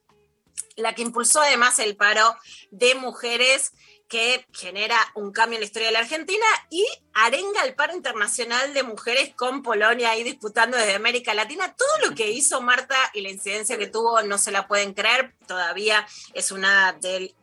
la 0.77 0.95
que 0.95 1.03
impulsó 1.03 1.41
además 1.41 1.79
el 1.79 1.97
paro 1.97 2.37
de 2.71 2.95
mujeres 2.95 3.73
que 4.11 4.45
genera 4.53 4.99
un 5.15 5.31
cambio 5.31 5.57
en 5.57 5.61
la 5.61 5.67
historia 5.67 5.87
de 5.87 5.93
la 5.93 6.01
Argentina 6.01 6.45
y 6.69 6.85
arenga 7.15 7.63
el 7.63 7.77
paro 7.77 7.95
internacional 7.95 8.75
de 8.75 8.83
mujeres 8.83 9.33
con 9.37 9.63
Polonia 9.63 10.11
ahí 10.11 10.25
disputando 10.25 10.77
desde 10.77 10.97
América 10.97 11.33
Latina. 11.33 11.77
Todo 11.77 12.09
lo 12.09 12.17
que 12.17 12.29
hizo 12.29 12.61
Marta 12.61 12.97
y 13.15 13.21
la 13.21 13.31
incidencia 13.31 13.79
que 13.79 13.87
tuvo 13.87 14.21
no 14.23 14.37
se 14.37 14.51
la 14.51 14.67
pueden 14.67 14.95
creer. 14.95 15.37
Todavía 15.47 16.05
es 16.35 16.51
una 16.51 16.93
del 16.95 17.37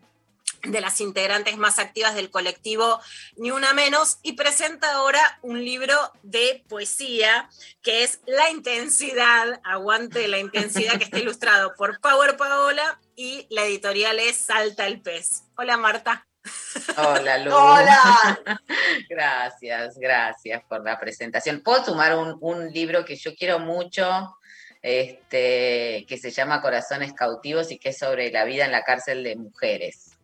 de 0.63 0.81
las 0.81 1.01
integrantes 1.01 1.57
más 1.57 1.79
activas 1.79 2.15
del 2.15 2.29
colectivo 2.29 2.99
Ni 3.35 3.51
Una 3.51 3.73
Menos 3.73 4.19
y 4.23 4.33
presenta 4.33 4.91
ahora 4.93 5.39
un 5.41 5.63
libro 5.63 5.95
de 6.23 6.63
poesía 6.67 7.49
que 7.81 8.03
es 8.03 8.19
La 8.25 8.49
Intensidad, 8.49 9.59
aguante 9.63 10.27
la 10.27 10.39
intensidad, 10.39 10.97
que 10.97 11.05
está 11.05 11.19
ilustrado 11.19 11.73
por 11.75 11.99
Power 11.99 12.37
Paola 12.37 12.99
y 13.15 13.47
la 13.49 13.63
editorial 13.63 14.19
es 14.19 14.37
Salta 14.37 14.85
el 14.87 15.01
Pez. 15.01 15.43
Hola 15.57 15.77
Marta. 15.77 16.27
Hola, 16.97 17.37
Lu. 17.39 17.53
Hola. 17.53 18.39
gracias, 19.09 19.97
gracias 19.97 20.63
por 20.67 20.83
la 20.83 20.99
presentación. 20.99 21.61
Puedo 21.61 21.83
sumar 21.83 22.15
un, 22.17 22.37
un 22.41 22.71
libro 22.71 23.03
que 23.05 23.15
yo 23.15 23.35
quiero 23.35 23.59
mucho, 23.59 24.37
este, 24.81 26.05
que 26.07 26.17
se 26.17 26.31
llama 26.31 26.61
Corazones 26.61 27.13
Cautivos 27.13 27.71
y 27.71 27.79
que 27.79 27.89
es 27.89 27.97
sobre 27.97 28.31
la 28.31 28.45
vida 28.45 28.65
en 28.65 28.71
la 28.71 28.83
cárcel 28.83 29.23
de 29.23 29.35
mujeres. 29.35 30.16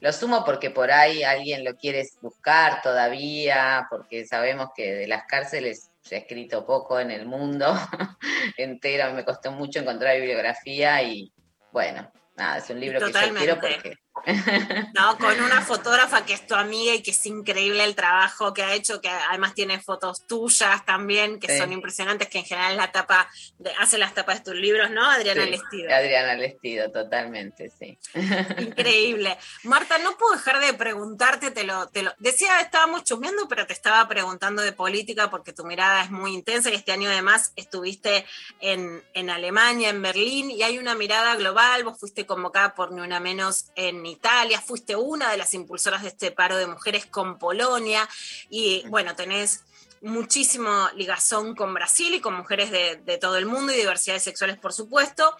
Lo 0.00 0.12
sumo 0.12 0.44
porque 0.44 0.70
por 0.70 0.90
ahí 0.90 1.22
alguien 1.22 1.64
lo 1.64 1.76
quiere 1.76 2.04
buscar 2.20 2.82
todavía, 2.82 3.86
porque 3.90 4.26
sabemos 4.26 4.70
que 4.74 4.94
de 4.94 5.08
las 5.08 5.24
cárceles 5.24 5.90
se 6.00 6.14
ha 6.14 6.18
escrito 6.18 6.64
poco 6.64 7.00
en 7.00 7.10
el 7.10 7.26
mundo 7.26 7.66
entero. 8.56 9.12
Me 9.12 9.24
costó 9.24 9.50
mucho 9.50 9.80
encontrar 9.80 10.16
bibliografía 10.16 11.02
y 11.02 11.32
bueno, 11.72 12.10
nada, 12.36 12.58
es 12.58 12.70
un 12.70 12.80
libro 12.80 13.00
que 13.00 13.12
yo 13.12 13.34
quiero 13.34 13.60
porque 13.60 13.94
No, 14.94 15.16
con 15.18 15.40
una 15.40 15.60
fotógrafa 15.62 16.24
que 16.24 16.32
es 16.34 16.46
tu 16.46 16.54
amiga 16.54 16.94
y 16.94 17.02
que 17.02 17.10
es 17.12 17.26
increíble 17.26 17.84
el 17.84 17.94
trabajo 17.94 18.52
que 18.52 18.62
ha 18.62 18.74
hecho, 18.74 19.00
que 19.00 19.08
además 19.08 19.54
tiene 19.54 19.80
fotos 19.80 20.26
tuyas 20.26 20.84
también, 20.84 21.38
que 21.40 21.48
Sí. 21.48 21.58
son 21.58 21.72
impresionantes, 21.72 22.28
que 22.28 22.38
en 22.38 22.44
general 22.44 22.76
la 22.76 22.90
tapa 22.92 23.28
de- 23.58 23.72
hace 23.78 23.98
las 23.98 24.14
tapas 24.14 24.38
de 24.38 24.44
tus 24.52 24.54
libros, 24.60 24.90
¿no? 24.90 25.04
Adriana 25.10 25.44
Sí, 25.44 25.50
Lestido. 25.50 25.94
Adriana 25.94 26.34
Lestido, 26.34 26.90
totalmente, 26.90 27.70
sí. 27.78 27.98
Increíble. 28.58 29.36
Marta, 29.64 29.98
no 29.98 30.16
puedo 30.16 30.32
dejar 30.32 30.60
de 30.60 30.74
preguntarte, 30.74 31.50
te 31.50 31.64
lo, 31.64 31.88
te 31.88 32.02
lo 32.02 32.12
decía, 32.18 32.60
estábamos 32.60 33.04
chusmeando, 33.04 33.48
pero 33.48 33.66
te 33.66 33.72
estaba 33.72 34.06
preguntando 34.08 34.62
de 34.62 34.72
política 34.72 35.30
porque 35.30 35.52
tu 35.52 35.64
mirada 35.64 36.02
es 36.02 36.10
muy 36.10 36.34
intensa 36.34 36.70
y 36.70 36.74
este 36.74 36.92
año 36.92 37.10
además 37.10 37.52
estuviste 37.56 38.24
en, 38.60 39.02
en 39.14 39.30
Alemania, 39.30 39.90
en 39.90 40.02
Berlín, 40.02 40.50
y 40.50 40.62
hay 40.62 40.78
una 40.78 40.94
mirada 40.94 41.34
global, 41.36 41.84
vos 41.84 41.98
fuiste 41.98 42.26
convocada 42.26 42.74
por 42.74 42.92
Ni 42.92 43.00
Una 43.00 43.20
Menos 43.20 43.66
en 43.74 44.02
Italia, 44.08 44.60
fuiste 44.60 44.96
una 44.96 45.30
de 45.30 45.36
las 45.36 45.54
impulsoras 45.54 46.02
de 46.02 46.08
este 46.08 46.30
paro 46.32 46.56
de 46.56 46.66
mujeres 46.66 47.06
con 47.06 47.38
Polonia, 47.38 48.08
y 48.50 48.84
bueno, 48.88 49.14
tenés 49.14 49.64
muchísimo 50.00 50.88
ligazón 50.94 51.54
con 51.54 51.74
Brasil 51.74 52.14
y 52.14 52.20
con 52.20 52.34
mujeres 52.34 52.70
de, 52.70 52.96
de 53.04 53.18
todo 53.18 53.36
el 53.36 53.46
mundo 53.46 53.72
y 53.72 53.76
diversidades 53.76 54.22
sexuales, 54.22 54.56
por 54.56 54.72
supuesto. 54.72 55.36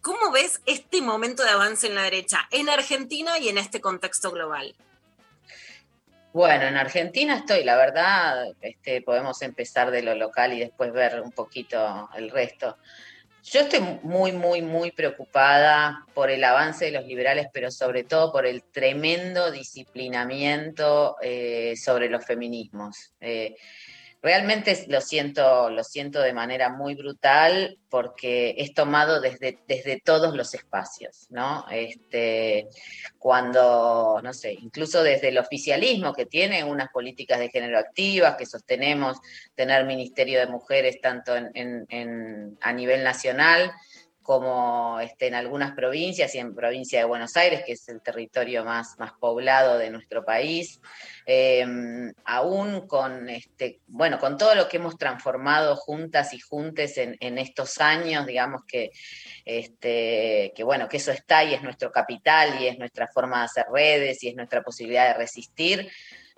¿Cómo 0.00 0.30
ves 0.30 0.60
este 0.66 1.00
momento 1.00 1.42
de 1.42 1.50
avance 1.50 1.86
en 1.86 1.94
la 1.94 2.02
derecha 2.02 2.46
en 2.50 2.68
Argentina 2.68 3.38
y 3.38 3.48
en 3.48 3.58
este 3.58 3.80
contexto 3.80 4.30
global? 4.30 4.74
Bueno, 6.32 6.64
en 6.64 6.78
Argentina 6.78 7.36
estoy, 7.36 7.62
la 7.62 7.76
verdad, 7.76 8.46
este, 8.62 9.02
podemos 9.02 9.42
empezar 9.42 9.90
de 9.90 10.00
lo 10.00 10.14
local 10.14 10.54
y 10.54 10.60
después 10.60 10.90
ver 10.90 11.20
un 11.20 11.30
poquito 11.30 12.08
el 12.16 12.30
resto. 12.30 12.78
Yo 13.44 13.60
estoy 13.62 13.80
muy, 14.04 14.30
muy, 14.30 14.62
muy 14.62 14.92
preocupada 14.92 16.06
por 16.14 16.30
el 16.30 16.44
avance 16.44 16.84
de 16.84 16.92
los 16.92 17.06
liberales, 17.06 17.48
pero 17.52 17.72
sobre 17.72 18.04
todo 18.04 18.30
por 18.30 18.46
el 18.46 18.62
tremendo 18.62 19.50
disciplinamiento 19.50 21.16
eh, 21.20 21.74
sobre 21.76 22.08
los 22.08 22.24
feminismos. 22.24 23.12
Eh, 23.20 23.56
realmente 24.22 24.86
lo 24.88 25.00
siento, 25.00 25.68
lo 25.70 25.82
siento 25.84 26.20
de 26.20 26.32
manera 26.32 26.68
muy 26.68 26.94
brutal 26.94 27.78
porque 27.90 28.54
es 28.56 28.72
tomado 28.72 29.20
desde, 29.20 29.58
desde 29.66 30.00
todos 30.00 30.34
los 30.36 30.54
espacios, 30.54 31.26
¿no? 31.30 31.66
Este, 31.70 32.68
cuando, 33.18 34.20
no 34.22 34.32
sé, 34.32 34.52
incluso 34.52 35.02
desde 35.02 35.28
el 35.28 35.38
oficialismo 35.38 36.12
que 36.12 36.26
tiene 36.26 36.64
unas 36.64 36.88
políticas 36.90 37.38
de 37.38 37.50
género 37.50 37.78
activas, 37.78 38.36
que 38.36 38.46
sostenemos 38.46 39.18
tener 39.54 39.84
Ministerio 39.84 40.38
de 40.40 40.46
Mujeres 40.46 41.00
tanto 41.00 41.34
en, 41.36 41.50
en- 41.88 42.58
a 42.60 42.72
nivel 42.72 43.04
nacional 43.04 43.72
como 44.22 45.00
este, 45.00 45.26
en 45.26 45.34
algunas 45.34 45.72
provincias 45.74 46.34
y 46.34 46.38
en 46.38 46.54
provincia 46.54 46.98
de 46.98 47.04
Buenos 47.04 47.36
Aires, 47.36 47.62
que 47.66 47.72
es 47.72 47.88
el 47.88 48.00
territorio 48.00 48.64
más, 48.64 48.98
más 48.98 49.12
poblado 49.12 49.78
de 49.78 49.90
nuestro 49.90 50.24
país, 50.24 50.80
eh, 51.26 51.66
aún 52.24 52.86
con, 52.86 53.28
este, 53.28 53.80
bueno, 53.86 54.18
con 54.18 54.38
todo 54.38 54.54
lo 54.54 54.68
que 54.68 54.78
hemos 54.78 54.96
transformado 54.96 55.76
juntas 55.76 56.32
y 56.34 56.40
juntes 56.40 56.98
en, 56.98 57.16
en 57.20 57.38
estos 57.38 57.80
años, 57.80 58.26
digamos 58.26 58.62
que, 58.66 58.90
este, 59.44 60.52
que 60.54 60.64
bueno, 60.64 60.88
que 60.88 60.98
eso 60.98 61.10
está 61.10 61.44
y 61.44 61.54
es 61.54 61.62
nuestro 61.62 61.90
capital 61.90 62.60
y 62.60 62.68
es 62.68 62.78
nuestra 62.78 63.08
forma 63.08 63.38
de 63.38 63.44
hacer 63.44 63.66
redes 63.72 64.22
y 64.22 64.28
es 64.28 64.36
nuestra 64.36 64.62
posibilidad 64.62 65.08
de 65.08 65.14
resistir. 65.14 65.90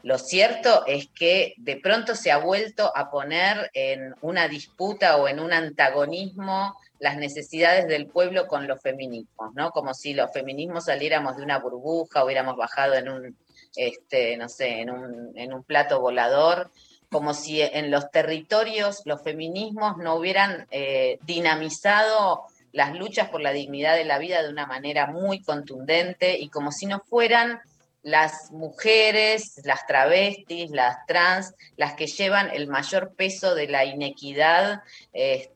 Lo 0.05 0.19
cierto 0.19 0.85
es 0.86 1.09
que 1.09 1.55
de 1.56 1.77
pronto 1.77 2.15
se 2.15 2.31
ha 2.31 2.36
vuelto 2.36 2.93
a 2.94 3.11
poner 3.11 3.70
en 3.73 4.15
una 4.20 4.48
disputa 4.48 5.16
o 5.16 5.28
en 5.28 5.40
un 5.40 5.51
antagonismo 5.51 6.77
las 7.05 7.19
necesidades 7.19 7.87
del 7.87 8.07
pueblo 8.07 8.47
con 8.47 8.67
los 8.67 8.81
feminismos, 8.81 9.55
¿no? 9.55 9.73
Como 9.73 9.93
si 9.93 10.15
los 10.15 10.33
feminismos 10.33 10.87
saliéramos 10.87 11.37
de 11.37 11.43
una 11.43 11.59
burbuja, 11.59 12.25
hubiéramos 12.25 12.57
bajado 12.57 12.95
en 12.95 13.11
un, 13.11 13.37
este, 13.77 14.39
no 14.39 14.49
sé, 14.49 14.81
en 14.81 14.89
un, 14.91 15.65
plato 15.65 16.01
volador, 16.01 16.71
como 17.11 17.35
si 17.35 17.61
en 17.61 17.91
los 17.91 18.11
territorios 18.11 19.03
los 19.05 19.23
feminismos 19.23 19.99
no 19.99 20.15
hubieran 20.15 20.67
eh, 20.71 21.19
dinamizado 21.27 22.45
las 22.73 22.95
luchas 22.95 23.29
por 23.29 23.43
la 23.43 23.53
dignidad 23.53 23.97
de 23.97 24.07
la 24.07 24.19
vida 24.19 24.43
de 24.43 24.49
una 24.49 24.67
manera 24.67 25.07
muy 25.07 25.43
contundente 25.43 26.39
y 26.39 26.49
como 26.49 26.73
si 26.73 26.87
no 26.87 27.01
fueran 27.01 27.61
las 28.03 28.51
mujeres, 28.51 29.61
las 29.65 29.87
travestis, 29.87 30.71
las 30.71 31.05
trans, 31.07 31.53
las 31.77 31.93
que 31.95 32.07
llevan 32.07 32.51
el 32.51 32.67
mayor 32.67 33.15
peso 33.15 33.55
de 33.55 33.69
la 33.69 33.85
inequidad 33.85 34.83
este, 35.13 35.54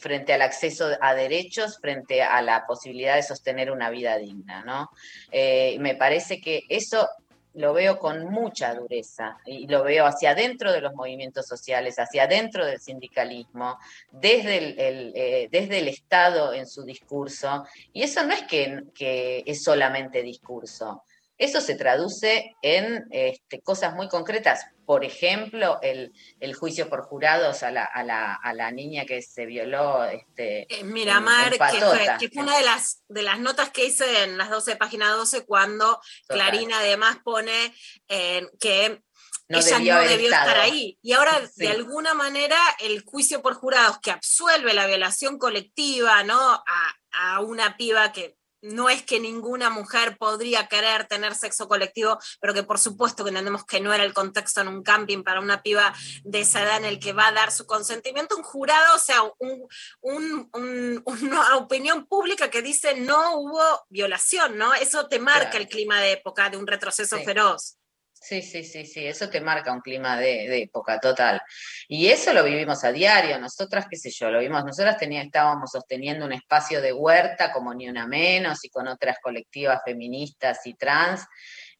frente 0.00 0.32
al 0.32 0.42
acceso 0.42 0.90
a 1.00 1.14
derechos, 1.14 1.78
frente 1.78 2.22
a 2.22 2.40
la 2.42 2.66
posibilidad 2.66 3.16
de 3.16 3.22
sostener 3.22 3.70
una 3.70 3.90
vida 3.90 4.16
digna, 4.18 4.64
¿no? 4.64 4.90
Eh, 5.30 5.76
me 5.80 5.94
parece 5.94 6.40
que 6.40 6.62
eso 6.68 7.08
lo 7.54 7.74
veo 7.74 7.98
con 7.98 8.24
mucha 8.30 8.74
dureza 8.74 9.36
y 9.44 9.66
lo 9.66 9.84
veo 9.84 10.06
hacia 10.06 10.30
adentro 10.30 10.72
de 10.72 10.80
los 10.80 10.94
movimientos 10.94 11.46
sociales, 11.46 11.98
hacia 11.98 12.24
adentro 12.24 12.64
del 12.64 12.80
sindicalismo, 12.80 13.78
desde 14.10 14.58
el, 14.58 14.80
el, 14.80 15.12
eh, 15.14 15.48
desde 15.50 15.78
el 15.78 15.88
Estado 15.88 16.54
en 16.54 16.66
su 16.66 16.84
discurso. 16.84 17.66
Y 17.92 18.02
eso 18.02 18.24
no 18.24 18.32
es 18.32 18.44
que, 18.44 18.84
que 18.94 19.42
es 19.46 19.62
solamente 19.62 20.22
discurso. 20.22 21.04
Eso 21.42 21.60
se 21.60 21.74
traduce 21.74 22.54
en 22.62 23.04
este, 23.10 23.60
cosas 23.62 23.94
muy 23.94 24.08
concretas. 24.08 24.64
Por 24.86 25.04
ejemplo, 25.04 25.78
el, 25.82 26.12
el 26.38 26.54
juicio 26.54 26.88
por 26.88 27.02
jurados 27.02 27.62
a 27.62 27.70
la, 27.70 27.84
a, 27.84 28.04
la, 28.04 28.34
a 28.34 28.52
la 28.54 28.70
niña 28.70 29.04
que 29.06 29.22
se 29.22 29.44
violó. 29.46 30.04
Este, 30.04 30.66
En 30.78 30.92
Miramar, 30.92 31.46
en 31.46 31.50
que, 31.52 31.58
fue, 31.58 31.80
Patota. 31.80 32.18
que 32.18 32.28
fue 32.30 32.42
una 32.44 32.56
de 32.58 32.64
las, 32.64 33.02
de 33.08 33.22
las 33.22 33.40
notas 33.40 33.70
que 33.70 33.86
hice 33.86 34.24
en 34.24 34.38
las 34.38 34.50
12 34.50 34.76
página 34.76 35.10
12 35.10 35.44
cuando 35.44 36.00
Total. 36.28 36.48
Clarina 36.50 36.78
además 36.78 37.18
pone 37.24 37.74
eh, 38.08 38.46
que 38.60 39.02
No 39.48 39.58
ella 39.58 39.78
debió 39.78 39.94
no 39.94 40.00
debió 40.02 40.26
estado. 40.28 40.48
estar 40.48 40.60
ahí. 40.64 40.98
Y 41.02 41.12
ahora, 41.12 41.40
Sí. 41.54 41.64
de 41.64 41.68
alguna 41.68 42.14
manera, 42.14 42.56
el 42.80 43.02
juicio 43.02 43.42
por 43.42 43.54
jurados 43.54 43.98
que 44.00 44.12
absuelve 44.12 44.74
la 44.74 44.86
violación 44.86 45.38
colectiva, 45.38 46.22
¿no? 46.22 46.38
A, 46.38 46.64
a 47.34 47.40
una 47.40 47.76
piba 47.76 48.12
que 48.12 48.36
no 48.62 48.88
es 48.88 49.02
que 49.02 49.20
ninguna 49.20 49.70
mujer 49.70 50.16
podría 50.18 50.68
querer 50.68 51.06
tener 51.06 51.34
sexo 51.34 51.68
colectivo, 51.68 52.18
pero 52.40 52.54
que 52.54 52.62
por 52.62 52.78
supuesto 52.78 53.24
que 53.24 53.30
entendemos 53.30 53.64
que 53.66 53.80
no 53.80 53.92
era 53.92 54.04
el 54.04 54.14
contexto 54.14 54.60
en 54.60 54.68
un 54.68 54.82
camping 54.82 55.22
para 55.22 55.40
una 55.40 55.62
piba 55.62 55.92
de 56.24 56.40
esa 56.40 56.62
edad 56.62 56.78
en 56.78 56.84
el 56.84 56.98
que 56.98 57.12
va 57.12 57.26
a 57.28 57.32
dar 57.32 57.52
su 57.52 57.66
consentimiento, 57.66 58.36
un 58.36 58.42
jurado, 58.42 58.94
o 58.94 58.98
sea, 58.98 59.22
un- 59.38 59.68
un- 60.00 60.50
un- 60.54 61.02
una 61.04 61.56
opinión 61.56 62.06
pública 62.06 62.50
que 62.50 62.62
dice 62.62 62.94
no 62.94 63.36
hubo 63.36 63.84
violación, 63.88 64.56
¿no? 64.56 64.72
Eso 64.74 65.08
te 65.08 65.18
marca 65.18 65.50
Claro. 65.50 65.58
el 65.64 65.68
clima 65.68 66.00
de 66.00 66.12
época 66.12 66.48
de 66.50 66.56
un 66.56 66.66
retroceso 66.66 67.16
Sí. 67.18 67.24
feroz. 67.24 67.76
Sí, 68.22 68.40
sí, 68.40 68.62
sí, 68.62 68.86
sí, 68.86 69.04
eso 69.04 69.28
te 69.28 69.40
marca 69.40 69.72
un 69.72 69.80
clima 69.80 70.16
de, 70.16 70.62
época 70.62 71.00
total. 71.00 71.42
Y 71.88 72.06
eso 72.06 72.32
lo 72.32 72.44
vivimos 72.44 72.84
a 72.84 72.92
diario, 72.92 73.36
nosotras, 73.40 73.86
qué 73.90 73.96
sé 73.96 74.10
yo, 74.10 74.30
lo 74.30 74.38
vimos, 74.38 74.64
nosotras 74.64 74.96
tenía, 74.96 75.22
estábamos 75.22 75.72
sosteniendo 75.72 76.24
un 76.24 76.32
espacio 76.32 76.80
de 76.80 76.92
huerta 76.92 77.50
como 77.50 77.74
ni 77.74 77.88
una 77.88 78.06
menos 78.06 78.64
y 78.64 78.68
con 78.68 78.86
otras 78.86 79.16
colectivas 79.20 79.80
feministas 79.84 80.64
y 80.66 80.74
trans, 80.74 81.26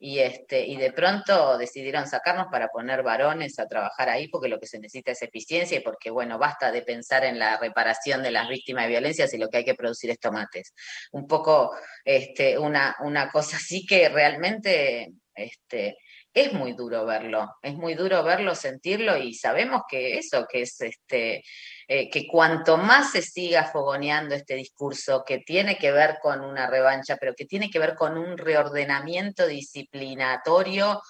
y, 0.01 0.19
este, 0.19 0.67
y 0.67 0.77
de 0.79 0.93
pronto 0.93 1.57
decidieron 1.59 2.09
sacarnos 2.09 2.49
para 2.51 2.67
poner 2.71 3.05
varones 3.05 3.61
a 3.61 3.69
trabajar 3.69 4.09
ahí 4.09 4.27
porque 4.27 4.49
lo 4.49 4.59
que 4.59 4.67
se 4.67 4.81
necesita 4.81 5.13
es 5.13 5.23
eficiencia 5.23 5.79
y 5.79 5.81
porque, 5.81 6.11
bueno, 6.11 6.39
basta 6.39 6.73
de 6.73 6.83
pensar 6.83 7.25
en 7.25 7.39
la 7.39 7.57
reparación 7.57 8.21
de 8.21 8.33
las 8.33 8.49
víctimas 8.49 8.87
de 8.87 8.91
violencia 8.91 9.29
si 9.29 9.39
lo 9.39 9.49
que 9.49 9.59
hay 9.59 9.65
que 9.65 9.77
producir 9.77 10.11
es 10.11 10.19
tomates. 10.19 10.75
Un 11.13 11.29
poco 11.29 11.77
este, 12.05 12.59
una, 12.59 12.97
una 13.05 13.31
cosa 13.31 13.59
así 13.59 13.87
que 13.87 14.09
realmente... 14.09 15.13
Este, 15.35 15.97
es 16.35 16.53
muy 16.53 16.73
duro 16.73 17.05
verlo, 17.05 17.57
es 17.63 17.75
muy 17.75 17.95
duro 17.95 18.23
verlo, 18.23 18.55
sentirlo 18.55 19.17
y 19.17 19.35
sabemos 19.35 19.83
que 19.89 20.19
eso, 20.19 20.47
que 20.51 20.63
es 20.63 20.81
este, 20.81 21.45
eh, 21.89 22.09
que 22.09 22.27
cuanto 22.27 22.79
más 22.79 23.13
se 23.13 23.23
siga 23.23 23.65
fogoneando 23.65 24.35
este 24.35 24.55
discurso 24.55 25.25
que 25.27 25.39
tiene 25.39 25.77
que 25.77 25.93
ver 25.93 26.19
con 26.23 26.41
una 26.41 26.67
revancha, 26.67 27.17
pero 27.17 27.35
que 27.35 27.45
tiene 27.45 27.71
que 27.71 27.79
ver 27.79 27.95
con 27.95 28.17
un 28.17 28.39
reordenamiento 28.39 29.47
disciplinatorio 29.47 31.03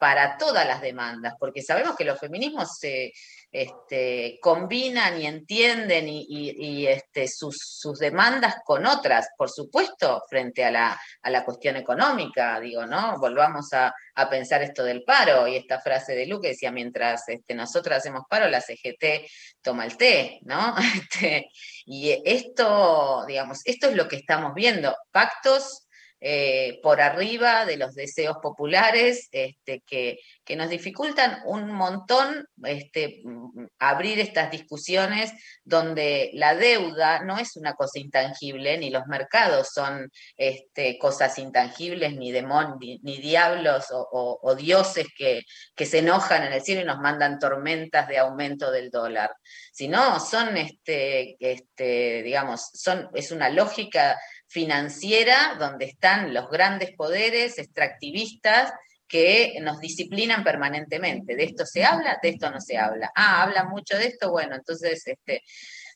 para 0.00 0.38
todas 0.38 0.66
las 0.66 0.80
demandas, 0.80 1.34
porque 1.38 1.60
sabemos 1.60 1.94
que 1.94 2.06
los 2.06 2.18
feminismos 2.18 2.78
se 2.78 3.12
este, 3.52 4.38
combinan 4.40 5.20
y 5.20 5.26
entienden 5.26 6.06
y, 6.08 6.86
este, 6.86 7.28
sus, 7.28 7.98
demandas 7.98 8.56
con 8.64 8.86
otras, 8.86 9.28
por 9.36 9.50
supuesto, 9.50 10.22
frente 10.26 10.64
a 10.64 10.70
la, 10.70 11.00
a 11.20 11.30
la 11.30 11.44
cuestión 11.44 11.76
económica, 11.76 12.58
digo, 12.60 12.86
¿no? 12.86 13.18
Volvamos 13.18 13.74
a, 13.74 13.92
a 14.14 14.30
pensar 14.30 14.62
esto 14.62 14.84
del 14.84 15.04
paro 15.04 15.46
y 15.46 15.56
esta 15.56 15.82
frase 15.82 16.14
de 16.14 16.24
Luque 16.24 16.48
decía, 16.48 16.72
mientras 16.72 17.28
este, 17.28 17.54
nosotras 17.54 17.98
hacemos 17.98 18.22
paro, 18.26 18.48
la 18.48 18.62
CGT 18.62 19.28
toma 19.60 19.84
el 19.84 19.98
té, 19.98 20.40
¿no? 20.44 20.74
Este, 21.10 21.50
y 21.84 22.22
esto, 22.24 23.24
digamos, 23.26 23.60
esto 23.66 23.88
es 23.88 23.96
lo 23.96 24.08
que 24.08 24.16
estamos 24.16 24.54
viendo, 24.54 24.96
pactos 25.10 25.88
eh, 26.20 26.80
por 26.82 27.00
arriba 27.00 27.64
de 27.64 27.76
los 27.76 27.94
deseos 27.94 28.36
populares 28.42 29.28
este, 29.32 29.82
que, 29.86 30.20
que 30.44 30.56
nos 30.56 30.68
dificultan 30.68 31.40
un 31.44 31.72
montón 31.72 32.46
este, 32.64 33.22
mm, 33.24 33.66
abrir 33.78 34.20
estas 34.20 34.50
discusiones 34.50 35.32
donde 35.64 36.30
la 36.34 36.54
deuda 36.54 37.24
no 37.24 37.38
es 37.38 37.56
una 37.56 37.74
cosa 37.74 37.98
intangible, 37.98 38.78
ni 38.78 38.90
los 38.90 39.06
mercados 39.06 39.68
son 39.72 40.10
este, 40.36 40.98
cosas 40.98 41.38
intangibles, 41.38 42.14
ni 42.14 42.32
demonios, 42.32 42.76
ni, 43.02 43.20
diablos 43.20 43.86
o 43.90 44.54
dioses 44.54 45.06
que, 45.16 45.42
que 45.74 45.86
se 45.86 45.98
enojan 45.98 46.44
en 46.44 46.52
el 46.52 46.62
cielo 46.62 46.82
y 46.82 46.84
nos 46.84 46.98
mandan 46.98 47.38
tormentas 47.38 48.08
de 48.08 48.18
aumento 48.18 48.70
del 48.70 48.90
dólar, 48.90 49.30
sino 49.72 50.20
son, 50.20 50.56
este, 50.56 51.36
este, 51.38 52.22
digamos, 52.22 52.70
son, 52.74 53.08
es 53.14 53.32
una 53.32 53.48
lógica 53.50 54.18
financiera 54.50 55.56
donde 55.60 55.84
están 55.84 56.34
los 56.34 56.50
grandes 56.50 56.90
poderes 56.96 57.56
extractivistas 57.56 58.72
que 59.06 59.54
nos 59.62 59.78
disciplinan 59.78 60.42
permanentemente. 60.42 61.36
De 61.36 61.44
esto 61.44 61.64
se 61.64 61.84
habla, 61.84 62.18
de 62.20 62.30
esto 62.30 62.50
no 62.50 62.60
se 62.60 62.76
habla. 62.76 63.12
Ah, 63.14 63.42
habla 63.42 63.64
mucho 63.64 63.96
de 63.96 64.06
esto, 64.06 64.30
bueno, 64.30 64.56
entonces, 64.56 65.06
este, 65.06 65.44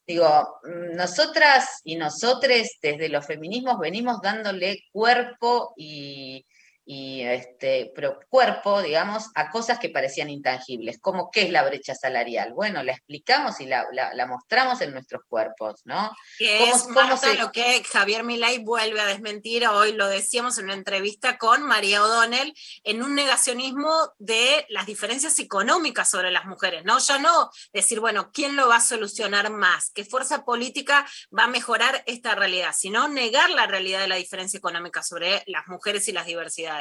digo, 0.07 0.61
nosotras 0.93 1.81
y 1.83 1.97
nosotres 1.97 2.79
desde 2.81 3.09
los 3.09 3.27
feminismos 3.27 3.79
venimos 3.81 4.21
dándole 4.23 4.85
cuerpo 4.93 5.75
y, 5.77 6.47
y 6.87 7.23
este, 7.23 7.93
pero 7.95 8.19
cuerpo, 8.29 8.83
digamos, 8.83 9.31
a 9.35 9.51
cosas 9.51 9.79
que 9.79 9.89
parecían 9.89 10.29
intangibles, 10.29 10.99
como 11.01 11.31
qué 11.31 11.43
es 11.43 11.51
la 11.51 11.63
brecha 11.65 11.95
salarial. 11.95 12.53
Bueno, 12.53 12.83
la 12.83 12.93
explicamos 12.93 13.61
y 13.61 13.67
la, 13.67 13.87
la- 13.93 14.13
la 14.15 14.27
mostramos 14.27 14.81
en 14.83 14.93
nuestros 14.93 15.23
cuerpos, 15.27 15.81
¿no? 15.85 16.15
Que 16.39 16.59
¿Cómo- 16.59 16.77
es 16.77 16.83
cómo 16.83 16.95
Marta, 16.95 17.17
se- 17.17 17.35
lo 17.37 17.53
que 17.53 17.83
Javier 17.85 18.23
Milei 18.25 18.59
vuelve 18.59 19.01
a 19.01 19.07
desmentir, 19.07 19.67
hoy 19.67 19.93
lo 19.93 20.09
decíamos 20.09 20.59
en 20.59 20.67
una 20.67 20.75
entrevista 20.75 21.39
con 21.39 21.63
María 21.63 22.03
O'Donnell, 22.03 22.53
en 22.83 23.03
un 23.03 23.15
negacionismo 23.15 23.91
de 24.19 24.67
las 24.69 24.85
diferencias 24.87 25.39
económicas 25.39 26.11
sobre 26.11 26.31
las 26.31 26.45
mujeres, 26.45 26.85
¿no? 26.85 26.99
Ya 26.99 27.19
no 27.19 27.51
decir, 27.73 28.01
bueno, 28.01 28.31
¿quién 28.33 28.57
lo 28.57 28.69
va 28.69 28.77
a 28.77 28.81
solucionar 28.81 29.51
más? 29.51 29.91
¿Qué 29.95 30.05
fuerza 30.05 30.45
política 30.45 31.07
va 31.37 31.45
a 31.45 31.49
mejorar 31.49 32.03
esta 32.07 32.35
realidad? 32.35 32.75
Sino 32.77 33.09
negar 33.09 33.49
la 33.51 33.67
realidad 33.67 34.01
de 34.01 34.09
la 34.09 34.17
diferencia 34.17 34.59
económica 34.59 35.03
sobre 35.03 35.43
las 35.47 35.67
mujeres 35.69 36.07
y 36.09 36.13
las 36.13 36.27
diversidades. 36.27 36.74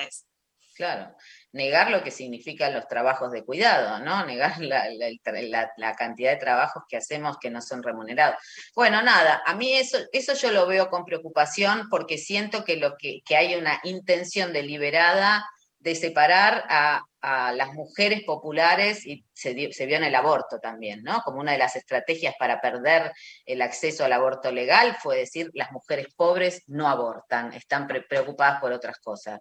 Claro, 0.76 1.16
negar 1.52 1.92
lo 1.92 2.04
que 2.04 2.10
significan 2.10 2.74
los 2.74 2.88
trabajos 2.88 3.32
de 3.32 3.46
cuidado, 3.46 4.00
¿no? 4.00 4.26
Negar 4.26 4.60
la, 4.60 4.86
la- 5.78 5.96
cantidad 5.96 6.32
de 6.32 6.38
trabajos 6.38 6.84
que 6.90 6.98
hacemos 6.98 7.38
que 7.38 7.52
no 7.52 7.62
son 7.62 7.84
remunerados. 7.84 8.38
Bueno, 8.76 9.04
nada, 9.04 9.44
a 9.46 9.54
mí 9.56 9.74
eso, 9.76 10.00
eso 10.12 10.34
yo 10.34 10.52
lo 10.52 10.66
veo 10.66 10.90
con 10.90 11.06
preocupación 11.06 11.90
porque 11.90 12.18
siento 12.18 12.66
que, 12.66 12.78
lo 12.78 12.98
que, 12.98 13.22
que 13.24 13.36
hay 13.38 13.54
una 13.56 13.80
intención 13.84 14.52
deliberada 14.52 15.46
de 15.78 15.94
separar 15.96 16.66
a, 16.70 17.04
a 17.24 17.54
las 17.54 17.74
mujeres 17.74 18.24
populares 18.26 19.06
y 19.06 19.26
se, 19.34 19.54
vio 19.54 19.70
en 19.80 20.04
el 20.04 20.14
aborto 20.14 20.60
también, 20.60 21.04
¿no? 21.04 21.22
Como 21.24 21.40
una 21.40 21.54
de 21.54 21.58
las 21.58 21.78
estrategias 21.78 22.36
para 22.38 22.60
perder 22.60 23.14
el 23.46 23.62
acceso 23.62 24.04
al 24.04 24.12
aborto 24.12 24.52
legal 24.52 24.98
fue 25.02 25.18
decir 25.20 25.50
las 25.54 25.72
mujeres 25.72 26.08
pobres 26.18 26.64
no 26.68 26.90
abortan, 26.90 27.54
están 27.54 27.88
pre- 27.88 28.02
preocupadas 28.02 28.60
por 28.60 28.74
otras 28.74 29.00
cosas. 29.00 29.40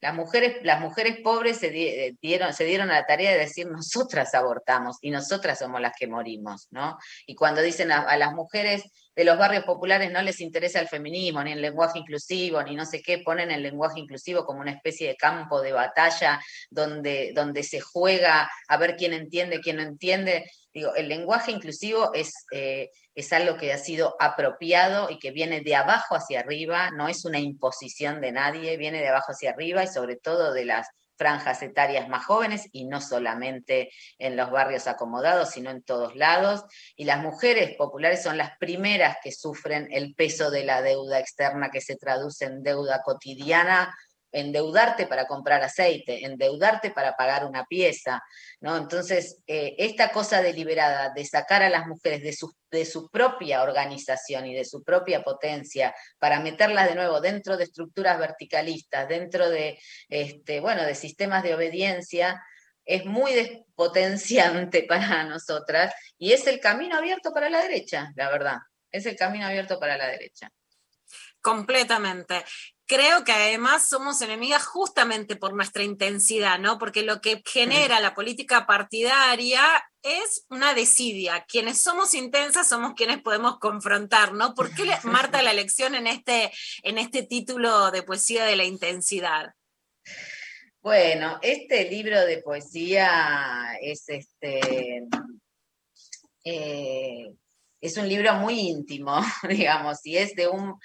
Las 0.00 0.14
mujeres, 0.14 0.58
las 0.62 0.80
mujeres 0.80 1.18
pobres 1.24 1.58
se, 1.58 1.66
eh, 1.76 2.14
dieron, 2.22 2.54
se 2.54 2.64
dieron 2.64 2.92
a 2.92 3.00
la 3.00 3.06
tarea 3.06 3.32
de 3.32 3.38
decir 3.38 3.66
nosotras 3.66 4.32
abortamos 4.34 4.98
y 5.00 5.10
nosotras 5.10 5.58
somos 5.58 5.80
las 5.80 5.94
que 5.98 6.06
morimos, 6.06 6.68
¿no? 6.70 6.96
Y 7.26 7.34
cuando 7.34 7.62
dicen 7.62 7.90
a 7.90 8.16
las 8.16 8.32
mujeres 8.32 8.84
de 9.14 9.24
los 9.24 9.38
barrios 9.38 9.64
populares 9.64 10.10
no 10.10 10.22
les 10.22 10.40
interesa 10.40 10.80
el 10.80 10.88
feminismo, 10.88 11.42
ni 11.42 11.52
el 11.52 11.62
lenguaje 11.62 11.98
inclusivo, 11.98 12.62
ni 12.62 12.74
no 12.74 12.84
sé 12.84 13.00
qué, 13.02 13.18
ponen 13.18 13.50
el 13.50 13.62
lenguaje 13.62 14.00
inclusivo 14.00 14.44
como 14.44 14.60
una 14.60 14.72
especie 14.72 15.08
de 15.08 15.16
campo 15.16 15.60
de 15.60 15.72
batalla 15.72 16.40
donde, 16.70 17.32
donde 17.34 17.62
se 17.62 17.80
juega 17.80 18.50
a 18.68 18.76
ver 18.76 18.96
quién 18.96 19.12
entiende, 19.12 19.60
quién 19.60 19.76
no 19.76 19.82
entiende. 19.82 20.50
Digo, 20.72 20.94
el 20.96 21.08
lenguaje 21.08 21.52
inclusivo 21.52 22.12
es, 22.14 22.32
eh, 22.50 22.90
es 23.14 23.32
algo 23.32 23.56
que 23.56 23.72
ha 23.72 23.78
sido 23.78 24.16
apropiado 24.18 25.08
y 25.08 25.18
que 25.18 25.30
viene 25.30 25.60
de 25.60 25.76
abajo 25.76 26.16
hacia 26.16 26.40
arriba, 26.40 26.90
no 26.90 27.08
es 27.08 27.24
una 27.24 27.38
imposición 27.38 28.20
de 28.20 28.32
nadie, 28.32 28.76
viene 28.76 28.98
de 28.98 29.08
abajo 29.08 29.32
hacia 29.32 29.50
arriba 29.50 29.84
y 29.84 29.88
sobre 29.88 30.16
todo 30.16 30.52
de 30.52 30.64
las 30.64 30.88
franjas 31.16 31.62
etarias 31.62 32.08
más 32.08 32.24
jóvenes 32.24 32.68
y 32.72 32.84
no 32.86 33.00
solamente 33.00 33.90
en 34.18 34.36
los 34.36 34.50
barrios 34.50 34.86
acomodados, 34.86 35.50
sino 35.50 35.70
en 35.70 35.82
todos 35.82 36.16
lados. 36.16 36.64
Y 36.96 37.04
las 37.04 37.22
mujeres 37.22 37.76
populares 37.76 38.22
son 38.22 38.36
las 38.36 38.56
primeras 38.58 39.16
que 39.22 39.32
sufren 39.32 39.88
el 39.90 40.14
peso 40.14 40.50
de 40.50 40.64
la 40.64 40.82
deuda 40.82 41.18
externa 41.18 41.70
que 41.70 41.80
se 41.80 41.96
traduce 41.96 42.44
en 42.44 42.62
deuda 42.62 43.02
cotidiana 43.04 43.94
endeudarte 44.34 45.06
para 45.06 45.26
comprar 45.26 45.62
aceite, 45.62 46.24
endeudarte 46.24 46.90
para 46.90 47.16
pagar 47.16 47.46
una 47.46 47.64
pieza, 47.64 48.20
¿no? 48.60 48.76
Entonces, 48.76 49.38
eh, 49.46 49.74
esta 49.78 50.10
cosa 50.10 50.42
deliberada 50.42 51.10
de 51.14 51.24
sacar 51.24 51.62
a 51.62 51.70
las 51.70 51.86
mujeres 51.86 52.22
de 52.22 52.32
su, 52.32 52.52
de 52.70 52.84
su 52.84 53.08
propia 53.08 53.62
organización 53.62 54.46
y 54.46 54.54
de 54.54 54.64
su 54.64 54.82
propia 54.82 55.22
potencia 55.22 55.94
para 56.18 56.40
meterlas 56.40 56.88
de 56.88 56.96
nuevo 56.96 57.20
dentro 57.20 57.56
de 57.56 57.64
estructuras 57.64 58.18
verticalistas, 58.18 59.08
dentro 59.08 59.48
de, 59.48 59.78
este, 60.08 60.60
bueno, 60.60 60.84
de 60.84 60.96
sistemas 60.96 61.44
de 61.44 61.54
obediencia, 61.54 62.42
es 62.84 63.04
muy 63.06 63.32
despotenciante 63.32 64.82
para 64.88 65.24
nosotras 65.24 65.94
y 66.18 66.32
es 66.32 66.46
el 66.46 66.58
camino 66.58 66.96
abierto 66.96 67.32
para 67.32 67.48
la 67.48 67.62
derecha, 67.62 68.12
la 68.16 68.30
verdad. 68.30 68.58
Es 68.90 69.06
el 69.06 69.16
camino 69.16 69.46
abierto 69.46 69.78
para 69.78 69.96
la 69.96 70.06
derecha. 70.06 70.50
Completamente. 71.40 72.44
Creo 72.86 73.24
que 73.24 73.32
además 73.32 73.88
somos 73.88 74.20
enemigas 74.20 74.66
justamente 74.66 75.36
por 75.36 75.54
nuestra 75.54 75.82
intensidad, 75.82 76.58
¿no? 76.58 76.78
Porque 76.78 77.02
lo 77.02 77.20
que 77.20 77.42
genera 77.46 78.00
la 78.00 78.14
política 78.14 78.66
partidaria 78.66 79.62
es 80.02 80.44
una 80.50 80.74
desidia. 80.74 81.44
Quienes 81.48 81.80
somos 81.80 82.12
intensas 82.14 82.68
somos 82.68 82.92
quienes 82.94 83.22
podemos 83.22 83.58
confrontar, 83.58 84.34
¿no? 84.34 84.54
¿Por 84.54 84.74
qué 84.74 84.84
Marta 85.04 85.42
la 85.42 85.52
elección 85.52 85.94
en 85.94 86.06
este, 86.06 86.52
en 86.82 86.98
este 86.98 87.22
título 87.22 87.90
de 87.90 88.02
poesía 88.02 88.44
de 88.44 88.56
la 88.56 88.64
intensidad? 88.64 89.54
Bueno, 90.82 91.38
este 91.40 91.88
libro 91.88 92.20
de 92.26 92.42
poesía 92.42 93.78
es 93.80 94.04
este 94.08 95.08
eh, 96.44 97.32
es 97.80 97.96
un 97.96 98.08
libro 98.08 98.34
muy 98.34 98.60
íntimo, 98.60 99.18
digamos, 99.48 100.04
y 100.04 100.18
es 100.18 100.34
de 100.34 100.48
un 100.48 100.78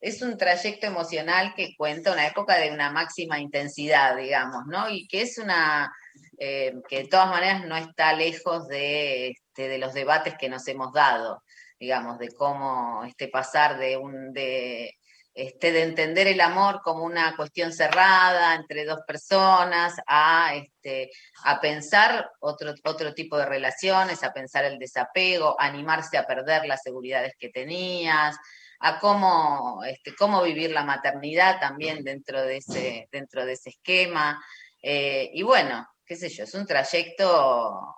es 0.00 0.22
un 0.22 0.36
trayecto 0.36 0.86
emocional 0.86 1.54
que 1.54 1.74
cuenta 1.76 2.12
una 2.12 2.26
época 2.26 2.56
de 2.58 2.70
una 2.70 2.90
máxima 2.90 3.40
intensidad, 3.40 4.16
digamos, 4.16 4.64
¿no? 4.66 4.88
Y 4.88 5.06
que 5.08 5.22
es 5.22 5.38
una 5.38 5.92
eh, 6.38 6.74
que 6.88 7.04
de 7.04 7.08
todas 7.08 7.28
maneras 7.28 7.64
no 7.66 7.76
está 7.76 8.12
lejos 8.12 8.66
de, 8.68 9.28
este, 9.28 9.68
de 9.68 9.78
los 9.78 9.94
debates 9.94 10.34
que 10.38 10.48
nos 10.48 10.66
hemos 10.68 10.92
dado, 10.92 11.42
digamos, 11.78 12.18
de 12.18 12.28
cómo 12.28 13.04
este 13.04 13.28
pasar 13.28 13.78
de 13.78 13.96
un 13.96 14.32
de 14.32 14.94
este, 15.36 15.70
de 15.70 15.82
entender 15.82 16.26
el 16.28 16.40
amor 16.40 16.80
como 16.82 17.04
una 17.04 17.36
cuestión 17.36 17.70
cerrada 17.70 18.54
entre 18.54 18.86
dos 18.86 19.00
personas, 19.06 19.94
a, 20.06 20.54
este, 20.54 21.10
a 21.44 21.60
pensar 21.60 22.30
otro, 22.40 22.72
otro 22.84 23.12
tipo 23.12 23.36
de 23.36 23.44
relaciones, 23.44 24.24
a 24.24 24.32
pensar 24.32 24.64
el 24.64 24.78
desapego, 24.78 25.54
animarse 25.58 26.16
a 26.16 26.26
perder 26.26 26.64
las 26.64 26.80
seguridades 26.82 27.34
que 27.38 27.50
tenías, 27.50 28.34
a 28.80 28.98
cómo, 28.98 29.82
este, 29.84 30.14
cómo 30.14 30.42
vivir 30.42 30.70
la 30.70 30.84
maternidad 30.84 31.60
también 31.60 32.04
dentro 32.04 32.42
de 32.42 32.58
ese, 32.58 33.08
dentro 33.10 33.44
de 33.44 33.52
ese 33.52 33.70
esquema. 33.70 34.42
Eh, 34.82 35.30
y 35.32 35.42
bueno, 35.42 35.86
qué 36.04 36.16
sé 36.16 36.28
yo, 36.28 36.44
es 36.44 36.54
un 36.54 36.66
trayecto 36.66 37.94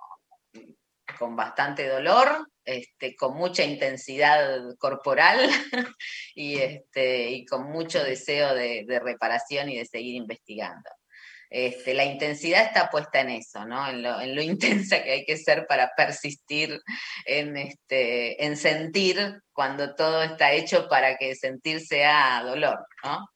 con 1.17 1.35
bastante 1.35 1.87
dolor, 1.87 2.47
este, 2.63 3.15
con 3.15 3.35
mucha 3.35 3.63
intensidad 3.63 4.75
corporal 4.77 5.49
y, 6.35 6.57
este, 6.57 7.31
y 7.31 7.45
con 7.45 7.69
mucho 7.69 8.03
deseo 8.03 8.53
de, 8.53 8.85
de 8.87 8.99
reparación 8.99 9.69
y 9.69 9.77
de 9.77 9.85
seguir 9.85 10.15
investigando. 10.15 10.89
Este, 11.49 11.95
la 11.95 12.05
intensidad 12.05 12.63
está 12.63 12.89
puesta 12.89 13.21
en 13.21 13.31
eso, 13.31 13.65
¿no? 13.65 13.87
En 13.87 14.03
lo, 14.03 14.21
en 14.21 14.35
lo 14.35 14.41
intensa 14.43 15.03
que 15.03 15.11
hay 15.11 15.25
que 15.25 15.37
ser 15.37 15.65
para 15.67 15.91
persistir 15.95 16.79
en, 17.25 17.57
este, 17.57 18.45
en 18.45 18.55
sentir 18.55 19.41
cuando 19.51 19.95
todo 19.95 20.23
está 20.23 20.51
hecho 20.51 20.87
para 20.87 21.17
que 21.17 21.35
sentir 21.35 21.81
sea 21.81 22.43
dolor, 22.43 22.85
¿no? 23.03 23.27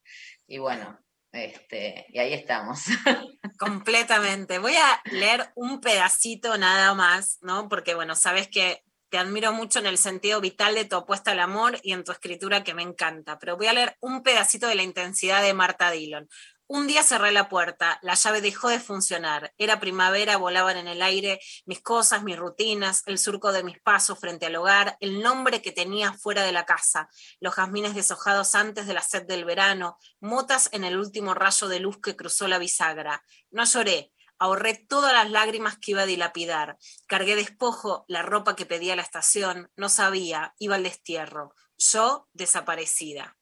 Y 0.47 0.59
bueno, 0.59 0.99
este, 1.31 2.05
y 2.09 2.19
ahí 2.19 2.33
estamos. 2.33 2.81
Completamente. 3.59 4.59
Voy 4.59 4.75
a 4.75 5.01
leer 5.11 5.51
un 5.55 5.81
pedacito 5.81 6.57
nada 6.57 6.93
más, 6.93 7.39
¿no? 7.41 7.67
Porque, 7.67 7.95
bueno, 7.95 8.15
sabes 8.15 8.47
que 8.47 8.83
te 9.09 9.17
admiro 9.17 9.53
mucho 9.53 9.77
en 9.77 9.85
el 9.85 9.99
sentido 9.99 10.41
vital 10.41 10.73
de 10.73 10.85
tu 10.85 10.95
apuesta 10.95 11.31
al 11.31 11.39
amor 11.39 11.79
y 11.83 11.93
en 11.93 12.03
tu 12.03 12.11
escritura 12.11 12.63
que 12.63 12.73
me 12.73 12.81
encanta, 12.81 13.37
pero 13.37 13.57
voy 13.57 13.67
a 13.67 13.73
leer 13.73 13.95
un 13.99 14.23
pedacito 14.23 14.67
de 14.67 14.73
la 14.73 14.81
intensidad 14.81 15.43
de 15.43 15.53
Marta 15.53 15.91
Dillon. 15.91 16.27
Un 16.75 16.87
día 16.87 17.03
cerré 17.03 17.31
la 17.31 17.49
puerta, 17.49 17.99
la 18.01 18.15
llave 18.15 18.41
dejó 18.41 18.67
de 18.67 18.79
funcionar. 18.79 19.53
Era 19.59 19.79
primavera, 19.79 20.37
volaban 20.37 20.75
en 20.75 20.87
el 20.87 21.03
aire 21.03 21.39
mis 21.67 21.83
cosas, 21.83 22.23
mis 22.23 22.35
rutinas, 22.35 23.03
el 23.05 23.19
surco 23.19 23.51
de 23.51 23.61
mis 23.61 23.79
pasos 23.79 24.17
frente 24.17 24.47
al 24.47 24.55
hogar, 24.55 24.97
el 24.99 25.21
nombre 25.21 25.61
que 25.61 25.71
tenía 25.71 26.13
fuera 26.13 26.41
de 26.41 26.51
la 26.51 26.65
casa, 26.65 27.09
los 27.39 27.53
jazmines 27.53 27.93
deshojados 27.93 28.55
antes 28.55 28.87
de 28.87 28.95
la 28.95 29.03
sed 29.03 29.27
del 29.27 29.45
verano, 29.45 29.99
motas 30.19 30.69
en 30.71 30.83
el 30.83 30.97
último 30.97 31.35
rayo 31.35 31.67
de 31.67 31.79
luz 31.79 32.01
que 32.01 32.15
cruzó 32.15 32.47
la 32.47 32.57
bisagra. 32.57 33.23
No 33.51 33.65
lloré, 33.65 34.11
ahorré 34.39 34.73
todas 34.73 35.13
las 35.13 35.29
lágrimas 35.29 35.77
que 35.77 35.91
iba 35.91 36.01
a 36.01 36.07
dilapidar. 36.07 36.79
Cargué 37.05 37.35
despojo, 37.35 38.03
la 38.07 38.23
ropa 38.23 38.55
que 38.55 38.65
pedía 38.65 38.95
la 38.95 39.03
estación, 39.03 39.71
no 39.75 39.89
sabía, 39.89 40.55
iba 40.57 40.73
al 40.73 40.81
destierro. 40.81 41.53
Yo 41.77 42.27
desaparecida. 42.33 43.37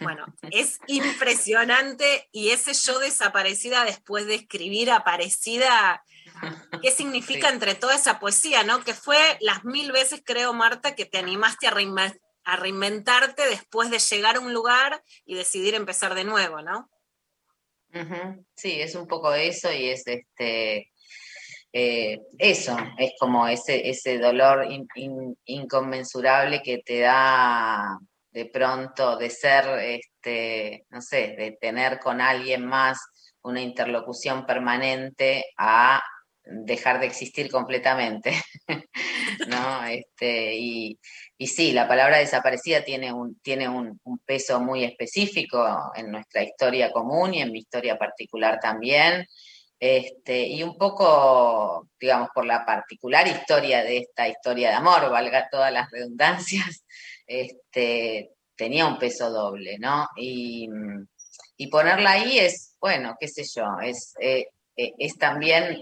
Bueno, 0.00 0.26
es 0.50 0.78
impresionante 0.86 2.28
y 2.32 2.50
ese 2.50 2.72
yo 2.74 2.98
desaparecida 2.98 3.84
después 3.84 4.26
de 4.26 4.36
escribir 4.36 4.90
aparecida, 4.90 6.02
¿qué 6.82 6.90
significa 6.90 7.48
entre 7.50 7.74
toda 7.74 7.94
esa 7.94 8.18
poesía, 8.18 8.62
no? 8.64 8.82
Que 8.84 8.94
fue 8.94 9.18
las 9.40 9.64
mil 9.64 9.92
veces, 9.92 10.22
creo, 10.24 10.52
Marta, 10.54 10.94
que 10.94 11.04
te 11.06 11.18
animaste 11.18 11.66
a, 11.66 11.72
reinven- 11.72 12.20
a 12.44 12.56
reinventarte 12.56 13.46
después 13.48 13.90
de 13.90 13.98
llegar 13.98 14.36
a 14.36 14.40
un 14.40 14.52
lugar 14.52 15.02
y 15.24 15.34
decidir 15.34 15.74
empezar 15.74 16.14
de 16.14 16.24
nuevo, 16.24 16.62
¿no? 16.62 16.90
Sí, 18.54 18.80
es 18.80 18.94
un 18.94 19.06
poco 19.06 19.32
eso 19.34 19.72
y 19.72 19.88
es 19.88 20.06
este 20.06 20.92
eh, 21.72 22.20
eso, 22.38 22.76
es 22.98 23.12
como 23.18 23.46
ese, 23.48 23.88
ese 23.90 24.18
dolor 24.18 24.70
in- 24.70 24.88
in- 24.94 25.38
inconmensurable 25.44 26.62
que 26.62 26.78
te 26.78 27.00
da 27.00 27.98
de 28.36 28.44
pronto 28.44 29.16
de 29.16 29.30
ser, 29.30 29.64
este, 29.78 30.84
no 30.90 31.00
sé, 31.00 31.34
de 31.38 31.56
tener 31.58 31.98
con 31.98 32.20
alguien 32.20 32.66
más 32.66 32.98
una 33.40 33.62
interlocución 33.62 34.44
permanente 34.44 35.46
a 35.56 36.02
dejar 36.44 37.00
de 37.00 37.06
existir 37.06 37.50
completamente, 37.50 38.34
¿no? 39.48 39.86
Este, 39.86 40.54
y, 40.54 40.98
y 41.38 41.46
sí, 41.46 41.72
la 41.72 41.88
palabra 41.88 42.18
desaparecida 42.18 42.84
tiene 42.84 43.10
un, 43.10 43.40
tiene 43.40 43.70
un, 43.70 43.98
peso 44.26 44.60
muy 44.60 44.84
específico 44.84 45.90
en 45.94 46.10
nuestra 46.10 46.42
historia 46.42 46.92
común 46.92 47.32
y 47.32 47.40
en 47.40 47.50
mi 47.52 47.60
historia 47.60 47.96
particular 47.96 48.60
también. 48.60 49.26
Este, 49.80 50.46
y 50.46 50.62
un 50.62 50.76
poco, 50.76 51.88
digamos, 51.98 52.28
por 52.34 52.44
la 52.44 52.66
particular 52.66 53.26
historia 53.28 53.82
de 53.82 53.98
esta 53.98 54.28
historia 54.28 54.68
de 54.68 54.74
amor, 54.74 55.10
valga 55.10 55.48
todas 55.50 55.72
las 55.72 55.90
redundancias, 55.90 56.84
este, 57.26 58.32
tenía 58.56 58.86
un 58.86 58.98
peso 58.98 59.30
doble, 59.30 59.78
¿no? 59.78 60.08
Y, 60.16 60.68
y 61.56 61.68
ponerla 61.68 62.12
ahí 62.12 62.38
es, 62.38 62.76
bueno, 62.80 63.16
qué 63.18 63.28
sé 63.28 63.44
yo, 63.54 63.64
es, 63.82 64.14
eh, 64.20 64.46
eh, 64.76 64.92
es 64.98 65.16
también 65.16 65.78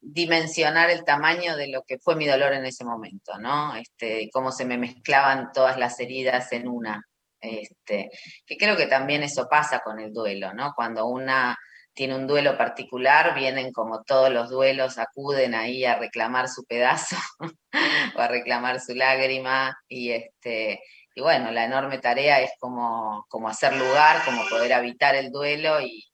dimensionar 0.00 0.90
el 0.90 1.04
tamaño 1.04 1.56
de 1.56 1.68
lo 1.68 1.82
que 1.82 1.98
fue 1.98 2.16
mi 2.16 2.26
dolor 2.26 2.52
en 2.52 2.64
ese 2.64 2.84
momento, 2.84 3.38
¿no? 3.38 3.74
Este, 3.76 4.28
cómo 4.32 4.52
se 4.52 4.64
me 4.64 4.78
mezclaban 4.78 5.50
todas 5.52 5.78
las 5.78 5.98
heridas 5.98 6.52
en 6.52 6.68
una. 6.68 7.02
Este, 7.46 8.10
que 8.46 8.56
creo 8.56 8.76
que 8.76 8.86
también 8.86 9.22
eso 9.22 9.48
pasa 9.48 9.80
con 9.80 10.00
el 10.00 10.12
duelo, 10.12 10.52
¿no? 10.54 10.72
Cuando 10.74 11.06
una 11.06 11.56
tiene 11.94 12.14
un 12.14 12.26
duelo 12.26 12.58
particular, 12.58 13.34
vienen 13.34 13.72
como 13.72 14.02
todos 14.04 14.30
los 14.30 14.50
duelos, 14.50 14.98
acuden 14.98 15.54
ahí 15.54 15.84
a 15.86 15.98
reclamar 15.98 16.48
su 16.48 16.64
pedazo 16.66 17.16
o 18.16 18.20
a 18.20 18.28
reclamar 18.28 18.80
su 18.80 18.94
lágrima 18.94 19.74
y 19.88 20.10
este 20.12 20.80
y 21.16 21.22
bueno, 21.22 21.50
la 21.50 21.64
enorme 21.64 21.96
tarea 21.98 22.42
es 22.42 22.50
como, 22.60 23.24
como 23.30 23.48
hacer 23.48 23.74
lugar, 23.74 24.22
como 24.26 24.46
poder 24.50 24.74
habitar 24.74 25.14
el 25.14 25.30
duelo 25.32 25.80
y, 25.80 26.04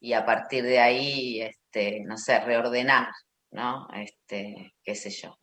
y 0.00 0.12
a 0.12 0.26
partir 0.26 0.64
de 0.64 0.80
ahí, 0.80 1.40
este, 1.40 2.00
no 2.04 2.18
sé, 2.18 2.40
reordenar, 2.40 3.08
¿no? 3.50 3.88
Este, 3.94 4.74
qué 4.84 4.94
sé 4.94 5.08
yo. 5.08 5.34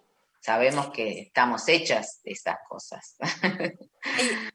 Sabemos 0.44 0.90
que 0.90 1.22
estamos 1.22 1.68
hechas 1.68 2.20
de 2.24 2.32
esas 2.32 2.58
cosas. 2.68 3.16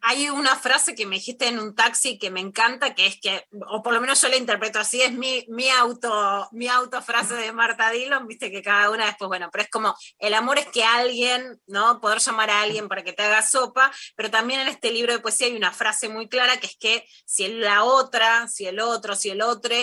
Hay, 0.03 0.29
una 0.29 0.57
frase 0.57 0.97
que 0.97 1.07
me 1.07 1.17
dijiste 1.17 1.47
en 1.47 1.61
un 1.61 1.77
taxi 1.77 2.19
que 2.19 2.31
me 2.31 2.41
encanta, 2.41 2.97
que 2.97 3.07
es 3.07 3.21
que, 3.21 3.47
o 3.69 3.85
por 3.85 3.95
lo 3.95 4.01
menos 4.01 4.21
yo 4.21 4.29
la 4.29 4.35
interpreto 4.35 4.81
así, 4.81 5.01
es 5.01 5.13
mi, 5.13 5.45
mi 5.49 5.71
auto, 5.71 6.49
mi 6.51 6.67
de 6.67 7.53
Marta 7.53 7.91
Dillon, 7.91 8.27
viste 8.27 8.51
que 8.51 8.63
cada 8.63 8.91
una 8.91 9.07
después, 9.07 9.29
bueno, 9.29 9.49
pero 9.53 9.63
es 9.63 9.71
como, 9.71 9.95
el 10.19 10.35
amor 10.35 10.59
es 10.59 10.67
que 10.67 10.83
alguien, 10.83 11.61
¿no? 11.69 12.01
Poder 12.01 12.19
llamar 12.19 12.51
a 12.51 12.63
alguien 12.63 12.89
para 12.89 13.05
que 13.05 13.13
te 13.13 13.23
haga 13.23 13.43
sopa, 13.43 13.93
pero 14.17 14.29
también 14.29 14.59
en 14.59 14.69
este 14.69 14.91
libro 14.91 15.13
de 15.13 15.21
poesía 15.21 15.47
hay 15.47 15.57
una 15.57 15.71
frase 15.71 16.09
muy 16.09 16.29
clara 16.29 16.57
que 16.57 16.67
es 16.67 16.77
que 16.77 17.07
si 17.25 17.47
la 17.47 17.85
otra, 17.85 18.49
si 18.49 18.67
el 18.67 18.81
otro, 18.81 19.15
si 19.15 19.31
el 19.31 19.41
otro 19.41 19.77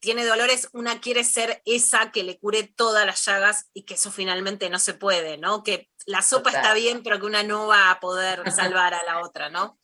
tiene 0.00 0.24
dolores, 0.24 0.68
una 0.72 1.00
quiere 1.00 1.24
ser 1.24 1.62
esa 1.66 2.10
que 2.10 2.24
le 2.24 2.38
cure 2.38 2.64
todas 2.64 3.06
las 3.06 3.24
llagas 3.24 3.70
y 3.74 3.84
que 3.84 3.94
eso 3.94 4.10
finalmente 4.10 4.70
no 4.70 4.78
se 4.78 4.94
puede, 4.94 5.38
¿no? 5.38 5.62
Que 5.62 5.90
la 6.06 6.22
sopa 6.22 6.50
Total. 6.50 6.62
está 6.62 6.74
bien, 6.74 7.02
pero 7.02 7.20
que 7.20 7.26
una 7.26 7.42
no 7.42 7.66
va 7.66 7.90
a 7.90 8.00
poder 8.00 8.42
salvar 8.50 8.94
a 8.94 9.04
la 9.04 9.20
otra, 9.20 9.50
¿no? 9.50 9.78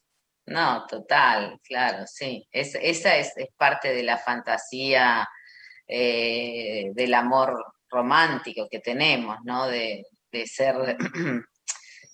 No, 0.47 0.86
total, 0.86 1.60
claro, 1.62 2.06
sí. 2.06 2.48
Es, 2.51 2.74
esa 2.76 3.16
es, 3.16 3.36
es 3.36 3.48
parte 3.56 3.93
de 3.93 4.02
la 4.02 4.16
fantasía 4.16 5.28
eh, 5.86 6.90
del 6.94 7.14
amor 7.14 7.64
romántico 7.90 8.68
que 8.70 8.80
tenemos, 8.80 9.38
¿no? 9.44 9.66
De, 9.66 10.05
de 10.32 10.47
ser, 10.47 10.97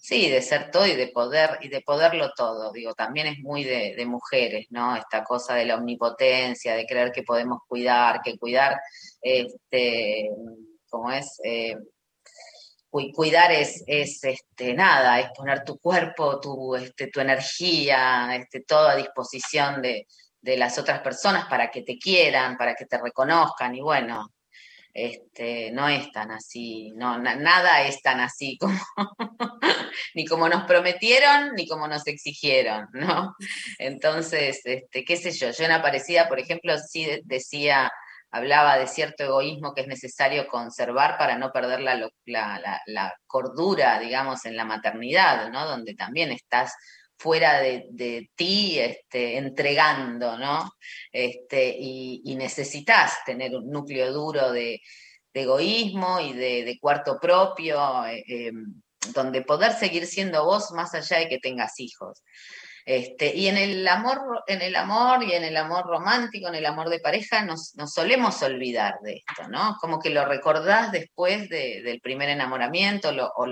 sí, 0.02 0.28
de 0.28 0.42
ser 0.42 0.70
todo 0.72 0.84
y 0.86 0.96
de 0.96 1.08
poder, 1.08 1.58
y 1.62 1.68
de 1.68 1.80
poderlo 1.80 2.32
todo. 2.36 2.72
Digo, 2.72 2.92
también 2.92 3.28
es 3.28 3.38
muy 3.38 3.62
de, 3.62 4.04
mujeres, 4.04 4.66
¿no? 4.70 4.96
Esta 4.96 5.22
cosa 5.22 5.54
de 5.54 5.64
la 5.64 5.76
omnipotencia, 5.76 6.74
de 6.74 6.86
creer 6.86 7.12
que 7.12 7.22
podemos 7.22 7.60
cuidar, 7.68 8.20
que 8.20 8.36
cuidar, 8.36 8.76
este, 9.22 10.28
como 10.90 11.12
es, 11.12 11.38
eh, 11.44 11.76
cu- 12.90 13.12
cuidar 13.14 13.52
es, 13.52 13.84
es 13.86 14.22
este, 14.24 14.74
nada, 14.74 15.20
es 15.20 15.28
poner 15.36 15.62
tu 15.64 15.78
cuerpo, 15.78 16.40
tu, 16.40 16.74
este, 16.74 17.06
tu 17.06 17.20
energía, 17.20 18.34
este, 18.34 18.62
todo 18.62 18.88
a 18.88 18.96
disposición 18.96 19.80
de, 19.82 20.06
de 20.40 20.56
las 20.56 20.78
otras 20.78 21.00
personas 21.00 21.46
para 21.48 21.70
que 21.70 21.82
te 21.82 21.96
quieran, 21.96 22.56
para 22.56 22.74
que 22.74 22.86
te 22.86 22.98
reconozcan, 23.00 23.74
y 23.76 23.80
bueno, 23.80 24.26
este, 24.94 25.70
no 25.73 25.89
es 25.89 26.10
tan 26.12 26.31
así, 26.31 26.93
no, 26.97 27.19
na- 27.19 27.36
nada 27.36 27.82
es 27.86 28.02
tan 28.02 28.20
así 28.20 28.59
como, 28.60 28.78
ni 30.14 30.24
como 30.27 30.48
nos 30.48 30.64
prometieron, 30.64 31.52
ni 31.55 31.66
como 31.66 31.89
nos 31.89 32.06
exigieron, 32.06 32.86
¿no? 32.93 33.35
Entonces, 33.78 34.60
este, 34.64 35.05
qué 35.05 35.16
sé 35.16 35.31
yo, 35.32 35.51
yo 35.51 35.64
en 35.64 35.73
Aparecida, 35.73 36.28
por 36.28 36.39
ejemplo, 36.39 36.77
sí 36.78 37.05
de- 37.05 37.23
decía, 37.24 37.90
hablaba 38.31 38.78
de 38.78 38.86
cierto 38.86 39.24
egoísmo 39.24 39.74
que 39.74 39.82
es 39.82 39.89
necesario 39.89 40.47
conservar 40.48 41.19
para 41.19 41.36
no 41.36 41.52
perder 41.52 41.81
la- 41.81 42.10
la 42.86 43.14
cordura, 43.27 43.98
digamos, 43.98 44.44
en 44.47 44.56
la 44.56 44.64
maternidad, 44.64 45.51
¿no? 45.51 45.66
Donde 45.66 45.94
también 45.94 46.32
estás 46.32 46.73
fuera 47.22 47.60
de, 47.60 48.30
ti, 48.34 48.80
este, 48.80 49.36
entregando, 49.38 50.36
¿no? 50.36 50.72
Este, 51.12 51.76
y, 51.78 52.34
necesitas 52.34 53.24
tener 53.24 53.54
un 53.54 53.70
núcleo 53.70 54.12
duro 54.12 54.50
de, 54.50 54.80
egoísmo 55.32 56.20
y 56.20 56.32
de, 56.32 56.76
cuarto 56.80 57.18
propio, 57.20 58.04
eh, 58.06 58.24
eh, 58.28 58.52
donde 59.14 59.42
poder 59.42 59.72
seguir 59.72 60.06
siendo 60.06 60.44
vos 60.44 60.72
más 60.72 60.94
allá 60.94 61.18
de 61.18 61.28
que 61.28 61.38
tengas 61.38 61.78
hijos. 61.78 62.22
Este, 62.84 63.36
y 63.36 63.46
en 63.46 63.56
el 63.56 63.86
amor, 63.86 64.42
en 64.48 64.60
el 64.60 64.74
amor 64.74 65.22
y 65.22 65.32
en 65.32 65.44
el 65.44 65.56
amor 65.56 65.86
romántico, 65.86 66.48
en 66.48 66.56
el 66.56 66.66
amor 66.66 66.88
de 66.88 66.98
pareja, 66.98 67.44
nos, 67.44 67.72
solemos 67.86 68.42
olvidar 68.42 68.94
de 69.04 69.22
esto, 69.24 69.48
¿no? 69.48 69.76
Como 69.80 70.00
que 70.00 70.10
lo 70.10 70.24
recordás 70.24 70.90
después 70.90 71.48
de- 71.48 71.82
del 71.84 72.00
primer 72.00 72.28
enamoramiento 72.30 73.10
o 73.36 73.46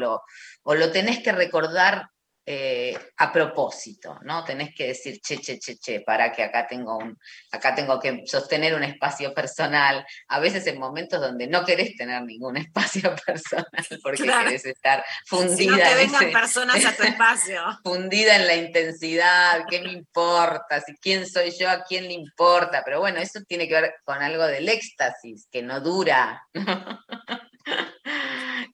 lo 0.75 0.91
tenés 0.91 1.21
que 1.21 1.31
recordar 1.31 2.09
eh, 2.53 2.99
a 3.19 3.31
propósito, 3.33 4.19
¿no? 4.23 4.43
Tenés 4.43 4.75
que 4.75 4.89
decir, 4.89 5.21
che, 5.21 5.39
che, 5.39 5.57
che, 5.61 5.77
che, 5.79 6.01
para 6.01 6.33
que 6.33 6.43
acá 6.43 6.67
tengo 6.67 6.97
un, 6.97 7.17
acá 7.53 7.77
tengo 7.77 8.01
que 8.01 8.25
sostener 8.27 8.75
un 8.75 8.83
espacio 8.83 9.33
personal. 9.33 10.05
A 10.27 10.41
veces 10.41 10.67
en 10.67 10.77
momentos 10.81 11.21
donde 11.21 11.47
no 11.47 11.65
querés 11.65 11.95
tener 11.97 12.21
ningún 12.25 12.57
espacio 12.65 13.15
personal 13.25 13.67
porque 14.03 14.25
Claro. 14.25 14.47
querés 14.49 14.65
estar 14.67 15.05
fundida 15.27 15.57
Si 15.57 15.67
no 15.69 15.77
te 15.77 15.91
en 15.93 15.97
vengan 15.99 16.23
ese- 16.25 16.33
personas 16.33 16.85
a 16.85 16.97
tu 16.97 17.03
espacio. 17.05 17.63
fundida 17.85 18.35
en 18.35 18.47
la 18.49 18.57
intensidad, 18.57 19.65
qué 19.71 19.81
me 19.81 19.93
importa, 19.93 20.81
si 20.81 20.97
quién 20.97 21.29
soy 21.29 21.53
yo, 21.57 21.71
a 21.71 21.85
quién 21.85 22.05
le 22.09 22.15
importa, 22.15 22.83
pero 22.85 22.99
bueno, 22.99 23.21
eso 23.21 23.39
tiene 23.47 23.69
que 23.69 23.75
ver 23.81 23.95
con 24.05 24.21
algo 24.23 24.45
del 24.49 24.69
éxtasis, 24.69 25.47
que 25.53 25.63
no 25.63 25.81
dura. 25.81 26.43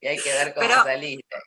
y 0.06 0.08
hay 0.08 0.18
que 0.18 0.32
ver 0.32 0.54
cómo 0.54 0.66
Pero-. 0.68 0.84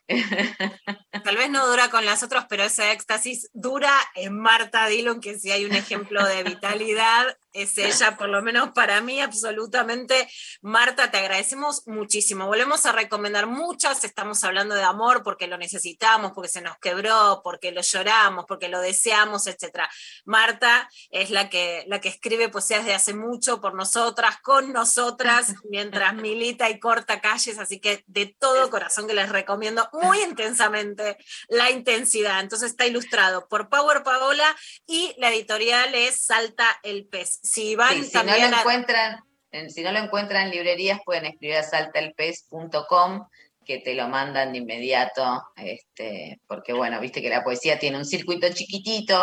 Tal 1.24 1.36
vez 1.36 1.50
no 1.50 1.66
dura 1.66 1.88
con 1.88 2.04
las 2.04 2.22
otras, 2.22 2.44
pero 2.48 2.62
ese 2.62 2.92
éxtasis 2.92 3.48
dura 3.54 3.92
en 4.14 4.38
Marta 4.38 4.86
Dillon, 4.86 5.20
que 5.20 5.38
si 5.38 5.50
hay 5.50 5.64
un 5.64 5.72
ejemplo 5.72 6.22
de 6.26 6.42
vitalidad, 6.42 7.38
es 7.52 7.76
ella, 7.78 8.16
por 8.16 8.28
lo 8.28 8.42
menos 8.42 8.70
para 8.72 9.00
mí, 9.00 9.20
absolutamente. 9.20 10.28
Marta, 10.62 11.10
te 11.10 11.18
agradecemos 11.18 11.82
muchísimo. 11.86 12.46
Volvemos 12.46 12.86
a 12.86 12.92
recomendar 12.92 13.46
muchas, 13.46 14.04
estamos 14.04 14.44
hablando 14.44 14.74
de 14.74 14.82
amor 14.82 15.22
porque 15.22 15.46
lo 15.46 15.58
necesitamos, 15.58 16.32
porque 16.32 16.48
se 16.48 16.60
nos 16.60 16.78
quebró, 16.78 17.40
porque 17.42 17.72
lo 17.72 17.82
lloramos, 17.82 18.44
porque 18.46 18.68
lo 18.68 18.80
deseamos, 18.80 19.46
etc. 19.46 19.84
Marta 20.24 20.88
es 21.10 21.30
la 21.30 21.50
que, 21.50 21.84
la 21.88 22.00
que 22.00 22.08
escribe 22.08 22.48
poesías 22.48 22.84
de 22.84 22.94
hace 22.94 23.14
mucho 23.14 23.60
por 23.60 23.74
nosotras, 23.74 24.38
con 24.42 24.72
nosotras, 24.72 25.54
mientras 25.70 26.14
milita 26.14 26.70
y 26.70 26.78
corta 26.78 27.20
calles, 27.20 27.58
así 27.58 27.80
que 27.80 28.04
de 28.06 28.26
todo 28.38 28.70
corazón 28.70 29.06
que 29.06 29.14
les 29.14 29.28
recomiendo 29.28 29.88
muy 29.92 30.20
intensamente 30.22 31.16
la 31.48 31.70
intensidad. 31.70 32.40
Entonces 32.40 32.70
está 32.70 32.86
ilustrado 32.86 33.48
por 33.48 33.68
Power 33.68 34.02
Paola 34.02 34.56
y 34.86 35.14
la 35.18 35.30
editorial 35.30 35.94
es 35.94 36.24
Salta 36.24 36.78
el 36.82 37.06
Pez. 37.06 37.39
Si 37.42 37.74
van 37.76 37.94
Sí, 37.94 38.04
si 38.04 38.16
no 38.18 38.24
lo 38.24 38.32
a- 38.32 38.60
encuentran, 38.60 39.20
en- 39.50 39.70
si 39.70 39.82
no 39.82 39.92
lo 39.92 39.98
encuentran 39.98 40.46
en 40.46 40.50
librerías, 40.52 41.00
pueden 41.04 41.26
escribir 41.26 41.56
a 41.56 41.62
saltaelpez.com 41.62 43.26
que 43.64 43.78
te 43.78 43.94
lo 43.94 44.08
mandan 44.08 44.52
de 44.52 44.58
inmediato, 44.58 45.42
este, 45.56 46.40
porque 46.48 46.72
bueno, 46.72 46.98
viste 47.00 47.22
que 47.22 47.28
la 47.28 47.44
poesía 47.44 47.78
tiene 47.78 47.98
un 47.98 48.04
circuito 48.04 48.48
chiquitito, 48.52 49.22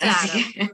así 0.00 0.52
que 0.54 0.70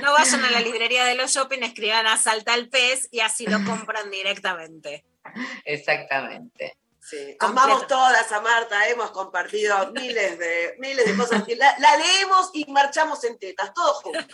no 0.00 0.12
vayan 0.12 0.42
a 0.44 0.50
la 0.50 0.60
librería 0.60 1.04
de 1.04 1.14
los 1.14 1.32
shopping, 1.34 1.62
escriban 1.62 2.06
a 2.06 2.16
Salta 2.16 2.54
el 2.54 2.70
Pez 2.70 3.08
y 3.10 3.20
así 3.20 3.46
lo 3.46 3.62
compran 3.64 4.10
directamente. 4.10 5.04
exactamente. 5.64 6.74
Sí, 7.04 7.36
amamos 7.40 7.86
todas 7.88 8.30
a 8.30 8.40
Marta, 8.40 8.88
hemos 8.88 9.10
compartido 9.10 9.90
miles 9.92 10.38
de, 10.38 10.76
miles 10.78 11.04
de 11.04 11.16
cosas. 11.16 11.42
que 11.42 11.56
La, 11.56 11.74
la 11.80 11.96
leemos 11.96 12.50
y 12.54 12.64
marchamos 12.70 13.24
en 13.24 13.38
tetas, 13.40 13.74
todos 13.74 14.02
juntos. 14.04 14.24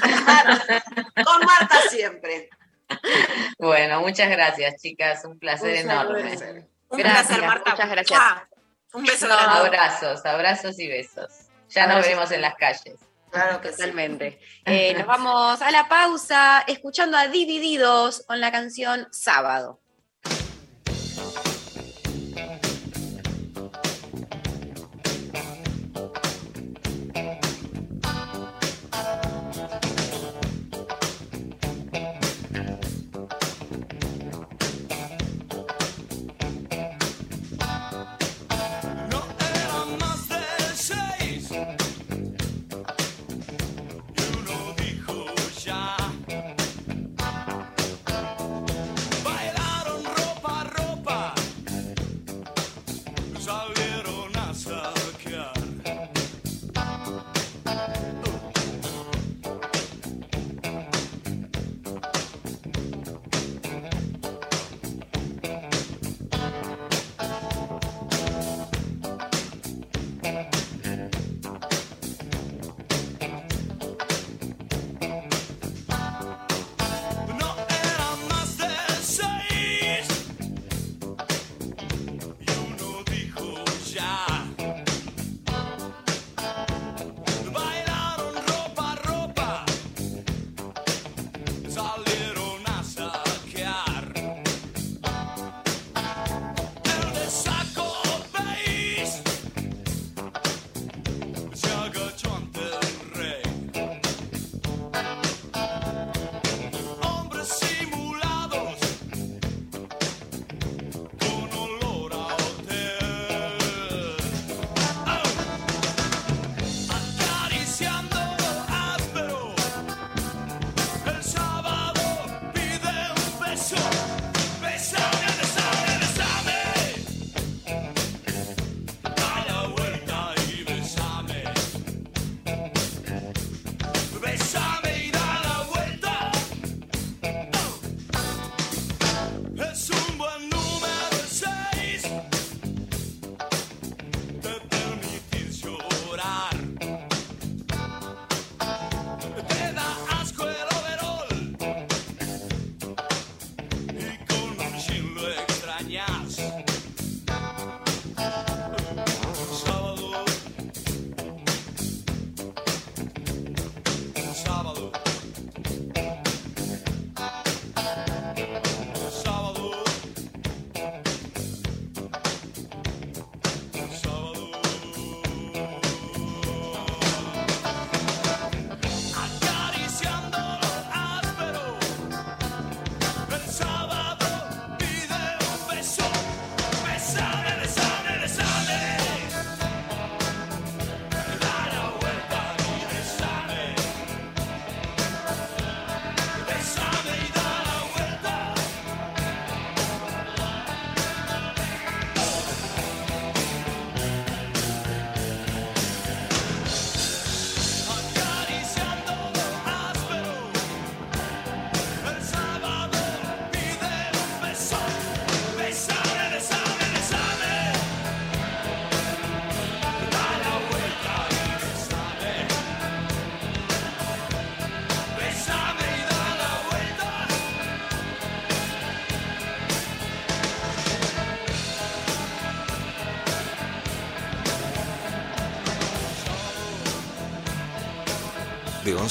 Con 0.00 0.24
Marta, 0.24 0.84
con 1.22 1.44
Marta 1.44 1.80
siempre. 1.90 2.48
Bueno, 3.58 4.00
muchas 4.00 4.30
gracias, 4.30 4.80
chicas, 4.80 5.24
un 5.24 5.38
placer 5.38 5.84
Un 5.84 5.90
enorme. 5.90 6.22
placer. 6.22 6.66
Un 6.88 6.98
Gracias, 6.98 7.26
placer, 7.26 7.44
Marta. 7.46 7.70
muchas 7.72 7.90
gracias. 7.90 8.20
Un 8.94 9.04
beso 9.04 9.26
No, 9.28 9.36
grande. 9.36 9.58
abrazos, 9.58 10.24
abrazos 10.24 10.78
y 10.78 10.88
besos. 10.88 11.30
Ya 11.70 11.86
nos 11.86 12.02
veremos 12.02 12.30
en 12.30 12.40
las 12.40 12.54
calles. 12.54 12.96
Claro 13.30 13.60
que 13.60 13.70
Totalmente. 13.70 14.38
Eh, 14.64 14.94
nos 14.94 15.06
vamos 15.06 15.60
a 15.60 15.70
la 15.72 15.88
pausa 15.88 16.64
escuchando 16.68 17.16
a 17.18 17.26
Divididos 17.26 18.22
con 18.26 18.40
la 18.40 18.52
canción 18.52 19.08
Sábado. 19.10 19.80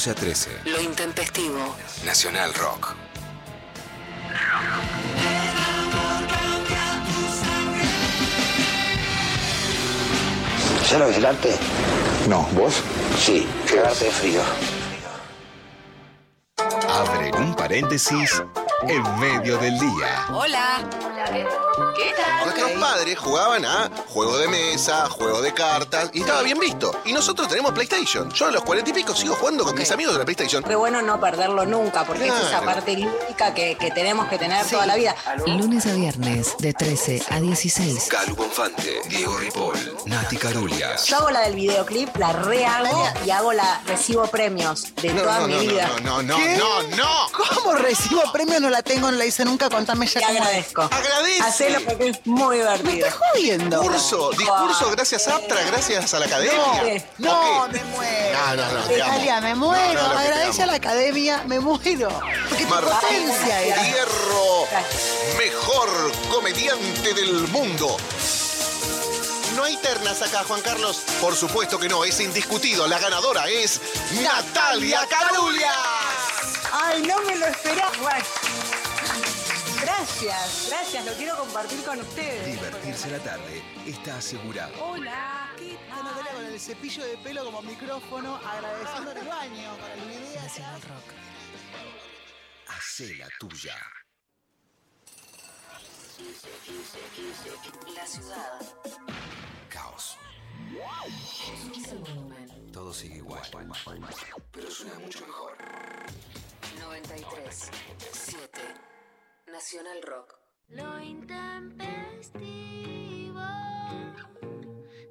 11 0.04 0.10
a 0.10 0.14
13. 0.14 0.50
Lo 0.66 0.80
intempestivo. 0.82 1.76
Nacional 2.04 2.52
Rock. 2.52 2.94
¿Ya 10.90 10.98
lo 10.98 11.06
ves 11.06 11.16
el 11.16 11.24
arte? 11.24 11.56
No, 12.28 12.42
¿vos? 12.52 12.82
Sí, 13.18 13.46
cagarte 13.66 14.04
de 14.04 14.10
frío. 14.10 14.42
Abren 16.90 17.34
un 17.36 17.54
paréntesis 17.54 18.42
en 18.86 19.18
medio 19.18 19.56
del 19.56 19.78
día. 19.78 20.26
Hola. 20.28 21.13
¿Qué 21.24 22.12
tal? 22.16 22.44
Nuestros 22.44 22.70
padres 22.72 23.18
jugaban 23.18 23.64
a 23.64 23.90
juego 24.08 24.36
de 24.38 24.46
mesa, 24.48 25.08
juego 25.08 25.40
de 25.40 25.54
cartas, 25.54 26.10
y 26.12 26.20
estaba 26.20 26.42
bien 26.42 26.58
visto. 26.58 27.00
Y 27.06 27.12
nosotros 27.12 27.48
tenemos 27.48 27.72
PlayStation. 27.72 28.30
Yo 28.30 28.46
a 28.48 28.50
los 28.50 28.62
cuarenta 28.62 28.90
y 28.90 28.92
pico 28.92 29.14
sigo 29.14 29.34
jugando 29.34 29.64
con 29.64 29.74
mis 29.74 29.90
amigos 29.90 30.12
de 30.14 30.18
la 30.18 30.24
PlayStation. 30.26 30.62
Qué 30.62 30.74
bueno 30.74 31.00
no 31.02 31.18
perderlo 31.20 31.64
nunca, 31.64 32.04
porque 32.04 32.26
es 32.28 32.34
esa 32.34 32.60
parte 32.62 32.96
lúdica 32.96 33.54
que, 33.54 33.76
que 33.76 33.90
tenemos 33.90 34.28
que 34.28 34.38
tener 34.38 34.66
toda 34.66 34.86
la 34.86 34.96
vida. 34.96 35.14
Lunes 35.46 35.86
a 35.86 35.92
viernes, 35.94 36.56
de 36.58 36.74
13 36.74 37.22
a 37.30 37.40
16. 37.40 38.04
Calu 38.10 38.36
Bonfante, 38.36 39.00
Diego 39.08 39.36
Ripoll, 39.38 39.96
Nati 40.06 40.36
Carulias. 40.36 41.06
Yo 41.06 41.16
hago 41.16 41.30
la 41.30 41.40
del 41.40 41.54
videoclip, 41.54 42.14
la 42.16 42.32
rehago 42.32 43.08
y 43.24 43.30
hago 43.30 43.52
la 43.52 43.80
recibo 43.86 44.26
premios 44.26 44.94
de 44.96 45.14
No, 45.14 45.22
toda 45.22 45.38
no, 45.40 45.46
mi 45.48 45.54
no, 45.54 45.60
vida. 45.60 45.90
no, 46.02 46.22
no, 46.22 46.22
no, 46.22 46.36
¿Qué? 46.36 46.56
no, 46.56 46.82
no. 46.96 47.26
¿Cómo 47.54 47.72
recibo 47.74 48.22
premios? 48.32 48.60
No 48.60 48.68
la 48.70 48.82
tengo, 48.82 49.10
no 49.10 49.16
la 49.16 49.24
hice 49.24 49.44
nunca. 49.44 49.68
Contame 49.70 50.06
ya 50.06 50.20
Te 50.20 50.26
cómo 50.26 50.34
es. 50.38 50.40
agradezco. 50.42 50.90
Agradece. 51.14 51.42
Hacelo 51.42 51.80
porque 51.84 52.08
es 52.08 52.26
muy 52.26 52.58
divertido. 52.58 52.90
Me 52.90 52.98
estás 52.98 53.14
jodiendo. 53.14 53.80
Discurso, 53.80 54.30
discurso 54.30 54.90
gracias 54.90 55.28
a 55.28 55.36
Aptra, 55.36 55.62
gracias 55.64 56.14
a 56.14 56.18
la 56.18 56.26
academia. 56.26 57.04
No, 57.18 57.68
me 57.68 57.84
muero. 57.84 58.38
No, 58.38 58.56
no, 58.56 58.72
no. 58.72 58.96
Italia, 58.96 59.40
me 59.40 59.54
muero. 59.54 60.02
No, 60.02 60.18
Agradece 60.18 60.62
a 60.62 60.66
la 60.66 60.74
academia, 60.74 61.42
me 61.46 61.60
muero. 61.60 62.08
Porque 62.48 62.64
tu 62.64 62.70
Martín 62.70 63.00
potencia 63.00 63.62
es. 63.62 63.80
Fierro, 63.80 64.66
mejor 65.38 66.12
comediante 66.30 67.14
del 67.14 67.48
mundo. 67.48 67.96
No 69.56 69.62
hay 69.62 69.76
ternas 69.76 70.20
acá, 70.20 70.42
Juan 70.48 70.60
Carlos. 70.62 71.02
Por 71.20 71.36
supuesto 71.36 71.78
que 71.78 71.88
no, 71.88 72.04
es 72.04 72.18
indiscutido. 72.20 72.88
La 72.88 72.98
ganadora 72.98 73.48
es 73.48 73.80
Natalia 74.20 75.06
Carulia. 75.08 75.72
Ay, 76.72 77.02
no 77.02 77.20
me 77.22 77.36
lo 77.36 77.46
esperaba. 77.46 78.18
Gracias, 79.84 80.68
gracias, 80.70 81.04
lo 81.04 81.12
quiero 81.12 81.36
compartir 81.36 81.84
con 81.84 82.00
ustedes. 82.00 82.46
Divertirse 82.46 83.10
la 83.10 83.18
tarde 83.18 83.62
está 83.86 84.16
asegurado. 84.16 84.72
Hola, 84.82 85.52
¿qué 85.58 85.76
tal? 85.90 86.04
Natalia 86.04 86.32
con 86.32 86.46
el 86.46 86.58
cepillo 86.58 87.04
de 87.04 87.18
pelo 87.18 87.44
como 87.44 87.60
micrófono, 87.60 88.36
agradeciendo 88.36 89.10
en 89.10 89.18
el 89.18 89.28
baño 89.28 89.76
para 89.76 89.94
el 89.94 90.00
video. 90.00 90.42
Nacional 90.42 90.80
Rock. 90.80 91.04
Hacé 92.68 93.14
la 93.16 93.28
tuya. 93.38 93.76
La 97.94 98.06
ciudad. 98.06 98.60
Caos. 99.68 100.16
Todo 102.72 102.94
sigue 102.94 103.16
igual. 103.16 103.42
Pero 104.50 104.70
suena 104.70 104.98
mucho 104.98 105.26
mejor. 105.26 105.58
93. 106.80 107.70
7. 108.12 108.93
Nacional 109.46 110.00
Rock. 110.02 110.34
Lo 110.68 110.98
intempestivo 111.00 113.40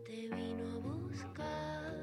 te 0.06 0.28
vino 0.36 0.74
a 0.74 0.78
buscar. 0.80 1.94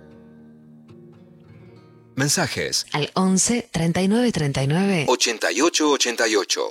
Mensajes. 2.15 2.86
Al 2.93 3.11
11 3.15 3.69
39 3.73 4.32
39. 4.32 5.07
88 5.09 5.90
88. 5.90 6.70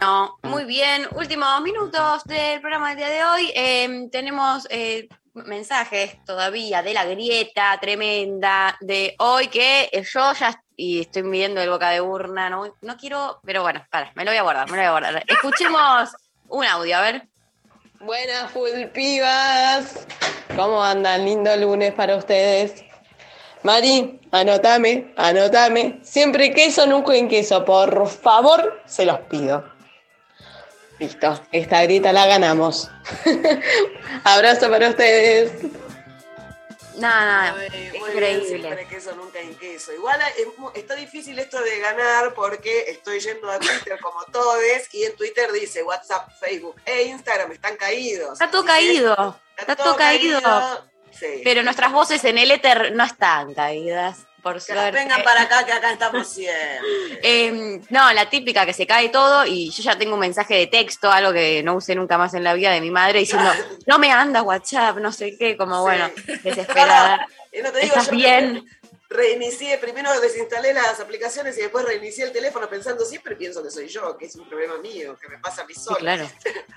No, 0.00 0.38
muy 0.42 0.64
bien. 0.64 1.06
Últimos 1.14 1.62
minutos 1.62 2.24
del 2.24 2.60
programa 2.60 2.88
del 2.90 2.98
día 2.98 3.08
de 3.10 3.24
hoy. 3.24 3.52
Eh, 3.54 4.08
tenemos 4.10 4.66
eh, 4.70 5.08
mensajes 5.34 6.16
todavía 6.24 6.82
de 6.82 6.94
la 6.94 7.04
grieta 7.04 7.78
tremenda 7.80 8.76
de 8.80 9.14
hoy 9.18 9.46
que 9.48 9.88
yo 10.12 10.32
ya 10.32 10.60
y 10.82 11.00
estoy 11.00 11.22
midiendo 11.22 11.60
el 11.60 11.70
boca 11.70 11.90
de 11.90 12.00
urna. 12.00 12.50
No, 12.50 12.74
no 12.80 12.96
quiero, 12.96 13.38
pero 13.44 13.62
bueno, 13.62 13.86
para, 13.88 14.10
me 14.16 14.24
lo 14.24 14.32
voy 14.32 14.38
a 14.38 14.42
guardar, 14.42 14.68
me 14.68 14.76
lo 14.76 14.82
voy 14.82 14.86
a 14.86 14.90
guardar. 14.90 15.24
Escuchemos 15.28 16.10
un 16.48 16.64
audio, 16.64 16.96
a 16.96 17.00
ver. 17.02 17.28
Buenas 18.00 18.50
full 18.50 18.86
pibas. 18.92 20.08
¿Cómo 20.56 20.82
andan? 20.82 21.24
Lindo 21.24 21.54
lunes 21.56 21.94
para 21.94 22.16
ustedes. 22.16 22.84
Mari, 23.62 24.18
anotame, 24.32 25.14
anotame. 25.16 26.00
Siempre 26.02 26.52
queso, 26.52 26.84
nunca 26.84 27.14
en 27.14 27.28
queso. 27.28 27.64
Por 27.64 28.08
favor, 28.08 28.82
se 28.84 29.06
los 29.06 29.20
pido. 29.20 29.64
Listo, 30.98 31.40
esta 31.52 31.80
grita 31.84 32.12
la 32.12 32.26
ganamos. 32.26 32.90
Abrazo 34.24 34.68
para 34.68 34.88
ustedes. 34.88 35.52
Nada, 36.96 37.54
bien, 37.70 37.94
increíble. 37.94 38.86
nunca 39.16 39.40
en 39.40 39.54
queso. 39.56 39.92
Igual 39.92 40.20
mu- 40.58 40.70
está 40.74 40.94
difícil 40.94 41.38
esto 41.38 41.60
de 41.62 41.78
ganar 41.78 42.34
porque 42.34 42.84
estoy 42.88 43.20
yendo 43.20 43.50
a 43.50 43.58
Twitter 43.58 43.98
como 44.00 44.24
todos 44.26 44.58
y 44.92 45.04
en 45.04 45.16
Twitter 45.16 45.50
dice 45.52 45.82
WhatsApp, 45.82 46.28
Facebook 46.38 46.76
e 46.84 47.04
Instagram 47.04 47.52
están 47.52 47.76
caídos. 47.76 48.32
Está 48.34 48.50
todo 48.50 48.64
caído, 48.64 49.38
está 49.56 49.76
todo 49.76 49.96
caído. 49.96 50.40
Sí. 51.18 51.40
Pero 51.44 51.62
nuestras 51.62 51.92
voces 51.92 52.24
en 52.24 52.38
el 52.38 52.50
éter 52.50 52.92
no 52.92 53.04
están 53.04 53.54
caídas, 53.54 54.26
por 54.42 54.60
suerte. 54.60 54.90
vengan 54.90 55.22
para 55.22 55.42
acá, 55.42 55.64
que 55.64 55.72
acá 55.72 55.92
estamos 55.92 56.28
siempre. 56.28 56.80
Eh, 57.24 57.80
no, 57.90 58.12
la 58.12 58.28
típica 58.28 58.66
que 58.66 58.72
se 58.72 58.86
cae 58.86 59.08
todo 59.08 59.46
y 59.46 59.70
yo 59.70 59.82
ya 59.82 59.96
tengo 59.96 60.14
un 60.14 60.20
mensaje 60.20 60.54
de 60.54 60.66
texto, 60.66 61.10
algo 61.10 61.32
que 61.32 61.62
no 61.62 61.76
usé 61.76 61.94
nunca 61.94 62.18
más 62.18 62.34
en 62.34 62.42
la 62.42 62.54
vida 62.54 62.72
de 62.72 62.80
mi 62.80 62.90
madre, 62.90 63.20
diciendo, 63.20 63.50
no 63.86 63.98
me 63.98 64.10
anda 64.10 64.42
WhatsApp, 64.42 64.96
no 64.98 65.12
sé 65.12 65.36
qué, 65.38 65.56
como 65.56 65.82
bueno, 65.82 66.10
desesperada. 66.42 67.26
No 67.62 67.70
te 67.70 67.80
digo, 67.80 67.94
¿Estás 67.94 68.06
yo 68.06 68.16
bien? 68.16 68.64
Reinicié, 69.08 69.78
primero 69.78 70.18
desinstalé 70.20 70.72
las 70.72 70.98
aplicaciones 70.98 71.56
y 71.58 71.62
después 71.62 71.84
reinicié 71.84 72.24
el 72.24 72.32
teléfono 72.32 72.68
pensando, 72.68 73.04
siempre 73.04 73.36
pienso 73.36 73.62
que 73.62 73.70
soy 73.70 73.86
yo, 73.86 74.16
que 74.16 74.24
es 74.24 74.34
un 74.36 74.48
problema 74.48 74.78
mío, 74.78 75.16
que 75.20 75.28
me 75.28 75.38
pasa 75.38 75.62
a 75.62 75.66
mí 75.66 75.74
Sí, 75.74 75.94
claro. 75.98 76.28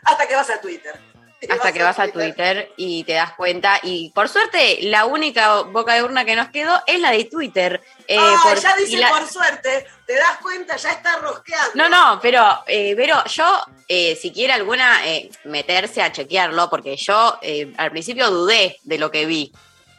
Hasta 0.04 0.28
que 0.28 0.36
vas 0.36 0.50
a 0.50 0.60
Twitter. 0.60 1.00
Hasta 1.50 1.72
que 1.72 1.84
vas 1.84 2.00
a 2.00 2.08
Twitter 2.12 2.72
y 2.78 3.04
te 3.04 3.14
das 3.14 3.34
cuenta. 3.34 3.80
Y 3.84 4.10
por 4.12 4.30
suerte, 4.30 4.80
la 4.84 5.06
única 5.06 5.62
boca 5.62 5.94
de 5.94 6.04
urna 6.04 6.26
que 6.26 6.36
nos 6.36 6.50
quedó 6.50 6.74
es 6.88 7.00
la 7.00 7.12
de 7.12 7.26
Twitter. 7.26 7.82
Eh, 8.08 8.18
por- 8.44 8.60
ya 8.60 8.76
dice 8.78 8.98
la- 8.98 9.10
por 9.10 9.28
suerte, 9.28 9.86
te 10.08 10.14
das 10.16 10.38
cuenta, 10.42 10.76
ya 10.78 10.92
está 10.92 11.18
rosqueando. 11.18 11.72
No, 11.76 11.90
no, 11.90 12.20
pero, 12.22 12.64
eh, 12.68 12.94
pero 12.96 13.24
yo, 13.26 13.62
eh, 13.88 14.18
si 14.20 14.32
quiere 14.32 14.54
alguna, 14.54 15.06
eh, 15.08 15.30
meterse 15.44 16.02
a 16.02 16.12
chequearlo, 16.12 16.70
porque 16.70 16.96
yo 16.98 17.38
eh, 17.42 17.74
al 17.78 17.92
principio 17.92 18.30
dudé 18.32 18.78
de 18.84 18.98
lo 18.98 19.12
que 19.12 19.26
vi. 19.26 19.52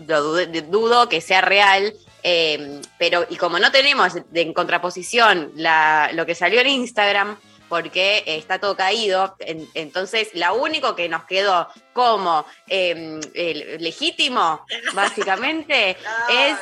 Lo 0.06 0.22
dudé- 0.22 0.46
de- 0.46 0.62
dudo 0.62 1.08
que 1.08 1.20
sea 1.20 1.40
real. 1.40 1.94
eh, 2.28 2.80
pero, 2.98 3.24
y 3.30 3.36
como 3.36 3.60
no 3.60 3.70
tenemos 3.70 4.14
en 4.34 4.52
contraposición 4.52 5.52
la, 5.54 6.10
lo 6.12 6.26
que 6.26 6.34
salió 6.34 6.60
en 6.60 6.66
Instagram, 6.66 7.38
porque 7.68 8.22
está 8.26 8.58
todo 8.58 8.76
caído, 8.76 9.36
en- 9.40 9.68
entonces 9.74 10.28
la 10.34 10.52
único 10.52 10.94
que 10.94 11.08
nos 11.08 11.24
quedó 11.24 11.68
como 11.92 12.46
eh, 12.68 13.20
el 13.34 13.82
legítimo, 13.82 14.64
básicamente, 14.94 15.96
es 16.30 16.56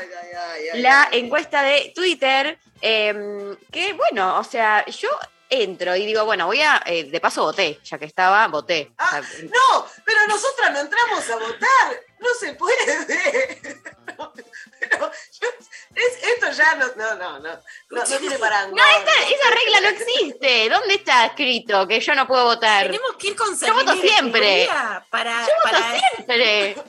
la 0.74 1.08
encuesta 1.12 1.62
de 1.62 1.92
Twitter, 1.94 2.58
eh, 2.80 3.56
que 3.70 3.92
bueno, 3.94 4.38
o 4.38 4.44
sea, 4.44 4.84
yo 4.86 5.08
entro 5.50 5.94
y 5.94 6.06
digo, 6.06 6.24
bueno, 6.24 6.46
voy 6.46 6.60
a, 6.62 6.82
eh, 6.86 7.04
de 7.04 7.20
paso 7.20 7.42
voté, 7.44 7.78
ya 7.84 7.98
que 7.98 8.06
estaba, 8.06 8.48
voté. 8.48 8.90
O 8.98 9.08
sea, 9.08 9.20
No, 9.44 9.86
pero 10.04 10.26
nosotras 10.26 10.72
no 10.72 10.80
entramos 10.80 11.30
a 11.30 11.36
votar. 11.36 12.00
No 12.24 12.30
se 12.40 12.54
puede. 12.54 13.82
No, 14.16 14.32
pero 14.78 15.10
yo- 15.40 15.48
es- 15.96 16.22
esto 16.22 16.52
ya 16.52 16.74
no, 16.76 16.86
no, 16.94 17.14
no, 17.16 17.38
no, 17.38 17.38
no, 17.40 17.60
no 17.90 18.04
tiene 18.04 18.38
parangón. 18.38 18.76
No, 18.76 18.84
esa, 18.84 19.28
esa 19.28 19.50
regla 19.50 19.80
no 19.82 19.88
existe. 19.88 20.68
¿Dónde 20.68 20.94
está 20.94 21.26
escrito 21.26 21.88
que 21.88 21.98
yo 21.98 22.14
no 22.14 22.26
puedo 22.28 22.44
votar? 22.44 22.86
Tenemos 22.86 23.16
que 23.16 23.28
ir 23.28 23.36
con 23.36 23.58
Yo 23.58 23.74
voto 23.74 23.94
siempre. 23.96 24.68
Para, 25.10 25.40
Yo 25.40 25.52
voto 25.64 25.64
para 25.64 25.98
siempre. 25.98 26.76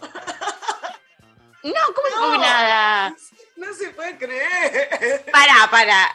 No, 1.64 1.74
¿cómo 1.96 2.34
que 2.34 2.38
nada? 2.38 3.16
No 3.56 3.74
se 3.74 3.90
puede 3.90 4.16
creer. 4.20 5.26
Pará, 5.32 5.68
pará. 5.72 6.14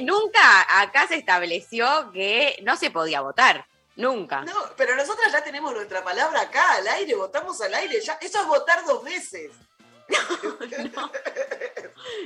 Nunca 0.00 0.80
acá 0.80 1.06
se 1.06 1.14
estableció 1.14 2.10
que 2.12 2.58
no 2.64 2.76
se 2.76 2.90
podía 2.90 3.20
votar. 3.20 3.66
Nunca. 3.96 4.42
No, 4.42 4.54
pero 4.76 4.94
nosotras 4.94 5.32
ya 5.32 5.42
tenemos 5.42 5.72
nuestra 5.74 6.02
palabra 6.02 6.40
acá, 6.42 6.74
al 6.74 6.88
aire, 6.88 7.14
votamos 7.14 7.60
al 7.60 7.74
aire. 7.74 8.00
Ya, 8.00 8.14
eso 8.20 8.40
es 8.40 8.46
votar 8.46 8.84
dos 8.84 9.02
veces. 9.04 9.50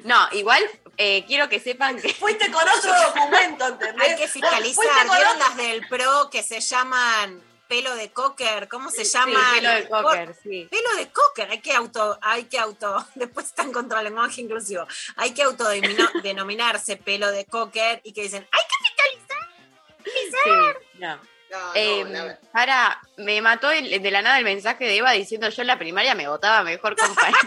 No, 0.05 0.29
igual 0.33 0.63
eh, 0.97 1.25
quiero 1.27 1.49
que 1.49 1.61
sepan 1.61 2.01
que. 2.01 2.13
Fuiste 2.15 2.51
con 2.51 2.63
otro 2.63 2.93
documento, 3.07 3.67
¿entendés? 3.67 4.09
Hay 4.09 4.17
que 4.17 4.29
fiscalizar. 4.29 4.85
¿Vieron 5.05 5.39
las 5.39 5.57
del 5.57 5.87
PRO 5.89 6.31
que 6.31 6.43
se 6.43 6.61
llaman 6.61 7.43
pelo 7.69 7.95
de 7.97 8.13
cocker, 8.13 8.69
¿cómo 8.69 8.91
se 8.91 9.05
llama? 9.05 9.41
pelo 9.55 9.71
de 9.71 9.89
cocker, 9.89 10.37
sí. 10.43 10.69
Pelo 10.71 10.95
de 10.97 11.11
cocker, 11.11 11.51
hay 11.51 11.61
que 11.61 11.73
auto, 11.73 12.19
hay 12.21 12.45
que 12.45 12.59
auto, 12.59 13.05
después 13.15 13.47
están 13.47 13.73
contra 13.73 13.99
el 13.99 14.05
lenguaje 14.05 14.41
inclusivo, 14.43 14.87
hay 15.17 15.33
que 15.33 15.43
autodenominarse 15.43 16.97
pelo 17.05 17.31
de 17.31 17.47
cocker 17.47 18.01
y 18.05 18.13
que 18.13 18.23
dicen, 18.23 18.47
hay 18.51 18.63
que 18.63 18.77
fiscalizar. 18.89 20.79
Sí, 20.85 20.99
no. 20.99 21.34
Eh, 21.75 22.37
para, 22.53 23.01
me 23.17 23.41
mató 23.43 23.71
el- 23.71 24.03
de 24.03 24.11
la 24.11 24.23
nada 24.23 24.39
el 24.39 24.45
mensaje 24.45 24.85
de 24.85 24.97
Eva 24.97 25.13
diciendo 25.13 25.49
yo 25.49 25.63
en 25.63 25.67
la 25.69 25.79
primaria 25.79 26.15
me 26.15 26.29
votaba 26.29 26.63
mejor 26.63 26.97
compañera. 26.97 27.39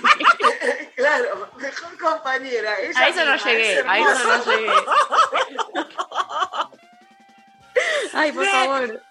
Claro, 0.96 1.50
mejor 1.58 1.98
compañera. 1.98 2.80
ella 2.80 3.00
A 3.00 3.08
eso 3.08 3.26
no 3.26 3.36
llegué, 3.38 3.80
es 3.80 3.86
a 3.86 3.98
eso 4.00 4.24
no 4.28 4.46
llegué. 4.56 4.72
Ay, 8.14 8.32
por 8.32 8.44
Me- 8.46 8.52
favor. 8.52 9.02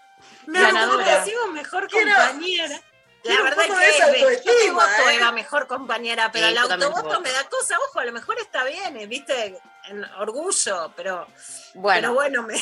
Me 0.46 0.60
Ganadora. 0.60 1.18
decimos 1.20 1.50
mejor 1.52 1.90
compañera. 1.90 2.80
La 3.24 3.42
verdad 3.42 3.64
es 3.64 4.40
que 4.42 4.42
yo 4.68 4.72
voto, 4.72 5.08
¿eh? 5.10 5.16
Eva, 5.16 5.32
mejor 5.32 5.66
compañera, 5.66 6.30
pero 6.30 6.46
Sí, 6.46 6.52
el 6.52 6.58
autovoto 6.58 7.02
voto. 7.02 7.20
me 7.20 7.32
da 7.32 7.42
cosa, 7.48 7.76
ojo, 7.88 7.98
a 7.98 8.04
lo 8.04 8.12
mejor 8.12 8.38
está 8.38 8.62
bien, 8.62 8.96
eh, 8.98 9.06
viste, 9.08 9.58
en 9.88 10.04
orgullo, 10.18 10.92
pero 10.94 11.26
Bueno. 11.74 12.00
pero 12.00 12.14
bueno, 12.14 12.42
me, 12.44 12.54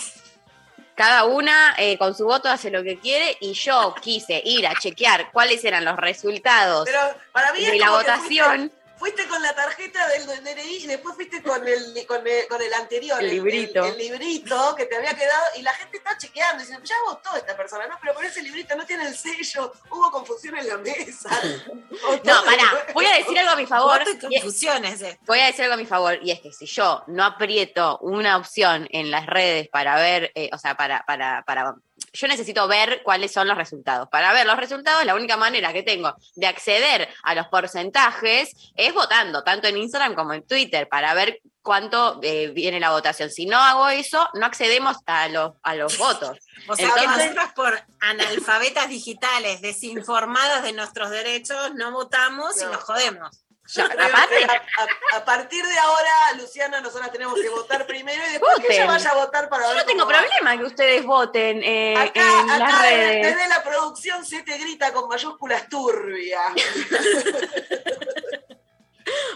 Cada 0.94 1.24
una 1.24 1.74
eh, 1.76 1.98
con 1.98 2.14
su 2.14 2.24
voto 2.24 2.48
hace 2.48 2.70
lo 2.70 2.82
que 2.82 2.98
quiere 2.98 3.36
y 3.40 3.52
yo 3.54 3.94
quise 4.00 4.40
ir 4.44 4.66
a 4.66 4.74
chequear 4.74 5.32
cuáles 5.32 5.64
eran 5.64 5.84
los 5.84 5.96
resultados 5.96 6.84
Pero 6.84 7.00
para 7.32 7.52
mí 7.52 7.64
de 7.64 7.78
la 7.78 7.90
votación. 7.90 8.60
Fuiste, 8.60 8.84
fuiste 8.98 9.26
con 9.28 9.42
la 9.42 9.54
tarjeta 9.54 10.06
del, 10.08 10.26
DNI 10.26 10.76
y 10.84 10.86
después 10.86 11.14
fuiste 11.14 11.42
con 11.42 11.66
el, 11.66 12.06
con 12.06 12.26
el, 12.26 12.46
con 12.48 12.60
el 12.62 12.72
anterior, 12.74 13.22
El 13.22 13.30
librito. 13.30 13.84
El, 13.84 13.92
el 13.92 13.98
librito 13.98 14.74
que 14.76 14.86
te 14.86 14.96
había 14.96 15.14
quedado 15.14 15.44
y 15.56 15.62
la 15.62 15.72
gente 15.74 15.96
está 15.98 16.16
chequeando 16.16 16.60
diciendo, 16.60 16.84
ya 16.84 16.94
votó 17.06 17.36
esta 17.36 17.56
persona, 17.56 17.86
no, 17.86 17.96
pero 18.00 18.14
por 18.14 18.24
ese 18.24 18.42
librito 18.42 18.76
no 18.76 18.86
tiene 18.86 19.06
el 19.08 19.16
sello, 19.16 19.72
hubo 19.90 20.10
confusión 20.10 20.56
en 20.56 20.68
la 20.68 20.76
mesa. 20.78 21.30
No, 22.24 22.44
pará, 22.44 22.86
voy 22.94 23.06
a 23.06 23.16
decir 23.16 23.38
algo 23.38 23.52
a 23.52 23.56
mi 23.56 23.66
favor. 23.66 24.02
y 24.30 24.40
confusiones. 24.40 25.00
eh. 25.02 25.18
Voy 25.26 25.38
a 25.40 25.46
decir 25.46 25.62
algo 25.62 25.74
a 25.74 25.76
mi 25.76 25.86
favor, 25.86 26.18
y 26.22 26.30
es 26.32 26.40
que 26.40 26.52
si 26.52 26.66
yo 26.66 27.02
no 27.06 27.24
aprieto 27.24 27.98
una 27.98 28.36
opción 28.36 28.88
en 28.90 29.10
las 29.10 29.26
redes 29.26 29.68
para 29.68 29.96
ver, 29.96 30.32
eh, 30.34 30.50
o 30.52 30.58
sea, 30.58 30.76
para, 30.76 31.04
para, 31.06 31.42
para. 31.44 31.76
Yo 32.15 32.28
necesito 32.28 32.66
ver 32.69 33.03
cuáles 33.03 33.32
son 33.32 33.49
los 33.49 33.57
resultados. 33.57 34.09
Para 34.09 34.32
ver 34.32 34.47
los 34.47 34.57
resultados, 34.57 35.05
la 35.05 35.15
única 35.16 35.36
manera 35.36 35.73
que 35.73 35.82
tengo 35.82 36.15
de 36.36 36.47
acceder 36.47 37.09
a 37.24 37.35
los 37.35 37.49
porcentajes 37.49 38.51
es 38.77 38.95
votando, 38.95 39.43
tanto 39.43 39.66
en 39.69 39.77
Instagram 39.77 40.15
como 40.15 40.32
en 40.32 40.47
Twitter, 40.47 40.89
para 40.89 41.12
ver 41.15 41.41
cuánto 41.61 42.20
eh, 42.23 42.49
viene 42.55 42.78
la 42.78 42.91
votación. 42.91 43.31
Si 43.31 43.47
no 43.47 43.59
hago 43.59 43.89
eso, 43.89 44.28
no 44.35 44.47
accedemos 44.47 44.97
a 45.07 45.28
los, 45.28 45.53
a 45.62 45.74
los 45.74 45.99
votos. 45.99 46.39
O 46.69 46.77
sea 46.77 46.89
Entonces- 46.97 47.35
por 47.57 47.81
analfabetas 48.01 48.89
digitales, 48.89 49.61
desinformadas 49.61 50.62
de 50.62 50.73
nuestros 50.73 51.11
derechos, 51.11 51.74
no 51.74 51.91
votamos 51.93 52.61
y 52.61 52.65
No. 52.65 52.73
nos 52.73 52.85
jodemos. 52.85 53.43
Yo- 53.66 53.89
Creo 53.89 54.07
aparte, 54.07 54.36
que 54.39 54.45
a, 54.45 54.62
a- 55.15 55.16
a 55.16 55.24
partir 55.24 55.65
de 55.65 55.78
ahora, 55.78 56.11
Luciana, 56.36 56.81
nosotras 56.81 57.11
tenemos 57.12 57.35
que 57.35 57.49
votar 57.49 57.86
primero 57.86 58.23
y 58.28 58.32
después 58.32 58.55
que 58.57 58.74
ella 58.74 58.85
Voten. 58.85 58.86
vaya 58.89 59.11
a 59.11 59.15
votar 59.24 59.49
para 59.49 59.62
yo 59.65 59.69
ver 59.70 59.78
no 59.78 59.85
tengo 59.86 60.05
cómo 60.05 60.12
va. 60.15 60.20
problema 60.23 60.59
que 60.59 60.65
ustedes 60.65 61.05
voten 61.05 61.62
eh, 61.65 61.95
Acá, 61.97 62.41
en 62.41 62.47
las 62.47 62.61
acá 62.61 62.82
desde, 62.82 62.97
redes. 63.07 63.27
desde 63.36 63.49
la 63.49 63.62
producción 63.62 64.24
se 64.27 64.43
te 64.43 64.59
grita 64.59 64.93
con 64.93 65.09
mayúsculas 65.09 65.69
turbia. 65.69 66.41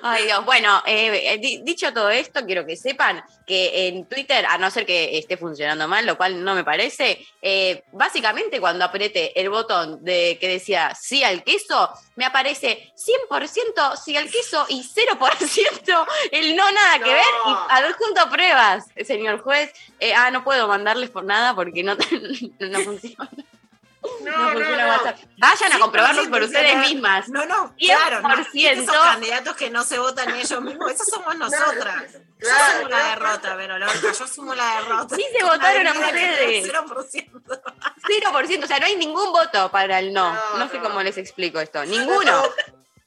Ay, 0.02 0.24
Dios. 0.24 0.44
Bueno, 0.44 0.82
eh, 0.86 1.32
eh, 1.34 1.38
di- 1.38 1.60
dicho 1.62 1.92
todo 1.92 2.08
esto, 2.10 2.44
quiero 2.46 2.64
que 2.64 2.76
sepan 2.76 3.22
que 3.46 3.88
en 3.88 4.06
Twitter, 4.06 4.46
a 4.46 4.56
no 4.58 4.70
ser 4.70 4.86
que 4.86 5.18
esté 5.18 5.36
funcionando 5.36 5.86
mal, 5.88 6.06
lo 6.06 6.16
cual 6.16 6.42
no 6.42 6.54
me 6.54 6.64
parece, 6.64 7.26
eh, 7.42 7.82
básicamente 7.92 8.60
cuando 8.60 8.84
apreté 8.84 9.38
el 9.38 9.50
botón 9.50 10.02
de 10.04 10.38
que 10.40 10.48
decía 10.48 10.94
sí 10.94 11.22
al 11.24 11.42
queso, 11.44 11.90
me 12.16 12.24
aparece 12.24 12.92
100% 12.96 13.96
sí 13.96 14.16
al 14.16 14.30
queso 14.30 14.64
y 14.68 14.82
0% 14.82 16.06
el 16.32 16.56
no 16.56 16.70
nada 16.72 16.98
que 16.98 17.12
ver 17.12 17.24
y 17.46 17.50
adjunto 17.70 18.30
pruebas, 18.30 18.86
señor 19.04 19.40
juez. 19.42 19.72
Eh, 20.00 20.14
ah, 20.14 20.30
no 20.30 20.44
puedo 20.44 20.68
mandarles 20.68 21.10
por 21.10 21.24
nada 21.24 21.54
porque 21.54 21.82
no, 21.82 21.96
no 22.58 22.78
funciona. 22.80 23.28
No, 24.22 24.54
No 24.54 24.54
no. 24.54 25.02
Vayan 25.38 25.72
a 25.72 25.74
Sí, 25.74 25.80
comprobarlo 25.80 26.22
sí, 26.24 26.28
por 26.28 26.42
ustedes 26.42 26.74
no. 26.76 26.80
mismas. 26.82 27.28
No, 27.28 27.44
no, 27.46 27.74
100%. 27.76 27.86
claro. 27.96 28.20
No, 28.22 28.36
¿viste 28.36 28.72
esos 28.72 28.96
candidatos 28.96 29.56
que 29.56 29.70
no 29.70 29.82
se 29.84 29.98
votan 29.98 30.34
ellos 30.36 30.60
mismos, 30.62 30.92
esos 30.92 31.08
somos 31.08 31.36
nosotras. 31.36 32.12
yo 32.12 32.18
claro, 32.38 32.64
asumo 32.64 32.88
la 32.88 32.96
claro. 32.96 33.08
derrota, 33.26 33.54
pero 33.56 33.78
Lorca, 33.78 34.12
yo 34.18 34.24
asumo 34.24 34.54
la 34.54 34.74
derrota. 34.80 35.16
Sí 35.16 35.24
se 35.36 35.44
votaron 35.44 35.86
a 35.86 35.92
ustedes. 35.92 36.72
da 36.72 36.82
0%. 36.84 37.62
0%, 38.22 38.64
o 38.64 38.66
sea, 38.66 38.78
no 38.78 38.86
hay 38.86 38.96
ningún 38.96 39.32
voto 39.32 39.70
para 39.70 39.98
el 39.98 40.12
no. 40.12 40.32
No, 40.32 40.58
No, 40.58 40.68
sé 40.70 40.78
cómo 40.78 41.02
les 41.02 41.18
explico 41.18 41.58
esto. 41.60 41.84
Ninguno. 41.84 42.42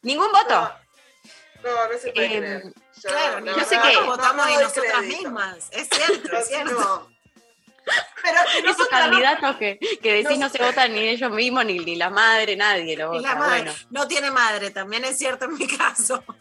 Ningún 0.01 0.31
voto. 0.31 0.71
No, 1.63 1.87
no 1.87 1.97
se 1.97 2.11
puede 2.11 2.25
Eh, 2.25 2.37
creer. 2.39 2.63
Yo- 3.03 3.09
Claro, 3.09 3.39
no, 3.41 3.57
yo 3.57 3.65
sé 3.65 3.77
no, 3.77 3.83
que- 3.83 3.93
no, 3.93 4.05
votamos 4.05 4.45
no 4.45 4.57
de 4.57 4.63
nosotras 4.63 4.93
crédito. 4.97 5.17
mismas. 5.21 5.57
Es 5.71 5.87
cierto, 5.89 6.37
es 6.37 6.47
cierto. 6.47 7.10
Pero 8.21 8.71
Esos 8.71 8.87
candidatos 8.87 9.55
que, 9.57 9.79
que 10.01 10.13
decís 10.13 10.37
no 10.37 10.45
no 10.45 10.49
se 10.49 10.63
votan 10.63 10.93
ni 10.93 10.99
ellos 10.99 11.31
mismos, 11.31 11.65
ni, 11.65 11.79
ni 11.79 11.95
la 11.95 12.09
madre, 12.09 12.55
nadie 12.55 12.95
lo 12.95 13.09
vota. 13.09 13.21
la 13.29 13.35
madre 13.35 13.61
Bueno. 13.63 13.73
no 13.89 14.07
tiene 14.07 14.29
madre, 14.31 14.69
también 14.71 15.03
es 15.05 15.17
cierto 15.17 15.45
en 15.45 15.55
mi 15.55 15.67
caso. 15.67 16.23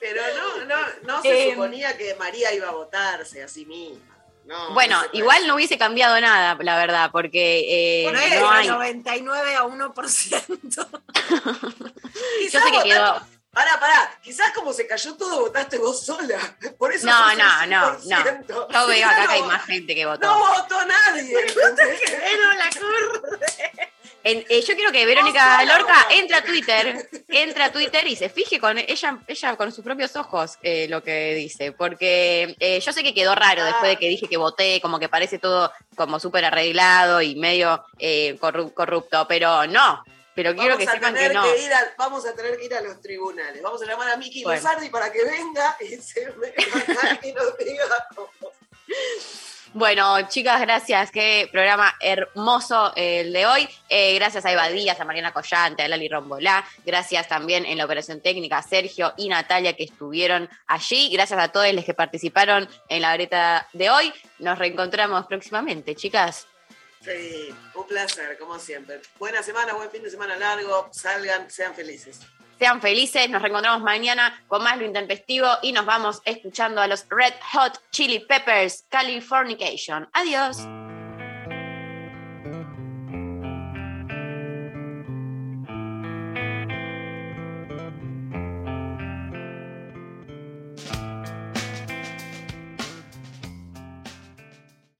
Pero 0.00 0.20
no, 0.36 0.64
no, 0.66 0.76
no 1.04 1.22
se 1.22 1.48
Eh, 1.48 1.50
suponía 1.52 1.96
que 1.96 2.14
María 2.16 2.52
iba 2.52 2.68
a 2.68 2.72
votarse 2.72 3.42
a 3.42 3.48
sí 3.48 3.64
misma. 3.64 3.98
No, 4.44 4.74
Bueno, 4.74 5.00
igual 5.12 5.46
no 5.46 5.54
hubiese 5.54 5.78
cambiado 5.78 6.20
nada, 6.20 6.58
la 6.60 6.76
verdad, 6.76 7.10
porque 7.12 8.04
eh, 8.06 8.10
No 8.12 8.18
es 8.18 8.40
no 8.40 8.50
hay. 8.50 8.66
de 8.66 8.72
99 8.72 9.54
a 9.54 9.62
1%. 9.62 10.86
Yo 12.52 12.60
sé 12.60 12.72
que 12.72 12.82
quedó. 12.88 13.20
Pará, 13.52 13.78
pará, 13.78 14.18
quizás 14.22 14.50
como 14.52 14.72
se 14.72 14.86
cayó 14.86 15.14
todo, 15.14 15.40
votaste 15.40 15.76
vos 15.76 16.06
sola. 16.06 16.38
Por 16.78 16.90
eso 16.90 17.06
No, 17.06 17.34
no, 17.34 17.66
no, 17.66 17.98
100%. 18.00 18.46
no. 18.48 18.68
Yo 18.70 18.86
veo 18.86 19.06
acá 19.06 19.26
que 19.26 19.32
hay 19.34 19.42
más 19.42 19.64
gente 19.66 19.94
que 19.94 20.06
votó. 20.06 20.26
No 20.26 20.38
votó 20.38 20.86
nadie. 20.86 21.36
eh, 24.24 24.62
yo 24.66 24.74
quiero 24.74 24.90
que 24.92 25.04
Verónica 25.04 25.62
Lorca 25.64 26.06
entre 26.12 26.36
a 26.36 26.42
Twitter, 26.44 27.08
entre 27.28 27.64
a 27.64 27.72
Twitter 27.72 28.06
y 28.06 28.16
se 28.16 28.30
fije 28.30 28.58
con 28.58 28.78
ella, 28.78 29.18
ella 29.26 29.56
con 29.56 29.70
sus 29.70 29.84
propios 29.84 30.16
ojos 30.16 30.58
eh, 30.62 30.86
lo 30.88 31.02
que 31.02 31.34
dice, 31.34 31.72
porque 31.72 32.56
eh, 32.58 32.80
yo 32.80 32.92
sé 32.92 33.02
que 33.02 33.12
quedó 33.12 33.34
raro 33.34 33.64
después 33.64 33.90
de 33.90 33.96
que 33.98 34.08
dije 34.08 34.28
que 34.28 34.36
voté, 34.38 34.80
como 34.80 34.98
que 34.98 35.08
parece 35.10 35.38
todo 35.38 35.70
como 35.96 36.18
súper 36.20 36.44
arreglado 36.46 37.20
y 37.20 37.34
medio 37.34 37.84
corru- 37.98 38.72
corrupto, 38.72 39.26
pero 39.28 39.66
no, 39.66 40.02
pero 40.34 40.54
quiero 40.54 40.74
Vamos 40.74 40.86
que 40.86 40.92
sepan 40.92 41.14
que 41.14 41.28
no. 41.30 41.42
que 41.42 41.62
ir 41.62 41.72
a, 41.72 41.94
vamos 41.98 42.26
a 42.26 42.34
tener 42.34 42.56
que 42.56 42.64
ir 42.64 42.74
a 42.74 42.80
los 42.80 43.00
tribunales. 43.00 43.62
Vamos 43.62 43.82
a 43.82 43.86
llamar 43.86 44.10
a 44.10 44.16
Miki 44.16 44.42
Bueno. 44.44 44.60
Luzardi 44.60 44.88
para 44.88 45.12
que 45.12 45.24
venga 45.24 45.76
y 45.80 45.96
se 45.96 46.26
acá 46.26 47.20
y 47.22 47.32
nos 47.32 47.56
diga 47.58 47.84
cómo. 48.14 48.30
Bueno, 49.74 50.28
chicas, 50.28 50.60
gracias. 50.60 51.10
Qué 51.10 51.48
programa 51.50 51.94
hermoso 52.00 52.92
el 52.94 53.32
de 53.32 53.46
hoy. 53.46 53.66
Eh, 53.88 54.14
gracias 54.16 54.44
a 54.44 54.52
Eva 54.52 54.68
Díaz, 54.68 55.00
a 55.00 55.06
Mariana 55.06 55.32
Collante, 55.32 55.82
a 55.82 55.88
Lali 55.88 56.08
Rombolá. 56.08 56.62
Gracias 56.84 57.26
también 57.26 57.64
en 57.64 57.78
la 57.78 57.86
operación 57.86 58.20
técnica 58.20 58.58
a 58.58 58.62
Sergio 58.62 59.14
y 59.16 59.30
Natalia 59.30 59.72
que 59.74 59.84
estuvieron 59.84 60.50
allí. 60.66 61.08
Gracias 61.10 61.40
a 61.40 61.48
todos 61.48 61.72
los 61.72 61.86
que 61.86 61.94
participaron 61.94 62.68
en 62.90 63.00
la 63.00 63.14
breta 63.14 63.66
de 63.72 63.88
hoy. 63.88 64.12
Nos 64.40 64.58
reencontramos 64.58 65.24
próximamente, 65.26 65.94
chicas. 65.94 66.46
Sí, 67.04 67.52
un 67.74 67.86
placer, 67.86 68.38
como 68.38 68.58
siempre. 68.58 69.00
Buena 69.18 69.42
semana, 69.42 69.74
buen 69.74 69.90
fin 69.90 70.02
de 70.02 70.10
semana 70.10 70.36
largo. 70.36 70.88
Salgan, 70.92 71.50
sean 71.50 71.74
felices. 71.74 72.20
Sean 72.58 72.80
felices, 72.80 73.28
nos 73.28 73.42
reencontramos 73.42 73.82
mañana 73.82 74.40
con 74.46 74.62
más 74.62 74.78
lo 74.78 74.84
intempestivo 74.84 75.48
y 75.62 75.72
nos 75.72 75.84
vamos 75.84 76.22
escuchando 76.24 76.80
a 76.80 76.86
los 76.86 77.06
Red 77.08 77.34
Hot 77.52 77.82
Chili 77.90 78.20
Peppers 78.20 78.84
Californication. 78.88 80.08
Adiós. 80.12 80.58